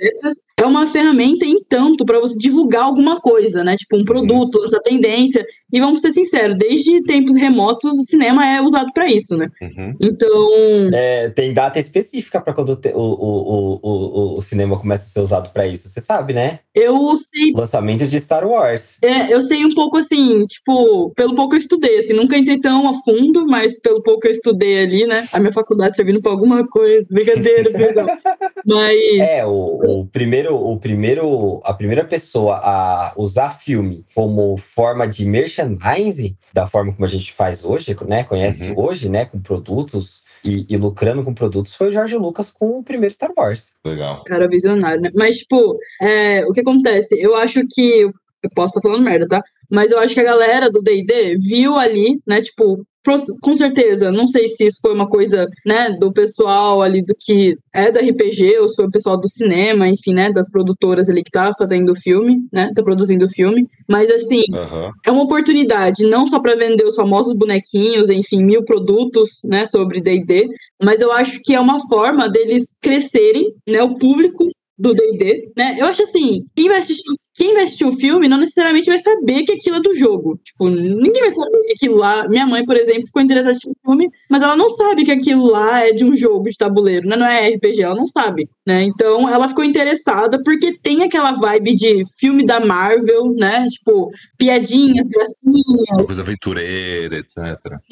É 0.59 0.65
uma 0.65 0.87
ferramenta, 0.87 1.45
em 1.45 1.63
tanto, 1.63 2.05
para 2.05 2.19
você 2.19 2.37
divulgar 2.37 2.83
alguma 2.83 3.19
coisa, 3.19 3.63
né? 3.63 3.75
Tipo 3.77 3.95
um 3.95 3.99
uhum. 3.99 4.05
produto, 4.05 4.59
uhum. 4.59 4.65
essa 4.65 4.81
tendência. 4.81 5.45
E 5.71 5.79
vamos 5.79 6.01
ser 6.01 6.11
sinceros, 6.11 6.34
desde 6.57 7.03
tempos 7.03 7.35
remotos, 7.35 7.97
o 7.97 8.03
cinema 8.03 8.45
é 8.45 8.61
usado 8.61 8.91
para 8.93 9.07
isso, 9.07 9.35
né? 9.35 9.49
Uhum. 9.61 9.95
Então. 9.99 10.89
É, 10.93 11.29
tem 11.29 11.53
data 11.53 11.79
específica 11.79 12.39
para 12.39 12.53
quando 12.53 12.79
o, 12.93 12.99
o, 12.99 13.79
o, 13.81 14.37
o 14.37 14.41
cinema 14.41 14.77
começa 14.79 15.03
a 15.03 15.07
ser 15.07 15.19
usado 15.19 15.49
para 15.51 15.67
isso, 15.67 15.89
você 15.89 16.01
sabe, 16.01 16.33
né? 16.33 16.59
Eu 16.73 17.15
sei. 17.15 17.53
Lançamento 17.55 18.07
de 18.07 18.19
Star 18.19 18.47
Wars. 18.47 18.97
É, 19.01 19.33
eu 19.33 19.41
sei 19.41 19.65
um 19.65 19.73
pouco 19.73 19.97
assim, 19.97 20.45
tipo, 20.45 21.11
pelo 21.15 21.35
pouco 21.35 21.55
eu 21.55 21.59
estudei, 21.59 21.99
assim, 21.99 22.13
nunca 22.13 22.37
entrei 22.37 22.59
tão 22.59 22.89
a 22.89 22.93
fundo, 23.03 23.45
mas 23.47 23.79
pelo 23.79 24.01
pouco 24.03 24.21
que 24.21 24.27
eu 24.27 24.31
estudei 24.31 24.83
ali, 24.83 25.05
né? 25.05 25.27
A 25.31 25.39
minha 25.39 25.53
faculdade 25.53 25.95
servindo 25.95 26.21
para 26.21 26.31
alguma 26.31 26.67
coisa, 26.67 27.05
brincadeira, 27.09 27.71
perdão. 27.71 28.07
Mas. 28.65 29.21
É, 29.21 29.45
o, 29.45 30.01
o, 30.01 30.07
primeiro, 30.07 30.55
o 30.55 30.77
primeiro, 30.79 31.61
a 31.63 31.73
primeira 31.73 32.03
pessoa 32.03 32.55
a 32.55 33.13
usar 33.15 33.51
filme 33.59 34.05
como 34.13 34.57
forma 34.57 35.07
de 35.07 35.25
merchandising, 35.25 36.24
da 36.53 36.67
forma 36.67 36.93
como 36.93 37.05
a 37.05 37.09
gente 37.09 37.33
faz 37.33 37.63
hoje, 37.63 37.95
né? 38.07 38.23
Conhece 38.23 38.71
uhum. 38.71 38.85
hoje, 38.85 39.09
né? 39.09 39.25
Com 39.25 39.39
produtos 39.39 40.23
e, 40.43 40.65
e, 40.69 40.77
lucrando 40.77 41.23
com 41.23 41.33
produtos 41.33 41.73
foi 41.73 41.89
o 41.89 41.91
Jorge 41.91 42.15
Lucas 42.15 42.51
com 42.51 42.79
o 42.79 42.83
primeiro 42.83 43.13
Star 43.13 43.31
Wars. 43.35 43.73
Legal. 43.83 44.23
Cara 44.25 44.47
visionário, 44.47 45.01
né? 45.01 45.11
Mas, 45.13 45.37
tipo, 45.37 45.77
é, 46.01 46.45
o 46.45 46.53
que 46.53 46.61
acontece? 46.61 47.19
Eu 47.19 47.35
acho 47.35 47.61
que. 47.67 48.01
Eu 48.43 48.49
posso 48.53 48.77
estar 48.77 48.87
falando 48.87 49.03
merda, 49.03 49.27
tá? 49.27 49.43
Mas 49.69 49.91
eu 49.91 49.99
acho 49.99 50.13
que 50.13 50.19
a 50.19 50.25
galera 50.25 50.69
do 50.69 50.81
DD 50.81 51.37
viu 51.37 51.75
ali, 51.77 52.19
né? 52.25 52.41
Tipo, 52.41 52.85
com 53.41 53.55
certeza, 53.55 54.11
não 54.11 54.27
sei 54.27 54.47
se 54.47 54.65
isso 54.65 54.79
foi 54.81 54.93
uma 54.93 55.07
coisa, 55.07 55.47
né, 55.65 55.91
do 55.91 56.11
pessoal 56.11 56.81
ali 56.81 57.03
do 57.03 57.13
que 57.17 57.55
é 57.73 57.91
do 57.91 57.99
RPG, 57.99 58.57
ou 58.57 58.67
se 58.67 58.75
foi 58.75 58.85
o 58.85 58.91
pessoal 58.91 59.15
do 59.15 59.29
cinema, 59.29 59.87
enfim, 59.87 60.13
né, 60.13 60.31
das 60.31 60.49
produtoras 60.49 61.07
ali 61.07 61.23
que 61.23 61.29
tá 61.29 61.51
fazendo 61.57 61.91
o 61.91 61.95
filme, 61.95 62.37
né, 62.51 62.71
tá 62.75 62.81
produzindo 62.81 63.25
o 63.25 63.29
filme, 63.29 63.67
mas 63.87 64.09
assim, 64.09 64.43
uhum. 64.49 64.89
é 65.05 65.11
uma 65.11 65.23
oportunidade 65.23 66.03
não 66.07 66.25
só 66.25 66.39
para 66.39 66.55
vender 66.55 66.83
os 66.83 66.95
famosos 66.95 67.33
bonequinhos, 67.33 68.09
enfim, 68.09 68.43
mil 68.43 68.63
produtos, 68.63 69.39
né, 69.43 69.65
sobre 69.67 70.01
D&D, 70.01 70.47
mas 70.81 70.99
eu 70.99 71.11
acho 71.11 71.39
que 71.43 71.53
é 71.53 71.59
uma 71.59 71.79
forma 71.87 72.27
deles 72.27 72.73
crescerem, 72.81 73.53
né, 73.67 73.83
o 73.83 73.97
público 73.97 74.49
do 74.77 74.93
D&D, 74.93 75.51
né? 75.55 75.77
Eu 75.79 75.85
acho 75.85 76.03
assim, 76.03 76.45
quem 76.53 76.67
vai 76.67 76.79
assistir 76.79 77.15
quem 77.35 77.53
vai 77.53 77.63
assistir 77.63 77.85
o 77.85 77.95
filme 77.95 78.29
não 78.29 78.37
necessariamente 78.37 78.87
vai 78.87 78.97
saber 78.97 79.43
que 79.43 79.51
aquilo 79.51 79.75
é 79.75 79.81
do 79.81 79.93
jogo. 79.93 80.39
Tipo, 80.41 80.69
ninguém 80.69 81.21
vai 81.21 81.31
saber 81.33 81.61
que 81.65 81.73
aquilo 81.73 81.97
lá. 81.97 82.27
Minha 82.29 82.47
mãe, 82.47 82.65
por 82.65 82.77
exemplo, 82.77 83.05
ficou 83.05 83.21
interessada 83.21 83.53
em 83.53 83.71
o 83.71 83.75
filme, 83.85 84.09
mas 84.31 84.41
ela 84.41 84.55
não 84.55 84.69
sabe 84.69 85.03
que 85.03 85.11
aquilo 85.11 85.45
lá 85.45 85.85
é 85.85 85.91
de 85.91 86.05
um 86.05 86.15
jogo 86.15 86.49
de 86.49 86.57
tabuleiro, 86.57 87.07
né? 87.07 87.17
Não 87.17 87.25
é 87.25 87.49
RPG, 87.49 87.81
ela 87.81 87.95
não 87.95 88.07
sabe, 88.07 88.49
né? 88.65 88.83
Então 88.83 89.29
ela 89.29 89.49
ficou 89.49 89.65
interessada 89.65 90.41
porque 90.43 90.79
tem 90.79 91.03
aquela 91.03 91.33
vibe 91.33 91.75
de 91.75 92.03
filme 92.17 92.45
da 92.45 92.61
Marvel, 92.61 93.33
né? 93.33 93.67
Tipo, 93.67 94.09
piadinhas, 94.37 95.05
gracinhas. 95.07 96.05
Coisa 96.05 96.21
aventureira, 96.21 97.17
etc. 97.17 97.37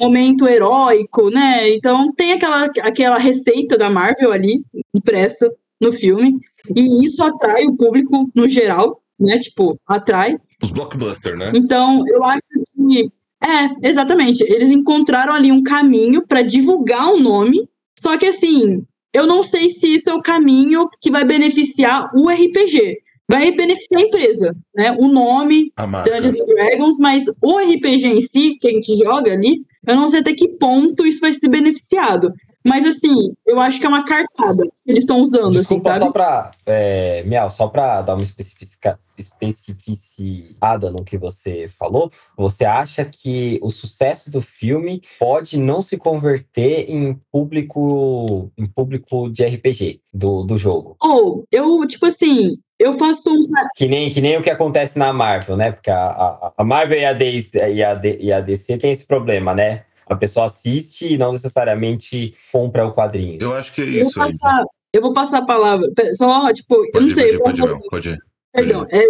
Momento 0.00 0.48
heróico, 0.48 1.28
né? 1.28 1.68
Então 1.68 2.10
tem 2.14 2.32
aquela, 2.32 2.64
aquela 2.64 3.18
receita 3.18 3.76
da 3.76 3.90
Marvel 3.90 4.32
ali, 4.32 4.64
impressa 4.94 5.50
no 5.78 5.92
filme. 5.92 6.32
E 6.74 7.04
isso 7.04 7.22
atrai 7.22 7.66
o 7.66 7.76
público 7.76 8.30
no 8.34 8.48
geral, 8.48 9.03
né? 9.18 9.38
Tipo, 9.38 9.78
atrai. 9.86 10.36
Os 10.62 10.70
blockbusters, 10.70 11.38
né? 11.38 11.52
Então, 11.54 12.02
eu 12.08 12.24
acho 12.24 12.42
que. 12.76 13.10
É, 13.42 13.88
exatamente. 13.88 14.42
Eles 14.44 14.70
encontraram 14.70 15.34
ali 15.34 15.52
um 15.52 15.62
caminho 15.62 16.26
para 16.26 16.42
divulgar 16.42 17.08
o 17.12 17.20
nome. 17.20 17.68
Só 17.98 18.16
que, 18.16 18.26
assim, 18.26 18.82
eu 19.12 19.26
não 19.26 19.42
sei 19.42 19.70
se 19.70 19.94
isso 19.94 20.10
é 20.10 20.14
o 20.14 20.22
caminho 20.22 20.88
que 21.00 21.10
vai 21.10 21.24
beneficiar 21.24 22.10
o 22.14 22.28
RPG. 22.28 22.98
Vai 23.28 23.52
beneficiar 23.52 24.00
a 24.00 24.04
empresa, 24.04 24.56
né? 24.74 24.92
O 24.98 25.08
nome, 25.08 25.72
Dungeons 25.78 26.40
and 26.40 26.46
Dragons, 26.46 26.98
mas 26.98 27.24
o 27.40 27.58
RPG 27.58 28.06
em 28.06 28.20
si, 28.20 28.58
que 28.60 28.68
a 28.68 28.70
gente 28.70 28.96
joga 28.98 29.32
ali, 29.32 29.62
eu 29.86 29.96
não 29.96 30.10
sei 30.10 30.20
até 30.20 30.34
que 30.34 30.48
ponto 30.48 31.06
isso 31.06 31.20
vai 31.20 31.32
ser 31.32 31.48
beneficiado. 31.48 32.32
Mas 32.66 32.86
assim, 32.86 33.34
eu 33.46 33.60
acho 33.60 33.78
que 33.78 33.86
é 33.86 33.88
uma 33.88 34.04
cartada 34.04 34.62
que 34.62 34.90
eles 34.90 35.04
estão 35.04 35.20
usando, 35.20 35.52
Desculpa, 35.52 35.90
assim, 35.90 36.00
sabe? 36.00 36.00
só 36.00 36.12
pra. 36.12 36.50
É, 36.66 37.22
Miau, 37.24 37.50
só 37.50 37.68
pra 37.68 38.02
dar 38.02 38.14
uma 38.14 38.22
especifica, 38.22 38.98
especificada 39.16 40.90
no 40.90 41.04
que 41.04 41.16
você 41.18 41.68
falou, 41.68 42.10
você 42.36 42.64
acha 42.64 43.04
que 43.04 43.58
o 43.62 43.70
sucesso 43.70 44.30
do 44.30 44.40
filme 44.40 45.02
pode 45.18 45.58
não 45.58 45.80
se 45.82 45.96
converter 45.96 46.90
em 46.90 47.14
público 47.30 48.50
em 48.56 48.66
público 48.66 49.30
de 49.30 49.44
RPG 49.44 50.00
do, 50.12 50.42
do 50.42 50.56
jogo? 50.58 50.96
Ou, 51.02 51.44
eu, 51.50 51.86
tipo 51.86 52.06
assim, 52.06 52.56
eu 52.78 52.98
faço 52.98 53.30
um. 53.30 53.40
Que 53.76 53.86
nem, 53.86 54.10
que 54.10 54.20
nem 54.20 54.36
o 54.36 54.42
que 54.42 54.50
acontece 54.50 54.98
na 54.98 55.12
Marvel, 55.12 55.56
né? 55.56 55.72
Porque 55.72 55.90
a, 55.90 56.06
a, 56.06 56.52
a 56.58 56.64
Marvel 56.64 56.98
e 56.98 57.04
a, 57.04 57.12
DC, 57.12 57.50
e, 57.72 57.82
a, 57.82 58.00
e 58.20 58.32
a 58.32 58.40
DC 58.40 58.78
tem 58.78 58.90
esse 58.92 59.06
problema, 59.06 59.54
né? 59.54 59.84
A 60.06 60.14
pessoa 60.14 60.46
assiste 60.46 61.14
e 61.14 61.16
não 61.18 61.32
necessariamente 61.32 62.34
compra 62.52 62.86
o 62.86 62.92
quadrinho. 62.92 63.38
Eu 63.40 63.54
acho 63.54 63.72
que 63.72 63.80
é 63.80 63.84
Eu 63.84 64.00
vou 64.00 64.08
isso 64.10 64.20
aí. 64.22 64.36
passar, 64.38 64.64
eu 64.92 65.00
vou 65.00 65.12
passar 65.14 65.38
a 65.38 65.46
palavra. 65.46 65.88
Só, 66.14 66.52
tipo, 66.52 66.74
eu 66.74 66.82
não 66.82 66.92
Pode 66.92 67.10
ir, 67.10 67.14
sei. 67.14 67.24
pode 67.24 67.32
ir, 67.32 67.34
eu 67.38 67.42
pode 67.42 67.56
ir, 67.56 67.60
vou- 67.62 67.70
não, 67.70 67.80
pode 67.88 68.08
ir. 68.10 68.18
Perdão, 68.54 68.86
é, 68.90 69.04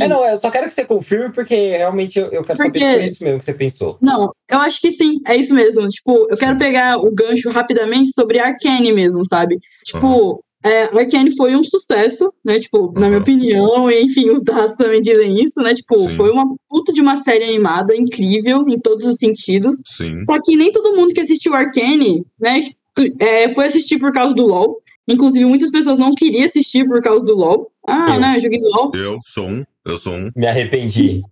É, 0.00 0.06
não, 0.08 0.24
eu 0.24 0.38
só 0.38 0.50
quero 0.50 0.68
que 0.68 0.72
você 0.72 0.84
confirme, 0.84 1.32
porque 1.32 1.54
realmente 1.76 2.18
eu, 2.18 2.26
eu 2.26 2.44
quero 2.44 2.56
Porque- 2.58 2.78
saber 2.78 2.90
se 2.90 2.94
foi 2.98 3.04
isso 3.06 3.24
mesmo 3.24 3.38
que 3.40 3.44
você 3.44 3.54
pensou. 3.54 3.98
Não, 4.00 4.32
eu 4.48 4.58
acho 4.58 4.80
que 4.80 4.92
sim, 4.92 5.20
é 5.26 5.34
isso 5.34 5.52
mesmo. 5.52 5.86
Tipo, 5.88 6.28
eu 6.30 6.36
quero 6.36 6.56
pegar 6.56 6.98
o 6.98 7.10
gancho 7.12 7.50
rapidamente 7.50 8.12
sobre 8.12 8.38
Arcane 8.38 8.92
mesmo, 8.92 9.24
sabe? 9.26 9.58
Tipo, 9.84 10.42
é, 10.64 10.82
Arcane 10.84 11.34
foi 11.36 11.56
um 11.56 11.64
sucesso, 11.64 12.32
né? 12.44 12.60
Tipo, 12.60 12.92
na 12.94 13.08
minha 13.08 13.20
opinião, 13.20 13.90
e 13.90 14.02
enfim, 14.02 14.30
os 14.30 14.42
dados 14.42 14.76
também 14.76 15.02
dizem 15.02 15.34
isso, 15.42 15.60
né? 15.60 15.74
Tipo, 15.74 15.98
Sim. 16.08 16.16
foi 16.16 16.30
uma 16.30 16.44
puta 16.68 16.92
de 16.92 17.00
uma 17.00 17.16
série 17.16 17.44
animada 17.44 17.96
incrível 17.96 18.64
em 18.68 18.78
todos 18.78 19.04
os 19.04 19.16
sentidos. 19.16 19.74
Sim. 19.96 20.24
Só 20.26 20.40
que 20.40 20.54
nem 20.54 20.70
todo 20.70 20.94
mundo 20.94 21.12
que 21.12 21.20
assistiu 21.20 21.54
Arcane, 21.54 22.24
né, 22.40 22.68
é, 23.18 23.52
foi 23.54 23.64
assistir 23.66 23.98
por 23.98 24.12
causa 24.12 24.34
do 24.34 24.46
LoL. 24.46 24.76
Inclusive, 25.08 25.44
muitas 25.44 25.70
pessoas 25.70 25.98
não 25.98 26.14
queriam 26.14 26.44
assistir 26.44 26.86
por 26.86 27.02
causa 27.02 27.24
do 27.24 27.34
LoL. 27.34 27.70
Ah, 27.86 28.14
Eu. 28.14 28.20
né, 28.20 28.36
eu 28.36 28.40
joguei 28.40 28.60
LoL. 28.62 28.92
Eu 28.94 29.18
sou 29.26 29.46
um, 29.48 29.64
eu 29.84 29.98
sou 29.98 30.14
um, 30.14 30.30
Me 30.36 30.46
arrependi. 30.46 31.22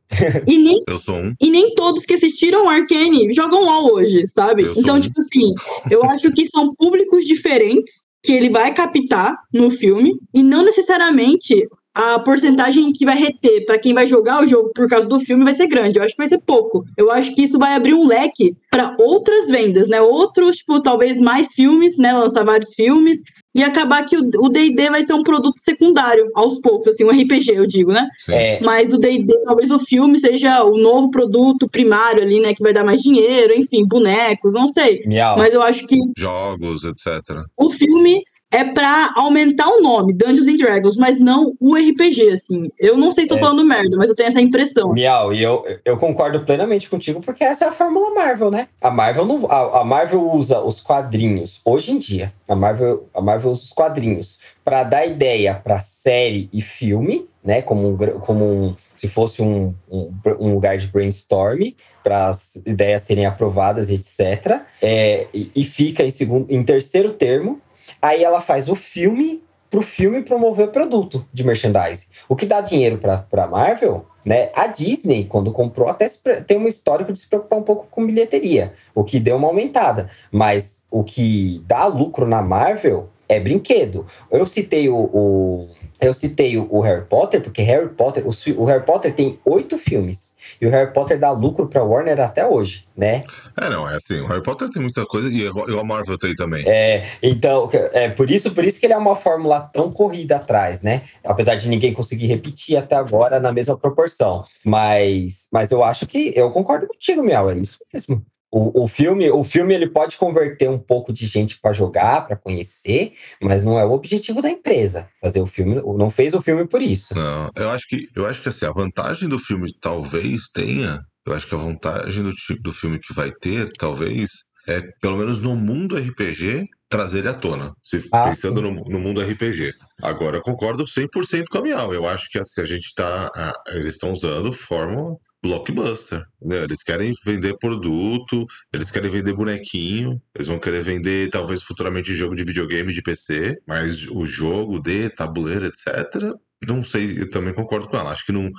E 0.47 0.59
nem 0.59 0.83
eu 0.89 0.99
sou 0.99 1.15
um. 1.17 1.35
E 1.41 1.51
nem 1.51 1.75
todos 1.75 2.05
que 2.05 2.15
assistiram 2.15 2.69
Arcane 2.69 3.33
jogam 3.33 3.63
LoL 3.65 3.93
hoje, 3.95 4.27
sabe? 4.27 4.63
Eu 4.65 4.75
Então, 4.77 4.97
um. 4.97 5.01
tipo 5.01 5.21
assim, 5.21 5.55
eu 5.91 6.03
acho 6.05 6.33
que 6.33 6.47
são 6.47 6.75
públicos 6.75 7.25
diferentes 7.25 8.07
que 8.23 8.33
ele 8.33 8.51
vai 8.51 8.75
captar 8.75 9.37
no 9.53 9.71
filme 9.71 10.19
e 10.35 10.43
não 10.43 10.65
necessariamente 10.65 11.69
a 11.95 12.19
porcentagem 12.19 12.93
que 12.93 13.05
vai 13.05 13.17
reter 13.17 13.65
pra 13.65 13.79
quem 13.79 13.93
vai 13.93 14.07
jogar 14.07 14.43
o 14.43 14.47
jogo 14.47 14.71
por 14.75 14.89
causa 14.89 15.09
do 15.09 15.19
filme 15.19 15.45
vai 15.45 15.55
ser 15.55 15.67
grande. 15.67 15.99
Eu 15.99 16.05
acho 16.05 16.15
que 16.15 16.23
vai 16.23 16.29
ser 16.29 16.39
pouco. 16.39 16.85
Eu 16.97 17.11
acho 17.11 17.35
que 17.35 17.43
isso 17.43 17.59
vai 17.59 17.75
abrir 17.75 17.95
um 17.95 18.07
leque 18.07 18.57
pra 18.71 18.95
outras 18.99 19.49
vendas, 19.49 19.89
né? 19.89 20.01
Outros, 20.01 20.57
tipo, 20.57 20.81
talvez 20.81 21.21
mais 21.21 21.53
filmes, 21.53 21.99
né? 21.99 22.13
Lançar 22.13 22.45
vários 22.45 22.73
filmes 22.75 23.21
e 23.55 23.63
acabar 23.63 24.05
que 24.05 24.17
o 24.17 24.49
D&D 24.49 24.91
vai 24.91 25.03
ser 25.03 25.15
um 25.15 25.23
produto 25.23 25.59
secundário 25.59 26.31
aos 26.35 26.61
poucos, 26.61 26.89
assim, 26.89 27.03
um 27.03 27.11
RPG, 27.11 27.55
eu 27.57 27.67
digo, 27.67 27.93
né? 27.93 28.07
É, 28.29 28.61
Mas 28.63 28.93
o 28.93 28.99
D&D, 28.99 29.43
talvez 29.43 29.71
o 29.73 29.81
filme 29.81 30.17
seja 30.17 30.63
o 30.63 30.77
novo 30.77 31.11
produto 31.11 31.69
primário 31.69 32.23
ali, 32.23 32.39
né? 32.39 32.55
Que 32.55 32.63
vai 32.63 32.73
dar 32.73 32.85
mais 32.85 33.01
dinheiro, 33.01 33.53
enfim, 33.55 33.85
bonecos, 33.85 34.53
não 34.53 34.69
sei. 34.69 35.01
Miau. 35.07 35.37
Mas 35.37 35.53
eu 35.53 35.63
acho 35.63 35.87
que 35.89 35.99
Jogos, 36.17 36.85
etc. 36.85 37.43
o 37.57 37.71
filme 37.71 38.23
é 38.51 38.65
pra 38.65 39.13
aumentar 39.15 39.69
o 39.69 39.83
nome, 39.83 40.13
Dungeons 40.15 40.47
and 40.49 40.57
Dragons, 40.57 40.97
mas 40.97 41.21
não 41.21 41.55
o 41.61 41.75
RPG, 41.75 42.31
assim. 42.31 42.71
Eu 42.79 42.97
não 42.97 43.13
sei 43.13 43.25
se 43.25 43.29
tô 43.31 43.37
É. 43.37 43.41
falando 43.41 43.65
merda, 43.65 43.97
mas 43.97 44.09
eu 44.09 44.15
tenho 44.15 44.29
essa 44.29 44.41
impressão. 44.41 44.93
Miau, 44.93 45.33
e 45.35 45.43
eu, 45.43 45.65
eu 45.85 45.97
concordo 45.99 46.41
plenamente 46.45 46.89
contigo, 46.89 47.21
porque 47.21 47.45
essa 47.45 47.67
é 47.67 47.69
a 47.69 47.73
fórmula 47.73 48.15
Marvel, 48.15 48.51
né? 48.51 48.69
A 48.81 48.91
Marvel 48.91 49.27
não. 49.27 49.47
A, 49.51 49.81
a 49.81 49.85
Marvel 49.85 50.31
usa 50.33 50.61
os 50.61 50.81
quadrinhos 50.81 51.61
hoje 51.65 51.93
em 51.93 51.99
dia. 51.99 52.33
A 52.49 52.55
Marvel, 52.55 53.09
a 53.13 53.21
Marvel 53.21 53.51
usa 53.51 53.63
os 53.65 53.73
quadrinhos 53.73 54.39
para 54.65 54.83
dar 54.83 55.07
ideia 55.07 55.55
para 55.55 55.79
série 55.81 56.49
e 56.53 56.63
filme, 56.63 57.27
né? 57.45 57.61
Como 57.61 57.89
um, 57.89 57.97
como 58.21 58.45
um 58.45 58.77
se 58.97 59.07
fosse 59.07 59.41
um, 59.43 59.73
um, 59.91 60.13
um 60.41 60.55
lugar 60.55 60.77
de 60.77 60.89
brainstorm 60.89 61.61
para 62.03 62.29
as 62.29 62.57
ideias 62.67 63.03
serem 63.03 63.27
aprovadas, 63.27 63.91
etc. 63.91 64.63
É, 64.83 65.27
e, 65.33 65.51
e 65.55 65.65
fica 65.65 66.03
em 66.03 66.11
segundo, 66.11 66.47
em 66.51 66.63
terceiro 66.65 67.13
termo. 67.13 67.61
Aí 68.01 68.23
ela 68.23 68.41
faz 68.41 68.69
o 68.69 68.75
filme 68.75 69.43
para 69.71 69.81
o 69.81 69.83
filme 69.83 70.23
promover 70.23 70.69
o 70.69 70.73
produto 70.73 71.27
de 71.33 71.45
merchandising. 71.45 72.07
O 72.29 72.35
que 72.35 72.47
dá 72.47 72.61
dinheiro 72.63 72.97
para 72.99 73.27
a 73.31 73.47
Marvel, 73.47 74.07
né? 74.25 74.51
A 74.55 74.67
Disney, 74.67 75.25
quando 75.27 75.53
comprou, 75.53 75.89
até 75.89 76.09
tem 76.47 76.57
um 76.57 76.67
histórico 76.67 77.13
de 77.13 77.19
se 77.19 77.29
preocupar 77.29 77.59
um 77.59 77.63
pouco 77.63 77.87
com 77.91 78.07
bilheteria, 78.07 78.73
o 78.95 79.05
que 79.05 79.21
deu 79.21 79.37
uma 79.37 79.49
aumentada. 79.49 80.09
Mas 80.33 80.85
o 80.91 81.05
que 81.05 81.63
dá 81.67 81.85
lucro 81.87 82.27
na 82.27 82.41
Marvel 82.41 83.11
é 83.29 83.39
brinquedo. 83.39 84.07
Eu 84.31 84.47
citei 84.47 84.89
o, 84.89 84.97
o- 84.97 85.69
eu 86.01 86.15
citei 86.15 86.57
o, 86.57 86.67
o 86.71 86.81
Harry 86.81 87.05
Potter 87.05 87.41
porque 87.41 87.63
Harry 87.63 87.89
Potter, 87.89 88.25
fi- 88.33 88.53
o 88.53 88.65
Harry 88.65 88.85
Potter 88.85 89.13
tem 89.15 89.39
oito 89.45 89.79
filmes 89.79 90.35
e 90.61 90.67
o 90.67 90.71
Harry 90.71 90.93
Potter 90.93 91.19
dá 91.19 91.31
lucro 91.31 91.67
para 91.69 91.83
Warner 91.83 92.21
até 92.21 92.47
hoje, 92.47 92.87
né? 92.97 93.25
É, 93.61 93.69
não, 93.69 93.89
é 93.89 93.97
assim, 93.97 94.21
o 94.21 94.27
Harry 94.27 94.43
Potter 94.43 94.71
tem 94.71 94.81
muita 94.81 95.05
coisa 95.07 95.29
e 95.29 95.47
a 95.47 95.85
Marvel 95.85 96.19
tem 96.19 96.35
também. 96.35 96.65
É, 96.67 97.07
então, 97.23 97.69
é 97.93 98.09
por 98.09 98.31
isso, 98.31 98.55
por 98.55 98.65
isso 98.65 98.79
que 98.79 98.87
ele 98.87 98.93
é 98.93 98.99
uma 98.99 99.17
fórmula 99.17 99.61
tão 99.73 99.91
corrida 99.91 100.37
atrás, 100.37 100.81
né? 100.83 101.03
Apesar 101.25 101.57
de 101.57 101.69
ninguém 101.69 101.93
conseguir 101.93 102.27
repetir 102.27 102.77
até 102.77 102.95
agora 102.97 103.41
na 103.41 103.53
mesma 103.53 103.77
proporção. 103.77 104.45
Mas, 104.65 105.49
mas 105.53 105.71
eu 105.71 105.83
acho 105.83 106.07
que 106.07 106.33
eu 106.37 106.51
concordo 106.51 106.87
contigo, 106.87 107.23
Miel, 107.23 107.51
é 107.51 107.59
isso 107.59 107.79
mesmo. 107.93 108.25
O, 108.51 108.85
o 108.85 108.89
filme, 108.89 109.31
o 109.31 109.45
filme 109.45 109.75
ele 109.75 109.87
pode 109.89 110.17
converter 110.17 110.71
um 110.71 110.79
pouco 110.79 111.13
de 111.13 111.27
gente 111.27 111.61
para 111.61 111.73
jogar, 111.73 112.27
para 112.27 112.37
conhecer, 112.37 113.13
mas 113.43 113.63
não 113.63 113.79
é 113.79 113.85
o 113.85 113.93
objetivo 113.93 114.41
da 114.41 114.49
empresa 114.49 115.09
fazer 115.21 115.41
o 115.41 115.47
filme. 115.47 115.75
Não 115.97 116.09
fez 116.11 116.33
o 116.35 116.41
filme 116.41 116.67
por 116.67 116.81
isso. 116.81 117.15
Não, 117.15 117.51
eu 117.55 117.69
acho 117.71 117.87
que 117.87 118.09
eu 118.17 118.25
acho 118.27 118.43
que 118.43 118.49
assim, 118.49 118.65
a 118.65 118.73
vantagem 118.73 119.29
do 119.29 119.39
filme 119.39 119.71
talvez 119.79 120.49
tenha, 120.53 121.01
eu 121.27 121.35
acho 121.35 121.47
que 121.47 121.55
a 121.55 121.59
vantagem 121.59 122.23
do, 122.23 122.33
ti- 122.33 122.59
do 122.63 122.73
filme 122.73 122.99
que 122.99 123.13
vai 123.13 123.31
ter, 123.31 123.69
talvez, 123.79 124.31
é 124.67 124.81
pelo 125.01 125.19
menos 125.19 125.41
no 125.41 125.55
mundo 125.55 125.97
RPG 125.99 126.67
trazer 126.91 127.19
ele 127.19 127.29
à 127.29 127.35
tona, 127.35 127.73
se, 127.85 127.99
Ah, 128.13 128.25
pensando 128.31 128.63
no, 128.63 128.71
no 128.73 128.99
mundo 128.99 129.21
RPG. 129.21 129.73
Agora 130.03 130.39
eu 130.39 130.43
concordo 130.43 130.87
100% 130.87 131.45
com 131.51 131.59
a 131.59 131.63
Miau. 131.63 131.93
Eu 131.93 132.07
acho 132.07 132.31
que 132.31 132.39
assim, 132.39 132.63
a 132.63 132.65
gente 132.65 132.95
tá 132.95 133.31
a- 133.37 133.53
eles 133.75 133.95
estão 133.95 134.11
usando 134.11 134.51
forma 134.53 135.15
blockbuster, 135.43 136.25
né? 136.43 136.65
Eles 136.65 136.83
querem 136.83 137.13
vender 137.25 137.57
produto, 137.59 138.45
eles 138.73 138.91
querem 138.91 139.11
vender 139.11 139.33
bonequinho, 139.33 140.21
eles 140.35 140.49
vão 140.49 140.59
querer 140.59 140.83
vender 140.83 141.31
talvez 141.31 141.63
futuramente 141.63 142.15
jogo 142.15 142.35
de 142.35 142.45
videogame 142.45 142.93
de 142.93 143.03
PC, 143.03 143.59
mas 143.67 144.07
o 144.09 144.27
jogo 144.27 144.81
de 144.81 145.09
tabuleiro, 145.11 145.67
etc. 145.67 146.35
Não 146.67 146.83
sei, 146.83 147.21
eu 147.21 147.31
também 147.31 147.55
concordo 147.55 147.89
com 147.89 147.97
ela. 147.97 148.11
Acho 148.11 148.27
que 148.27 148.33
não, 148.33 148.51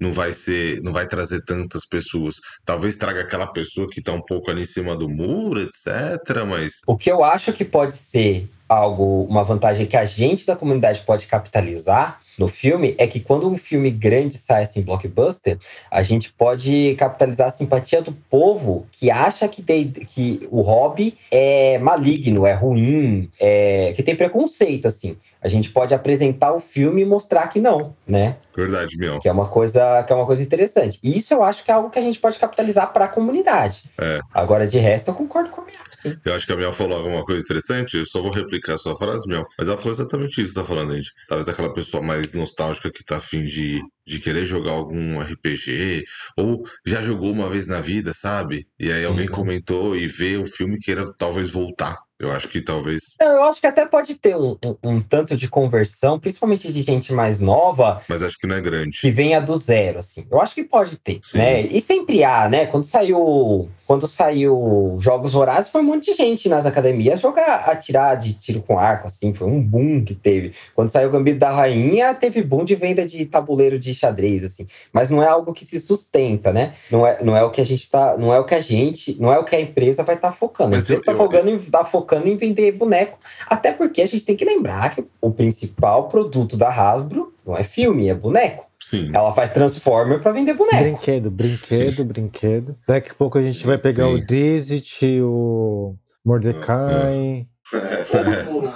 não 0.00 0.10
vai 0.10 0.32
ser, 0.32 0.82
não 0.82 0.92
vai 0.92 1.06
trazer 1.06 1.42
tantas 1.44 1.86
pessoas. 1.86 2.36
Talvez 2.64 2.96
traga 2.96 3.20
aquela 3.20 3.46
pessoa 3.46 3.88
que 3.88 4.02
tá 4.02 4.12
um 4.12 4.22
pouco 4.22 4.50
ali 4.50 4.62
em 4.62 4.66
cima 4.66 4.96
do 4.96 5.08
muro, 5.08 5.60
etc. 5.60 6.44
Mas 6.46 6.80
O 6.86 6.96
que 6.96 7.10
eu 7.10 7.22
acho 7.22 7.52
que 7.52 7.64
pode 7.64 7.94
ser 7.94 8.48
algo, 8.68 9.24
uma 9.24 9.44
vantagem 9.44 9.86
que 9.86 9.96
a 9.96 10.04
gente 10.04 10.44
da 10.44 10.56
comunidade 10.56 11.02
pode 11.02 11.26
capitalizar 11.26 12.20
no 12.38 12.48
filme 12.48 12.94
é 12.98 13.06
que 13.06 13.20
quando 13.20 13.48
um 13.48 13.56
filme 13.56 13.90
grande 13.90 14.36
sai 14.36 14.64
assim, 14.64 14.82
blockbuster, 14.82 15.58
a 15.90 16.02
gente 16.02 16.32
pode 16.32 16.94
capitalizar 16.98 17.48
a 17.48 17.50
simpatia 17.50 18.02
do 18.02 18.12
povo 18.12 18.86
que 18.90 19.10
acha 19.10 19.46
que, 19.48 19.62
tem- 19.62 19.90
que 19.90 20.46
o 20.50 20.60
hobby 20.60 21.16
é 21.30 21.78
maligno, 21.78 22.46
é 22.46 22.52
ruim, 22.52 23.30
é, 23.40 23.92
que 23.94 24.02
tem 24.02 24.16
preconceito, 24.16 24.88
assim. 24.88 25.16
A 25.40 25.48
gente 25.48 25.70
pode 25.70 25.92
apresentar 25.94 26.54
o 26.54 26.58
filme 26.58 27.02
e 27.02 27.04
mostrar 27.04 27.46
que 27.48 27.60
não, 27.60 27.94
né? 28.06 28.36
Verdade, 28.56 28.96
Miel. 28.96 29.20
Que 29.20 29.28
é 29.28 29.32
uma 29.32 29.46
coisa, 29.46 30.02
que 30.02 30.10
é 30.10 30.16
uma 30.16 30.24
coisa 30.24 30.42
interessante. 30.42 30.98
Isso 31.02 31.34
eu 31.34 31.42
acho 31.42 31.62
que 31.62 31.70
é 31.70 31.74
algo 31.74 31.90
que 31.90 31.98
a 31.98 32.02
gente 32.02 32.18
pode 32.18 32.38
capitalizar 32.38 32.92
para 32.94 33.04
a 33.04 33.08
comunidade. 33.08 33.84
É. 33.98 34.20
Agora, 34.32 34.66
de 34.66 34.78
resto, 34.78 35.10
eu 35.10 35.14
concordo 35.14 35.50
com 35.50 35.60
a 35.60 35.64
Miel, 35.64 35.76
sim. 36.04 36.16
Eu 36.24 36.34
acho 36.34 36.46
que 36.46 36.52
a 36.52 36.56
Miel 36.56 36.72
falou 36.72 36.98
alguma 36.98 37.24
coisa 37.24 37.42
interessante, 37.42 37.96
eu 37.96 38.06
só 38.06 38.20
vou 38.22 38.30
replicar 38.32 38.74
a 38.74 38.78
sua 38.78 38.96
frase, 38.96 39.26
Miel. 39.28 39.44
Mas 39.58 39.68
ela 39.68 39.76
falou 39.76 39.92
exatamente 39.92 40.40
isso 40.40 40.50
que 40.54 40.60
tá 40.60 40.64
falando, 40.66 40.94
gente. 40.96 41.10
Talvez 41.28 41.48
aquela 41.48 41.72
pessoa 41.72 42.02
mais 42.02 42.32
nostálgica 42.32 42.90
que 42.90 43.04
tá 43.04 43.16
afim 43.16 43.44
de, 43.44 43.80
de 44.06 44.18
querer 44.20 44.44
jogar 44.46 44.72
algum 44.72 45.20
RPG, 45.20 46.04
ou 46.36 46.62
já 46.86 47.02
jogou 47.02 47.30
uma 47.32 47.48
vez 47.48 47.66
na 47.66 47.80
vida, 47.80 48.12
sabe? 48.14 48.66
E 48.78 48.90
aí 48.92 49.04
alguém 49.04 49.26
Uhum. 49.26 49.32
comentou 49.32 49.96
e 49.96 50.06
vê 50.06 50.36
o 50.36 50.44
filme 50.44 50.76
e 50.76 50.80
queira 50.80 51.04
talvez 51.18 51.50
voltar. 51.50 51.98
Eu 52.24 52.32
acho 52.32 52.48
que 52.48 52.60
talvez. 52.60 53.14
Eu 53.20 53.28
eu 53.34 53.42
acho 53.44 53.60
que 53.60 53.66
até 53.66 53.84
pode 53.86 54.14
ter 54.16 54.36
um, 54.36 54.56
um- 54.64 54.76
um 54.90 55.00
tanto 55.00 55.36
de 55.36 55.48
conversão, 55.48 56.18
principalmente 56.18 56.72
de 56.72 56.82
gente 56.82 57.12
mais 57.12 57.40
nova, 57.40 58.00
Mas 58.08 58.22
acho 58.22 58.38
que 58.38 58.46
não 58.46 58.56
é 58.56 58.60
grande. 58.60 59.00
que 59.00 59.10
venha 59.10 59.40
do 59.40 59.56
zero, 59.56 59.98
assim. 59.98 60.24
Eu 60.30 60.40
acho 60.40 60.54
que 60.54 60.64
pode 60.64 60.98
ter, 60.98 61.20
Sim. 61.22 61.38
né? 61.38 61.62
E 61.62 61.80
sempre 61.80 62.22
há, 62.24 62.48
né? 62.48 62.66
Quando 62.66 62.84
saiu, 62.84 63.68
quando 63.86 64.06
saiu 64.08 64.96
Jogos 65.00 65.32
Vorazes, 65.32 65.70
foi 65.70 65.80
um 65.80 65.84
monte 65.84 66.12
de 66.12 66.14
gente 66.16 66.48
nas 66.48 66.64
academias 66.66 67.20
jogar, 67.20 67.56
atirar 67.68 68.16
de 68.16 68.34
tiro 68.34 68.62
com 68.62 68.78
arco, 68.78 69.06
assim. 69.06 69.32
Foi 69.34 69.46
um 69.46 69.60
boom 69.60 70.04
que 70.04 70.14
teve. 70.14 70.52
Quando 70.74 70.88
saiu 70.88 71.08
o 71.08 71.12
Gambito 71.12 71.38
da 71.38 71.50
Rainha, 71.50 72.14
teve 72.14 72.42
boom 72.42 72.64
de 72.64 72.74
venda 72.74 73.04
de 73.04 73.24
tabuleiro 73.26 73.78
de 73.78 73.94
xadrez, 73.94 74.44
assim. 74.44 74.66
Mas 74.92 75.10
não 75.10 75.22
é 75.22 75.26
algo 75.28 75.52
que 75.52 75.64
se 75.64 75.80
sustenta, 75.80 76.52
né? 76.52 76.74
Não 76.90 77.06
é, 77.06 77.22
não 77.22 77.36
é 77.36 77.42
o 77.42 77.50
que 77.50 77.60
a 77.60 77.64
gente 77.66 77.90
tá, 77.90 78.16
não 78.16 78.32
é 78.32 78.38
o 78.38 78.44
que 78.44 78.54
a 78.54 78.60
gente, 78.60 79.20
não 79.20 79.32
é 79.32 79.38
o 79.38 79.44
que 79.44 79.54
a 79.56 79.60
empresa 79.60 80.02
vai 80.02 80.14
estar 80.14 80.32
focando. 80.32 80.74
A 80.74 80.76
Mas 80.76 80.84
empresa 80.84 81.00
eu- 81.00 81.02
está 81.02 81.12
eu- 81.12 81.16
focando, 81.16 81.50
em, 81.50 81.58
tá 81.58 81.84
focando 81.84 82.13
em 82.22 82.36
vender 82.36 82.72
boneco, 82.72 83.18
até 83.46 83.72
porque 83.72 84.02
a 84.02 84.06
gente 84.06 84.24
tem 84.24 84.36
que 84.36 84.44
lembrar 84.44 84.94
que 84.94 85.04
o 85.20 85.30
principal 85.30 86.08
produto 86.08 86.56
da 86.56 86.68
Hasbro 86.68 87.34
não 87.46 87.56
é 87.56 87.64
filme, 87.64 88.08
é 88.08 88.14
boneco. 88.14 88.66
Sim. 88.80 89.10
Ela 89.14 89.32
faz 89.32 89.50
Transformer 89.50 90.20
pra 90.20 90.32
vender 90.32 90.54
boneco. 90.54 90.82
Brinquedo, 90.82 91.30
brinquedo, 91.30 92.04
brinquedo. 92.04 92.76
Daqui 92.86 93.10
a 93.10 93.14
pouco 93.14 93.38
a 93.38 93.42
gente 93.42 93.66
vai 93.66 93.78
pegar 93.78 94.06
Sim. 94.06 94.14
o 94.14 94.26
Drizzt, 94.26 95.02
o 95.22 95.94
Mordecai. 96.24 97.46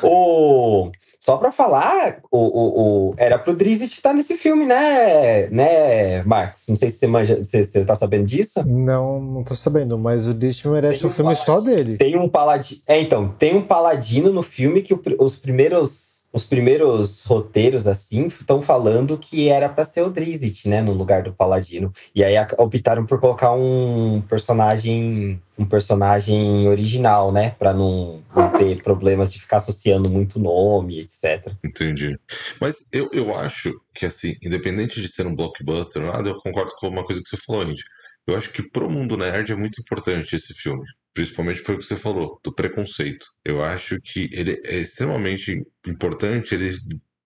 O... 0.02 0.90
Só 1.20 1.36
pra 1.36 1.51
falar, 1.51 2.19
o, 2.31 2.39
o, 2.39 3.09
o- 3.11 3.15
era 3.16 3.39
pro 3.39 3.53
Drizzt 3.55 3.93
estar 3.93 4.15
nesse 4.15 4.36
filme, 4.36 4.65
né, 4.65 5.49
né, 5.49 6.23
Marcos? 6.23 6.62
Não 6.69 6.77
sei 6.77 6.90
se 6.90 6.99
você, 6.99 7.07
manja, 7.09 7.43
se 7.43 7.65
você 7.65 7.85
tá 7.85 7.97
sabendo 7.97 8.24
disso. 8.27 8.62
Não, 8.65 9.20
não 9.20 9.43
tô 9.43 9.55
sabendo, 9.57 9.99
mas 9.99 10.28
o 10.28 10.32
Drizzt 10.35 10.65
merece 10.66 11.01
Tem 11.01 11.09
um 11.09 11.12
filme 11.12 11.35
só 11.35 11.61
dele. 11.61 11.97
Tem 11.97 12.16
um 12.16 12.28
paladino. 12.28 12.81
É, 12.86 13.01
então, 13.01 13.35
tem 13.36 13.57
um 13.57 13.62
paladino 13.66 14.32
no 14.32 14.43
filme 14.43 14.81
que 14.81 14.95
os 15.19 15.35
primeiros. 15.36 16.18
Os 16.32 16.44
primeiros 16.44 17.24
roteiros, 17.24 17.86
assim, 17.86 18.26
estão 18.26 18.60
falando 18.60 19.16
que 19.16 19.48
era 19.48 19.68
pra 19.68 19.84
ser 19.84 20.02
o 20.02 20.10
Drizzt, 20.10 20.66
né, 20.66 20.82
no 20.82 20.92
lugar 20.92 21.22
do 21.22 21.32
Paladino. 21.32 21.92
E 22.14 22.22
aí 22.22 22.34
optaram 22.59 23.06
por 23.06 23.18
colocar 23.18 23.52
um 23.52 24.22
personagem, 24.28 25.40
um 25.59 25.64
personagem 25.64 26.68
original, 26.68 27.32
né, 27.32 27.50
Pra 27.59 27.72
não, 27.72 28.22
não 28.36 28.50
ter 28.50 28.82
problemas 28.82 29.32
de 29.32 29.40
ficar 29.40 29.56
associando 29.56 30.10
muito 30.10 30.38
nome, 30.38 31.00
etc. 31.00 31.52
Entendi. 31.64 32.18
Mas 32.60 32.84
eu, 32.92 33.09
eu 33.12 33.34
acho 33.34 33.72
que, 33.94 34.05
assim, 34.05 34.36
independente 34.42 35.00
de 35.00 35.09
ser 35.09 35.26
um 35.26 35.34
blockbuster 35.34 36.02
ou 36.02 36.12
nada, 36.12 36.28
eu 36.28 36.38
concordo 36.40 36.72
com 36.78 36.88
uma 36.88 37.05
coisa 37.05 37.22
que 37.22 37.28
você 37.28 37.38
falou, 37.38 37.62
Andy. 37.62 37.82
Eu 38.26 38.36
acho 38.36 38.52
que 38.52 38.62
pro 38.62 38.90
mundo 38.90 39.16
nerd 39.16 39.50
é 39.50 39.56
muito 39.56 39.80
importante 39.80 40.36
esse 40.36 40.52
filme. 40.52 40.84
Principalmente 41.14 41.62
pelo 41.62 41.78
que 41.78 41.85
você 41.85 41.97
falou, 41.97 42.40
do 42.44 42.52
preconceito. 42.52 43.26
Eu 43.44 43.62
acho 43.62 44.01
que 44.01 44.28
ele 44.32 44.60
é 44.64 44.78
extremamente 44.78 45.62
importante, 45.86 46.55
ele 46.55 46.76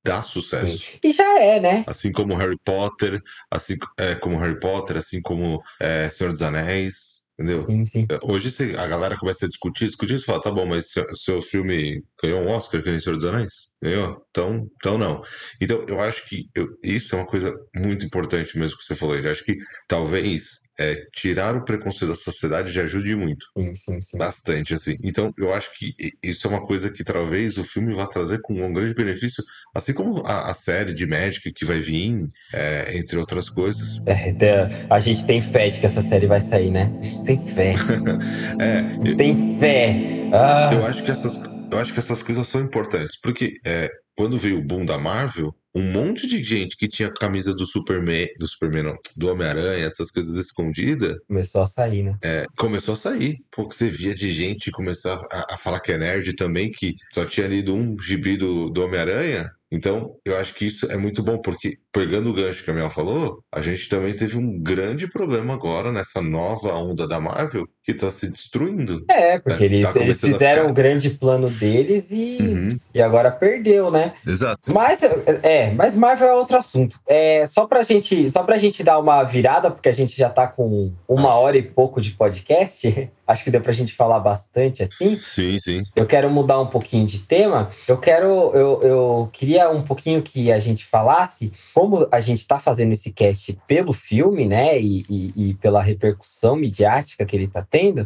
dá 0.04 0.22
sucesso. 0.22 0.78
Sim. 0.78 0.98
E 1.04 1.12
já 1.12 1.38
é, 1.40 1.60
né? 1.60 1.84
Assim 1.86 2.10
como 2.10 2.34
Harry 2.34 2.58
Potter, 2.64 3.20
assim 3.50 3.76
é, 3.98 4.14
como 4.14 4.38
Harry 4.38 4.58
Potter, 4.58 4.96
assim 4.96 5.20
como 5.20 5.62
é, 5.78 6.08
Senhor 6.08 6.32
dos 6.32 6.42
Anéis, 6.42 7.22
entendeu? 7.38 7.64
Sim, 7.64 7.86
sim. 7.86 8.06
Hoje 8.22 8.50
você- 8.50 8.74
a 8.78 8.86
galera 8.86 9.16
começa 9.16 9.44
a 9.46 9.48
discutir, 9.48 9.86
discutir, 9.86 10.14
e 10.14 10.22
fala, 10.22 10.40
tá 10.40 10.50
bom, 10.50 10.66
mas 10.66 10.90
seu, 10.90 11.16
seu 11.16 11.40
filme 11.42 12.02
ganhou 12.22 12.40
um 12.40 12.48
Oscar 12.48 12.82
que 12.82 12.90
nem 12.90 12.98
Senhor 12.98 13.16
dos 13.16 13.24
Anéis? 13.24 13.68
Ganhou? 13.82 14.24
Então, 14.30 14.68
então 14.76 14.98
não. 14.98 15.22
Então, 15.60 15.84
eu 15.88 16.00
acho 16.00 16.28
que 16.28 16.48
eu- 16.54 16.68
isso 16.82 17.14
é 17.14 17.18
uma 17.18 17.26
coisa 17.26 17.54
muito 17.74 18.04
importante 18.04 18.58
mesmo 18.58 18.76
que 18.78 18.84
você 18.84 18.94
falou. 18.96 19.16
Eu 19.16 19.30
acho 19.30 19.44
que 19.44 19.56
talvez 19.86 20.61
é, 20.82 20.96
tirar 21.12 21.56
o 21.56 21.64
preconceito 21.64 22.10
da 22.10 22.16
sociedade 22.16 22.72
já 22.72 22.82
ajude 22.82 23.14
muito. 23.14 23.46
Sim, 23.56 23.74
sim, 23.74 24.02
sim. 24.02 24.18
Bastante, 24.18 24.74
assim. 24.74 24.96
Então, 25.04 25.32
eu 25.38 25.52
acho 25.52 25.70
que 25.78 25.94
isso 26.22 26.46
é 26.46 26.50
uma 26.50 26.66
coisa 26.66 26.90
que 26.90 27.04
talvez 27.04 27.56
o 27.58 27.64
filme 27.64 27.94
vá 27.94 28.06
trazer 28.06 28.40
com 28.42 28.54
um 28.54 28.72
grande 28.72 28.94
benefício, 28.94 29.42
assim 29.74 29.92
como 29.94 30.24
a, 30.26 30.50
a 30.50 30.54
série 30.54 30.92
de 30.94 31.06
Magic 31.06 31.52
que 31.52 31.64
vai 31.64 31.80
vir, 31.80 32.28
é, 32.52 32.96
entre 32.96 33.18
outras 33.18 33.48
coisas. 33.48 34.00
É, 34.06 34.32
tem- 34.32 34.48
a 34.90 35.00
gente 35.00 35.24
tem 35.26 35.40
fé 35.40 35.68
de 35.70 35.80
que 35.80 35.86
essa 35.86 36.00
série 36.02 36.26
vai 36.26 36.40
sair, 36.40 36.70
né? 36.70 36.90
A 37.00 37.04
gente 37.04 37.24
tem 37.24 37.38
fé. 37.38 37.74
É, 38.60 38.78
A 38.78 38.88
gente 38.88 39.16
tem 39.16 39.58
fé. 39.58 39.96
Ah, 40.32 40.70
Eu 40.72 40.84
acho 40.86 41.02
que 41.04 41.10
essas, 41.10 41.38
eu 41.70 41.78
acho 41.78 41.92
que 41.92 41.98
essas 41.98 42.22
coisas 42.22 42.46
são 42.48 42.60
importantes, 42.60 43.18
porque 43.20 43.54
é, 43.64 43.90
quando 44.16 44.38
veio 44.38 44.58
o 44.58 44.62
boom 44.62 44.84
da 44.84 44.98
Marvel, 44.98 45.54
um 45.74 45.82
monte 45.92 46.26
de 46.26 46.42
gente 46.42 46.76
que 46.76 46.86
tinha 46.88 47.10
camisa 47.10 47.54
do 47.54 47.64
Superman, 47.66 48.28
do 48.38 48.46
Superman 48.46 48.82
não, 48.84 48.94
do 49.16 49.28
Homem-Aranha, 49.30 49.86
essas 49.86 50.10
coisas 50.10 50.36
escondidas, 50.36 51.16
começou 51.26 51.62
a 51.62 51.66
sair, 51.66 52.02
né? 52.02 52.16
é, 52.22 52.44
começou 52.56 52.94
a 52.94 52.96
sair. 52.96 53.38
Pô, 53.50 53.66
que 53.68 53.76
você 53.76 53.88
via 53.88 54.14
de 54.14 54.30
gente 54.32 54.70
começar 54.70 55.14
a, 55.32 55.54
a 55.54 55.56
falar 55.56 55.80
que 55.80 55.92
é 55.92 55.98
nerd 55.98 56.34
também, 56.34 56.70
que 56.70 56.94
só 57.12 57.24
tinha 57.24 57.46
lido 57.46 57.74
um 57.74 57.96
gibi 57.98 58.36
do, 58.36 58.68
do 58.70 58.84
Homem-Aranha. 58.84 59.50
Então, 59.74 60.16
eu 60.26 60.36
acho 60.36 60.52
que 60.54 60.66
isso 60.66 60.84
é 60.92 60.98
muito 60.98 61.22
bom, 61.22 61.38
porque 61.40 61.78
pegando 61.90 62.28
o 62.28 62.34
gancho 62.34 62.62
que 62.62 62.70
a 62.70 62.74
Mel 62.74 62.90
falou, 62.90 63.42
a 63.50 63.62
gente 63.62 63.88
também 63.88 64.14
teve 64.14 64.36
um 64.36 64.60
grande 64.60 65.06
problema 65.10 65.54
agora 65.54 65.90
nessa 65.90 66.20
nova 66.20 66.74
onda 66.74 67.08
da 67.08 67.18
Marvel 67.18 67.66
que 67.82 67.94
tá 67.94 68.10
se 68.10 68.30
destruindo. 68.30 69.02
É, 69.10 69.38
porque 69.38 69.56
Tá- 69.60 69.64
eles, 69.64 69.92
tá 69.94 70.00
eles 70.02 70.20
fizeram 70.20 70.62
ficar. 70.64 70.70
o 70.70 70.74
grande 70.74 71.08
plano 71.08 71.48
deles 71.48 72.10
e, 72.10 72.36
Uhum, 72.42 72.61
e 72.94 73.00
agora 73.02 73.30
perdeu, 73.30 73.90
né? 73.90 74.12
exato. 74.26 74.62
Mas, 74.66 75.00
é, 75.42 75.70
mas 75.72 75.94
Marvel 75.94 76.28
é 76.28 76.34
outro 76.34 76.56
assunto. 76.56 76.98
É, 77.06 77.46
só, 77.46 77.66
pra 77.66 77.82
gente, 77.82 78.30
só 78.30 78.42
pra 78.42 78.58
gente 78.58 78.82
dar 78.84 78.98
uma 78.98 79.22
virada, 79.22 79.70
porque 79.70 79.88
a 79.88 79.92
gente 79.94 80.16
já 80.16 80.28
tá 80.30 80.46
com 80.46 80.92
uma 81.08 81.34
hora 81.34 81.56
e 81.56 81.62
pouco 81.62 82.00
de 82.00 82.10
podcast, 82.12 83.10
acho 83.26 83.44
que 83.44 83.50
deu 83.50 83.60
pra 83.60 83.72
gente 83.72 83.94
falar 83.94 84.20
bastante 84.20 84.82
assim. 84.82 85.16
Sim, 85.16 85.58
sim. 85.58 85.82
Eu 85.96 86.06
quero 86.06 86.28
mudar 86.30 86.60
um 86.60 86.66
pouquinho 86.66 87.06
de 87.06 87.20
tema. 87.20 87.70
Eu 87.88 87.96
quero, 87.98 88.26
eu, 88.54 88.82
eu 88.82 89.30
queria 89.32 89.70
um 89.70 89.82
pouquinho 89.82 90.22
que 90.22 90.52
a 90.52 90.58
gente 90.58 90.84
falasse 90.84 91.52
como 91.74 92.06
a 92.10 92.20
gente 92.20 92.38
está 92.40 92.58
fazendo 92.58 92.92
esse 92.92 93.10
cast 93.10 93.58
pelo 93.66 93.92
filme, 93.92 94.46
né? 94.46 94.78
E, 94.80 95.04
e- 95.08 95.32
e 95.50 95.54
pela 95.54 95.82
repercussão 95.82 96.56
midiática 96.56 97.24
que 97.24 97.34
ele 97.36 97.44
está 97.44 97.62
tendo. 97.68 98.04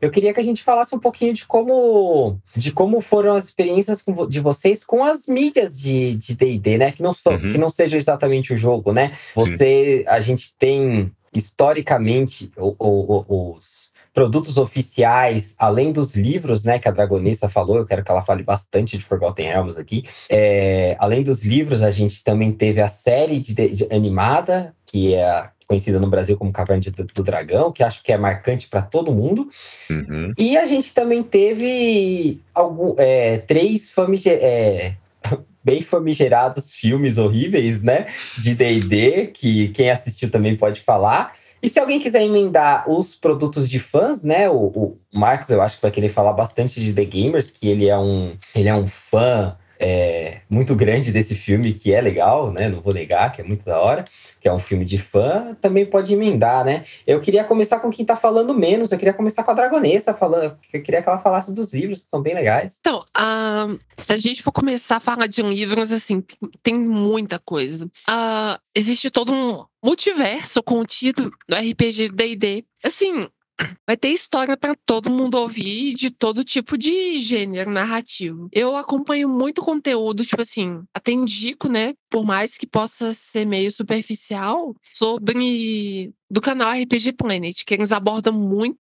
Eu 0.00 0.10
queria 0.10 0.34
que 0.34 0.40
a 0.40 0.44
gente 0.44 0.62
falasse 0.62 0.94
um 0.94 0.98
pouquinho 0.98 1.32
de 1.32 1.46
como, 1.46 2.38
de 2.54 2.72
como 2.72 3.00
foram 3.00 3.34
as 3.34 3.44
experiências 3.44 4.04
de 4.28 4.40
vocês 4.40 4.84
com 4.84 5.02
as 5.04 5.26
mídias 5.26 5.80
de 5.80 6.14
de 6.16 6.34
D&D, 6.34 6.76
né? 6.78 6.92
Que 6.92 7.02
não 7.02 7.12
são, 7.14 7.34
Uhum. 7.34 7.52
que 7.52 7.58
não 7.58 7.70
sejam 7.70 7.98
exatamente 7.98 8.52
o 8.52 8.56
jogo, 8.56 8.92
né? 8.92 9.12
Você, 9.34 10.04
a 10.06 10.20
gente 10.20 10.54
tem 10.58 11.10
historicamente 11.32 12.50
o- 12.56 12.74
o- 12.78 13.24
o- 13.28 13.54
os 13.56 13.92
produtos 14.12 14.58
oficiais, 14.58 15.54
além 15.58 15.90
dos 15.90 16.14
livros, 16.14 16.62
né, 16.62 16.78
que 16.78 16.86
a 16.88 16.92
Dragonessa 16.92 17.48
falou, 17.48 17.78
eu 17.78 17.86
quero 17.86 18.04
que 18.04 18.10
ela 18.10 18.22
fale 18.22 18.44
bastante 18.44 18.96
de 18.96 19.02
Forgotten 19.04 19.46
Realms 19.46 19.76
aqui. 19.76 20.04
É, 20.30 20.94
além 21.00 21.22
dos 21.24 21.44
livros, 21.44 21.82
a 21.82 21.90
gente 21.90 22.22
também 22.22 22.52
teve 22.52 22.80
a 22.80 22.88
série 22.88 23.40
de, 23.40 23.52
de- 23.54 23.88
animada, 23.92 24.72
que 24.86 25.14
é 25.14 25.50
conhecida 25.66 25.98
no 25.98 26.08
Brasil 26.08 26.36
como 26.36 26.52
Caverna 26.52 26.80
de- 26.80 26.90
do 26.90 27.22
Dragão, 27.22 27.72
que 27.72 27.82
acho 27.82 28.02
que 28.02 28.12
é 28.12 28.16
marcante 28.16 28.68
para 28.68 28.82
todo 28.82 29.12
mundo. 29.12 29.48
Uhum. 29.90 30.32
E 30.38 30.56
a 30.56 30.66
gente 30.66 30.92
também 30.92 31.22
teve 31.22 32.40
algum, 32.54 32.94
é, 32.98 33.38
três 33.38 33.90
famige- 33.90 34.28
é, 34.30 34.94
bem 35.64 35.82
famigerados 35.82 36.72
filmes 36.72 37.18
horríveis, 37.18 37.82
né? 37.82 38.06
De 38.38 38.54
D&D, 38.54 39.28
que 39.28 39.68
quem 39.68 39.90
assistiu 39.90 40.30
também 40.30 40.56
pode 40.56 40.80
falar. 40.82 41.32
E 41.62 41.68
se 41.70 41.80
alguém 41.80 41.98
quiser 41.98 42.22
emendar 42.22 42.90
os 42.90 43.14
produtos 43.14 43.70
de 43.70 43.78
fãs, 43.78 44.22
né? 44.22 44.50
O, 44.50 44.54
o 44.66 44.98
Marcos, 45.10 45.48
eu 45.48 45.62
acho 45.62 45.76
que 45.76 45.82
vai 45.82 45.90
querer 45.90 46.10
falar 46.10 46.34
bastante 46.34 46.78
de 46.78 46.92
The 46.92 47.04
Gamers, 47.06 47.50
que 47.50 47.66
ele 47.66 47.88
é 47.88 47.96
um, 47.96 48.36
ele 48.54 48.68
é 48.68 48.74
um 48.74 48.86
fã 48.86 49.56
é, 49.80 50.40
muito 50.48 50.74
grande 50.74 51.10
desse 51.10 51.34
filme, 51.34 51.72
que 51.72 51.94
é 51.94 52.02
legal, 52.02 52.52
né? 52.52 52.68
Não 52.68 52.82
vou 52.82 52.92
negar, 52.92 53.32
que 53.32 53.40
é 53.40 53.44
muito 53.44 53.64
da 53.64 53.80
hora, 53.80 54.04
que 54.44 54.48
é 54.50 54.52
um 54.52 54.58
filme 54.58 54.84
de 54.84 54.98
fã, 54.98 55.56
também 55.58 55.86
pode 55.86 56.12
emendar, 56.12 56.66
né? 56.66 56.84
Eu 57.06 57.18
queria 57.18 57.42
começar 57.44 57.80
com 57.80 57.88
quem 57.88 58.04
tá 58.04 58.14
falando 58.14 58.52
menos, 58.52 58.92
eu 58.92 58.98
queria 58.98 59.14
começar 59.14 59.42
com 59.42 59.50
a 59.50 59.54
Dragonessa, 59.54 60.12
falando, 60.12 60.58
eu 60.70 60.82
queria 60.82 61.00
que 61.00 61.08
ela 61.08 61.18
falasse 61.18 61.50
dos 61.50 61.72
livros, 61.72 62.02
que 62.02 62.10
são 62.10 62.20
bem 62.20 62.34
legais. 62.34 62.76
Então, 62.78 63.02
ah, 63.16 63.68
se 63.96 64.12
a 64.12 64.18
gente 64.18 64.42
for 64.42 64.52
começar 64.52 64.98
a 64.98 65.00
falar 65.00 65.28
de 65.28 65.40
livros, 65.40 65.90
assim, 65.90 66.22
tem- 66.62 66.74
muita 66.78 67.38
coisa. 67.38 67.90
Ah, 68.06 68.60
existe 68.74 69.10
todo 69.10 69.32
um 69.32 69.64
multiverso 69.82 70.62
contido 70.62 71.30
no 71.48 71.56
RPG 71.56 72.10
D&D. 72.10 72.66
Assim, 72.84 73.26
vai 73.86 73.96
ter 73.96 74.08
história 74.08 74.56
para 74.56 74.74
todo 74.86 75.10
mundo 75.10 75.38
ouvir 75.38 75.94
de 75.94 76.10
todo 76.10 76.44
tipo 76.44 76.76
de 76.76 77.18
gênero 77.18 77.70
narrativo. 77.70 78.48
Eu 78.52 78.76
acompanho 78.76 79.28
muito 79.28 79.62
conteúdo, 79.62 80.24
tipo 80.24 80.42
assim, 80.42 80.82
até 80.92 81.12
indico, 81.12 81.68
né, 81.68 81.94
por 82.10 82.24
mais 82.24 82.56
que 82.56 82.66
possa 82.66 83.12
ser 83.14 83.44
meio 83.44 83.70
superficial, 83.70 84.74
sobre 84.92 86.12
do 86.30 86.40
canal 86.40 86.72
RPG 86.72 87.12
Planet, 87.12 87.64
que 87.64 87.74
eles 87.74 87.92
abordam 87.92 88.32
muito 88.32 88.76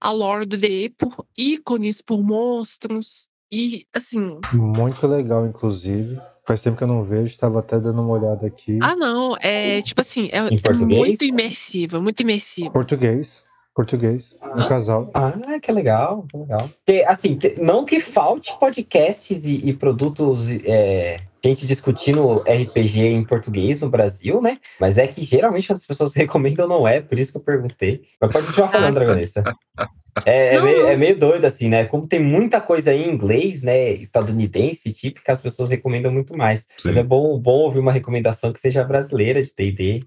a 0.00 0.10
lore 0.10 0.46
do 0.46 0.58
DE 0.58 0.90
por 0.90 1.26
ícones, 1.36 2.02
por 2.02 2.22
monstros 2.22 3.28
e 3.50 3.86
assim, 3.94 4.38
Muito 4.52 5.06
legal, 5.06 5.46
inclusive. 5.46 6.20
Faz 6.46 6.62
tempo 6.62 6.76
que 6.76 6.84
eu 6.84 6.88
não 6.88 7.02
vejo, 7.02 7.26
estava 7.26 7.58
até 7.58 7.80
dando 7.80 8.02
uma 8.02 8.12
olhada 8.14 8.46
aqui. 8.46 8.78
ah 8.80 8.94
não, 8.94 9.36
é 9.40 9.82
tipo 9.82 10.00
assim, 10.00 10.28
é, 10.30 10.38
Em 10.48 10.56
é 10.56 10.60
português? 10.60 10.98
muito 11.00 11.24
imersivo, 11.24 12.00
muito 12.00 12.20
imersivo. 12.20 12.70
Português. 12.70 13.45
Português. 13.76 14.34
Um 14.42 14.62
Ah. 14.62 14.68
casal. 14.68 15.10
Ah, 15.12 15.34
que 15.62 15.70
legal, 15.70 16.24
que 16.30 16.36
legal. 16.38 16.70
Porque, 16.84 17.04
assim, 17.06 17.38
não 17.58 17.84
que 17.84 18.00
falte 18.00 18.58
podcasts 18.58 19.44
e, 19.44 19.68
e 19.68 19.74
produtos, 19.74 20.48
é, 20.64 21.18
gente 21.46 21.66
discutindo 21.66 22.36
RPG 22.40 23.00
em 23.00 23.24
português 23.24 23.80
no 23.80 23.88
Brasil, 23.88 24.40
né? 24.40 24.58
Mas 24.80 24.98
é 24.98 25.06
que 25.06 25.22
geralmente 25.22 25.72
as 25.72 25.84
pessoas 25.84 26.14
recomendam 26.16 26.68
não 26.68 26.86
é, 26.86 27.00
por 27.00 27.18
isso 27.18 27.32
que 27.32 27.38
eu 27.38 27.42
perguntei. 27.42 28.02
Mas 28.20 28.32
pode 28.32 28.46
continuar 28.46 28.68
falando. 28.68 28.94
Dragonessa. 28.94 29.44
É, 30.24 30.54
é 30.54 30.62
meio, 30.62 30.86
é 30.86 30.96
meio 30.96 31.18
doido, 31.18 31.44
assim, 31.44 31.68
né? 31.68 31.84
Como 31.84 32.06
tem 32.06 32.20
muita 32.20 32.60
coisa 32.60 32.94
em 32.94 33.10
inglês, 33.10 33.60
né? 33.62 33.90
Estadunidense, 33.90 34.92
tipo, 34.92 35.22
que 35.22 35.30
as 35.30 35.40
pessoas 35.40 35.68
recomendam 35.68 36.10
muito 36.10 36.36
mais. 36.36 36.66
Mas 36.84 36.94
Sim. 36.94 37.00
é 37.00 37.02
bom, 37.02 37.38
bom 37.38 37.58
ouvir 37.64 37.80
uma 37.80 37.92
recomendação 37.92 38.52
que 38.52 38.60
seja 38.60 38.82
brasileira 38.84 39.42
de 39.42 39.52
D&D. 39.54 40.00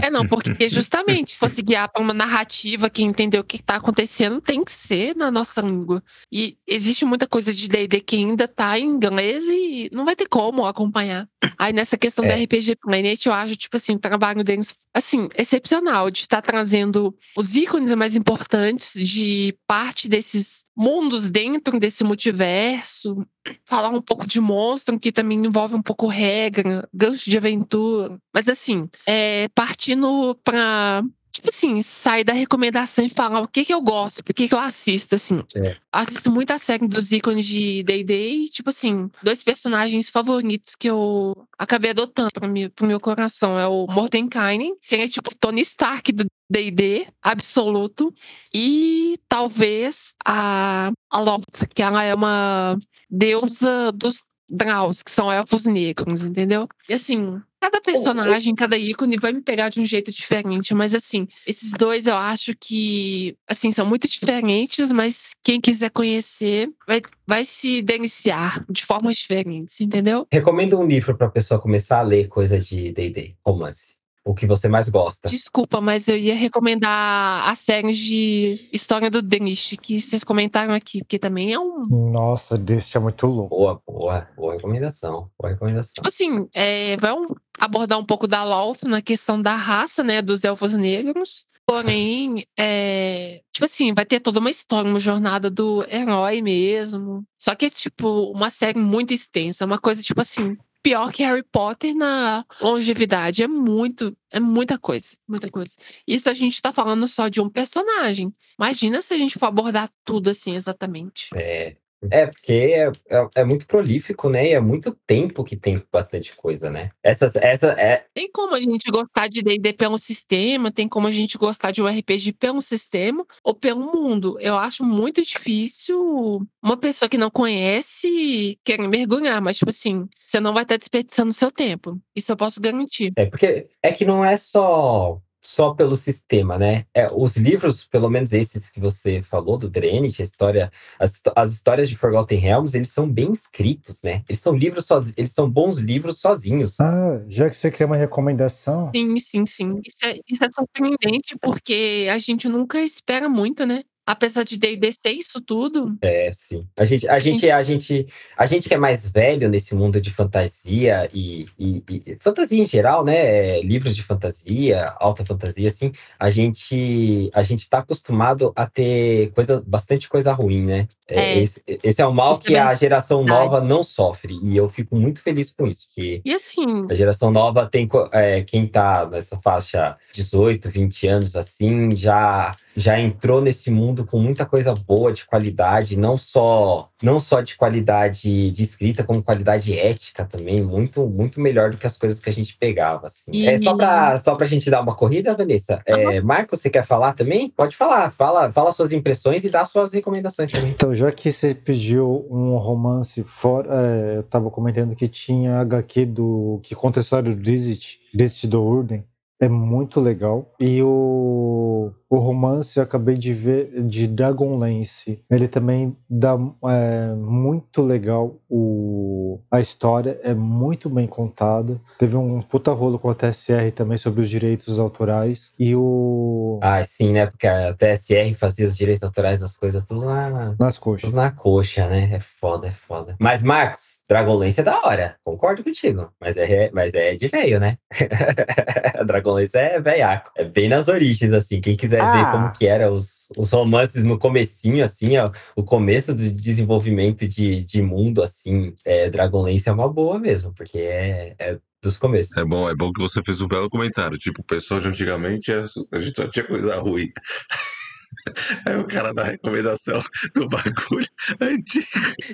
É, 0.00 0.10
não, 0.10 0.26
porque 0.26 0.68
justamente, 0.68 1.32
se 1.32 1.38
fosse 1.38 1.62
guiar 1.62 1.88
para 1.88 2.02
uma 2.02 2.14
narrativa 2.14 2.88
que 2.88 3.02
entender 3.02 3.38
o 3.38 3.44
que 3.44 3.56
está 3.56 3.76
acontecendo, 3.76 4.40
tem 4.40 4.62
que 4.64 4.72
ser 4.72 5.16
na 5.16 5.30
nossa 5.30 5.60
língua. 5.60 6.02
E 6.30 6.56
existe 6.66 7.04
muita 7.04 7.26
coisa 7.26 7.52
de 7.52 7.68
D&D 7.68 8.00
que 8.00 8.16
ainda 8.16 8.46
tá 8.46 8.78
em 8.78 8.84
inglês 8.84 9.44
e 9.48 9.90
não 9.92 10.04
vai 10.04 10.14
ter 10.14 10.28
como 10.28 10.64
acompanhar. 10.70 11.28
Aí 11.58 11.72
nessa 11.72 11.98
questão 11.98 12.24
do 12.24 12.30
É. 12.32 12.42
RPG 12.44 12.76
Planet, 12.76 13.26
eu 13.26 13.32
acho, 13.32 13.56
tipo 13.56 13.76
assim, 13.76 13.94
o 13.94 13.98
trabalho 13.98 14.42
deles, 14.42 14.74
assim, 14.94 15.28
excepcional, 15.36 16.10
de 16.10 16.20
estar 16.20 16.40
trazendo 16.42 17.14
os 17.36 17.54
ícones 17.56 17.94
mais 17.94 18.16
importantes 18.16 18.92
de 18.94 19.54
parte 19.66 20.08
desses 20.08 20.60
mundos 20.76 21.28
dentro 21.28 21.78
desse 21.78 22.02
multiverso, 22.02 23.26
falar 23.66 23.90
um 23.90 24.00
pouco 24.00 24.26
de 24.26 24.40
monstro, 24.40 24.98
que 24.98 25.12
também 25.12 25.38
envolve 25.44 25.74
um 25.74 25.82
pouco 25.82 26.06
regra, 26.06 26.88
gancho 26.94 27.28
de 27.28 27.36
aventura. 27.36 28.18
Mas 28.32 28.48
assim, 28.48 28.88
é, 29.06 29.48
partindo 29.54 30.34
pra. 30.42 31.02
Tipo 31.32 31.48
assim, 31.48 31.80
sair 31.82 32.24
da 32.24 32.32
recomendação 32.32 33.04
e 33.04 33.08
falar 33.08 33.40
o 33.40 33.48
que 33.48 33.64
que 33.64 33.72
eu 33.72 33.80
gosto, 33.80 34.18
o 34.18 34.24
que 34.24 34.48
que 34.48 34.54
eu 34.54 34.58
assisto, 34.58 35.14
assim. 35.14 35.42
É. 35.54 35.76
Assisto 35.92 36.30
muito 36.30 36.50
a 36.50 36.58
série 36.58 36.86
dos 36.88 37.12
ícones 37.12 37.46
de 37.46 37.82
D&D 37.84 38.30
e, 38.30 38.48
tipo 38.48 38.70
assim, 38.70 39.08
dois 39.22 39.42
personagens 39.44 40.08
favoritos 40.08 40.74
que 40.74 40.90
eu 40.90 41.34
acabei 41.58 41.90
adotando 41.90 42.30
pra 42.32 42.48
mim, 42.48 42.68
pro 42.70 42.86
meu 42.86 42.98
coração. 42.98 43.58
É 43.58 43.66
o 43.66 43.86
Mordenkainen, 43.86 44.74
que 44.82 44.96
é 44.96 45.08
tipo 45.08 45.34
Tony 45.38 45.60
Stark 45.62 46.10
do 46.12 46.24
D&D, 46.50 47.06
absoluto. 47.22 48.12
E 48.52 49.16
talvez 49.28 50.14
a, 50.24 50.90
a 51.08 51.20
Loth, 51.20 51.68
que 51.74 51.82
ela 51.82 52.02
é 52.02 52.14
uma 52.14 52.76
deusa 53.08 53.92
dos 53.92 54.24
Draus, 54.50 55.02
que 55.02 55.10
são 55.10 55.32
elfos 55.32 55.64
negros, 55.64 56.22
entendeu? 56.22 56.68
E 56.88 56.94
assim, 56.94 57.40
cada 57.60 57.80
personagem, 57.80 58.54
cada 58.54 58.76
ícone 58.76 59.18
vai 59.18 59.32
me 59.32 59.42
pegar 59.42 59.68
de 59.68 59.80
um 59.80 59.84
jeito 59.84 60.10
diferente, 60.10 60.74
mas 60.74 60.94
assim, 60.94 61.28
esses 61.46 61.72
dois 61.72 62.06
eu 62.06 62.16
acho 62.16 62.54
que, 62.58 63.36
assim, 63.46 63.70
são 63.70 63.84
muito 63.84 64.08
diferentes, 64.08 64.90
mas 64.90 65.32
quem 65.44 65.60
quiser 65.60 65.90
conhecer 65.90 66.70
vai, 66.86 67.02
vai 67.26 67.44
se 67.44 67.82
deliciar 67.82 68.64
de 68.68 68.84
formas 68.84 69.16
diferentes, 69.16 69.80
entendeu? 69.80 70.26
Recomenda 70.32 70.76
um 70.76 70.86
livro 70.86 71.16
pra 71.16 71.28
pessoa 71.28 71.60
começar 71.60 71.98
a 71.98 72.02
ler 72.02 72.28
coisa 72.28 72.58
de 72.58 72.90
D&D, 72.92 73.36
romance. 73.44 73.99
O 74.24 74.34
que 74.34 74.46
você 74.46 74.68
mais 74.68 74.88
gosta. 74.90 75.28
Desculpa, 75.28 75.80
mas 75.80 76.06
eu 76.06 76.16
ia 76.16 76.34
recomendar 76.34 77.48
a 77.48 77.54
série 77.54 77.92
de 77.92 78.68
História 78.72 79.10
do 79.10 79.22
Danish, 79.22 79.76
que 79.80 80.00
vocês 80.00 80.22
comentaram 80.22 80.74
aqui, 80.74 80.98
porque 80.98 81.18
também 81.18 81.52
é 81.52 81.58
um 81.58 81.86
Nossa, 82.12 82.56
desse 82.58 82.96
é 82.96 83.00
muito 83.00 83.26
louco. 83.26 83.56
Boa, 83.56 83.82
boa, 83.86 84.28
boa 84.36 84.54
recomendação. 84.54 85.30
Boa 85.40 85.52
recomendação. 85.52 85.94
Tipo 85.94 86.08
assim, 86.08 86.46
é, 86.54 86.96
um- 87.14 87.34
abordar 87.58 87.98
um 87.98 88.04
pouco 88.04 88.26
da 88.28 88.44
Loth 88.44 88.82
na 88.84 89.00
questão 89.00 89.40
da 89.40 89.54
raça, 89.54 90.02
né, 90.04 90.20
dos 90.20 90.44
elfos 90.44 90.74
negros. 90.74 91.46
Porém, 91.66 92.44
é, 92.58 93.42
tipo 93.52 93.64
assim, 93.64 93.94
vai 93.94 94.04
ter 94.04 94.18
toda 94.20 94.40
uma 94.40 94.50
história, 94.50 94.90
uma 94.90 94.98
jornada 94.98 95.48
do 95.48 95.84
herói 95.88 96.42
mesmo. 96.42 97.22
Só 97.38 97.54
que 97.54 97.66
é, 97.66 97.70
tipo, 97.70 98.32
uma 98.32 98.50
série 98.50 98.78
muito 98.78 99.14
extensa. 99.14 99.64
Uma 99.66 99.78
coisa, 99.78 100.02
tipo 100.02 100.20
assim, 100.20 100.56
pior 100.82 101.12
que 101.12 101.22
Harry 101.22 101.42
Potter 101.42 101.94
na 101.94 102.44
longevidade. 102.60 103.42
É 103.42 103.48
muito, 103.48 104.16
é 104.30 104.40
muita 104.40 104.78
coisa, 104.78 105.16
muita 105.28 105.48
coisa. 105.48 105.72
Isso 106.06 106.28
a 106.28 106.34
gente 106.34 106.60
tá 106.60 106.72
falando 106.72 107.06
só 107.06 107.28
de 107.28 107.40
um 107.40 107.48
personagem. 107.48 108.34
Imagina 108.58 109.00
se 109.02 109.14
a 109.14 109.16
gente 109.16 109.38
for 109.38 109.46
abordar 109.46 109.90
tudo 110.04 110.30
assim, 110.30 110.54
exatamente. 110.54 111.28
É, 111.34 111.76
é 112.10 112.26
porque 112.26 112.52
é, 112.52 112.86
é, 113.08 113.28
é 113.36 113.44
muito 113.44 113.66
prolífico, 113.66 114.28
né? 114.28 114.48
E 114.48 114.52
é 114.52 114.60
muito 114.60 114.96
tempo 115.06 115.44
que 115.44 115.56
tem 115.56 115.82
bastante 115.92 116.34
coisa, 116.34 116.70
né? 116.70 116.90
Essa, 117.02 117.30
essa 117.36 117.68
é, 117.72 118.04
Tem 118.14 118.30
como 118.30 118.54
a 118.54 118.60
gente 118.60 118.90
gostar 118.90 119.28
de 119.28 119.42
D&D 119.42 119.72
pelo 119.74 119.98
sistema, 119.98 120.72
tem 120.72 120.88
como 120.88 121.06
a 121.06 121.10
gente 121.10 121.36
gostar 121.36 121.70
de 121.70 121.82
um 121.82 121.86
RPG 121.86 122.32
pelo 122.34 122.62
sistema 122.62 123.26
ou 123.44 123.54
pelo 123.54 123.92
mundo. 123.92 124.38
Eu 124.40 124.56
acho 124.56 124.84
muito 124.84 125.22
difícil 125.22 126.46
uma 126.62 126.76
pessoa 126.76 127.08
que 127.08 127.18
não 127.18 127.30
conhece 127.30 128.58
querer 128.64 128.88
mergulhar, 128.88 129.40
mas 129.40 129.58
tipo 129.58 129.70
assim, 129.70 130.08
você 130.26 130.40
não 130.40 130.54
vai 130.54 130.62
estar 130.62 130.76
desperdiçando 130.76 131.32
seu 131.32 131.50
tempo. 131.50 132.00
Isso 132.14 132.32
eu 132.32 132.36
posso 132.36 132.60
garantir. 132.60 133.12
é 133.16 133.26
porque 133.26 133.68
é 133.82 133.92
que 133.92 134.04
não 134.04 134.24
é 134.24 134.36
só 134.36 135.20
só 135.42 135.74
pelo 135.74 135.96
sistema, 135.96 136.58
né? 136.58 136.84
É, 136.94 137.08
os 137.12 137.36
livros, 137.36 137.84
pelo 137.84 138.10
menos 138.10 138.32
esses 138.32 138.70
que 138.70 138.80
você 138.80 139.22
falou 139.22 139.56
do 139.56 139.68
Drenich, 139.70 140.20
a 140.20 140.24
história, 140.24 140.70
as, 140.98 141.20
as 141.34 141.52
histórias 141.52 141.88
de 141.88 141.96
Forgotten 141.96 142.38
Realms, 142.38 142.76
eles 142.76 142.88
são 142.88 143.10
bem 143.10 143.32
escritos, 143.32 144.02
né? 144.02 144.22
Eles 144.28 144.40
são 144.40 144.54
livros 144.54 144.86
sozinhos, 144.86 145.14
eles 145.16 145.32
são 145.32 145.50
bons 145.50 145.78
livros 145.78 146.18
sozinhos. 146.18 146.78
Ah, 146.80 147.22
já 147.28 147.48
que 147.48 147.56
você 147.56 147.70
quer 147.70 147.86
uma 147.86 147.96
recomendação, 147.96 148.90
Sim, 148.94 149.18
sim, 149.18 149.46
sim. 149.46 149.80
Isso 149.86 150.04
é, 150.04 150.18
isso 150.28 150.44
é 150.44 150.48
surpreendente 150.50 151.36
porque 151.40 152.08
a 152.10 152.18
gente 152.18 152.48
nunca 152.48 152.80
espera 152.80 153.28
muito, 153.28 153.64
né? 153.64 153.82
Apesar 154.10 154.42
de 154.42 154.58
D&D 154.58 154.90
ser 154.92 155.12
isso 155.12 155.40
tudo, 155.40 155.96
É, 156.02 156.32
sim. 156.32 156.66
A 156.76 156.84
gente, 156.84 157.08
a 157.08 157.18
gente, 157.20 157.48
a 157.48 157.62
gente, 157.62 158.06
a 158.36 158.44
gente 158.44 158.68
que 158.68 158.74
é 158.74 158.76
mais 158.76 159.08
velho 159.08 159.48
nesse 159.48 159.72
mundo 159.72 160.00
de 160.00 160.10
fantasia 160.10 161.08
e, 161.14 161.46
e- 161.56 161.82
e- 161.88 162.16
fantasia 162.18 162.60
em 162.60 162.66
geral, 162.66 163.04
né? 163.04 163.14
é, 163.58 163.62
livros 163.62 163.94
de 163.94 164.02
fantasia, 164.02 164.92
alta 164.98 165.24
fantasia, 165.24 165.68
assim, 165.68 165.92
a 166.18 166.28
gente, 166.28 167.30
a 167.32 167.44
gente 167.44 167.68
tá 167.70 167.78
acostumado 167.78 168.52
a 168.56 168.66
ter 168.66 169.30
coisa, 169.30 169.62
bastante 169.64 170.08
coisa 170.08 170.32
ruim, 170.32 170.64
né? 170.64 170.88
É, 171.06 171.20
É. 171.20 171.38
esse, 171.38 171.62
esse 171.66 172.02
é 172.02 172.06
um 172.06 172.12
mal 172.12 172.32
Isso 172.34 172.42
é 172.42 172.46
que 172.46 172.56
a 172.56 172.74
geração 172.74 173.22
nova 173.24 173.60
não 173.60 173.84
sofre 173.84 174.38
e 174.42 174.56
eu 174.56 174.68
fico 174.68 174.96
muito 174.96 175.20
feliz 175.20 175.52
com 175.52 175.68
isso, 175.68 175.86
que 175.94 176.20
e 176.24 176.32
assim, 176.34 176.86
a 176.90 176.94
geração 176.94 177.30
nova 177.30 177.64
tem 177.66 177.88
é, 178.12 178.42
quem 178.42 178.66
tá 178.66 179.06
nessa 179.06 179.38
faixa 179.38 179.96
18, 180.12 180.68
20 180.68 181.06
anos 181.06 181.36
assim, 181.36 181.94
já 181.96 182.56
já 182.76 182.98
entrou 183.00 183.40
nesse 183.40 183.70
mundo 183.70 184.06
com 184.06 184.18
muita 184.18 184.46
coisa 184.46 184.72
boa 184.74 185.12
de 185.12 185.24
qualidade, 185.26 185.98
não 185.98 186.16
só 186.16 186.88
não 187.02 187.18
só 187.18 187.40
de 187.40 187.56
qualidade 187.56 188.50
de 188.50 188.62
escrita, 188.62 189.02
como 189.02 189.22
qualidade 189.22 189.76
ética 189.78 190.24
também, 190.24 190.62
muito 190.62 191.06
muito 191.06 191.40
melhor 191.40 191.70
do 191.70 191.76
que 191.78 191.86
as 191.86 191.96
coisas 191.96 192.20
que 192.20 192.28
a 192.28 192.32
gente 192.32 192.56
pegava 192.56 193.06
assim. 193.08 193.32
E- 193.32 193.46
É 193.46 193.58
só 193.58 193.74
pra 193.76 194.18
só 194.18 194.34
pra 194.36 194.46
gente 194.46 194.70
dar 194.70 194.80
uma 194.82 194.94
corrida, 194.94 195.34
Vanessa. 195.34 195.80
É, 195.86 196.20
Marcos, 196.20 196.60
você 196.60 196.70
quer 196.70 196.84
falar 196.86 197.14
também? 197.14 197.48
Pode 197.50 197.76
falar, 197.76 198.10
fala, 198.10 198.52
fala 198.52 198.70
suas 198.72 198.92
impressões 198.92 199.44
e 199.44 199.50
dá 199.50 199.64
suas 199.66 199.92
recomendações 199.92 200.50
também. 200.50 200.70
então 200.70 200.94
já 200.94 201.10
que 201.10 201.32
você 201.32 201.54
pediu 201.54 202.26
um 202.30 202.56
romance 202.56 203.22
fora, 203.24 203.68
é, 203.72 204.16
eu 204.18 204.22
tava 204.22 204.50
comentando 204.50 204.94
que 204.94 205.08
tinha 205.08 205.58
HQ 205.60 206.06
do 206.06 206.60
que 206.62 206.74
conta 206.74 207.00
a 207.00 207.02
história 207.02 207.34
do 207.34 207.40
Dizit, 207.40 207.98
Dizit 208.14 208.46
do 208.46 208.62
Urden. 208.62 209.04
É 209.40 209.48
muito 209.48 210.00
legal. 210.00 210.52
E 210.60 210.82
o, 210.82 211.90
o 212.10 212.16
romance 212.18 212.76
eu 212.76 212.82
acabei 212.82 213.16
de 213.16 213.32
ver 213.32 213.82
de 213.84 214.06
Dragonlance. 214.06 215.24
Ele 215.30 215.48
também 215.48 215.96
dá 216.08 216.36
é, 216.68 217.14
muito 217.14 217.80
legal 217.80 218.36
o, 218.50 219.40
a 219.50 219.58
história, 219.58 220.20
é 220.22 220.34
muito 220.34 220.90
bem 220.90 221.06
contada. 221.06 221.80
Teve 221.98 222.16
um 222.16 222.42
puta 222.42 222.70
rolo 222.72 222.98
com 222.98 223.08
a 223.08 223.14
TSR 223.14 223.70
também 223.74 223.96
sobre 223.96 224.20
os 224.20 224.28
direitos 224.28 224.78
autorais. 224.78 225.52
E 225.58 225.74
o. 225.74 226.60
Ah, 226.62 226.84
sim, 226.84 227.12
né? 227.12 227.26
Porque 227.26 227.46
a 227.46 227.72
TSR 227.72 228.34
fazia 228.34 228.66
os 228.66 228.76
direitos 228.76 229.02
autorais 229.02 229.40
das 229.40 229.56
coisas 229.56 229.82
tudo 229.84 230.04
lá 230.04 230.54
Nas 230.58 230.78
coxas. 230.78 231.08
Tudo 231.08 231.16
na 231.16 231.30
coxa, 231.30 231.88
né? 231.88 232.10
É 232.12 232.20
foda, 232.20 232.68
é 232.68 232.72
foda. 232.72 233.16
Mas, 233.18 233.42
Marcos, 233.42 233.99
Dragonlance 234.10 234.58
é 234.58 234.64
da 234.64 234.80
hora, 234.84 235.14
concordo 235.22 235.62
contigo. 235.62 236.12
Mas 236.20 236.36
é, 236.36 236.68
mas 236.74 236.92
é 236.94 237.14
de 237.14 237.28
velho, 237.28 237.60
né? 237.60 237.78
Dragonlance 239.06 239.56
é 239.56 239.80
velhaco. 239.80 240.32
É 240.36 240.42
bem 240.44 240.68
nas 240.68 240.88
origens, 240.88 241.32
assim. 241.32 241.60
Quem 241.60 241.76
quiser 241.76 242.00
Ah. 242.00 242.12
ver 242.12 242.32
como 242.32 242.50
que 242.50 242.66
era 242.66 242.90
os, 242.90 243.28
os 243.38 243.52
romances 243.52 244.02
no 244.02 244.18
comecinho, 244.18 244.84
assim, 244.84 245.16
ó. 245.16 245.30
O 245.54 245.62
começo 245.62 246.12
do 246.12 246.28
desenvolvimento 246.28 247.24
de, 247.28 247.62
de 247.62 247.80
mundo, 247.80 248.20
assim. 248.20 248.74
É, 248.84 249.08
Dragonlance 249.08 249.68
é 249.68 249.72
uma 249.72 249.88
boa 249.88 250.18
mesmo, 250.18 250.52
porque 250.54 250.78
é, 250.78 251.36
é 251.38 251.58
dos 251.80 251.96
começos. 251.96 252.36
É 252.36 252.44
bom, 252.44 252.68
é 252.68 252.74
bom 252.74 252.92
que 252.92 253.00
você 253.00 253.22
fez 253.22 253.40
um 253.40 253.46
belo 253.46 253.70
comentário. 253.70 254.18
Tipo, 254.18 254.40
o 254.42 254.44
pessoal 254.44 254.80
de 254.80 254.88
antigamente, 254.88 255.52
a 255.52 255.62
a 255.92 256.00
gente 256.00 256.16
só 256.16 256.26
tinha 256.26 256.44
coisa 256.44 256.74
ruim. 256.80 257.08
Aí 258.66 258.76
o 258.76 258.84
cara 258.84 259.12
dá 259.12 259.24
recomendação 259.24 260.00
do 260.34 260.48
bagulho 260.48 261.06
antigo. 261.40 261.86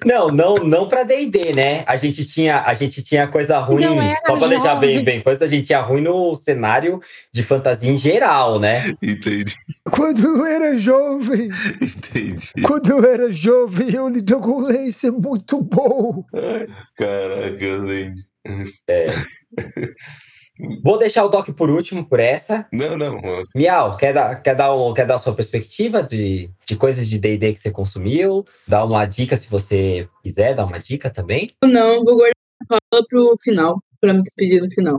Não, 0.04 0.28
não, 0.28 0.56
não 0.56 0.88
pra 0.88 1.02
D&D, 1.02 1.52
né? 1.54 1.84
A 1.86 1.96
gente 1.96 2.24
tinha, 2.24 2.62
a 2.62 2.74
gente 2.74 3.02
tinha 3.02 3.26
coisa 3.28 3.58
ruim, 3.58 3.84
só 4.26 4.36
pra 4.38 4.48
deixar 4.48 4.74
bem, 4.76 5.02
bem 5.04 5.22
coisa, 5.22 5.44
a 5.44 5.48
gente 5.48 5.66
tinha 5.66 5.80
ruim 5.80 6.02
no 6.02 6.34
cenário 6.34 7.00
de 7.32 7.42
fantasia 7.42 7.90
em 7.90 7.96
geral, 7.96 8.58
né? 8.58 8.94
Entendi, 9.02 9.54
Quando 9.90 10.24
eu 10.24 10.46
era 10.46 10.76
jovem, 10.78 11.48
entendi. 11.80 12.52
quando 12.64 12.90
eu 12.90 13.04
era 13.04 13.32
jovem, 13.32 13.94
eu 13.94 14.08
li 14.08 14.20
Dragonlance 14.20 15.06
é 15.06 15.10
muito 15.10 15.60
bom. 15.62 16.24
Ai, 16.34 16.66
Caraca, 16.96 17.86
gente. 17.86 18.22
Vou 20.82 20.98
deixar 20.98 21.24
o 21.24 21.28
Doc 21.28 21.48
por 21.50 21.68
último, 21.68 22.04
por 22.04 22.18
essa. 22.18 22.66
Não, 22.72 22.96
não. 22.96 23.20
Miau, 23.54 23.96
quer 23.96 24.14
dar, 24.14 24.42
quer 24.42 24.54
dar, 24.54 24.74
um, 24.74 24.94
quer 24.94 25.06
dar 25.06 25.16
a 25.16 25.18
sua 25.18 25.34
perspectiva 25.34 26.02
de, 26.02 26.50
de 26.64 26.76
coisas 26.76 27.08
de 27.08 27.18
D&D 27.18 27.52
que 27.52 27.60
você 27.60 27.70
consumiu? 27.70 28.44
Dar 28.66 28.84
uma 28.84 29.04
dica 29.04 29.36
se 29.36 29.48
você 29.48 30.08
quiser, 30.22 30.54
dar 30.54 30.64
uma 30.64 30.78
dica 30.78 31.10
também. 31.10 31.50
Não, 31.62 32.04
vou 32.04 32.16
guardar 32.16 32.32
a 32.62 32.78
fala 32.90 33.04
pro 33.08 33.34
final, 33.42 33.82
pra 34.00 34.14
me 34.14 34.22
despedir 34.22 34.62
no 34.62 34.70
final. 34.70 34.98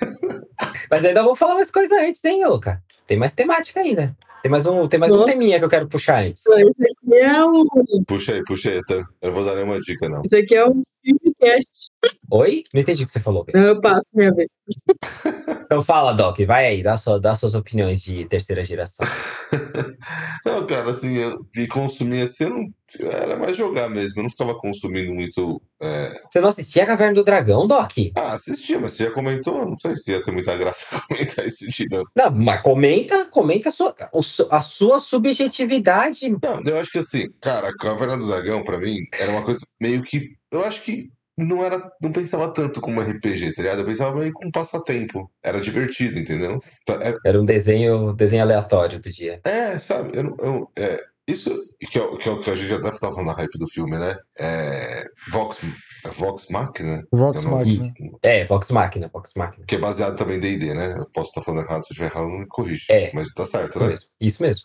Mas 0.90 1.04
ainda 1.04 1.22
vou 1.22 1.36
falar 1.36 1.54
mais 1.54 1.70
coisa 1.70 2.00
antes, 2.00 2.24
hein, 2.24 2.44
Luca? 2.44 2.82
Tem 3.06 3.16
mais 3.16 3.32
temática 3.32 3.80
ainda. 3.80 4.16
Tem 4.46 4.50
mais 4.52 4.64
um, 4.64 4.86
tem 4.86 5.00
mais 5.00 5.12
um 5.12 5.24
teminha 5.24 5.58
que 5.58 5.64
eu 5.64 5.68
quero 5.68 5.88
puxar 5.88 6.22
antes. 6.22 6.46
Esse 6.46 6.60
aqui 6.60 7.14
é 7.14 7.44
um, 7.44 7.64
Puxa 8.06 8.32
aí, 8.32 8.44
puxa 8.44 8.70
aí. 8.70 8.80
Tá? 8.84 8.94
Eu 8.94 9.06
não 9.24 9.32
vou 9.32 9.44
dar 9.44 9.56
nenhuma 9.56 9.80
dica, 9.80 10.08
não. 10.08 10.22
esse 10.24 10.36
aqui 10.36 10.54
é 10.54 10.64
um 10.64 10.80
filmcast. 11.04 11.88
Oi? 12.30 12.62
Não 12.72 12.80
entendi 12.80 13.02
o 13.02 13.06
que 13.06 13.10
você 13.10 13.18
falou. 13.18 13.44
Não, 13.52 13.60
eu 13.60 13.80
passo 13.80 14.06
minha 14.14 14.32
vez. 14.32 14.48
Então 15.66 15.82
fala, 15.82 16.12
Doc, 16.12 16.38
vai 16.46 16.64
aí, 16.64 16.80
dá, 16.80 16.96
sua, 16.96 17.18
dá 17.18 17.34
suas 17.34 17.56
opiniões 17.56 18.00
de 18.00 18.24
terceira 18.26 18.62
geração. 18.62 19.04
Não, 20.46 20.64
cara, 20.64 20.90
assim, 20.92 21.16
eu 21.16 21.44
de 21.52 21.66
consumir 21.66 22.22
assim, 22.22 22.44
eu 22.44 22.50
não. 22.50 22.64
Era 23.00 23.36
mais 23.36 23.56
jogar 23.56 23.88
mesmo. 23.88 24.18
Eu 24.20 24.22
não 24.24 24.30
ficava 24.30 24.54
consumindo 24.58 25.12
muito. 25.14 25.60
é, 25.80 26.20
Você 26.30 26.40
não 26.40 26.48
assistia 26.48 26.82
a 26.84 26.86
Caverna 26.86 27.14
do 27.14 27.24
Dragão, 27.24 27.66
Doc? 27.66 27.92
Ah, 28.16 28.32
assistia, 28.34 28.78
mas 28.78 28.92
você 28.92 29.04
já 29.04 29.10
comentou. 29.10 29.66
Não 29.66 29.78
sei 29.78 29.96
se 29.96 30.10
ia 30.10 30.22
ter 30.22 30.30
muita 30.32 30.56
graça 30.56 30.86
comentar 31.08 31.44
esse 31.46 31.68
de 31.68 31.86
novo. 31.90 32.04
Não, 32.16 32.30
mas 32.30 32.60
comenta, 32.62 33.24
comenta 33.26 33.68
a 33.68 33.72
sua, 33.72 33.94
a 34.50 34.62
sua 34.62 35.00
subjetividade. 35.00 36.28
Não, 36.30 36.62
eu 36.64 36.78
acho 36.78 36.90
que 36.90 36.98
assim, 36.98 37.28
cara, 37.40 37.68
a 37.68 37.76
Caverna 37.76 38.16
do 38.16 38.26
Dragão, 38.26 38.62
pra 38.64 38.78
mim, 38.78 38.98
era 39.18 39.30
uma 39.30 39.42
coisa 39.42 39.60
meio 39.80 40.02
que. 40.02 40.30
Eu 40.50 40.64
acho 40.64 40.82
que 40.82 41.10
não 41.38 41.62
era. 41.64 41.82
Não 42.00 42.12
pensava 42.12 42.48
tanto 42.52 42.80
como 42.80 43.00
RPG, 43.00 43.52
tá 43.54 43.62
ligado? 43.62 43.80
Eu 43.80 43.84
pensava 43.86 44.16
meio 44.16 44.32
como 44.32 44.48
um 44.48 44.52
passatempo. 44.52 45.30
Era 45.42 45.60
divertido, 45.60 46.18
entendeu? 46.18 46.60
Tá- 46.86 46.98
é- 47.02 47.14
Era 47.24 47.40
um 47.40 47.44
desenho, 47.44 48.12
desenho 48.14 48.42
aleatório 48.42 48.98
do 49.00 49.10
dia. 49.10 49.40
É, 49.44 49.78
sabe, 49.78 50.10
eu, 50.16 50.34
eu- 50.40 50.70
é, 50.76 51.02
isso 51.28 51.50
que 51.90 51.98
é, 51.98 52.02
o- 52.02 52.16
que 52.16 52.28
é 52.28 52.32
o 52.32 52.40
que 52.40 52.50
a 52.50 52.54
gente 52.54 52.68
já 52.68 52.76
deve 52.78 52.94
estar 52.94 53.10
falando 53.10 53.26
na 53.28 53.32
hype 53.34 53.58
do 53.58 53.66
filme, 53.68 53.98
né? 53.98 54.16
É, 54.38 55.04
Vox, 55.30 55.58
é 56.04 56.08
Vox 56.10 56.46
Machina? 56.48 57.02
Vox 57.12 57.44
É? 57.44 57.48
Machina. 57.48 57.94
É, 58.22 58.44
Vox 58.44 58.70
Machina, 58.70 59.10
Vox 59.12 59.32
Machina. 59.36 59.64
Que 59.66 59.74
é 59.74 59.78
baseado 59.78 60.16
também 60.16 60.36
em 60.36 60.40
D&D, 60.40 60.74
né? 60.74 60.94
Eu 60.98 61.06
posso 61.12 61.30
estar 61.30 61.42
falando 61.42 61.64
errado, 61.66 61.84
se 61.84 61.90
eu 61.92 61.94
estiver 61.94 62.10
errado, 62.10 62.28
não 62.28 62.38
me 62.40 62.46
corrige. 62.46 62.84
É. 62.90 63.10
Mas 63.12 63.28
tá 63.34 63.44
certo, 63.44 63.70
Isso 63.76 63.80
né? 63.80 63.88
mesmo. 63.88 64.08
Isso 64.20 64.42
mesmo. 64.42 64.64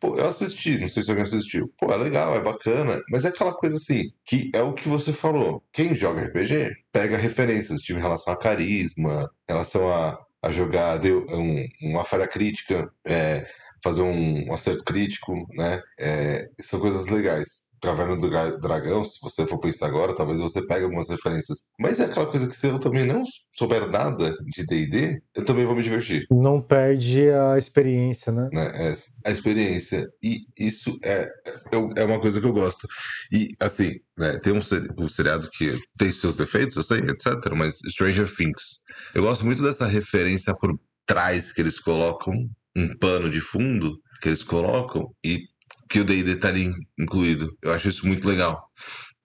Pô, 0.00 0.14
eu 0.16 0.26
assisti, 0.28 0.78
não 0.78 0.88
sei 0.88 1.02
se 1.02 1.10
alguém 1.10 1.22
assistiu. 1.24 1.72
Pô, 1.78 1.92
é 1.92 1.96
legal, 1.96 2.34
é 2.34 2.40
bacana, 2.40 3.00
mas 3.10 3.24
é 3.24 3.28
aquela 3.28 3.52
coisa 3.54 3.76
assim, 3.76 4.10
que 4.26 4.50
é 4.54 4.62
o 4.62 4.72
que 4.72 4.88
você 4.88 5.12
falou. 5.12 5.62
Quem 5.72 5.94
joga 5.94 6.22
RPG 6.22 6.70
pega 6.92 7.16
referências, 7.16 7.80
tipo, 7.80 7.98
em 7.98 8.02
relação 8.02 8.32
a 8.32 8.36
carisma, 8.36 9.30
em 9.48 9.52
relação 9.52 9.92
a, 9.92 10.18
a 10.42 10.50
jogar 10.50 10.98
de- 10.98 11.12
um- 11.12 11.66
uma 11.82 12.04
falha 12.04 12.26
crítica, 12.28 12.90
é, 13.06 13.46
fazer 13.84 14.02
um, 14.02 14.50
acerto 14.52 14.82
crítico, 14.82 15.34
né? 15.54 15.80
É, 16.00 16.48
são 16.60 16.80
coisas 16.80 17.06
legais. 17.06 17.64
Caverna 17.82 18.16
do 18.16 18.30
Dragão, 18.60 19.04
se 19.04 19.18
você 19.20 19.46
for 19.46 19.58
pensar 19.58 19.88
agora, 19.88 20.14
talvez 20.14 20.40
você 20.40 20.66
pegue 20.66 20.84
algumas 20.84 21.06
referências. 21.10 21.68
Mas 21.78 22.00
é 22.00 22.06
aquela 22.06 22.24
coisa 22.24 22.48
que 22.48 22.56
se 22.56 22.66
eu 22.66 22.78
também 22.78 23.04
não 23.06 23.22
souber 23.52 23.86
nada 23.90 24.34
de 24.46 24.64
D&D, 24.64 25.20
eu 25.34 25.44
também 25.44 25.66
vou 25.66 25.76
me 25.76 25.82
divertir 25.82 26.26
Não 26.30 26.62
perde 26.62 27.28
a 27.28 27.58
experiência, 27.58 28.32
né? 28.32 28.48
né? 28.50 28.88
É 28.88 29.28
a 29.28 29.30
experiência. 29.30 30.08
E 30.22 30.46
isso 30.58 30.98
é, 31.04 31.28
eu- 31.70 31.90
é 31.94 32.04
uma 32.04 32.18
coisa 32.18 32.40
que 32.40 32.46
eu 32.46 32.54
gosto. 32.54 32.88
E, 33.30 33.48
assim, 33.60 34.00
né, 34.16 34.38
tem 34.38 34.54
um, 34.54 34.60
um 34.98 35.08
seriado 35.08 35.50
que 35.50 35.76
tem 35.98 36.10
seus 36.10 36.36
defeitos, 36.36 36.76
eu 36.76 36.82
sei, 36.82 37.00
etc. 37.00 37.54
Mas 37.54 37.80
Stranger 37.90 38.34
Things. 38.34 38.80
Eu 39.14 39.24
gosto 39.24 39.44
muito 39.44 39.62
dessa 39.62 39.86
referência 39.86 40.54
por 40.56 40.74
trás 41.04 41.52
que 41.52 41.60
eles 41.60 41.78
colocam, 41.78 42.48
um 42.76 42.96
pano 42.98 43.28
de 43.30 43.40
fundo 43.40 43.98
que 44.20 44.28
eles 44.28 44.42
colocam 44.42 45.12
e 45.24 45.42
que 45.88 46.00
o 46.00 46.04
D&D 46.04 46.36
tá 46.36 46.48
ali 46.48 46.70
incluído. 46.98 47.56
Eu 47.62 47.72
acho 47.72 47.88
isso 47.88 48.06
muito 48.06 48.26
legal. 48.28 48.68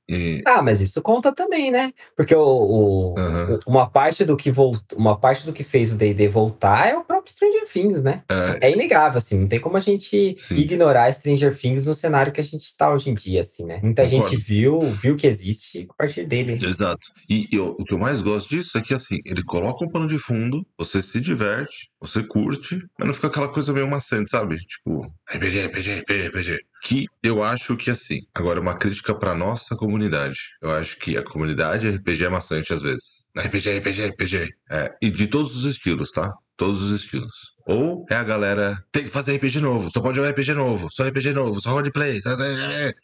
E, 0.10 0.42
Ah, 0.46 0.62
mas 0.62 0.82
isso 0.82 1.02
conta 1.02 1.32
também, 1.34 1.70
né? 1.72 1.94
Porque 2.16 2.34
o, 2.36 2.42
o- 2.42 3.14
o- 3.14 3.60
uma, 3.68 3.90
parte 3.90 4.26
do 4.26 4.36
que 4.36 4.50
volt, 4.52 4.82
uma 4.96 5.18
parte 5.20 5.46
do 5.46 5.54
que 5.54 5.64
fez 5.64 5.94
o 5.94 5.98
D&D 5.98 6.28
voltar 6.28 6.88
é 6.90 6.98
o 6.98 7.04
próprio 7.06 7.19
Stranger 7.30 7.68
Things, 7.72 8.04
né? 8.04 8.24
é, 8.30 8.68
É 8.68 8.72
inegável, 8.72 9.18
assim, 9.18 9.40
não 9.40 9.48
tem 9.48 9.60
como 9.60 9.78
a 9.78 9.80
gente 9.80 10.36
Sim. 10.38 10.56
ignorar 10.56 11.12
Stranger 11.14 11.56
Things 11.58 11.84
no 11.84 11.94
cenário 11.94 12.32
que 12.34 12.42
a 12.42 12.44
gente 12.44 12.76
tá 12.76 12.94
hoje 12.94 13.10
em 13.10 13.14
dia, 13.14 13.42
assim, 13.42 13.66
né? 13.66 13.80
Muita 13.84 14.04
Concordo. 14.04 14.30
gente 14.32 14.42
viu, 14.44 14.80
viu 14.80 15.16
que 15.16 15.28
existe 15.28 15.88
a 15.90 15.94
partir 15.94 16.26
dele. 16.26 16.54
Exato. 16.54 17.10
E 17.30 17.48
eu- 17.52 17.76
o 17.80 17.84
que 17.84 17.94
eu 17.94 17.98
mais 18.00 18.22
gosto 18.22 18.50
disso 18.50 18.78
é 18.78 18.82
que, 18.82 18.94
assim, 18.94 19.20
ele 19.26 19.44
coloca 19.44 19.84
um 19.86 19.90
pano 19.90 20.08
de 20.08 20.18
fundo, 20.18 20.66
você 20.78 21.02
se 21.02 21.20
diverte, 21.22 21.90
você 22.00 22.24
curte, 22.24 22.84
mas 22.98 23.08
não 23.08 23.14
fica 23.14 23.28
aquela 23.28 23.48
coisa 23.50 23.72
meio 23.74 23.88
maçante, 23.88 24.32
sabe? 24.32 24.58
Tipo, 24.58 25.02
RPG, 25.32 25.60
RPG, 25.68 25.90
RPG, 26.02 26.28
RPG. 26.28 26.60
Que 26.82 27.06
eu 27.22 27.44
acho 27.44 27.76
que, 27.76 27.92
assim, 27.92 28.22
agora 28.34 28.60
uma 28.62 28.74
crítica 28.78 29.14
pra 29.14 29.36
nossa 29.36 29.76
comunidade. 29.76 30.38
Eu 30.62 30.72
acho 30.72 30.98
que 30.98 31.18
a 31.18 31.24
comunidade 31.24 31.88
RPG 31.90 32.26
é 32.26 32.30
maçante 32.30 32.74
às 32.74 32.82
vezes. 32.82 33.20
RPG, 33.38 33.70
RPG, 33.80 34.02
RPG. 34.08 34.50
É, 34.70 34.92
e 35.02 35.12
de 35.12 35.28
todos 35.28 35.56
os 35.56 35.66
estilos, 35.66 36.10
tá? 36.12 36.34
Todos 36.60 36.84
os 36.84 36.92
estilos. 37.02 37.58
Ou 37.66 38.06
é 38.10 38.16
a 38.16 38.24
galera, 38.24 38.84
tem 38.92 39.04
que 39.04 39.10
fazer 39.10 39.36
RPG 39.36 39.60
novo, 39.62 39.90
só 39.92 40.02
pode 40.02 40.18
jogar 40.18 40.30
RPG 40.32 40.54
novo, 40.56 40.90
só 40.92 41.08
RPG 41.08 41.34
novo, 41.34 41.62
só 41.62 41.70
roleplay. 41.72 42.20
só- 42.22 42.36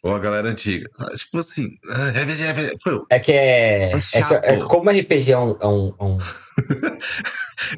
Ou 0.02 0.14
a 0.14 0.18
galera 0.18 0.48
antiga. 0.50 0.88
Tipo 1.16 1.38
assim, 1.38 1.70
ah, 1.88 2.08
RPG, 2.10 2.42
RPG. 2.50 2.76
Pô, 2.84 3.06
É 3.08 3.18
que 3.20 3.32
é. 3.32 3.84
É 3.84 3.88
É, 3.90 3.92
que- 3.92 4.00
chato. 4.02 4.32
é 4.44 4.56
que 4.56 4.64
como 4.64 4.90
RPG 4.90 5.32
é 5.32 5.38
um. 5.38 5.56
é 5.60 5.66
um- 5.66 5.94
é 5.98 6.04
um- 6.04 6.18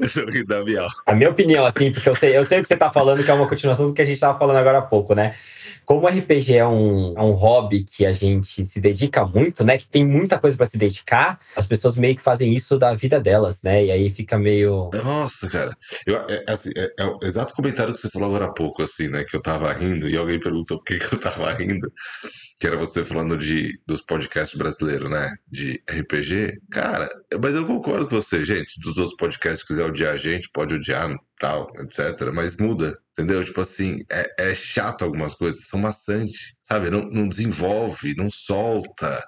é 0.00 0.88
a 1.06 1.14
minha 1.14 1.30
opinião, 1.30 1.64
assim, 1.64 1.92
porque 1.92 2.08
eu 2.08 2.14
sei, 2.14 2.36
eu 2.36 2.44
sei 2.44 2.58
o 2.58 2.62
que 2.62 2.68
você 2.68 2.76
tá 2.76 2.90
falando, 2.90 3.22
que 3.24 3.30
é 3.30 3.34
uma 3.34 3.48
continuação 3.48 3.86
do 3.86 3.94
que 3.94 4.02
a 4.02 4.04
gente 4.04 4.18
tava 4.20 4.38
falando 4.38 4.56
agora 4.56 4.78
há 4.78 4.82
pouco, 4.82 5.14
né? 5.14 5.34
Como 5.88 6.06
RPG 6.06 6.54
é 6.54 6.66
um, 6.66 7.14
é 7.16 7.22
um 7.22 7.30
hobby 7.30 7.82
que 7.82 8.04
a 8.04 8.12
gente 8.12 8.62
se 8.62 8.78
dedica 8.78 9.24
muito, 9.24 9.64
né? 9.64 9.78
Que 9.78 9.88
tem 9.88 10.06
muita 10.06 10.38
coisa 10.38 10.54
pra 10.54 10.66
se 10.66 10.76
dedicar, 10.76 11.40
as 11.56 11.66
pessoas 11.66 11.96
meio 11.96 12.14
que 12.14 12.20
fazem 12.20 12.52
isso 12.52 12.78
da 12.78 12.92
vida 12.92 13.18
delas, 13.18 13.62
né? 13.62 13.86
E 13.86 13.90
aí 13.90 14.10
fica 14.10 14.36
meio. 14.36 14.90
Nossa, 14.92 15.48
cara. 15.48 15.74
Eu, 16.06 16.16
é, 16.28 16.44
assim, 16.46 16.68
é, 16.76 16.92
é 16.98 17.06
o 17.06 17.18
exato 17.22 17.54
comentário 17.54 17.94
que 17.94 18.00
você 18.02 18.10
falou 18.10 18.28
agora 18.28 18.44
há 18.44 18.52
pouco, 18.52 18.82
assim, 18.82 19.08
né? 19.08 19.24
Que 19.24 19.34
eu 19.34 19.40
tava 19.40 19.72
rindo 19.72 20.06
e 20.06 20.14
alguém 20.14 20.38
perguntou 20.38 20.76
por 20.76 20.84
que, 20.84 20.98
que 20.98 21.14
eu 21.14 21.20
tava 21.20 21.54
rindo. 21.54 21.90
Que 22.58 22.66
era 22.66 22.76
você 22.76 23.04
falando 23.04 23.36
de, 23.38 23.80
dos 23.86 24.02
podcasts 24.02 24.58
brasileiros, 24.58 25.10
né? 25.10 25.36
De 25.50 25.82
RPG. 25.88 26.60
Cara, 26.70 27.08
mas 27.40 27.54
eu 27.54 27.64
concordo 27.66 28.08
com 28.08 28.16
você, 28.16 28.44
gente. 28.44 28.80
Dos 28.80 28.98
outros 28.98 29.16
podcasts, 29.16 29.60
se 29.60 29.66
quiser 29.66 29.84
odiar 29.84 30.14
a 30.14 30.16
gente, 30.16 30.50
pode 30.52 30.74
odiar, 30.74 31.16
tal, 31.38 31.70
etc. 31.78 32.32
Mas 32.34 32.56
muda, 32.56 32.98
entendeu? 33.12 33.44
Tipo 33.44 33.60
assim, 33.60 34.00
é, 34.10 34.50
é 34.50 34.54
chato 34.54 35.04
algumas 35.04 35.34
coisas, 35.34 35.66
são 35.66 35.78
maçantes, 35.78 36.52
sabe? 36.62 36.90
Não, 36.90 37.02
não 37.02 37.28
desenvolve, 37.28 38.14
não 38.16 38.30
solta. 38.30 39.24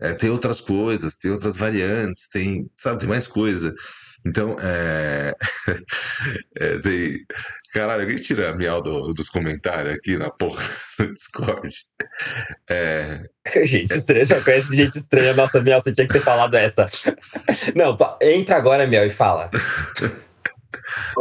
É, 0.00 0.14
tem 0.14 0.30
outras 0.30 0.60
coisas, 0.60 1.16
tem 1.16 1.30
outras 1.30 1.56
variantes, 1.56 2.28
tem, 2.28 2.70
sabe, 2.76 3.00
tem 3.00 3.08
mais 3.08 3.26
coisa. 3.26 3.74
Então, 4.24 4.56
é. 4.60 5.34
é, 6.56 6.78
tem. 6.78 7.24
Caralho, 7.72 8.02
alguém 8.02 8.16
tira 8.16 8.50
a 8.50 8.54
miau 8.54 8.80
do- 8.80 9.12
dos 9.12 9.28
comentários 9.28 9.94
aqui 9.94 10.16
na 10.16 10.30
porra 10.30 10.62
do 10.98 11.12
Discord. 11.12 11.74
É, 12.68 13.22
Gente 13.64 13.92
estranha, 13.92 14.24
já 14.24 14.40
conhece 14.42 14.74
gente 14.74 14.96
estranha. 14.98 15.34
Nossa, 15.34 15.60
Miel, 15.60 15.80
você 15.82 15.92
tinha 15.92 16.06
que 16.06 16.12
ter 16.14 16.20
falado 16.20 16.54
essa. 16.54 16.88
Não, 17.74 17.96
entra 18.22 18.56
agora, 18.56 18.86
Miel, 18.86 19.06
e 19.06 19.10
fala. 19.10 19.50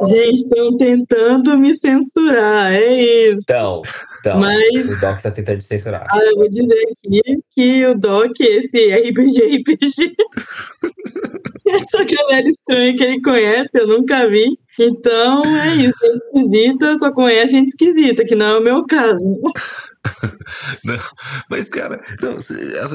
Gente, 0.08 0.36
estão 0.36 0.78
tentando 0.78 1.58
me 1.58 1.74
censurar, 1.76 2.74
é 2.74 3.30
isso. 3.32 3.44
Então, 3.44 3.82
então 4.20 4.40
Mas- 4.40 4.90
o 4.90 5.00
Doc 5.00 5.22
tá 5.22 5.32
tentando 5.32 5.60
te 5.60 5.66
censurar. 5.66 6.06
Ah, 6.10 6.20
eu 6.24 6.36
vou 6.36 6.50
dizer 6.50 6.84
aqui 6.92 7.22
que 7.52 7.86
o 7.86 7.96
Doc, 7.96 8.40
esse 8.40 8.92
RPG, 8.92 9.58
RPG. 9.58 10.16
Essa 11.68 12.06
galera 12.06 12.48
estranha 12.48 12.96
que 12.96 13.04
ele 13.04 13.22
conhece, 13.22 13.78
eu 13.78 13.88
nunca 13.88 14.26
vi. 14.30 14.58
Então 14.80 15.44
é 15.44 15.76
isso, 15.76 15.98
gente 16.02 16.14
esquisita 16.14 16.98
só 17.00 17.12
conhece 17.12 17.52
gente 17.52 17.70
esquisita, 17.70 18.24
que 18.24 18.36
não 18.36 18.46
é 18.46 18.58
o 18.60 18.64
meu 18.64 18.86
caso. 18.86 19.20
Não, 20.84 20.98
mas, 21.50 21.68
cara, 21.70 22.02
não, 22.22 22.38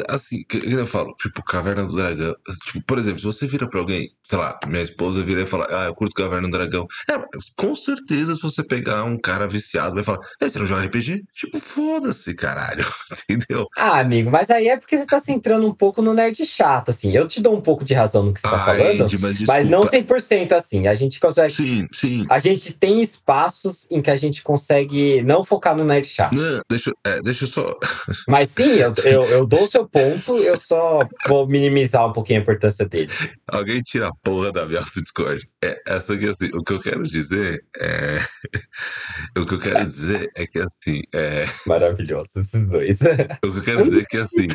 assim, 0.08 0.44
que, 0.48 0.58
eu 0.64 0.86
falo, 0.86 1.14
tipo, 1.16 1.42
Caverna 1.42 1.84
do 1.84 1.94
Dragão. 1.94 2.34
Tipo, 2.66 2.82
por 2.86 2.98
exemplo, 2.98 3.18
se 3.20 3.26
você 3.26 3.46
vira 3.46 3.68
pra 3.68 3.80
alguém, 3.80 4.10
sei 4.22 4.38
lá, 4.38 4.58
minha 4.66 4.82
esposa 4.82 5.22
vira 5.22 5.42
e 5.42 5.46
fala, 5.46 5.66
ah, 5.70 5.84
eu 5.86 5.94
curto 5.94 6.14
Caverna 6.14 6.48
do 6.48 6.56
Dragão. 6.56 6.86
É, 7.10 7.14
com 7.56 7.74
certeza, 7.74 8.34
se 8.34 8.42
você 8.42 8.62
pegar 8.62 9.04
um 9.04 9.18
cara 9.18 9.46
viciado, 9.46 9.94
vai 9.94 10.04
falar, 10.04 10.20
é, 10.40 10.48
você 10.48 10.58
não 10.58 10.66
joga 10.66 10.84
RPG? 10.84 11.22
Tipo, 11.32 11.58
foda-se, 11.58 12.34
caralho, 12.34 12.84
entendeu? 13.28 13.66
Ah, 13.76 13.98
amigo, 14.00 14.30
mas 14.30 14.50
aí 14.50 14.68
é 14.68 14.76
porque 14.76 14.96
você 14.98 15.06
tá 15.06 15.20
centrando 15.20 15.66
um 15.66 15.74
pouco 15.74 16.00
no 16.02 16.14
nerd 16.14 16.44
chato, 16.46 16.90
assim. 16.90 17.12
Eu 17.14 17.28
te 17.28 17.40
dou 17.40 17.54
um 17.56 17.60
pouco 17.60 17.84
de 17.84 17.94
razão 17.94 18.22
no 18.24 18.32
que 18.32 18.40
você 18.40 18.48
tá 18.48 18.64
Ai, 18.66 18.78
falando, 18.78 19.02
Andy, 19.04 19.18
mas 19.18 19.42
mas 19.42 19.68
não 19.68 19.80
desculpa. 19.80 20.14
100% 20.16 20.52
assim. 20.52 20.86
A 20.86 20.94
gente 20.94 21.20
consegue. 21.20 21.52
Sim, 21.52 21.86
sim. 21.92 22.26
A 22.28 22.38
gente 22.38 22.72
tem 22.72 23.00
espaços 23.00 23.86
em 23.90 24.00
que 24.00 24.10
a 24.10 24.16
gente 24.16 24.42
consegue 24.42 25.22
não 25.22 25.44
focar 25.44 25.76
no 25.76 25.84
nerd 25.84 26.06
chato. 26.06 26.34
Não, 26.34 26.60
deixa, 26.68 26.90
eu- 26.90 26.96
é, 27.04 27.20
deixa 27.22 27.44
eu 27.44 27.48
só. 27.48 27.78
Mas 28.28 28.50
sim, 28.50 28.74
eu, 28.76 28.92
eu, 29.04 29.24
eu 29.24 29.46
dou 29.46 29.64
o 29.64 29.70
seu 29.70 29.88
ponto, 29.88 30.38
eu 30.38 30.56
só 30.56 31.00
vou 31.26 31.46
minimizar 31.48 32.06
um 32.06 32.12
pouquinho 32.12 32.38
a 32.38 32.42
importância 32.42 32.84
dele. 32.86 33.10
Alguém 33.48 33.82
tira 33.82 34.08
a 34.08 34.14
porra 34.22 34.52
da 34.52 34.66
minha 34.66 34.80
auto-discord. 34.80 35.48
É, 35.62 35.80
essa 35.86 36.14
aqui, 36.14 36.28
assim, 36.28 36.48
o 36.54 36.62
que 36.62 36.72
eu 36.72 36.80
quero 36.80 37.02
dizer 37.02 37.64
é. 37.80 38.18
o 39.38 39.44
que 39.46 39.54
eu 39.54 39.60
quero 39.60 39.86
dizer 39.86 40.30
é 40.36 40.46
que, 40.46 40.58
assim, 40.58 41.02
é. 41.14 41.44
Maravilhoso, 41.66 42.26
esses 42.36 42.66
dois. 42.66 42.98
O 43.44 43.52
que 43.52 43.58
eu 43.58 43.62
quero 43.62 43.84
dizer 43.84 44.02
é 44.02 44.04
que, 44.04 44.16
assim, 44.18 44.46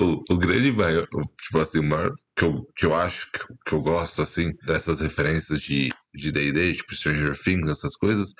o, 0.00 0.22
o 0.30 0.36
grande 0.38 0.72
maior, 0.72 1.06
tipo 1.40 1.58
assim, 1.58 1.78
o 1.78 1.84
maior 1.84 2.12
que 2.36 2.44
eu, 2.44 2.66
que 2.76 2.86
eu 2.86 2.94
acho, 2.94 3.30
que, 3.32 3.40
eu- 3.40 3.56
que 3.66 3.72
eu 3.74 3.80
gosto, 3.80 4.22
assim, 4.22 4.52
dessas 4.66 5.00
referências 5.00 5.60
de 5.60 5.88
de 6.16 6.30
D&D, 6.30 6.74
tipo 6.74 6.94
Stranger 6.94 7.36
Things, 7.36 7.68
essas 7.68 7.96
coisas, 7.96 8.34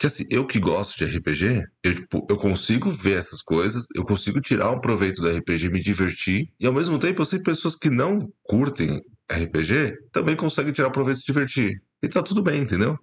que 0.00 0.06
assim, 0.06 0.24
eu 0.30 0.46
que 0.46 0.58
gosto 0.58 0.96
de 0.96 1.04
RPG, 1.04 1.62
eu, 1.84 1.94
tipo, 1.94 2.26
eu 2.30 2.38
consigo 2.38 2.90
ver 2.90 3.18
essas 3.18 3.42
coisas, 3.42 3.86
eu 3.94 4.02
consigo 4.02 4.40
tirar 4.40 4.70
um 4.70 4.80
proveito 4.80 5.20
do 5.20 5.28
RPG, 5.28 5.68
me 5.68 5.78
divertir, 5.78 6.50
e 6.58 6.66
ao 6.66 6.72
mesmo 6.72 6.98
tempo 6.98 7.20
eu 7.20 7.26
sei 7.26 7.38
pessoas 7.38 7.76
que 7.76 7.90
não 7.90 8.32
curtem 8.42 9.02
RPG, 9.30 9.94
também 10.10 10.34
conseguem 10.34 10.72
tirar 10.72 10.88
proveito 10.88 11.18
e 11.18 11.20
se 11.20 11.26
divertir. 11.26 11.82
E 12.02 12.08
tá 12.08 12.22
tudo 12.22 12.42
bem, 12.42 12.62
entendeu? 12.62 12.98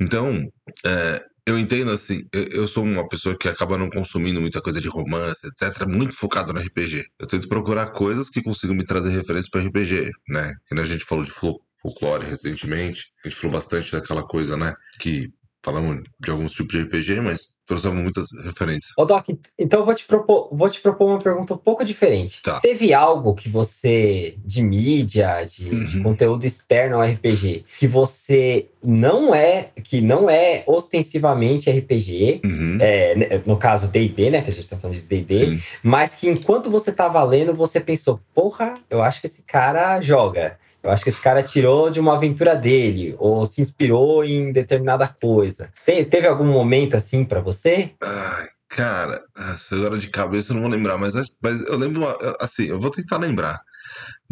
Então, 0.00 0.48
é, 0.86 1.24
eu 1.44 1.58
entendo 1.58 1.90
assim, 1.90 2.22
eu, 2.32 2.68
sou 2.68 2.84
uma 2.84 3.08
pessoa 3.08 3.36
que 3.36 3.48
acaba 3.48 3.76
não 3.76 3.90
consumindo 3.90 4.40
muita 4.40 4.62
coisa 4.62 4.80
de 4.80 4.88
romance, 4.88 5.44
etc, 5.48 5.84
muito 5.84 6.14
focado 6.16 6.52
no 6.52 6.60
RPG. 6.60 7.06
Eu 7.18 7.26
tento 7.26 7.48
procurar 7.48 7.86
coisas 7.90 8.30
que 8.30 8.40
consigam 8.40 8.76
me 8.76 8.84
trazer 8.84 9.10
referências 9.10 9.50
para 9.50 9.62
RPG, 9.62 10.10
né? 10.28 10.54
Que 10.68 10.78
a 10.78 10.84
gente 10.84 11.04
falou 11.04 11.24
de 11.24 11.32
fol- 11.32 11.60
folclore 11.82 12.24
recentemente, 12.24 13.06
a 13.24 13.28
gente 13.28 13.40
falou 13.40 13.54
bastante 13.54 13.90
daquela 13.90 14.22
coisa, 14.22 14.56
né? 14.56 14.72
Que 15.00 15.28
falamos 15.62 16.02
de 16.18 16.30
alguns 16.30 16.52
tipos 16.52 16.72
de 16.72 16.82
RPG, 16.82 17.20
mas 17.20 17.40
trouxemos 17.66 17.98
muitas 18.02 18.26
referências. 18.44 18.90
Ô, 18.96 19.04
Doc, 19.04 19.28
então 19.58 19.80
eu 19.80 19.86
vou 19.86 19.94
te 19.94 20.04
propor, 20.04 20.48
vou 20.52 20.68
te 20.68 20.80
propor 20.80 21.06
uma 21.06 21.18
pergunta 21.20 21.54
um 21.54 21.58
pouco 21.58 21.84
diferente. 21.84 22.42
Tá. 22.42 22.58
Teve 22.60 22.92
algo 22.92 23.32
que 23.34 23.48
você, 23.48 24.34
de 24.44 24.62
mídia, 24.62 25.44
de, 25.44 25.68
de 25.86 25.96
Uhum. 25.98 26.02
conteúdo 26.02 26.44
externo 26.44 26.96
ao 26.96 27.02
RPG, 27.02 27.64
que 27.78 27.86
você 27.86 28.70
não 28.82 29.32
é, 29.34 29.70
que 29.84 30.00
não 30.00 30.28
é 30.28 30.64
ostensivamente 30.66 31.70
RPG, 31.70 32.40
Uhum. 32.44 32.78
é, 32.80 33.14
né, 33.14 33.42
no 33.46 33.56
caso 33.56 33.88
D&D, 33.90 34.30
né, 34.30 34.42
que 34.42 34.50
a 34.50 34.52
gente 34.52 34.68
tá 34.68 34.76
falando 34.76 34.96
de 34.96 35.02
D&D, 35.06 35.60
mas 35.82 36.14
que 36.16 36.28
enquanto 36.28 36.70
você 36.70 36.90
tava 36.92 37.22
lendo, 37.22 37.54
você 37.54 37.78
pensou, 37.78 38.18
porra, 38.34 38.74
eu 38.88 39.00
acho 39.02 39.20
que 39.20 39.26
esse 39.26 39.42
cara 39.42 40.00
joga. 40.00 40.58
Eu 40.82 40.90
acho 40.90 41.04
que 41.04 41.10
esse 41.10 41.20
cara 41.20 41.42
tirou 41.42 41.90
de 41.90 42.00
uma 42.00 42.14
aventura 42.14 42.56
dele, 42.56 43.14
ou 43.18 43.44
se 43.44 43.60
inspirou 43.60 44.24
em 44.24 44.50
determinada 44.52 45.06
coisa. 45.08 45.70
Te- 45.84 46.04
teve 46.04 46.26
algum 46.26 46.46
momento 46.46 46.96
assim 46.96 47.24
pra 47.24 47.40
você? 47.40 47.92
Ai, 48.02 48.48
cara, 48.68 49.22
agora 49.70 49.98
de 49.98 50.08
cabeça 50.08 50.52
eu 50.52 50.54
não 50.54 50.62
vou 50.62 50.70
lembrar, 50.70 50.96
mas, 50.96 51.14
mas 51.42 51.60
eu 51.66 51.76
lembro, 51.76 52.06
assim, 52.40 52.64
eu 52.64 52.80
vou 52.80 52.90
tentar 52.90 53.18
lembrar. 53.18 53.60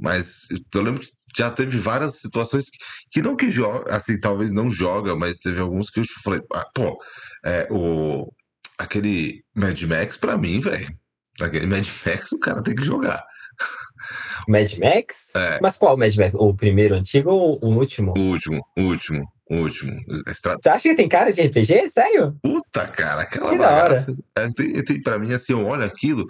Mas 0.00 0.46
eu 0.74 0.82
lembro 0.82 1.00
que 1.02 1.10
já 1.36 1.50
teve 1.50 1.78
várias 1.78 2.16
situações 2.20 2.70
que, 2.70 2.78
que 3.10 3.22
não 3.22 3.36
que 3.36 3.50
joga, 3.50 3.94
assim, 3.94 4.18
talvez 4.18 4.52
não 4.52 4.70
joga, 4.70 5.14
mas 5.14 5.38
teve 5.38 5.60
alguns 5.60 5.90
que 5.90 6.00
eu 6.00 6.04
falei, 6.24 6.40
ah, 6.54 6.66
pô, 6.74 6.98
é, 7.44 7.66
o, 7.70 8.32
aquele 8.78 9.42
Mad 9.54 9.80
Max 9.82 10.16
pra 10.16 10.38
mim, 10.38 10.60
velho. 10.60 10.88
Aquele 11.40 11.66
Mad 11.66 11.86
Max 12.06 12.32
o 12.32 12.38
cara 12.40 12.62
tem 12.62 12.74
que 12.74 12.84
jogar. 12.84 13.22
Mad 14.48 14.72
Max? 14.78 15.28
É. 15.36 15.58
Mas 15.60 15.76
qual 15.76 15.96
Mad 15.96 16.14
Max? 16.16 16.32
O 16.34 16.54
primeiro 16.54 16.94
antigo 16.94 17.30
ou 17.30 17.58
o 17.62 17.68
último? 17.76 18.14
O 18.16 18.20
último, 18.20 18.64
o 18.76 18.82
último, 18.82 19.24
o 19.50 19.56
último. 19.56 20.00
Estra- 20.26 20.56
Você 20.60 20.68
acha 20.68 20.88
que 20.88 20.94
tem 20.96 21.08
cara 21.08 21.32
de 21.32 21.42
RPG? 21.42 21.88
Sério? 21.90 22.36
Puta, 22.42 22.86
cara, 22.86 23.22
aquela 23.22 23.50
Que 23.50 23.58
bagaça. 23.58 24.16
É, 24.36 24.48
tem, 24.52 24.72
tem, 24.82 25.02
pra 25.02 25.18
mim, 25.18 25.32
assim, 25.32 25.52
eu 25.52 25.66
olho 25.66 25.84
aquilo, 25.84 26.26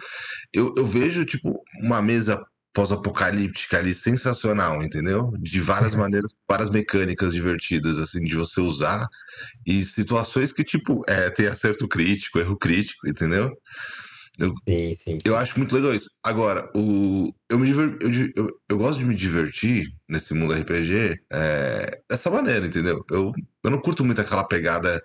eu, 0.53 0.75
eu 0.77 0.85
vejo, 0.85 1.25
tipo, 1.25 1.63
uma 1.83 2.03
mesa 2.03 2.43
pós-apocalíptica 2.75 3.79
ali 3.79 3.93
sensacional, 3.93 4.83
entendeu? 4.83 5.33
De 5.41 5.61
várias 5.61 5.95
maneiras, 5.97 6.33
várias 6.49 6.71
mecânicas 6.71 7.33
divertidas, 7.35 7.99
assim, 7.99 8.21
de 8.25 8.37
você 8.37 8.61
usar, 8.61 9.07
e 9.67 9.83
situações 9.85 10.53
que, 10.53 10.63
tipo, 10.63 11.03
é, 11.09 11.29
tem 11.31 11.47
acerto 11.47 11.89
crítico, 11.89 12.39
erro 12.39 12.57
crítico, 12.57 13.09
entendeu? 13.09 13.53
Sim, 14.69 14.95
sim. 14.95 15.19
Eu 15.25 15.37
acho 15.37 15.59
muito 15.59 15.75
legal 15.75 15.93
isso. 15.93 16.09
Agora, 16.23 16.71
o, 16.75 17.35
eu, 17.51 17.59
me 17.59 17.67
diver, 17.67 17.99
eu, 18.01 18.11
eu, 18.37 18.61
eu 18.69 18.79
gosto 18.79 19.01
de 19.01 19.05
me 19.05 19.15
divertir 19.15 19.87
nesse 20.09 20.33
mundo 20.33 20.55
RPG 20.55 21.19
é, 21.33 22.01
dessa 22.09 22.31
maneira, 22.31 22.65
entendeu? 22.67 23.05
Eu, 23.11 23.33
eu 23.65 23.71
não 23.71 23.81
curto 23.81 24.05
muito 24.05 24.21
aquela 24.21 24.45
pegada 24.45 25.03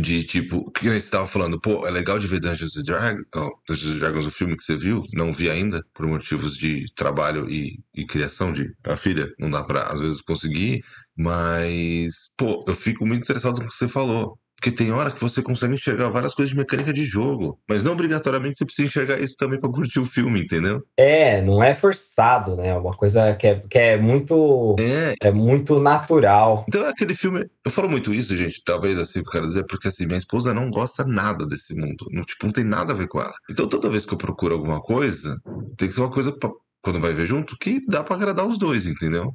de 0.00 0.22
tipo, 0.24 0.70
que 0.70 0.88
você 0.88 1.10
tava 1.10 1.26
falando, 1.26 1.60
pô, 1.60 1.86
é 1.86 1.90
legal 1.90 2.18
de 2.18 2.26
ver 2.28 2.40
Dungeons 2.40 2.76
and 2.76 2.82
Dragons, 2.84 3.24
oh, 3.34 3.50
Dungeons 3.68 3.94
and 3.96 3.98
Dragons, 3.98 4.26
o 4.26 4.30
filme 4.30 4.56
que 4.56 4.64
você 4.64 4.76
viu, 4.76 5.00
não 5.14 5.32
vi 5.32 5.50
ainda, 5.50 5.84
por 5.92 6.06
motivos 6.06 6.56
de 6.56 6.86
trabalho 6.94 7.50
e, 7.50 7.80
e 7.94 8.06
criação 8.06 8.52
de 8.52 8.72
a 8.84 8.96
filha, 8.96 9.28
não 9.38 9.50
dá 9.50 9.62
pra 9.64 9.82
às 9.92 10.00
vezes 10.00 10.20
conseguir, 10.20 10.82
mas, 11.16 12.30
pô, 12.36 12.64
eu 12.68 12.74
fico 12.74 13.04
muito 13.06 13.22
interessado 13.22 13.60
no 13.60 13.68
que 13.68 13.74
você 13.74 13.88
falou. 13.88 14.38
Porque 14.56 14.70
tem 14.70 14.92
hora 14.92 15.10
que 15.10 15.20
você 15.20 15.42
consegue 15.42 15.74
enxergar 15.74 16.08
várias 16.08 16.34
coisas 16.34 16.50
de 16.50 16.56
mecânica 16.56 16.92
de 16.92 17.04
jogo, 17.04 17.58
mas 17.68 17.82
não 17.82 17.92
obrigatoriamente 17.92 18.58
você 18.58 18.64
precisa 18.64 18.88
enxergar 18.88 19.20
isso 19.20 19.36
também 19.36 19.60
pra 19.60 19.68
curtir 19.68 20.00
o 20.00 20.04
filme, 20.06 20.40
entendeu? 20.40 20.80
É, 20.96 21.42
não 21.42 21.62
é 21.62 21.74
forçado, 21.74 22.56
né? 22.56 22.68
É 22.68 22.74
uma 22.74 22.96
coisa 22.96 23.34
que 23.34 23.46
é, 23.46 23.60
que 23.68 23.78
é 23.78 23.96
muito. 23.98 24.76
É, 24.78 25.14
É 25.20 25.30
muito 25.30 25.78
natural. 25.80 26.64
Então 26.68 26.84
é 26.84 26.88
aquele 26.88 27.14
filme. 27.14 27.44
Eu 27.64 27.70
falo 27.70 27.88
muito 27.90 28.12
isso, 28.14 28.34
gente, 28.36 28.62
talvez 28.64 28.98
assim 28.98 29.22
que 29.22 29.28
eu 29.28 29.32
quero 29.32 29.46
dizer, 29.46 29.64
porque 29.66 29.88
assim, 29.88 30.06
minha 30.06 30.18
esposa 30.18 30.54
não 30.54 30.70
gosta 30.70 31.04
nada 31.04 31.46
desse 31.46 31.74
mundo. 31.74 32.06
Não, 32.10 32.22
tipo, 32.22 32.46
não 32.46 32.52
tem 32.52 32.64
nada 32.64 32.92
a 32.92 32.96
ver 32.96 33.08
com 33.08 33.20
ela. 33.20 33.34
Então 33.50 33.68
toda 33.68 33.90
vez 33.90 34.06
que 34.06 34.14
eu 34.14 34.18
procuro 34.18 34.54
alguma 34.54 34.80
coisa, 34.80 35.36
tem 35.76 35.88
que 35.88 35.94
ser 35.94 36.00
uma 36.00 36.10
coisa, 36.10 36.32
pra, 36.32 36.50
quando 36.82 37.00
vai 37.00 37.12
ver 37.12 37.26
junto, 37.26 37.56
que 37.58 37.84
dá 37.86 38.02
pra 38.02 38.16
agradar 38.16 38.46
os 38.46 38.58
dois, 38.58 38.86
entendeu? 38.86 39.34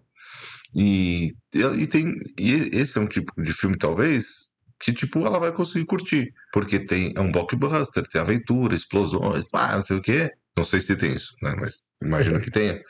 E, 0.75 1.33
e 1.53 1.87
tem. 1.87 2.13
E 2.37 2.69
esse 2.73 2.97
é 2.97 3.01
um 3.01 3.07
tipo 3.07 3.31
de 3.41 3.53
filme, 3.53 3.75
talvez, 3.77 4.48
que 4.79 4.93
tipo, 4.93 5.25
ela 5.25 5.39
vai 5.39 5.51
conseguir 5.51 5.85
curtir. 5.85 6.33
Porque 6.51 6.79
tem. 6.79 7.13
É 7.15 7.19
um 7.19 7.31
blockbuster, 7.31 8.03
tem 8.07 8.21
aventura, 8.21 8.75
explosões, 8.75 9.43
pá, 9.45 9.75
não 9.75 9.81
sei 9.81 9.97
o 9.97 10.01
quê. 10.01 10.31
Não 10.55 10.63
sei 10.65 10.81
se 10.81 10.95
tem 10.95 11.13
isso, 11.13 11.35
né? 11.41 11.55
Mas 11.59 11.83
imagino 12.01 12.39
que 12.39 12.51
tenha. 12.51 12.81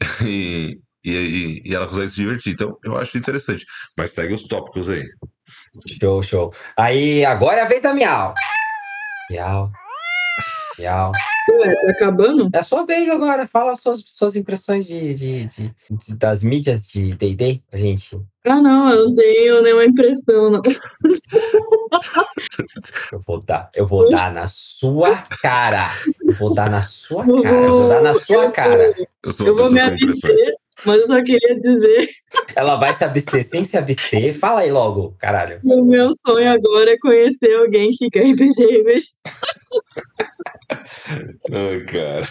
E, 0.24 0.80
e, 1.04 1.12
e, 1.12 1.62
e 1.66 1.74
ela 1.74 1.86
consegue 1.86 2.08
se 2.08 2.16
divertir. 2.16 2.54
Então, 2.54 2.76
eu 2.82 2.96
acho 2.96 3.16
interessante. 3.16 3.64
Mas 3.96 4.10
segue 4.10 4.34
os 4.34 4.42
tópicos 4.48 4.88
aí. 4.88 5.06
Show, 6.00 6.22
show. 6.22 6.52
Aí, 6.76 7.24
agora 7.24 7.60
é 7.60 7.62
a 7.62 7.68
vez 7.68 7.82
da 7.82 7.94
Miau. 7.94 8.34
Miau. 9.30 9.70
Miau. 10.78 11.12
Ué, 11.50 11.74
tá 11.74 11.90
acabando? 11.90 12.48
É 12.52 12.58
a 12.58 12.64
sua 12.64 12.84
vez 12.86 13.08
agora. 13.10 13.46
Fala 13.46 13.76
suas, 13.76 14.02
suas 14.06 14.34
impressões 14.36 14.86
de, 14.86 15.14
de, 15.14 15.44
de- 15.46 15.74
de- 15.90 16.16
das 16.16 16.42
mídias 16.42 16.88
de 16.88 17.14
D&D 17.14 17.60
pra 17.70 17.78
gente. 17.78 18.18
Ah, 18.46 18.60
não, 18.60 18.90
eu 18.90 19.06
não 19.06 19.14
tenho 19.14 19.62
nenhuma 19.62 19.84
impressão, 19.84 20.50
não. 20.50 20.62
Eu 23.12 23.20
vou 23.20 23.40
dar, 23.40 23.70
eu 23.74 23.86
vou 23.86 24.10
dar 24.10 24.32
na 24.32 24.46
sua 24.48 25.16
cara. 25.42 25.86
Eu 26.22 26.32
vou 26.34 26.54
dar 26.54 26.70
na 26.70 26.82
sua 26.82 27.24
cara. 27.24 27.54
Eu 27.66 27.72
vou 27.72 27.88
dar 27.88 28.02
na 28.02 28.14
sua 28.18 28.50
cara. 28.50 28.94
Eu 29.22 29.32
sou 29.32 29.46
Eu 29.46 29.56
vou 29.56 29.70
me 29.70 29.80
abster, 29.80 30.54
mas 30.84 31.00
eu 31.00 31.06
só 31.06 31.22
queria 31.22 31.58
dizer 31.60 32.08
Ela 32.54 32.76
vai 32.76 32.94
se 32.96 33.04
abster 33.04 33.44
sem 33.48 33.64
se 33.64 33.76
abster. 33.76 34.38
Fala 34.38 34.60
aí 34.60 34.70
logo, 34.70 35.14
caralho. 35.18 35.60
o 35.64 35.84
meu 35.84 36.08
sonho 36.26 36.50
agora 36.50 36.90
é 36.92 36.98
conhecer 36.98 37.54
alguém 37.56 37.90
que 37.90 38.10
quer 38.10 38.30
RPG 38.32 38.64
RPG. 38.80 39.02
Ai, 41.52 41.80
cara. 41.80 42.28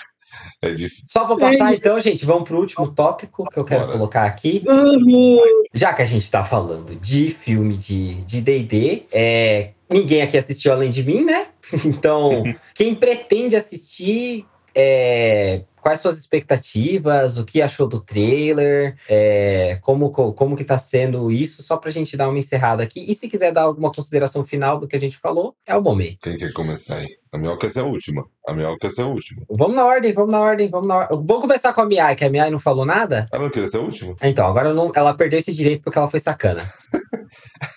É 0.61 0.71
difícil. 0.71 1.05
Só 1.07 1.25
pra 1.25 1.35
passar, 1.35 1.73
então, 1.73 1.99
gente, 1.99 2.25
vamos 2.25 2.47
pro 2.47 2.59
último 2.59 2.87
tópico 2.87 3.47
que 3.49 3.57
eu 3.57 3.63
quero 3.63 3.81
Bora. 3.81 3.93
colocar 3.93 4.25
aqui. 4.25 4.61
Vamos! 4.65 5.41
Já 5.73 5.93
que 5.93 6.01
a 6.01 6.05
gente 6.05 6.29
tá 6.29 6.43
falando 6.43 6.95
de 6.95 7.29
filme 7.29 7.75
de 7.75 8.15
de 8.23 8.41
D&D, 8.41 9.05
é, 9.11 9.71
ninguém 9.89 10.21
aqui 10.21 10.37
assistiu 10.37 10.71
além 10.71 10.89
de 10.89 11.03
mim, 11.03 11.23
né? 11.23 11.47
Então, 11.85 12.43
quem 12.73 12.95
pretende 12.95 13.55
assistir, 13.55 14.45
é, 14.75 15.63
quais 15.81 15.99
suas 15.99 16.17
expectativas, 16.17 17.37
o 17.37 17.45
que 17.45 17.61
achou 17.61 17.87
do 17.87 18.01
trailer, 18.01 18.95
é, 19.09 19.77
como, 19.81 20.09
co- 20.11 20.33
como 20.33 20.55
que 20.55 20.63
tá 20.63 20.77
sendo 20.77 21.31
isso, 21.31 21.61
só 21.61 21.77
pra 21.77 21.91
gente 21.91 22.15
dar 22.17 22.29
uma 22.29 22.39
encerrada 22.39 22.81
aqui. 22.83 23.03
E 23.09 23.13
se 23.15 23.29
quiser 23.29 23.51
dar 23.51 23.63
alguma 23.63 23.91
consideração 23.91 24.43
final 24.45 24.79
do 24.79 24.87
que 24.87 24.95
a 24.95 24.99
gente 24.99 25.17
falou, 25.17 25.55
é 25.65 25.75
o 25.75 25.81
momento. 25.81 26.19
Quem 26.23 26.37
quer 26.37 26.53
começar 26.53 26.95
aí? 26.95 27.07
A 27.31 27.37
minha 27.37 27.57
ser 27.69 27.79
a 27.79 27.83
última. 27.85 28.25
A 28.47 28.53
minha 28.53 28.77
quer 28.77 28.91
ser 28.91 29.01
a 29.01 29.07
última. 29.07 29.43
Vamos 29.49 29.75
na 29.75 29.85
ordem, 29.85 30.13
vamos 30.13 30.31
na 30.31 30.39
ordem, 30.39 30.69
vamos 30.69 30.87
na 30.87 30.95
ordem. 30.97 31.17
Vamos 31.25 31.41
começar 31.41 31.73
com 31.73 31.81
a 31.81 31.85
Miai, 31.85 32.15
que 32.15 32.23
a 32.23 32.29
Miai 32.29 32.49
não 32.51 32.59
falou 32.59 32.85
nada? 32.85 33.27
Ah, 33.31 33.39
não 33.39 33.49
queria 33.49 33.67
ser 33.67 33.77
a 33.77 33.81
última? 33.81 34.15
Então, 34.21 34.45
agora 34.47 34.73
não- 34.73 34.91
ela 34.95 35.13
perdeu 35.13 35.39
esse 35.39 35.51
direito 35.51 35.81
porque 35.83 35.97
ela 35.97 36.09
foi 36.09 36.19
sacana. 36.19 36.61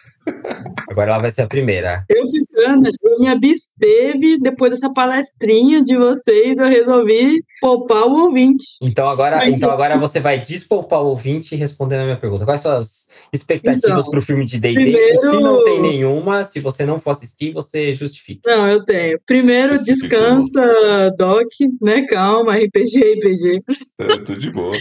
Agora 0.89 1.11
ela 1.13 1.21
vai 1.21 1.31
ser 1.31 1.43
a 1.43 1.47
primeira. 1.47 2.05
Eu 2.09 2.27
fiz 2.29 2.45
Ana, 2.67 2.91
eu 3.03 3.19
me 3.19 3.29
absteve 3.29 4.39
depois 4.41 4.71
dessa 4.73 4.91
palestrinha 4.93 5.83
de 5.83 5.97
vocês, 5.97 6.57
eu 6.57 6.67
resolvi 6.69 7.43
poupar 7.61 8.07
o 8.07 8.25
ouvinte. 8.27 8.65
Então 8.83 9.07
agora, 9.09 9.37
Mas- 9.37 9.55
então 9.55 9.71
agora 9.71 9.99
você 9.99 10.21
vai 10.21 10.41
despoupar 10.41 11.03
o 11.03 11.09
ouvinte 11.09 11.55
respondendo 11.55 12.01
a 12.01 12.05
minha 12.05 12.17
pergunta. 12.21 12.45
Quais 12.45 12.61
são 12.61 12.73
as 12.77 13.07
expectativas 13.33 13.85
Então, 14.01 14.11
para 14.11 14.19
o 14.19 14.23
filme 14.23 14.45
de 14.47 14.59
D&D? 14.59 14.75
primeiro- 14.75 15.13
E 15.13 15.17
se 15.31 15.41
não 15.41 15.65
tem 15.65 15.81
nenhuma, 15.83 16.45
se 16.45 16.61
você 16.61 16.85
não 16.87 16.99
for 16.99 17.11
assistir, 17.11 17.53
você 17.53 17.95
justifica. 17.95 18.41
Não, 18.47 18.67
eu 18.69 18.85
tenho. 18.85 19.19
Primeiro, 19.27 19.83
descansa, 19.85 21.11
Doc, 21.19 21.47
né? 21.83 22.07
Calma, 22.07 22.57
RPG, 22.57 23.15
RPG. 23.15 23.63
É, 24.01 24.17
tô 24.19 24.35
de 24.35 24.51
boa. 24.51 24.73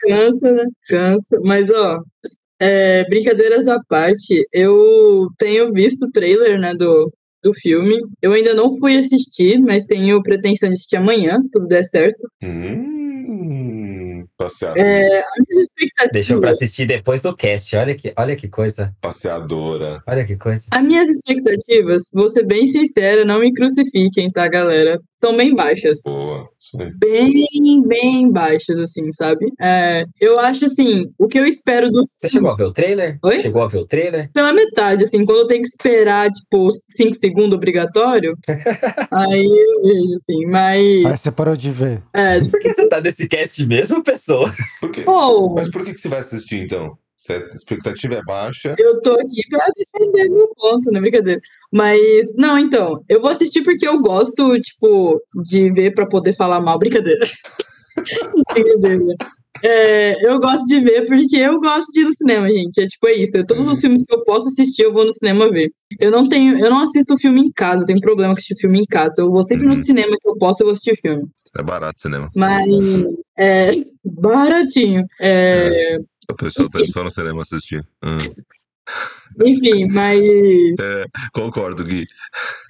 Cansa, 0.00 0.52
né? 0.52 0.64
Cansa. 0.88 1.38
Mas, 1.44 1.68
ó, 1.70 2.00
é, 2.60 3.04
brincadeiras 3.08 3.66
à 3.66 3.80
parte, 3.88 4.46
eu 4.52 5.28
tenho 5.38 5.72
visto 5.72 6.04
o 6.04 6.10
trailer, 6.10 6.58
né, 6.60 6.74
do, 6.74 7.10
do 7.42 7.54
filme. 7.54 7.98
Eu 8.20 8.32
ainda 8.32 8.54
não 8.54 8.76
fui 8.78 8.98
assistir, 8.98 9.58
mas 9.58 9.84
tenho 9.84 10.22
pretensão 10.22 10.68
de 10.68 10.74
assistir 10.74 10.96
amanhã, 10.96 11.40
se 11.40 11.50
tudo 11.50 11.66
der 11.66 11.84
certo. 11.84 12.28
Hum, 12.42 14.26
passeado, 14.36 14.76
É. 14.76 15.24
Deixou 16.12 16.40
para 16.40 16.50
assistir 16.50 16.86
depois 16.86 17.20
do 17.22 17.34
cast. 17.34 17.76
Olha 17.76 17.94
que, 17.94 18.12
olha 18.16 18.36
que 18.36 18.48
coisa. 18.48 18.94
passeadora. 19.00 20.02
Olha 20.06 20.24
que 20.26 20.36
coisa. 20.36 20.64
As 20.70 20.82
minhas 20.82 21.08
expectativas, 21.08 22.02
vou 22.12 22.28
ser 22.28 22.44
bem 22.46 22.66
sincera, 22.66 23.24
não 23.24 23.40
me 23.40 23.52
crucifiquem, 23.52 24.28
tá, 24.28 24.46
galera? 24.48 25.00
São 25.20 25.36
bem 25.36 25.54
baixas. 25.54 25.98
Boa. 26.04 26.48
Isso 26.58 26.80
aí. 26.80 26.90
Bem, 26.96 27.82
bem 27.86 28.30
baixas, 28.30 28.78
assim, 28.78 29.12
sabe? 29.12 29.52
É, 29.60 30.04
eu 30.20 30.38
acho, 30.40 30.64
assim, 30.64 31.04
o 31.18 31.26
que 31.28 31.38
eu 31.38 31.44
espero 31.46 31.90
do 31.90 32.08
Você 32.16 32.28
chegou 32.28 32.50
a 32.50 32.56
ver 32.56 32.64
o 32.64 32.72
trailer? 32.72 33.18
Oi? 33.22 33.38
Chegou 33.38 33.62
a 33.62 33.68
ver 33.68 33.78
o 33.78 33.86
trailer? 33.86 34.30
pela 34.32 34.52
metade, 34.52 35.04
assim, 35.04 35.24
quando 35.24 35.40
eu 35.40 35.46
tenho 35.46 35.62
que 35.62 35.68
esperar, 35.68 36.30
tipo, 36.30 36.68
5 36.88 37.14
segundos 37.14 37.54
obrigatório, 37.56 38.34
aí 39.10 39.44
eu 39.46 39.82
vejo, 39.82 40.14
assim, 40.14 40.44
Aí 40.54 41.02
mas. 41.04 41.20
você 41.20 41.30
parou 41.30 41.56
de 41.56 41.70
ver. 41.70 42.02
É, 42.14 42.40
Por 42.40 42.58
que 42.60 42.72
você 42.72 42.88
tá 42.88 43.00
nesse 43.00 43.28
cast 43.28 43.66
mesmo, 43.66 44.02
pessoa? 44.02 44.52
Por 44.80 44.90
quê? 44.90 45.02
pô, 45.02 45.54
Mas 45.54 45.70
por 45.70 45.84
que, 45.84 45.92
que 45.94 46.00
você 46.00 46.08
vai 46.08 46.20
assistir 46.20 46.56
então? 46.64 46.96
Se 47.20 47.34
a 47.34 47.36
expectativa 47.54 48.14
é 48.14 48.22
baixa, 48.22 48.74
eu 48.78 49.00
tô 49.02 49.12
aqui 49.12 49.42
pra 49.50 49.66
defender 49.76 50.30
meu 50.30 50.48
ponto, 50.56 50.90
né? 50.90 50.98
Brincadeira. 51.00 51.38
Mas, 51.70 52.34
não, 52.34 52.58
então, 52.58 53.04
eu 53.10 53.20
vou 53.20 53.30
assistir 53.30 53.62
porque 53.62 53.86
eu 53.86 54.00
gosto, 54.00 54.58
tipo, 54.58 55.20
de 55.44 55.70
ver 55.70 55.92
pra 55.94 56.06
poder 56.06 56.34
falar 56.34 56.60
mal. 56.62 56.78
Brincadeira. 56.78 57.20
Brincadeira. 58.54 59.14
É, 59.62 60.26
eu 60.26 60.38
gosto 60.40 60.64
de 60.66 60.80
ver 60.80 61.04
porque 61.04 61.36
eu 61.36 61.60
gosto 61.60 61.92
de 61.92 62.00
ir 62.00 62.04
no 62.04 62.14
cinema, 62.14 62.48
gente. 62.48 62.80
É 62.80 62.86
tipo, 62.86 63.06
é 63.06 63.12
isso. 63.12 63.36
É, 63.36 63.44
todos 63.44 63.68
os 63.68 63.78
filmes 63.78 64.02
que 64.02 64.14
eu 64.14 64.24
posso 64.24 64.48
assistir, 64.48 64.84
eu 64.84 64.92
vou 64.92 65.04
no 65.04 65.12
cinema 65.12 65.50
ver. 65.50 65.70
Eu 65.98 66.10
não 66.10 66.26
tenho, 66.26 66.58
eu 66.58 66.70
não 66.70 66.80
assisto 66.80 67.18
filme 67.18 67.40
em 67.42 67.52
casa, 67.52 67.82
eu 67.82 67.86
tenho 67.86 68.00
problema 68.00 68.32
com 68.32 68.38
assistir 68.38 68.56
filme 68.58 68.78
em 68.80 68.86
casa. 68.86 69.10
Então 69.12 69.26
eu 69.26 69.30
vou 69.30 69.42
sempre 69.42 69.66
no 69.66 69.74
Uhum. 69.74 69.82
cinema 69.84 70.16
que 70.18 70.26
eu 70.28 70.36
posso, 70.38 70.62
eu 70.62 70.66
vou 70.66 70.72
assistir 70.72 70.96
filme. 70.98 71.24
é 71.58 71.62
barato 71.62 72.00
cinema. 72.00 72.30
Mas 72.34 72.64
é 73.38 73.72
baratinho. 74.22 75.04
É, 75.20 75.98
A 76.30 76.34
pessoa 76.34 76.70
tá 76.70 76.78
só 76.90 77.04
no 77.04 77.10
cinema 77.10 77.42
assistir. 77.42 77.84
Hum. 78.04 78.18
enfim, 79.44 79.86
mas 79.92 80.20
Concordo, 81.32 81.84
Gui. 81.84 82.06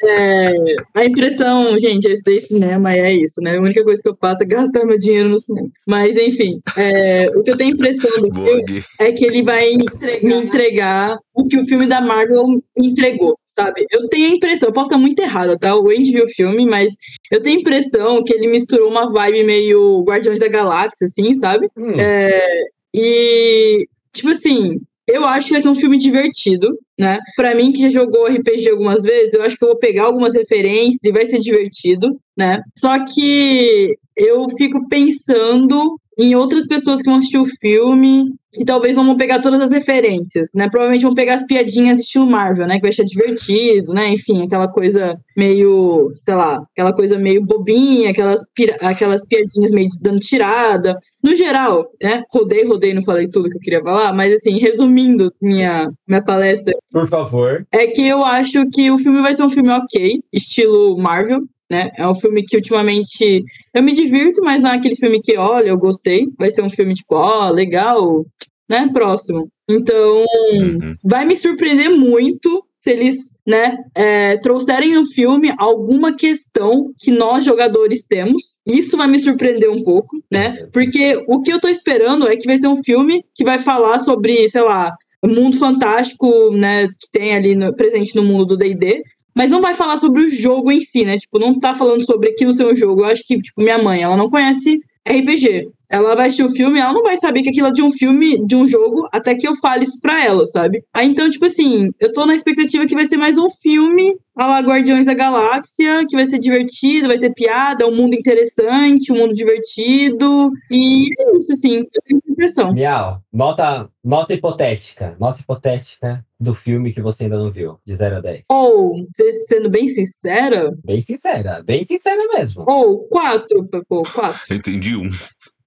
é, 0.04 0.52
a 0.94 1.04
impressão, 1.04 1.78
gente, 1.80 2.04
eu 2.06 2.12
estudei 2.12 2.40
cinema 2.40 2.94
e 2.94 2.98
é 3.00 3.12
isso, 3.14 3.40
né? 3.40 3.56
A 3.56 3.60
única 3.60 3.82
coisa 3.82 4.02
que 4.02 4.08
eu 4.08 4.14
faço 4.14 4.42
é 4.42 4.46
gastar 4.46 4.84
meu 4.84 4.98
dinheiro 4.98 5.30
no 5.30 5.38
cinema. 5.40 5.68
Mas 5.86 6.16
enfim, 6.16 6.60
é, 6.76 7.30
o 7.34 7.42
que 7.42 7.50
eu 7.50 7.56
tenho 7.56 7.70
a 7.70 7.74
impressão 7.74 8.10
do 8.20 8.28
Boa, 8.28 8.46
filme 8.48 8.64
Gui. 8.64 8.84
é 9.00 9.12
que 9.12 9.24
ele 9.24 9.42
vai 9.42 9.74
me 10.22 10.34
entregar 10.34 11.16
o 11.34 11.46
que 11.46 11.58
o 11.58 11.64
filme 11.64 11.86
da 11.86 12.00
Marvel 12.00 12.46
me 12.46 12.62
entregou. 12.88 13.36
Sabe? 13.48 13.84
Eu 13.90 14.08
tenho 14.08 14.30
a 14.30 14.36
impressão, 14.36 14.68
eu 14.68 14.72
posso 14.72 14.88
estar 14.88 14.96
muito 14.98 15.20
errada, 15.20 15.58
tá? 15.58 15.74
O 15.76 15.90
Andy 15.90 16.12
viu 16.12 16.24
o 16.24 16.28
filme, 16.28 16.64
mas 16.64 16.94
eu 17.30 17.42
tenho 17.42 17.58
a 17.58 17.60
impressão 17.60 18.22
que 18.22 18.32
ele 18.32 18.46
misturou 18.46 18.88
uma 18.88 19.10
vibe 19.10 19.44
meio 19.44 20.02
Guardiões 20.04 20.38
da 20.38 20.48
Galáxia, 20.48 21.04
assim, 21.04 21.34
sabe? 21.34 21.68
Hum, 21.76 21.98
É, 21.98 22.62
e, 22.94 23.86
tipo 24.12 24.30
assim, 24.30 24.80
eu 25.06 25.24
acho 25.24 25.48
que 25.48 25.52
vai 25.54 25.62
ser 25.62 25.68
um 25.68 25.74
filme 25.74 25.98
divertido, 25.98 26.78
né? 26.98 27.18
Pra 27.36 27.54
mim, 27.54 27.72
que 27.72 27.80
já 27.80 27.88
jogou 27.88 28.26
RPG 28.26 28.70
algumas 28.70 29.02
vezes, 29.02 29.34
eu 29.34 29.42
acho 29.42 29.56
que 29.56 29.64
eu 29.64 29.70
vou 29.70 29.78
pegar 29.78 30.04
algumas 30.04 30.34
referências 30.34 31.02
e 31.02 31.12
vai 31.12 31.26
ser 31.26 31.40
divertido, 31.40 32.16
né? 32.36 32.62
Só 32.76 33.04
que 33.04 33.96
eu 34.16 34.48
fico 34.56 34.88
pensando 34.88 35.98
em 36.20 36.34
outras 36.34 36.66
pessoas 36.66 37.00
que 37.00 37.08
vão 37.08 37.18
assistir 37.18 37.38
o 37.38 37.46
filme, 37.46 38.34
que 38.52 38.64
talvez 38.64 38.96
não 38.96 39.06
vão 39.06 39.16
pegar 39.16 39.40
todas 39.40 39.60
as 39.60 39.70
referências, 39.70 40.50
né? 40.54 40.68
Provavelmente 40.68 41.04
vão 41.04 41.14
pegar 41.14 41.34
as 41.34 41.46
piadinhas 41.46 42.00
estilo 42.00 42.26
Marvel, 42.26 42.66
né? 42.66 42.76
Que 42.76 42.82
vai 42.82 42.92
ser 42.92 43.04
divertido, 43.04 43.92
né? 43.92 44.08
Enfim, 44.08 44.42
aquela 44.42 44.68
coisa 44.68 45.18
meio, 45.36 46.12
sei 46.16 46.34
lá, 46.34 46.62
aquela 46.72 46.92
coisa 46.92 47.18
meio 47.18 47.44
bobinha, 47.44 48.10
aquelas, 48.10 48.42
aquelas 48.82 49.26
piadinhas 49.26 49.70
meio 49.70 49.88
dando 50.00 50.18
tirada. 50.18 50.98
No 51.22 51.34
geral, 51.34 51.86
né? 52.02 52.22
Rodei, 52.32 52.64
rodei, 52.64 52.92
não 52.92 53.02
falei 53.02 53.28
tudo 53.28 53.48
que 53.48 53.56
eu 53.56 53.60
queria 53.60 53.82
falar, 53.82 54.12
mas 54.12 54.34
assim, 54.34 54.58
resumindo 54.58 55.32
minha, 55.40 55.88
minha 56.06 56.22
palestra, 56.22 56.74
por 56.90 57.08
favor. 57.08 57.64
é 57.72 57.86
que 57.86 58.06
eu 58.06 58.24
acho 58.24 58.68
que 58.70 58.90
o 58.90 58.98
filme 58.98 59.22
vai 59.22 59.32
ser 59.32 59.44
um 59.44 59.50
filme 59.50 59.70
ok, 59.70 60.20
estilo 60.32 60.98
Marvel, 60.98 61.42
né? 61.70 61.90
É 61.96 62.06
um 62.06 62.14
filme 62.14 62.42
que 62.42 62.56
ultimamente 62.56 63.44
eu 63.72 63.82
me 63.82 63.92
divirto, 63.92 64.42
mas 64.42 64.60
não 64.60 64.70
é 64.70 64.74
aquele 64.76 64.96
filme 64.96 65.20
que, 65.20 65.36
olha, 65.36 65.68
eu 65.68 65.78
gostei. 65.78 66.26
Vai 66.38 66.50
ser 66.50 66.62
um 66.62 66.68
filme 66.70 66.94
tipo, 66.94 67.14
ó, 67.14 67.48
legal, 67.50 68.24
né? 68.68 68.88
Próximo. 68.92 69.48
Então, 69.68 70.24
Uhum. 70.52 70.94
vai 71.04 71.24
me 71.24 71.36
surpreender 71.36 71.90
muito 71.90 72.64
se 72.82 72.90
eles, 72.92 73.16
né, 73.46 73.76
é, 73.94 74.38
trouxerem 74.38 74.94
no 74.94 75.06
filme 75.06 75.52
alguma 75.58 76.14
questão 76.14 76.90
que 76.98 77.10
nós 77.10 77.44
jogadores 77.44 78.06
temos. 78.08 78.56
Isso 78.66 78.96
vai 78.96 79.06
me 79.06 79.18
surpreender 79.18 79.70
um 79.70 79.82
pouco, 79.82 80.16
né? 80.32 80.66
Porque 80.72 81.22
o 81.28 81.42
que 81.42 81.52
eu 81.52 81.60
tô 81.60 81.68
esperando 81.68 82.26
é 82.26 82.36
que 82.36 82.46
vai 82.46 82.56
ser 82.56 82.68
um 82.68 82.82
filme 82.82 83.22
que 83.34 83.44
vai 83.44 83.58
falar 83.58 83.98
sobre, 83.98 84.48
sei 84.48 84.62
lá, 84.62 84.94
o 85.22 85.28
mundo 85.28 85.58
fantástico, 85.58 86.50
né, 86.52 86.86
que 86.88 87.10
tem 87.12 87.34
ali 87.34 87.54
no- 87.54 87.74
presente 87.76 88.16
no 88.16 88.24
mundo 88.24 88.46
do 88.46 88.56
D&D, 88.56 89.02
mas 89.40 89.50
não 89.50 89.62
vai 89.62 89.72
falar 89.74 89.96
sobre 89.96 90.20
o 90.20 90.30
jogo 90.30 90.70
em 90.70 90.82
si, 90.82 91.02
né? 91.02 91.16
Tipo, 91.16 91.38
não 91.38 91.58
tá 91.58 91.74
falando 91.74 92.04
sobre 92.04 92.28
aquilo 92.28 92.52
ser 92.52 92.66
um 92.66 92.74
jogo. 92.74 93.00
Eu 93.00 93.06
acho 93.06 93.26
que, 93.26 93.40
tipo, 93.40 93.62
minha 93.62 93.78
mãe, 93.78 94.02
ela 94.02 94.14
não 94.14 94.28
conhece 94.28 94.82
RPG. 95.08 95.70
Ela 95.90 96.14
vai 96.14 96.26
assistir 96.28 96.44
o 96.44 96.50
filme, 96.52 96.78
ela 96.78 96.92
não 96.92 97.02
vai 97.02 97.16
saber 97.16 97.42
que 97.42 97.48
aquilo 97.48 97.66
é 97.66 97.72
de 97.72 97.82
um 97.82 97.90
filme, 97.90 98.44
de 98.46 98.54
um 98.54 98.66
jogo, 98.66 99.08
até 99.12 99.34
que 99.34 99.46
eu 99.48 99.56
fale 99.56 99.82
isso 99.84 99.98
pra 100.00 100.24
ela, 100.24 100.46
sabe? 100.46 100.84
Aí 100.94 101.08
então, 101.08 101.28
tipo 101.28 101.44
assim, 101.44 101.90
eu 101.98 102.12
tô 102.12 102.24
na 102.24 102.34
expectativa 102.34 102.86
que 102.86 102.94
vai 102.94 103.06
ser 103.06 103.16
mais 103.16 103.36
um 103.36 103.50
filme 103.50 104.14
a 104.36 104.46
la 104.46 104.60
Guardiões 104.60 105.04
da 105.04 105.12
Galáxia, 105.12 106.06
que 106.08 106.16
vai 106.16 106.24
ser 106.26 106.38
divertido, 106.38 107.08
vai 107.08 107.18
ter 107.18 107.34
piada, 107.34 107.86
um 107.86 107.94
mundo 107.94 108.14
interessante, 108.14 109.12
um 109.12 109.16
mundo 109.16 109.34
divertido. 109.34 110.50
E 110.70 111.08
é 111.18 111.36
isso, 111.36 111.52
assim, 111.52 111.76
eu 111.78 111.86
tenho 112.06 112.22
impressão. 112.28 112.72
Miau, 112.72 113.20
nota, 113.32 113.90
nota 114.02 114.32
hipotética. 114.32 115.14
Nota 115.20 115.40
hipotética 115.40 116.24
do 116.38 116.54
filme 116.54 116.90
que 116.92 117.02
você 117.02 117.24
ainda 117.24 117.36
não 117.38 117.50
viu, 117.50 117.78
de 117.84 117.94
0 117.94 118.16
a 118.16 118.20
10. 118.20 118.44
Ou, 118.48 119.04
se- 119.14 119.32
sendo 119.46 119.68
bem 119.68 119.88
sincera, 119.88 120.70
Bem 120.84 121.02
sincera, 121.02 121.62
bem 121.62 121.82
sincera 121.84 122.22
mesmo. 122.34 122.64
ou 122.66 123.00
quatro, 123.08 123.68
pô, 123.86 124.02
quatro. 124.04 124.54
Entendi 124.54 124.96
um. 124.96 125.10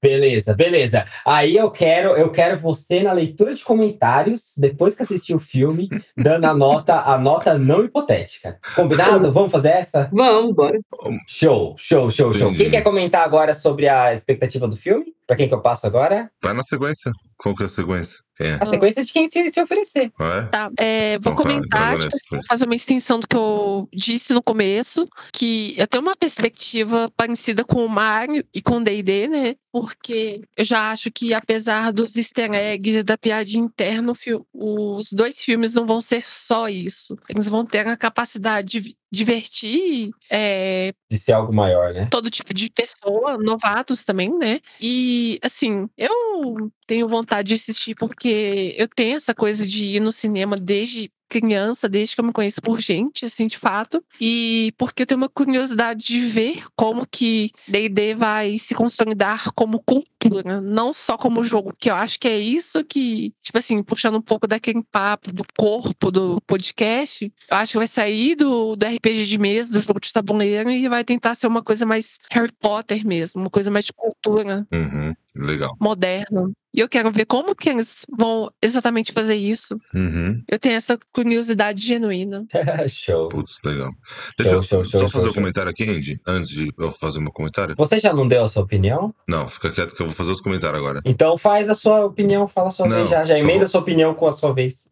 Beleza, 0.03 0.53
beleza. 0.53 1.05
Aí 1.25 1.55
eu 1.55 1.71
quero, 1.71 2.09
eu 2.09 2.30
quero 2.30 2.59
você 2.59 3.01
na 3.01 3.13
leitura 3.13 3.55
de 3.55 3.63
comentários, 3.63 4.51
depois 4.57 4.97
que 4.97 5.03
assistir 5.03 5.34
o 5.34 5.39
filme, 5.39 5.88
dando 6.17 6.43
a 6.43 6.53
nota, 6.53 7.03
a 7.03 7.17
nota 7.17 7.57
não 7.57 7.85
hipotética. 7.85 8.59
Combinado? 8.75 9.31
Vamos 9.31 9.49
fazer 9.49 9.69
essa? 9.69 10.09
Vamos, 10.11 10.53
bora. 10.53 10.77
Show, 11.25 11.75
show, 11.77 12.11
show, 12.11 12.34
show. 12.34 12.49
Entendi. 12.49 12.63
Quem 12.63 12.71
quer 12.71 12.81
comentar 12.81 13.23
agora 13.23 13.53
sobre 13.53 13.88
a 13.88 14.11
expectativa 14.11 14.67
do 14.67 14.75
filme? 14.75 15.05
Pra 15.25 15.38
quem 15.38 15.47
que 15.47 15.53
eu 15.53 15.61
passo 15.61 15.88
agora? 15.88 16.27
Vai 16.41 16.53
na 16.53 16.63
sequência. 16.63 17.09
Qual 17.38 17.55
que 17.55 17.63
é 17.63 17.67
a 17.67 17.69
sequência? 17.69 18.19
É? 18.39 18.57
A 18.60 18.65
sequência 18.65 19.05
de 19.05 19.14
quem 19.14 19.27
se, 19.27 19.51
se 19.51 19.61
oferecer. 19.61 20.11
Não 20.18 20.26
é? 20.26 20.41
Tá, 20.47 20.72
é, 20.77 21.19
vou 21.19 21.34
Então 21.34 21.35
comentar, 21.35 21.99
tipo, 21.99 22.15
assim, 22.15 22.39
fazer 22.47 22.65
uma 22.65 22.76
extensão 22.76 23.19
do 23.19 23.27
que 23.27 23.35
eu 23.35 23.88
disse 23.93 24.34
no 24.34 24.41
começo, 24.41 25.07
que 25.31 25.76
eu 25.77 25.88
tenho 25.88 26.03
uma 26.03 26.15
perspectiva 26.15 27.11
parecida 27.15 27.64
com 27.64 27.85
o 27.85 27.89
Mario 27.89 28.43
e 28.53 28.61
com 28.61 28.77
o 28.77 28.84
D&D, 28.84 29.27
né? 29.27 29.55
Porque 29.72 30.41
eu 30.57 30.65
já 30.65 30.91
acho 30.91 31.11
que 31.11 31.34
apesar 31.34 31.91
dos 31.91 32.15
easter 32.15 32.51
eggs 32.53 32.99
e 32.99 33.03
da 33.03 33.18
piadinha 33.18 33.64
interna, 33.64 34.14
os 34.53 35.11
dois 35.11 35.39
filmes 35.39 35.73
não 35.73 35.85
vão 35.85 36.01
ser 36.01 36.26
só 36.30 36.68
isso. 36.68 37.18
Eles 37.30 37.49
vão 37.49 37.65
ter 37.65 37.88
a 37.88 37.97
capacidade 37.97 38.80
de 38.80 38.97
divertir 39.14 40.10
é, 40.27 40.91
De 41.07 41.18
ser 41.19 41.34
algo 41.34 41.53
maior, 41.53 41.94
né? 41.94 42.07
todo 42.10 42.31
tipo 42.31 42.52
de 42.52 42.68
pessoa, 42.72 43.38
novatos 43.38 44.03
também, 44.03 44.35
né? 44.35 44.60
E 44.81 45.40
assim, 45.44 45.88
eu 45.95 46.72
tenho 46.88 47.07
vontade 47.07 47.49
de 47.49 47.53
assistir 47.53 47.94
porque 47.94 48.73
eu 48.76 48.88
tenho 48.88 49.15
essa 49.15 49.35
coisa 49.35 49.68
de 49.68 49.98
ir 49.98 49.99
no 49.99 50.11
cinema 50.11 50.57
desde 50.57 51.11
criança, 51.41 51.89
desde 51.89 52.15
que 52.15 52.22
eu 52.22 52.26
me 52.26 52.31
conheço 52.31 52.61
por 52.61 52.80
gente, 52.80 53.26
assim, 53.26 53.47
de 53.47 53.57
fato. 53.57 54.03
E 54.19 54.73
porque 54.77 55.03
eu 55.03 55.07
tenho 55.07 55.19
uma 55.19 55.30
curiosidade 55.30 56.05
de 56.05 56.19
ver 56.22 56.64
como 56.76 57.05
que 57.07 57.51
D&D 57.68 58.15
vai 58.15 58.57
se 58.57 58.73
consolidar 58.76 59.51
como 59.53 59.81
cultura, 59.84 60.61
não 60.61 60.93
só 60.93 61.18
como 61.18 61.43
jogo, 61.43 61.73
que 61.77 61.89
eu 61.89 61.95
acho 61.95 62.19
que 62.19 62.27
é 62.27 62.38
isso 62.38 62.84
que, 62.84 63.34
tipo 63.41 63.57
assim, 63.57 63.81
puxando 63.84 64.15
um 64.18 64.22
pouco 64.22 64.47
daquele 64.47 64.84
papo 64.91 65.31
do 65.31 65.43
corpo 65.57 66.11
do 66.11 66.39
podcast, 66.47 67.31
eu 67.49 67.57
acho 67.57 67.72
que 67.73 67.77
vai 67.77 67.88
sair 67.88 68.35
do, 68.35 68.76
do 68.76 68.85
RPG 68.85 69.26
de 69.26 69.38
mesa, 69.38 69.72
do 69.72 69.80
jogo 69.80 69.99
de 69.99 70.11
tabuleiro 70.14 70.69
e 70.69 70.88
vai 70.88 71.03
tentar 71.03 71.35
ser 71.35 71.47
uma 71.47 71.64
coisa 71.64 71.85
mais 71.85 72.19
Harry 72.31 72.51
Potter 72.60 73.05
mesmo, 73.05 73.41
uma 73.41 73.49
coisa 73.49 73.72
mais 73.72 73.85
de 73.85 73.93
cultura 73.93 74.65
Uhum, 74.72 75.14
legal. 75.35 75.76
moderna. 75.80 76.51
E 76.76 76.80
eu 76.80 76.90
quero 76.90 77.12
ver 77.12 77.26
como 77.26 77.56
que 77.56 77.70
eles 77.70 78.04
vão 78.18 78.52
exatamente 78.62 79.12
fazer 79.12 79.36
isso. 79.36 79.78
Uhum, 79.94 80.41
Eu 80.50 80.58
tenho 80.58 80.76
essa 80.76 80.98
curiosidade 81.14 81.86
genuína. 81.86 82.45
Show. 82.90 83.30
putz, 83.30 83.60
legal. 83.64 83.91
Deixa 84.38 84.54
eu 84.56 84.64
Show, 84.64 84.84
show, 84.84 84.86
só 84.86 84.98
show, 85.00 85.10
fazer 85.10 85.24
show, 85.26 85.32
um 85.32 85.36
comentário 85.36 85.70
aqui, 85.70 85.84
Andy, 85.90 86.20
antes 86.26 86.50
de 86.50 86.72
eu 86.80 86.90
fazer 86.91 87.20
meu 87.20 87.32
comentário. 87.32 87.76
Você 87.78 88.00
já 88.00 88.12
não 88.14 88.28
deu 88.28 88.44
a 88.44 88.50
sua 88.50 88.64
opinião? 88.64 89.14
Não, 89.28 89.48
fica 89.48 89.72
quieto 89.72 89.95
que 89.95 90.02
eu 90.02 90.08
vou 90.08 90.16
fazer 90.16 90.30
outro 90.32 90.44
comentário 90.44 90.78
agora. 90.80 91.02
Então 91.06 91.38
faz 91.38 91.70
a 91.70 91.76
sua 91.76 92.06
opinião, 92.06 92.48
fala 92.48 92.70
a 92.70 92.72
sua 92.72 92.88
Não, 92.88 92.95
vez 92.98 93.10
já. 93.10 93.24
Já 93.26 93.38
emenda 93.38 93.60
vou- 93.60 93.66
a 93.66 93.68
sua 93.68 93.82
opinião 93.82 94.14
com 94.16 94.26
a 94.28 94.32
sua 94.32 94.54
vez. 94.54 94.90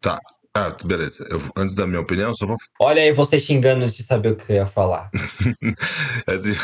Ah, 0.54 0.76
beleza. 0.84 1.26
Eu, 1.30 1.42
antes 1.56 1.74
da 1.74 1.88
minha 1.88 2.02
opinião, 2.02 2.36
só 2.36 2.46
vou. 2.46 2.58
Olha 2.80 3.02
aí 3.02 3.14
você 3.14 3.40
xingando 3.40 3.84
antes 3.84 3.96
de 3.96 4.04
saber 4.04 4.34
o 4.34 4.36
que 4.36 4.52
eu 4.52 4.56
ia 4.58 4.66
falar. 4.66 5.10
antes, 6.28 6.44
de, 6.44 6.60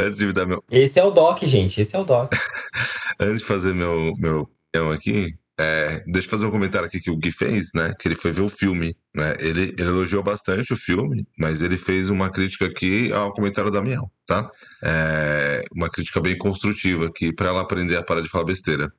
antes 0.00 0.18
de 0.18 0.32
dar 0.32 0.46
meu, 0.46 0.64
Esse 0.70 0.98
é 0.98 1.04
o 1.04 1.12
Doc, 1.12 1.42
gente. 1.44 1.80
Esse 1.80 1.94
é 1.94 1.98
o 1.98 2.04
Doc. 2.04 2.34
Antes 3.20 3.40
de 3.40 3.46
fazer 3.46 3.74
meu, 3.74 4.14
meu 4.16 4.48
opinião 4.72 4.90
aqui, 4.90 5.34
é, 5.60 6.02
deixa 6.06 6.26
eu 6.26 6.30
fazer 6.30 6.46
um 6.46 6.50
comentário 6.50 6.86
aqui 6.86 6.98
que 6.98 7.10
o 7.10 7.16
Gui 7.16 7.30
fez, 7.30 7.72
né? 7.74 7.92
Que 8.00 8.08
ele 8.08 8.16
foi 8.16 8.32
ver 8.32 8.40
o 8.40 8.48
filme, 8.48 8.96
né? 9.14 9.34
Ele, 9.38 9.74
ele 9.78 9.88
elogiou 9.88 10.22
bastante 10.22 10.72
o 10.72 10.76
filme, 10.76 11.26
mas 11.38 11.60
ele 11.60 11.76
fez 11.76 12.08
uma 12.08 12.30
crítica 12.30 12.64
aqui 12.64 13.12
ao 13.12 13.30
comentário 13.30 13.70
da 13.70 13.82
Miel, 13.82 14.10
tá? 14.26 14.50
É, 14.82 15.62
uma 15.76 15.90
crítica 15.90 16.18
bem 16.18 16.38
construtiva 16.38 17.08
aqui 17.08 17.30
para 17.30 17.48
ela 17.48 17.60
aprender 17.60 17.96
a 17.96 18.02
parar 18.02 18.22
de 18.22 18.30
falar 18.30 18.44
besteira. 18.44 18.90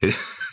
Ele 0.00 0.14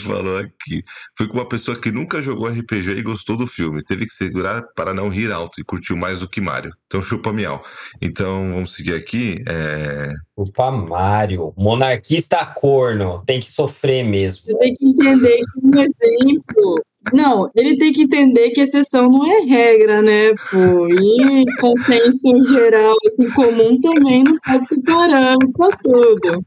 falou 0.00 0.38
aqui, 0.38 0.82
foi 1.16 1.28
com 1.28 1.34
uma 1.34 1.48
pessoa 1.48 1.76
que 1.76 1.90
nunca 1.90 2.20
jogou 2.22 2.48
RPG 2.48 2.90
e 2.90 3.02
gostou 3.02 3.36
do 3.36 3.46
filme, 3.46 3.82
teve 3.82 4.06
que 4.06 4.12
segurar 4.12 4.62
para 4.74 4.92
não 4.92 5.08
rir 5.08 5.32
alto 5.32 5.60
e 5.60 5.64
curtiu 5.64 5.96
mais 5.96 6.20
do 6.20 6.28
que 6.28 6.40
Mario. 6.40 6.72
Então 6.86 7.00
chupa 7.00 7.32
Miau. 7.32 7.64
Então 8.00 8.52
vamos 8.52 8.72
seguir 8.72 8.94
aqui. 8.94 9.42
É... 9.48 10.12
Opa, 10.36 10.70
Mário. 10.70 11.52
Monarquista 11.56 12.44
corno. 12.46 13.22
Tem 13.26 13.40
que 13.40 13.50
sofrer 13.50 14.02
mesmo. 14.02 14.46
Você 14.46 14.58
tem 14.58 14.74
que 14.74 14.86
entender 14.86 15.36
que 15.36 15.60
um 15.62 15.70
exemplo. 15.78 16.82
Não, 17.12 17.50
ele 17.54 17.78
tem 17.78 17.92
que 17.92 18.02
entender 18.02 18.50
que 18.50 18.60
exceção 18.60 19.08
não 19.08 19.24
é 19.24 19.40
regra, 19.40 20.02
né? 20.02 20.34
Pô, 20.50 20.88
e 20.88 21.44
consenso 21.58 22.42
geral, 22.42 22.96
assim, 23.06 23.30
comum 23.30 23.80
também 23.80 24.22
não 24.24 24.36
pode 24.38 24.68
ser 24.68 24.82
parâmetro 24.82 25.52
pra 25.52 25.70
tudo. 25.82 26.44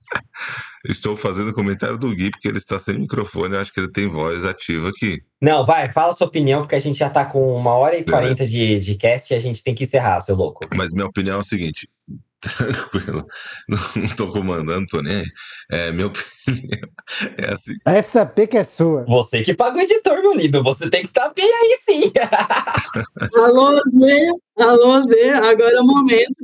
Estou 0.85 1.15
fazendo 1.15 1.53
comentário 1.53 1.97
do 1.97 2.13
Gui 2.13 2.29
porque 2.29 2.47
ele 2.47 2.57
está 2.57 2.77
sem 2.77 2.97
microfone, 2.97 3.55
eu 3.55 3.61
acho 3.61 3.73
que 3.73 3.79
ele 3.79 3.91
tem 3.91 4.07
voz 4.07 4.43
ativa 4.43 4.89
aqui. 4.89 5.21
Não, 5.41 5.65
vai, 5.65 5.89
fala 5.93 6.11
a 6.11 6.13
sua 6.13 6.27
opinião, 6.27 6.61
porque 6.61 6.75
a 6.75 6.79
gente 6.79 6.99
já 6.99 7.09
tá 7.09 7.25
com 7.25 7.55
uma 7.55 7.73
hora 7.73 7.95
e 7.95 8.03
Beleza. 8.03 8.11
quarenta 8.11 8.47
de, 8.47 8.79
de 8.79 8.95
cast 8.95 9.33
e 9.33 9.37
a 9.37 9.39
gente 9.39 9.63
tem 9.63 9.73
que 9.73 9.85
encerrar, 9.85 10.19
seu 10.19 10.35
louco. 10.35 10.67
Mas 10.75 10.93
minha 10.93 11.05
opinião 11.05 11.37
é 11.37 11.39
o 11.39 11.43
seguinte. 11.43 11.89
Tranquilo, 12.41 13.25
não, 13.69 13.79
não 13.95 14.15
tô 14.17 14.29
comandando, 14.29 14.85
tô 14.87 15.01
nem 15.01 15.15
aí. 15.15 15.31
É, 15.71 15.91
minha 15.93 16.07
opinião 16.07 16.89
é 17.37 17.53
assim. 17.53 17.75
Essa 17.85 18.25
pica 18.25 18.59
é 18.59 18.63
sua. 18.65 19.05
Você 19.05 19.41
que 19.41 19.53
paga 19.53 19.77
o 19.77 19.81
editor, 19.81 20.21
meu 20.21 20.35
lindo. 20.35 20.61
Você 20.63 20.89
tem 20.89 21.01
que 21.01 21.07
estar 21.07 21.33
bem 21.33 21.45
aí, 21.45 21.79
sim. 21.81 22.11
Alô, 23.39 23.81
Zé, 23.89 24.31
alô, 24.59 25.01
Zé, 25.03 25.33
agora 25.35 25.77
é 25.77 25.79
o 25.79 25.87
momento 25.87 26.35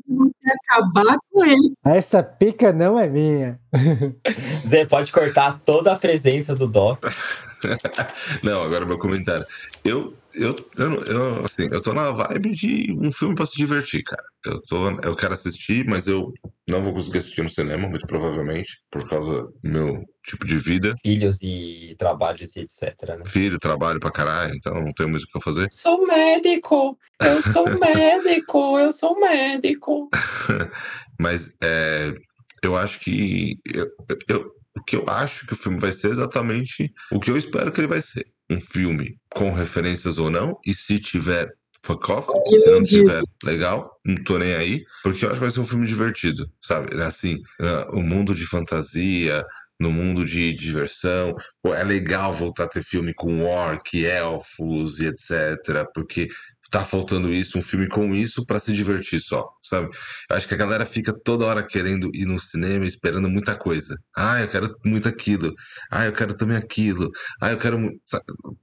acabar 0.49 1.17
com 1.31 1.45
ele. 1.45 1.73
Essa 1.85 2.21
pica 2.23 2.71
não 2.71 2.99
é 2.99 3.07
minha. 3.07 3.59
Zé, 4.67 4.85
pode 4.85 5.11
cortar 5.11 5.59
toda 5.59 5.93
a 5.93 5.95
presença 5.95 6.55
do 6.55 6.67
Doc. 6.67 7.03
Não, 8.43 8.63
agora 8.63 8.85
meu 8.85 8.97
comentário. 8.97 9.45
Eu, 9.83 10.13
eu, 10.39 10.55
eu, 10.77 11.01
eu, 11.03 11.39
assim, 11.41 11.67
eu 11.71 11.81
tô 11.81 11.93
na 11.93 12.11
vibe 12.11 12.51
de 12.51 12.91
um 12.97 13.11
filme 13.11 13.35
pra 13.35 13.45
se 13.45 13.55
divertir, 13.57 14.03
cara. 14.03 14.23
Eu, 14.45 14.61
tô, 14.61 14.89
eu 15.01 15.15
quero 15.15 15.33
assistir, 15.33 15.85
mas 15.85 16.07
eu 16.07 16.31
não 16.67 16.81
vou 16.81 16.93
conseguir 16.93 17.17
assistir 17.19 17.41
no 17.41 17.49
cinema, 17.49 17.87
muito 17.87 18.07
provavelmente, 18.07 18.79
por 18.89 19.07
causa 19.07 19.43
do 19.43 19.69
meu 19.69 20.03
tipo 20.25 20.45
de 20.45 20.57
vida. 20.57 20.95
Filhos 21.03 21.39
e 21.41 21.95
trabalhos 21.99 22.55
e 22.55 22.61
etc, 22.61 22.95
né? 23.17 23.23
Filho, 23.25 23.59
trabalho 23.59 23.99
pra 23.99 24.11
caralho, 24.11 24.53
então 24.55 24.73
não 24.75 24.93
tenho 24.93 25.09
muito 25.09 25.23
o 25.23 25.27
que 25.27 25.37
eu 25.37 25.41
fazer. 25.41 25.67
Sou 25.71 26.05
médico, 26.07 26.97
eu 27.21 27.41
sou 27.41 27.65
médico, 27.79 28.79
eu 28.79 28.91
sou 28.91 29.19
médico. 29.19 30.09
Mas 31.19 31.53
é, 31.61 32.13
eu 32.63 32.75
acho 32.75 32.99
que. 32.99 33.55
Eu, 33.65 33.87
eu- 34.27 34.58
o 34.77 34.83
que 34.83 34.95
eu 34.95 35.03
acho 35.07 35.45
que 35.45 35.53
o 35.53 35.57
filme 35.57 35.79
vai 35.79 35.91
ser 35.91 36.07
é 36.07 36.11
exatamente 36.11 36.91
o 37.11 37.19
que 37.19 37.31
eu 37.31 37.37
espero 37.37 37.71
que 37.71 37.79
ele 37.79 37.87
vai 37.87 38.01
ser. 38.01 38.25
Um 38.49 38.59
filme 38.59 39.17
com 39.33 39.51
referências 39.51 40.17
ou 40.17 40.29
não, 40.29 40.57
e 40.65 40.73
se 40.73 40.99
tiver 40.99 41.51
fuck 41.83 42.11
off, 42.11 42.27
e 42.47 42.59
se 42.59 42.71
não 42.71 42.81
tiver 42.81 43.21
legal, 43.43 43.99
não 44.05 44.15
tô 44.23 44.37
nem 44.37 44.55
aí, 44.55 44.83
porque 45.03 45.23
eu 45.23 45.29
acho 45.29 45.39
que 45.39 45.45
vai 45.45 45.51
ser 45.51 45.59
um 45.59 45.65
filme 45.65 45.87
divertido, 45.87 46.49
sabe? 46.61 46.99
Assim, 47.01 47.41
ah, 47.61 47.87
o 47.91 48.01
mundo 48.01 48.33
de 48.33 48.45
fantasia, 48.45 49.45
no 49.79 49.91
mundo 49.91 50.25
de 50.25 50.53
diversão. 50.53 51.33
Pô, 51.61 51.73
é 51.73 51.83
legal 51.83 52.33
voltar 52.33 52.65
a 52.65 52.67
ter 52.67 52.83
filme 52.83 53.13
com 53.13 53.43
orc, 53.43 54.05
elfos 54.05 54.99
e 54.99 55.07
etc. 55.07 55.87
Porque 55.93 56.27
tá 56.69 56.83
faltando 56.83 57.33
isso, 57.33 57.57
um 57.57 57.61
filme 57.61 57.87
com 57.87 58.13
isso 58.13 58.45
pra 58.45 58.59
se 58.59 58.71
divertir 58.73 59.19
só, 59.19 59.47
sabe? 59.61 59.89
Eu 60.29 60.35
acho 60.35 60.47
que 60.47 60.53
a 60.53 60.57
galera 60.57 60.85
fica 60.85 61.13
toda 61.13 61.45
hora 61.45 61.63
querendo 61.63 62.09
ir 62.13 62.25
no 62.25 62.37
cinema 62.39 62.85
esperando 62.85 63.27
muita 63.29 63.55
coisa. 63.55 63.95
Ah, 64.15 64.39
eu 64.41 64.47
quero 64.47 64.75
muito 64.85 65.07
aquilo. 65.09 65.51
Ah, 65.91 66.05
eu 66.05 66.13
quero 66.13 66.35
também 66.37 66.57
aquilo. 66.57 67.09
Ah, 67.41 67.51
eu 67.51 67.57
quero 67.57 67.79
muito. 67.79 67.99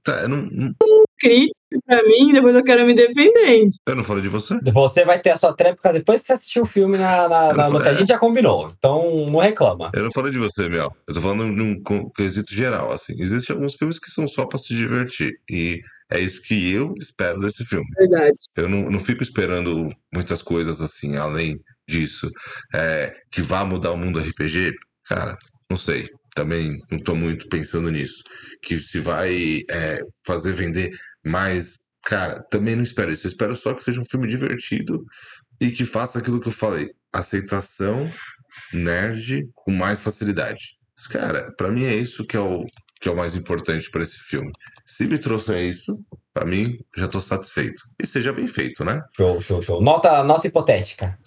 Tá, 0.03 0.21
eu, 0.21 0.29
não, 0.29 0.43
não- 0.51 0.73
Crítica 1.19 1.55
pra 1.85 2.03
mim, 2.03 2.31
depois 2.31 2.53
eu 2.55 2.63
quero 2.63 2.85
me 2.85 2.93
defender. 2.93 3.67
eu 3.87 3.95
não 3.95 4.03
falei 4.03 4.21
de 4.21 4.29
você. 4.29 4.55
Você 4.71 5.03
vai 5.03 5.19
ter 5.19 5.31
a 5.31 5.37
sua 5.37 5.51
tréplica 5.53 5.91
depois 5.91 6.21
que 6.21 6.27
você 6.27 6.33
assistir 6.33 6.61
o 6.61 6.65
filme 6.65 6.97
na, 6.97 7.27
na- 7.27 7.53
na- 7.53 7.81
que 7.81 7.89
a 7.89 7.93
gente 7.93 8.09
já 8.09 8.19
combinou. 8.19 8.71
Então 8.77 9.29
não 9.29 9.39
reclama. 9.39 9.91
Eu 9.95 10.03
não 10.03 10.11
falei 10.11 10.31
de 10.31 10.37
você, 10.37 10.69
Mel. 10.69 10.91
Eu 11.07 11.13
tô 11.15 11.21
falando 11.21 11.45
num 11.47 11.81
quesito 12.15 12.53
geral, 12.53 12.91
assim. 12.91 13.13
Existem 13.19 13.55
alguns 13.55 13.73
filmes 13.75 13.97
que 13.99 14.11
são 14.11 14.27
só 14.27 14.45
pra 14.45 14.59
se 14.59 14.73
divertir. 14.75 15.33
E 15.49 15.81
é 16.09 16.19
isso 16.19 16.41
que 16.41 16.71
eu 16.71 16.93
espero 16.97 17.39
desse 17.39 17.65
filme. 17.65 17.85
Verdade. 17.97 18.37
Eu 18.55 18.69
não, 18.69 18.89
não 18.89 18.99
fico 18.99 19.23
esperando 19.23 19.89
muitas 20.13 20.41
coisas 20.41 20.81
assim, 20.81 21.17
além 21.17 21.59
disso. 21.87 22.31
É, 22.73 23.13
que 23.31 23.41
vá 23.41 23.65
mudar 23.65 23.91
o 23.91 23.97
mundo 23.97 24.19
RPG, 24.19 24.73
cara, 25.05 25.37
não 25.69 25.77
sei. 25.77 26.09
Também 26.33 26.77
não 26.91 26.99
tô 26.99 27.15
muito 27.15 27.47
pensando 27.49 27.89
nisso. 27.89 28.23
Que 28.61 28.77
se 28.77 28.99
vai 28.99 29.63
é, 29.69 29.99
fazer 30.25 30.53
vender 30.53 30.97
mais. 31.25 31.79
Cara, 32.05 32.41
também 32.49 32.75
não 32.75 32.83
espero 32.83 33.11
isso. 33.11 33.27
Eu 33.27 33.31
espero 33.31 33.55
só 33.55 33.73
que 33.73 33.83
seja 33.83 33.99
um 33.99 34.05
filme 34.05 34.27
divertido 34.27 35.03
e 35.59 35.71
que 35.71 35.83
faça 35.83 36.19
aquilo 36.19 36.39
que 36.39 36.47
eu 36.47 36.53
falei. 36.53 36.89
Aceitação 37.11 38.09
nerd 38.71 39.49
com 39.53 39.71
mais 39.71 39.99
facilidade. 39.99 40.77
Cara, 41.09 41.51
pra 41.57 41.71
mim 41.71 41.83
é 41.85 41.95
isso 41.95 42.25
que 42.25 42.35
é 42.35 42.39
o, 42.39 42.65
que 42.99 43.07
é 43.07 43.11
o 43.11 43.15
mais 43.15 43.35
importante 43.35 43.89
pra 43.89 44.01
esse 44.01 44.17
filme. 44.17 44.51
Se 44.85 45.05
me 45.05 45.17
trouxer 45.17 45.63
isso, 45.65 45.99
pra 46.33 46.45
mim, 46.45 46.79
já 46.95 47.07
tô 47.07 47.19
satisfeito. 47.19 47.83
E 48.01 48.05
seja 48.05 48.33
bem 48.33 48.47
feito, 48.47 48.83
né? 48.83 49.01
Show, 49.15 49.41
show, 49.41 49.61
show. 49.61 49.81
Nota, 49.81 50.23
nota 50.23 50.47
hipotética. 50.47 51.17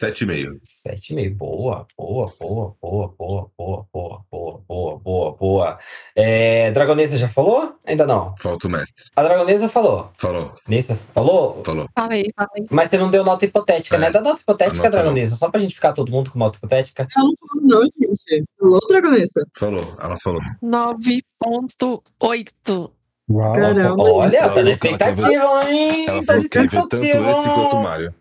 7,5. 0.00 0.58
Sete 0.62 1.12
e 1.12 1.16
meio. 1.16 1.34
Boa, 1.34 1.86
boa, 1.96 2.26
boa, 2.40 2.74
boa, 2.80 3.14
boa, 3.18 3.50
boa, 3.56 3.86
boa, 3.92 4.20
boa, 4.30 4.60
boa, 4.68 4.98
boa, 4.98 5.32
boa. 5.32 5.78
É, 6.16 6.70
Dragonesa 6.72 7.16
já 7.18 7.28
falou? 7.28 7.74
Ainda 7.84 8.06
não. 8.06 8.34
Falta 8.38 8.66
o 8.66 8.70
mestre. 8.70 9.04
A 9.16 9.22
Dragonesa 9.22 9.68
falou. 9.68 10.10
Falou, 10.18 10.54
Nessa? 10.68 10.96
Falou? 11.14 11.62
falou. 11.64 11.88
Falei, 11.96 12.30
falei. 12.36 12.66
Mas 12.70 12.90
você 12.90 12.98
não 12.98 13.10
deu 13.10 13.24
nota 13.24 13.44
hipotética, 13.44 13.96
É. 13.96 13.98
né? 13.98 14.10
Dá 14.10 14.20
nota 14.20 14.40
hipotética, 14.40 14.80
A 14.80 14.84
nota 14.84 14.90
Dragonesa, 14.90 15.36
só 15.36 15.50
pra 15.50 15.60
gente 15.60 15.74
ficar 15.74 15.92
todo 15.92 16.10
mundo 16.10 16.30
com 16.30 16.38
nota 16.38 16.56
hipotética. 16.58 17.06
Ela 17.16 17.26
não 17.26 17.34
falou, 17.36 17.62
não, 17.62 17.82
gente. 17.82 18.44
Falou, 18.58 18.80
Dragonessa. 18.88 19.40
Falou, 19.56 19.94
ela 20.02 20.16
falou. 20.16 20.40
9.8. 20.62 22.90
Uau. 23.30 23.52
Caramba. 23.54 24.02
Olha, 24.02 24.48
tá 24.50 24.62
na 24.62 24.70
expectativa, 24.72 25.70
hein? 25.70 26.06
Ela 26.08 26.20
Tá 26.20 26.26
falou 26.26 26.42
na 26.42 26.48
que 26.48 26.48
tanto 26.48 26.66
esse 26.66 26.76
quanto 26.76 26.94
o 26.94 26.96
expectativa. 26.96 27.82
Mario. 27.82 28.14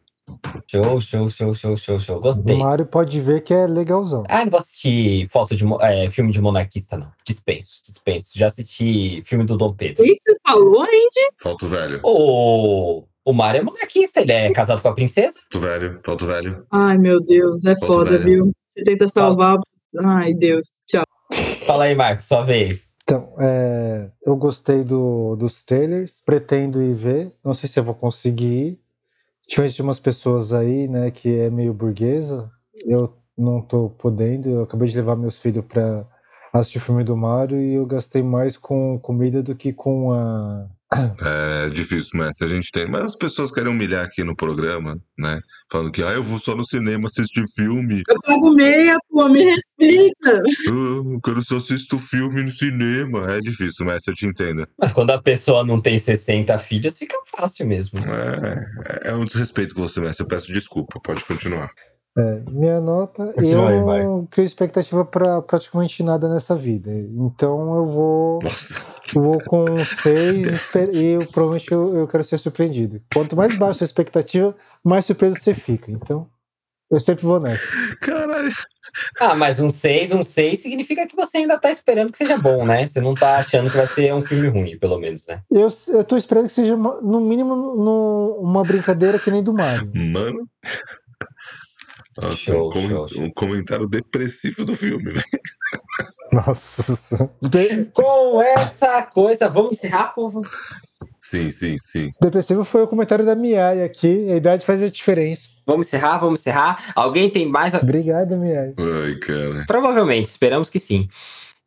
Show, 0.68 1.00
show, 1.00 1.30
show, 1.30 1.54
show, 1.54 1.76
show, 1.78 2.00
show. 2.00 2.18
O 2.18 2.22
Gostei. 2.22 2.56
Mario 2.58 2.86
pode 2.86 3.20
ver 3.22 3.42
que 3.42 3.54
é 3.54 3.66
legalzão. 3.68 4.24
Ah, 4.30 4.44
não 4.44 4.52
vou 4.52 4.60
assistir 4.60 5.28
foto 5.30 5.56
de 5.56 5.64
é, 5.82 6.10
filme 6.10 6.32
de 6.32 6.42
monarquista, 6.42 6.98
não. 6.98 7.12
Dispenso, 7.26 7.82
dispenso. 7.86 8.32
Já 8.36 8.48
assisti 8.48 9.22
filme 9.26 9.46
do 9.46 9.58
Dom 9.58 9.70
O 9.70 9.74
Pedro. 9.76 10.04
que 10.04 10.18
você 10.22 10.38
falou, 10.48 10.86
hein? 10.86 11.10
Falta 11.40 11.66
o 11.66 11.68
velho. 11.70 12.00
O, 12.04 13.04
o 13.26 13.34
Mário 13.34 13.60
é 13.60 13.64
monarquista, 13.64 14.22
ele 14.22 14.32
é 14.32 14.52
casado 14.54 14.82
com 14.82 14.88
a 14.90 14.94
princesa. 14.94 15.40
Falta 15.52 15.58
o 15.58 15.62
velho, 15.70 16.00
falta 16.04 16.24
o 16.24 16.28
velho. 16.28 16.66
Ai, 16.72 16.98
meu 16.98 17.20
Deus, 17.20 17.66
é 17.66 17.76
foda, 17.76 18.12
velho. 18.18 18.24
viu? 18.24 18.52
Você 18.76 18.84
tenta 18.84 19.08
salvar. 19.08 19.58
Ai, 20.06 20.34
Deus, 20.34 20.66
tchau. 20.88 21.04
Fala 21.66 21.86
aí, 21.86 21.96
Marcos, 21.96 22.26
sua 22.26 22.44
vez. 22.44 22.92
Então, 23.04 23.34
é, 23.40 24.10
eu 24.26 24.36
gostei 24.38 24.84
do, 24.84 25.36
dos 25.36 25.62
trailers, 25.64 26.22
pretendo 26.26 26.82
ir 26.82 26.94
ver. 26.96 27.34
Não 27.44 27.54
sei 27.54 27.68
se 27.68 27.78
eu 27.80 27.84
vou 27.84 27.94
conseguir 27.96 28.46
ir. 28.46 28.81
Diferente 29.48 29.82
umas 29.82 30.00
pessoas 30.00 30.54
aí, 30.54 30.88
né, 30.88 31.12
que 31.12 31.38
é 31.38 31.50
meio 31.50 31.74
burguesa, 31.74 32.50
eu 32.86 33.14
não 33.38 33.62
tô 33.62 33.90
podendo. 33.90 34.50
Eu 34.50 34.64
acabei 34.64 34.88
de 34.88 34.96
levar 34.96 35.16
meus 35.16 35.38
filhos 35.38 35.66
pra 35.66 36.06
assistir 36.54 36.78
o 36.78 36.82
filme 36.82 37.04
do 37.04 37.18
Mario 37.18 37.60
e 37.60 37.74
eu 37.74 37.86
gastei 37.86 38.22
mais 38.24 38.58
com 38.58 39.00
comida 39.00 39.42
do 39.44 39.56
que 39.56 39.74
com 39.74 40.12
a. 40.12 40.70
É 40.94 41.70
difícil, 41.70 42.20
mestre, 42.20 42.48
a 42.48 42.50
gente 42.50 42.70
tem. 42.70 42.86
Mas 42.86 43.06
as 43.06 43.16
pessoas 43.16 43.50
querem 43.50 43.72
humilhar 43.72 44.06
aqui 44.06 44.26
no 44.26 44.36
programa, 44.36 45.00
né? 45.18 45.40
Falando 45.72 45.92
que, 45.92 46.04
ah, 46.04 46.12
eu 46.12 46.24
vou 46.24 46.38
só 46.38 46.54
no 46.54 46.66
cinema 46.66 47.08
assistir 47.08 47.46
filme. 47.56 48.04
Eu 48.10 48.22
pago 48.22 48.54
meia, 48.54 48.98
pô, 49.10 49.30
me 49.30 49.42
respeita. 49.42 50.44
Eu 50.68 51.20
quero 51.24 51.42
só 51.42 51.58
assistir 51.58 51.98
filme 51.98 52.44
no 52.44 52.52
cinema. 52.52 53.32
É 53.32 53.40
difícil, 53.40 53.86
mestre, 53.86 54.12
eu 54.12 54.16
te 54.16 54.28
entendo. 54.28 54.68
Mas 54.78 54.92
quando 54.92 55.12
a 55.12 55.22
pessoa 55.22 55.64
não 55.64 55.80
tem 55.80 55.98
60 55.98 56.60
filhos, 56.60 56.98
fica 56.98 57.18
fácil 57.26 57.66
mesmo. 57.66 57.98
É, 58.06 59.10
é 59.12 59.16
um 59.16 59.24
desrespeito 59.24 59.74
com 59.74 59.82
você, 59.82 60.02
mestre. 60.02 60.26
Eu 60.26 60.28
peço 60.28 60.52
desculpa. 60.52 61.00
Pode 61.02 61.24
continuar. 61.24 61.70
É, 62.18 62.42
minha 62.50 62.82
nota, 62.82 63.34
eu 63.38 63.86
não 63.86 64.26
crio 64.26 64.44
expectativa 64.46 65.06
pra 65.06 65.42
praticamente 65.42 66.04
nada 66.04 66.28
nessa 66.28 66.56
vida. 66.56 66.92
Então 66.92 67.76
eu 67.78 67.86
vou. 67.88 68.40
Nossa. 68.44 68.82
Eu 69.14 69.22
vou 69.22 69.42
com 69.42 69.66
um 69.82 69.86
seis 69.86 70.72
e 70.94 71.06
eu, 71.08 71.26
provavelmente 71.26 71.72
eu, 71.72 71.96
eu 71.98 72.08
quero 72.08 72.24
ser 72.24 72.38
surpreendido. 72.38 73.02
Quanto 73.14 73.36
mais 73.36 73.56
baixa 73.58 73.84
a 73.84 73.86
expectativa, 73.86 74.56
mais 74.84 75.06
surpreso 75.06 75.38
você 75.38 75.54
fica. 75.54 75.92
Então, 75.92 76.28
eu 76.90 77.00
sempre 77.00 77.26
vou 77.26 77.40
nessa. 77.40 77.62
Caralho. 78.00 78.52
Ah, 79.20 79.36
mas 79.36 79.60
um 79.60 79.70
6, 79.70 80.14
um 80.14 80.24
6 80.24 80.60
significa 80.62 81.06
que 81.08 81.16
você 81.16 81.38
ainda 81.40 81.58
tá 81.58 81.72
esperando 81.72 82.12
que 82.12 82.18
seja 82.18 82.38
bom, 82.38 82.66
né? 82.66 82.88
Você 82.88 83.00
não 83.02 83.14
tá 83.14 83.38
achando 83.38 83.70
que 83.70 83.78
vai 83.78 83.88
ser 83.88 84.14
um 84.14 84.24
filme 84.24 84.48
ruim, 84.50 84.78
pelo 84.78 84.98
menos, 85.00 85.26
né? 85.28 85.42
Eu, 85.52 85.70
eu 85.90 86.04
tô 86.04 86.16
esperando 86.18 86.48
que 86.48 86.54
seja, 86.54 86.76
no 86.76 87.20
mínimo, 87.22 87.56
no- 87.56 88.38
uma 88.42 88.64
brincadeira 88.64 89.18
que 89.20 89.32
nem 89.32 89.42
do 89.44 89.54
Mario. 89.54 89.92
Mano. 89.96 90.48
Nossa, 92.18 92.36
Show, 92.36 92.68
um, 92.68 92.70
comen- 92.70 92.90
show, 92.90 93.08
show. 93.08 93.22
um 93.24 93.30
comentário 93.32 93.88
depressivo 93.88 94.66
do 94.66 94.76
filme, 94.76 95.12
velho. 95.12 95.26
Nossa 96.32 96.96
senhora. 96.96 97.32
De- 97.42 97.86
Com 97.94 98.42
essa 98.42 99.02
coisa, 99.04 99.50
vamos 99.50 99.78
encerrar, 99.78 100.14
povo? 100.14 100.42
Sim, 101.22 101.50
sim, 101.52 101.78
sim. 101.78 102.12
Depressivo 102.22 102.64
foi 102.66 102.84
o 102.84 102.88
comentário 102.88 103.26
da 103.26 103.36
Miai 103.36 103.84
aqui. 103.84 104.32
A 104.32 104.36
idade 104.36 104.66
faz 104.66 104.82
a 104.84 104.90
diferença. 104.90 105.48
Vamos 105.66 105.88
encerrar, 105.88 106.18
vamos 106.18 106.42
encerrar. 106.42 106.92
Alguém 106.96 107.30
tem 107.30 107.46
mais? 107.48 107.74
Obrigado, 107.74 108.36
Miai. 108.38 108.74
Ai, 108.78 109.16
cara. 109.16 109.64
Provavelmente, 109.68 110.26
esperamos 110.28 110.70
que 110.70 110.80
sim. 110.80 111.08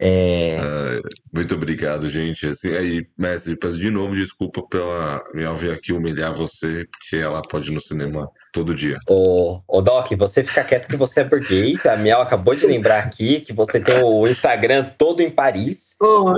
É... 0.05 0.59
Ai, 0.61 1.01
muito 1.33 1.55
obrigado, 1.55 2.07
gente. 2.07 2.47
Assim, 2.47 2.77
aí, 2.77 3.07
mestre, 3.17 3.57
peço 3.57 3.79
de 3.79 3.91
novo 3.91 4.15
desculpa 4.15 4.63
pela 4.69 5.25
minha 5.33 5.55
vir 5.55 5.73
aqui 5.73 5.95
humilhar 5.95 6.35
você, 6.35 6.87
porque 6.91 7.17
ela 7.17 7.41
pode 7.41 7.71
ir 7.71 7.75
no 7.75 7.81
cinema 7.81 8.31
todo 8.53 8.75
dia. 8.75 8.99
Ô, 9.09 9.63
ô 9.67 9.81
Doc, 9.81 10.13
você 10.13 10.45
fica 10.45 10.63
quieto 10.63 10.89
que 10.89 10.97
você 10.97 11.21
é 11.21 11.25
burguês. 11.25 11.87
A 11.87 11.97
Miel 11.97 12.21
acabou 12.21 12.55
de 12.55 12.67
lembrar 12.67 12.99
aqui 12.99 13.41
que 13.41 13.55
você 13.55 13.81
tem 13.81 14.03
o 14.03 14.27
Instagram 14.27 14.91
todo 14.99 15.23
em 15.23 15.31
Paris. 15.31 15.97
Ó, 16.03 16.35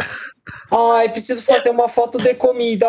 Ai, 0.70 1.08
preciso 1.08 1.42
fazer 1.42 1.70
uma 1.70 1.88
foto 1.88 2.18
de 2.18 2.32
comida. 2.34 2.86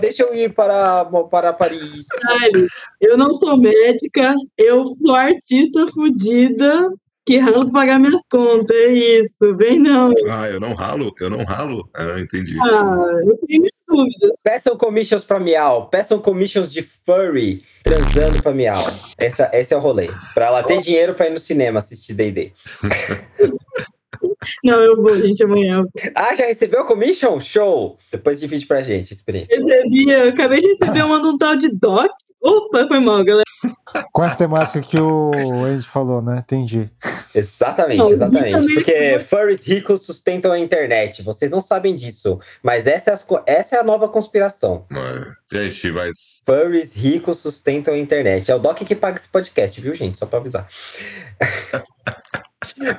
Deixa 0.00 0.22
eu 0.22 0.34
ir 0.34 0.54
para, 0.54 1.04
para 1.30 1.52
Paris. 1.52 2.06
sério, 2.40 2.66
eu 2.98 3.18
não 3.18 3.34
sou 3.34 3.58
médica, 3.58 4.34
eu 4.56 4.86
sou 5.04 5.14
artista 5.14 5.86
fodida 5.88 6.90
que 7.24 7.38
ralo 7.38 7.64
pra 7.70 7.80
pagar 7.80 7.98
minhas 7.98 8.22
contas. 8.30 8.76
É 8.76 8.92
isso, 8.92 9.56
vem 9.56 9.78
não. 9.78 10.12
Ah, 10.28 10.48
eu 10.48 10.60
não 10.60 10.74
ralo? 10.74 11.12
Eu 11.18 11.30
não 11.30 11.44
ralo? 11.44 11.88
Ah, 11.94 12.20
entendi. 12.20 12.58
Ah, 12.60 13.04
eu 13.26 13.36
tenho 13.46 13.62
minhas 13.62 13.72
dúvidas. 13.88 14.40
Peçam 14.42 14.76
commissions 14.76 15.24
pra 15.24 15.40
Miau. 15.40 15.88
Peçam 15.88 16.18
commissions 16.18 16.72
de 16.72 16.82
furry 16.82 17.62
transando 17.82 18.42
pra 18.42 18.52
Miau. 18.52 18.82
Essa, 19.18 19.50
esse 19.52 19.72
é 19.72 19.76
o 19.76 19.80
rolê. 19.80 20.10
Pra 20.34 20.46
ela 20.46 20.62
ter 20.62 20.78
dinheiro 20.78 21.14
pra 21.14 21.26
ir 21.26 21.32
no 21.32 21.38
cinema 21.38 21.78
assistir 21.78 22.14
D&D. 22.14 22.52
Não, 24.62 24.80
eu 24.80 25.00
vou, 25.00 25.18
gente, 25.20 25.42
amanhã. 25.42 25.84
Ah, 26.14 26.34
já 26.34 26.46
recebeu 26.46 26.80
a 26.80 26.86
commission? 26.86 27.40
Show! 27.40 27.98
Depois 28.12 28.40
divide 28.40 28.66
pra 28.66 28.82
gente, 28.82 29.12
a 29.12 29.16
experiência. 29.16 29.56
Recebi, 29.56 30.10
eu 30.10 30.28
acabei 30.28 30.60
de 30.60 30.68
receber 30.68 31.04
uma 31.04 31.20
de 31.20 31.26
um 31.26 31.38
tal 31.38 31.56
de 31.56 31.74
Doc. 31.78 32.10
Opa, 32.44 32.86
foi 32.86 33.00
mal, 33.00 33.24
galera. 33.24 33.42
Com 34.12 34.22
essa 34.22 34.36
temática 34.36 34.80
que 34.82 34.98
o 35.00 35.30
Andy 35.64 35.86
falou, 35.86 36.20
né? 36.20 36.38
Entendi. 36.44 36.90
Exatamente, 37.34 38.02
exatamente. 38.12 38.74
Porque 38.74 39.18
furries 39.20 39.64
ricos 39.66 40.02
sustentam 40.02 40.52
a 40.52 40.58
internet. 40.58 41.22
Vocês 41.22 41.50
não 41.50 41.62
sabem 41.62 41.96
disso. 41.96 42.38
Mas 42.62 42.86
essa 42.86 43.10
é, 43.10 43.14
as 43.14 43.22
co- 43.22 43.42
essa 43.46 43.76
é 43.76 43.80
a 43.80 43.84
nova 43.84 44.06
conspiração. 44.08 44.84
Gente, 45.50 45.90
mas 45.92 46.40
Furries 46.44 46.94
ricos 46.94 47.38
sustentam 47.38 47.94
a 47.94 47.98
internet. 47.98 48.50
É 48.50 48.54
o 48.54 48.58
Doc 48.58 48.78
que 48.78 48.94
paga 48.94 49.18
esse 49.18 49.28
podcast, 49.28 49.80
viu, 49.80 49.94
gente? 49.94 50.18
Só 50.18 50.26
pra 50.26 50.38
avisar. 50.38 50.68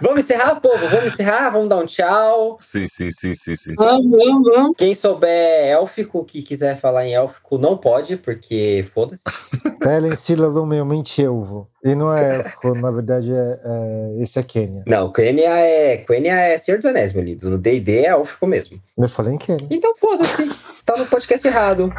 vamos 0.02 0.20
encerrar, 0.24 0.60
povo? 0.60 0.88
Vamos 0.90 1.14
encerrar? 1.14 1.50
Vamos 1.52 1.70
dar 1.70 1.78
um 1.78 1.86
tchau. 1.86 2.58
sim, 2.60 2.88
sim, 2.88 3.10
sim, 3.12 3.34
sim, 3.34 3.56
sim. 3.56 3.74
Vamos, 3.76 4.10
vamos, 4.12 4.44
vamos. 4.54 4.78
Quem 4.78 4.94
souber 4.96 5.68
élfico, 5.68 6.24
que 6.26 6.42
quiser 6.42 6.80
falar 6.80 7.06
em 7.08 7.16
élfico, 7.16 7.58
não 7.58 7.78
pode, 7.78 8.18
porque 8.18 8.86
foda-se. 8.94 9.24
Ellen 9.86 10.16
Sila 10.16 10.48
Lumeu, 10.48 10.86
mente 10.86 11.24
elvo. 11.24 11.68
E 11.84 11.94
não 11.94 12.12
é 12.16 12.38
élfico, 12.40 12.74
na 12.74 12.90
verdade, 12.90 13.32
é, 13.32 13.60
é- 13.64 14.24
esse 14.24 14.40
é 14.40 14.44
Kenya. 14.44 14.84
Não, 14.88 15.12
Quenya 15.12 15.50
é, 15.50 15.98
Quenya 15.98 16.34
é 16.34 16.58
Senhor 16.58 16.78
dos 16.78 16.86
Anéis, 16.88 17.14
meu 17.14 17.24
lindo. 17.24 17.48
No 17.50 17.58
D&D 17.60 18.00
é 18.00 18.06
élfico 18.08 18.48
mesmo. 18.48 18.82
Eu 18.98 19.08
falei 19.08 19.36
em 19.36 19.38
Kenya. 19.38 19.68
Então 19.70 19.96
foda-se. 19.98 20.46
Você 20.48 20.82
tá 20.84 20.98
no 20.98 21.06
podcast 21.06 21.48
errado. 21.48 21.94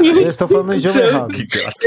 Eles 0.00 0.28
estão 0.28 0.48
falando 0.48 0.68
no 0.68 0.74
idioma 0.74 1.00
errado. 1.00 1.28
Gato. 1.28 1.86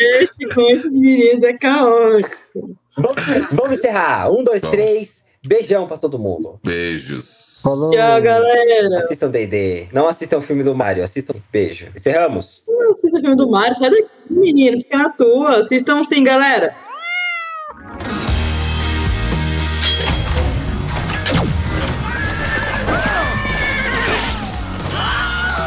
Esse 0.00 0.48
com 0.54 0.60
esses 0.62 0.98
meninos 0.98 1.44
é 1.44 1.52
caótico. 1.52 2.76
Vamos, 2.96 3.24
vamos 3.52 3.78
encerrar. 3.78 4.30
Um, 4.30 4.42
dois, 4.42 4.62
Vamos. 4.62 4.76
três. 4.76 5.24
Beijão 5.44 5.86
pra 5.86 5.96
todo 5.96 6.18
mundo. 6.18 6.58
Beijos. 6.64 7.60
Falou. 7.62 7.90
Tchau, 7.90 8.22
galera. 8.22 8.98
Assistam 9.00 9.30
D&D. 9.30 9.88
Não 9.92 10.08
assistam 10.08 10.38
o 10.38 10.42
filme 10.42 10.62
do 10.62 10.74
Mario. 10.74 11.04
Assistam. 11.04 11.34
Beijo. 11.52 11.88
Encerramos. 11.94 12.62
Não 12.66 12.92
assista 12.92 13.20
filme 13.20 13.36
do 13.36 13.48
Mario, 13.48 13.74
sai 13.74 13.90
daqui, 13.90 14.08
menino, 14.30 14.78
fica 14.78 14.96
na 14.98 15.10
tua. 15.10 15.58
Assistam 15.58 16.02
sim, 16.04 16.22
galera. 16.22 16.74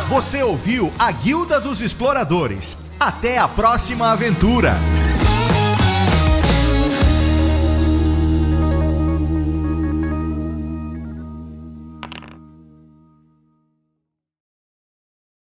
Você 0.09 0.41
ouviu 0.41 0.91
a 0.97 1.11
Guilda 1.11 1.59
dos 1.59 1.81
Exploradores. 1.81 2.77
Até 2.99 3.37
a 3.37 3.47
próxima 3.47 4.11
aventura! 4.11 4.73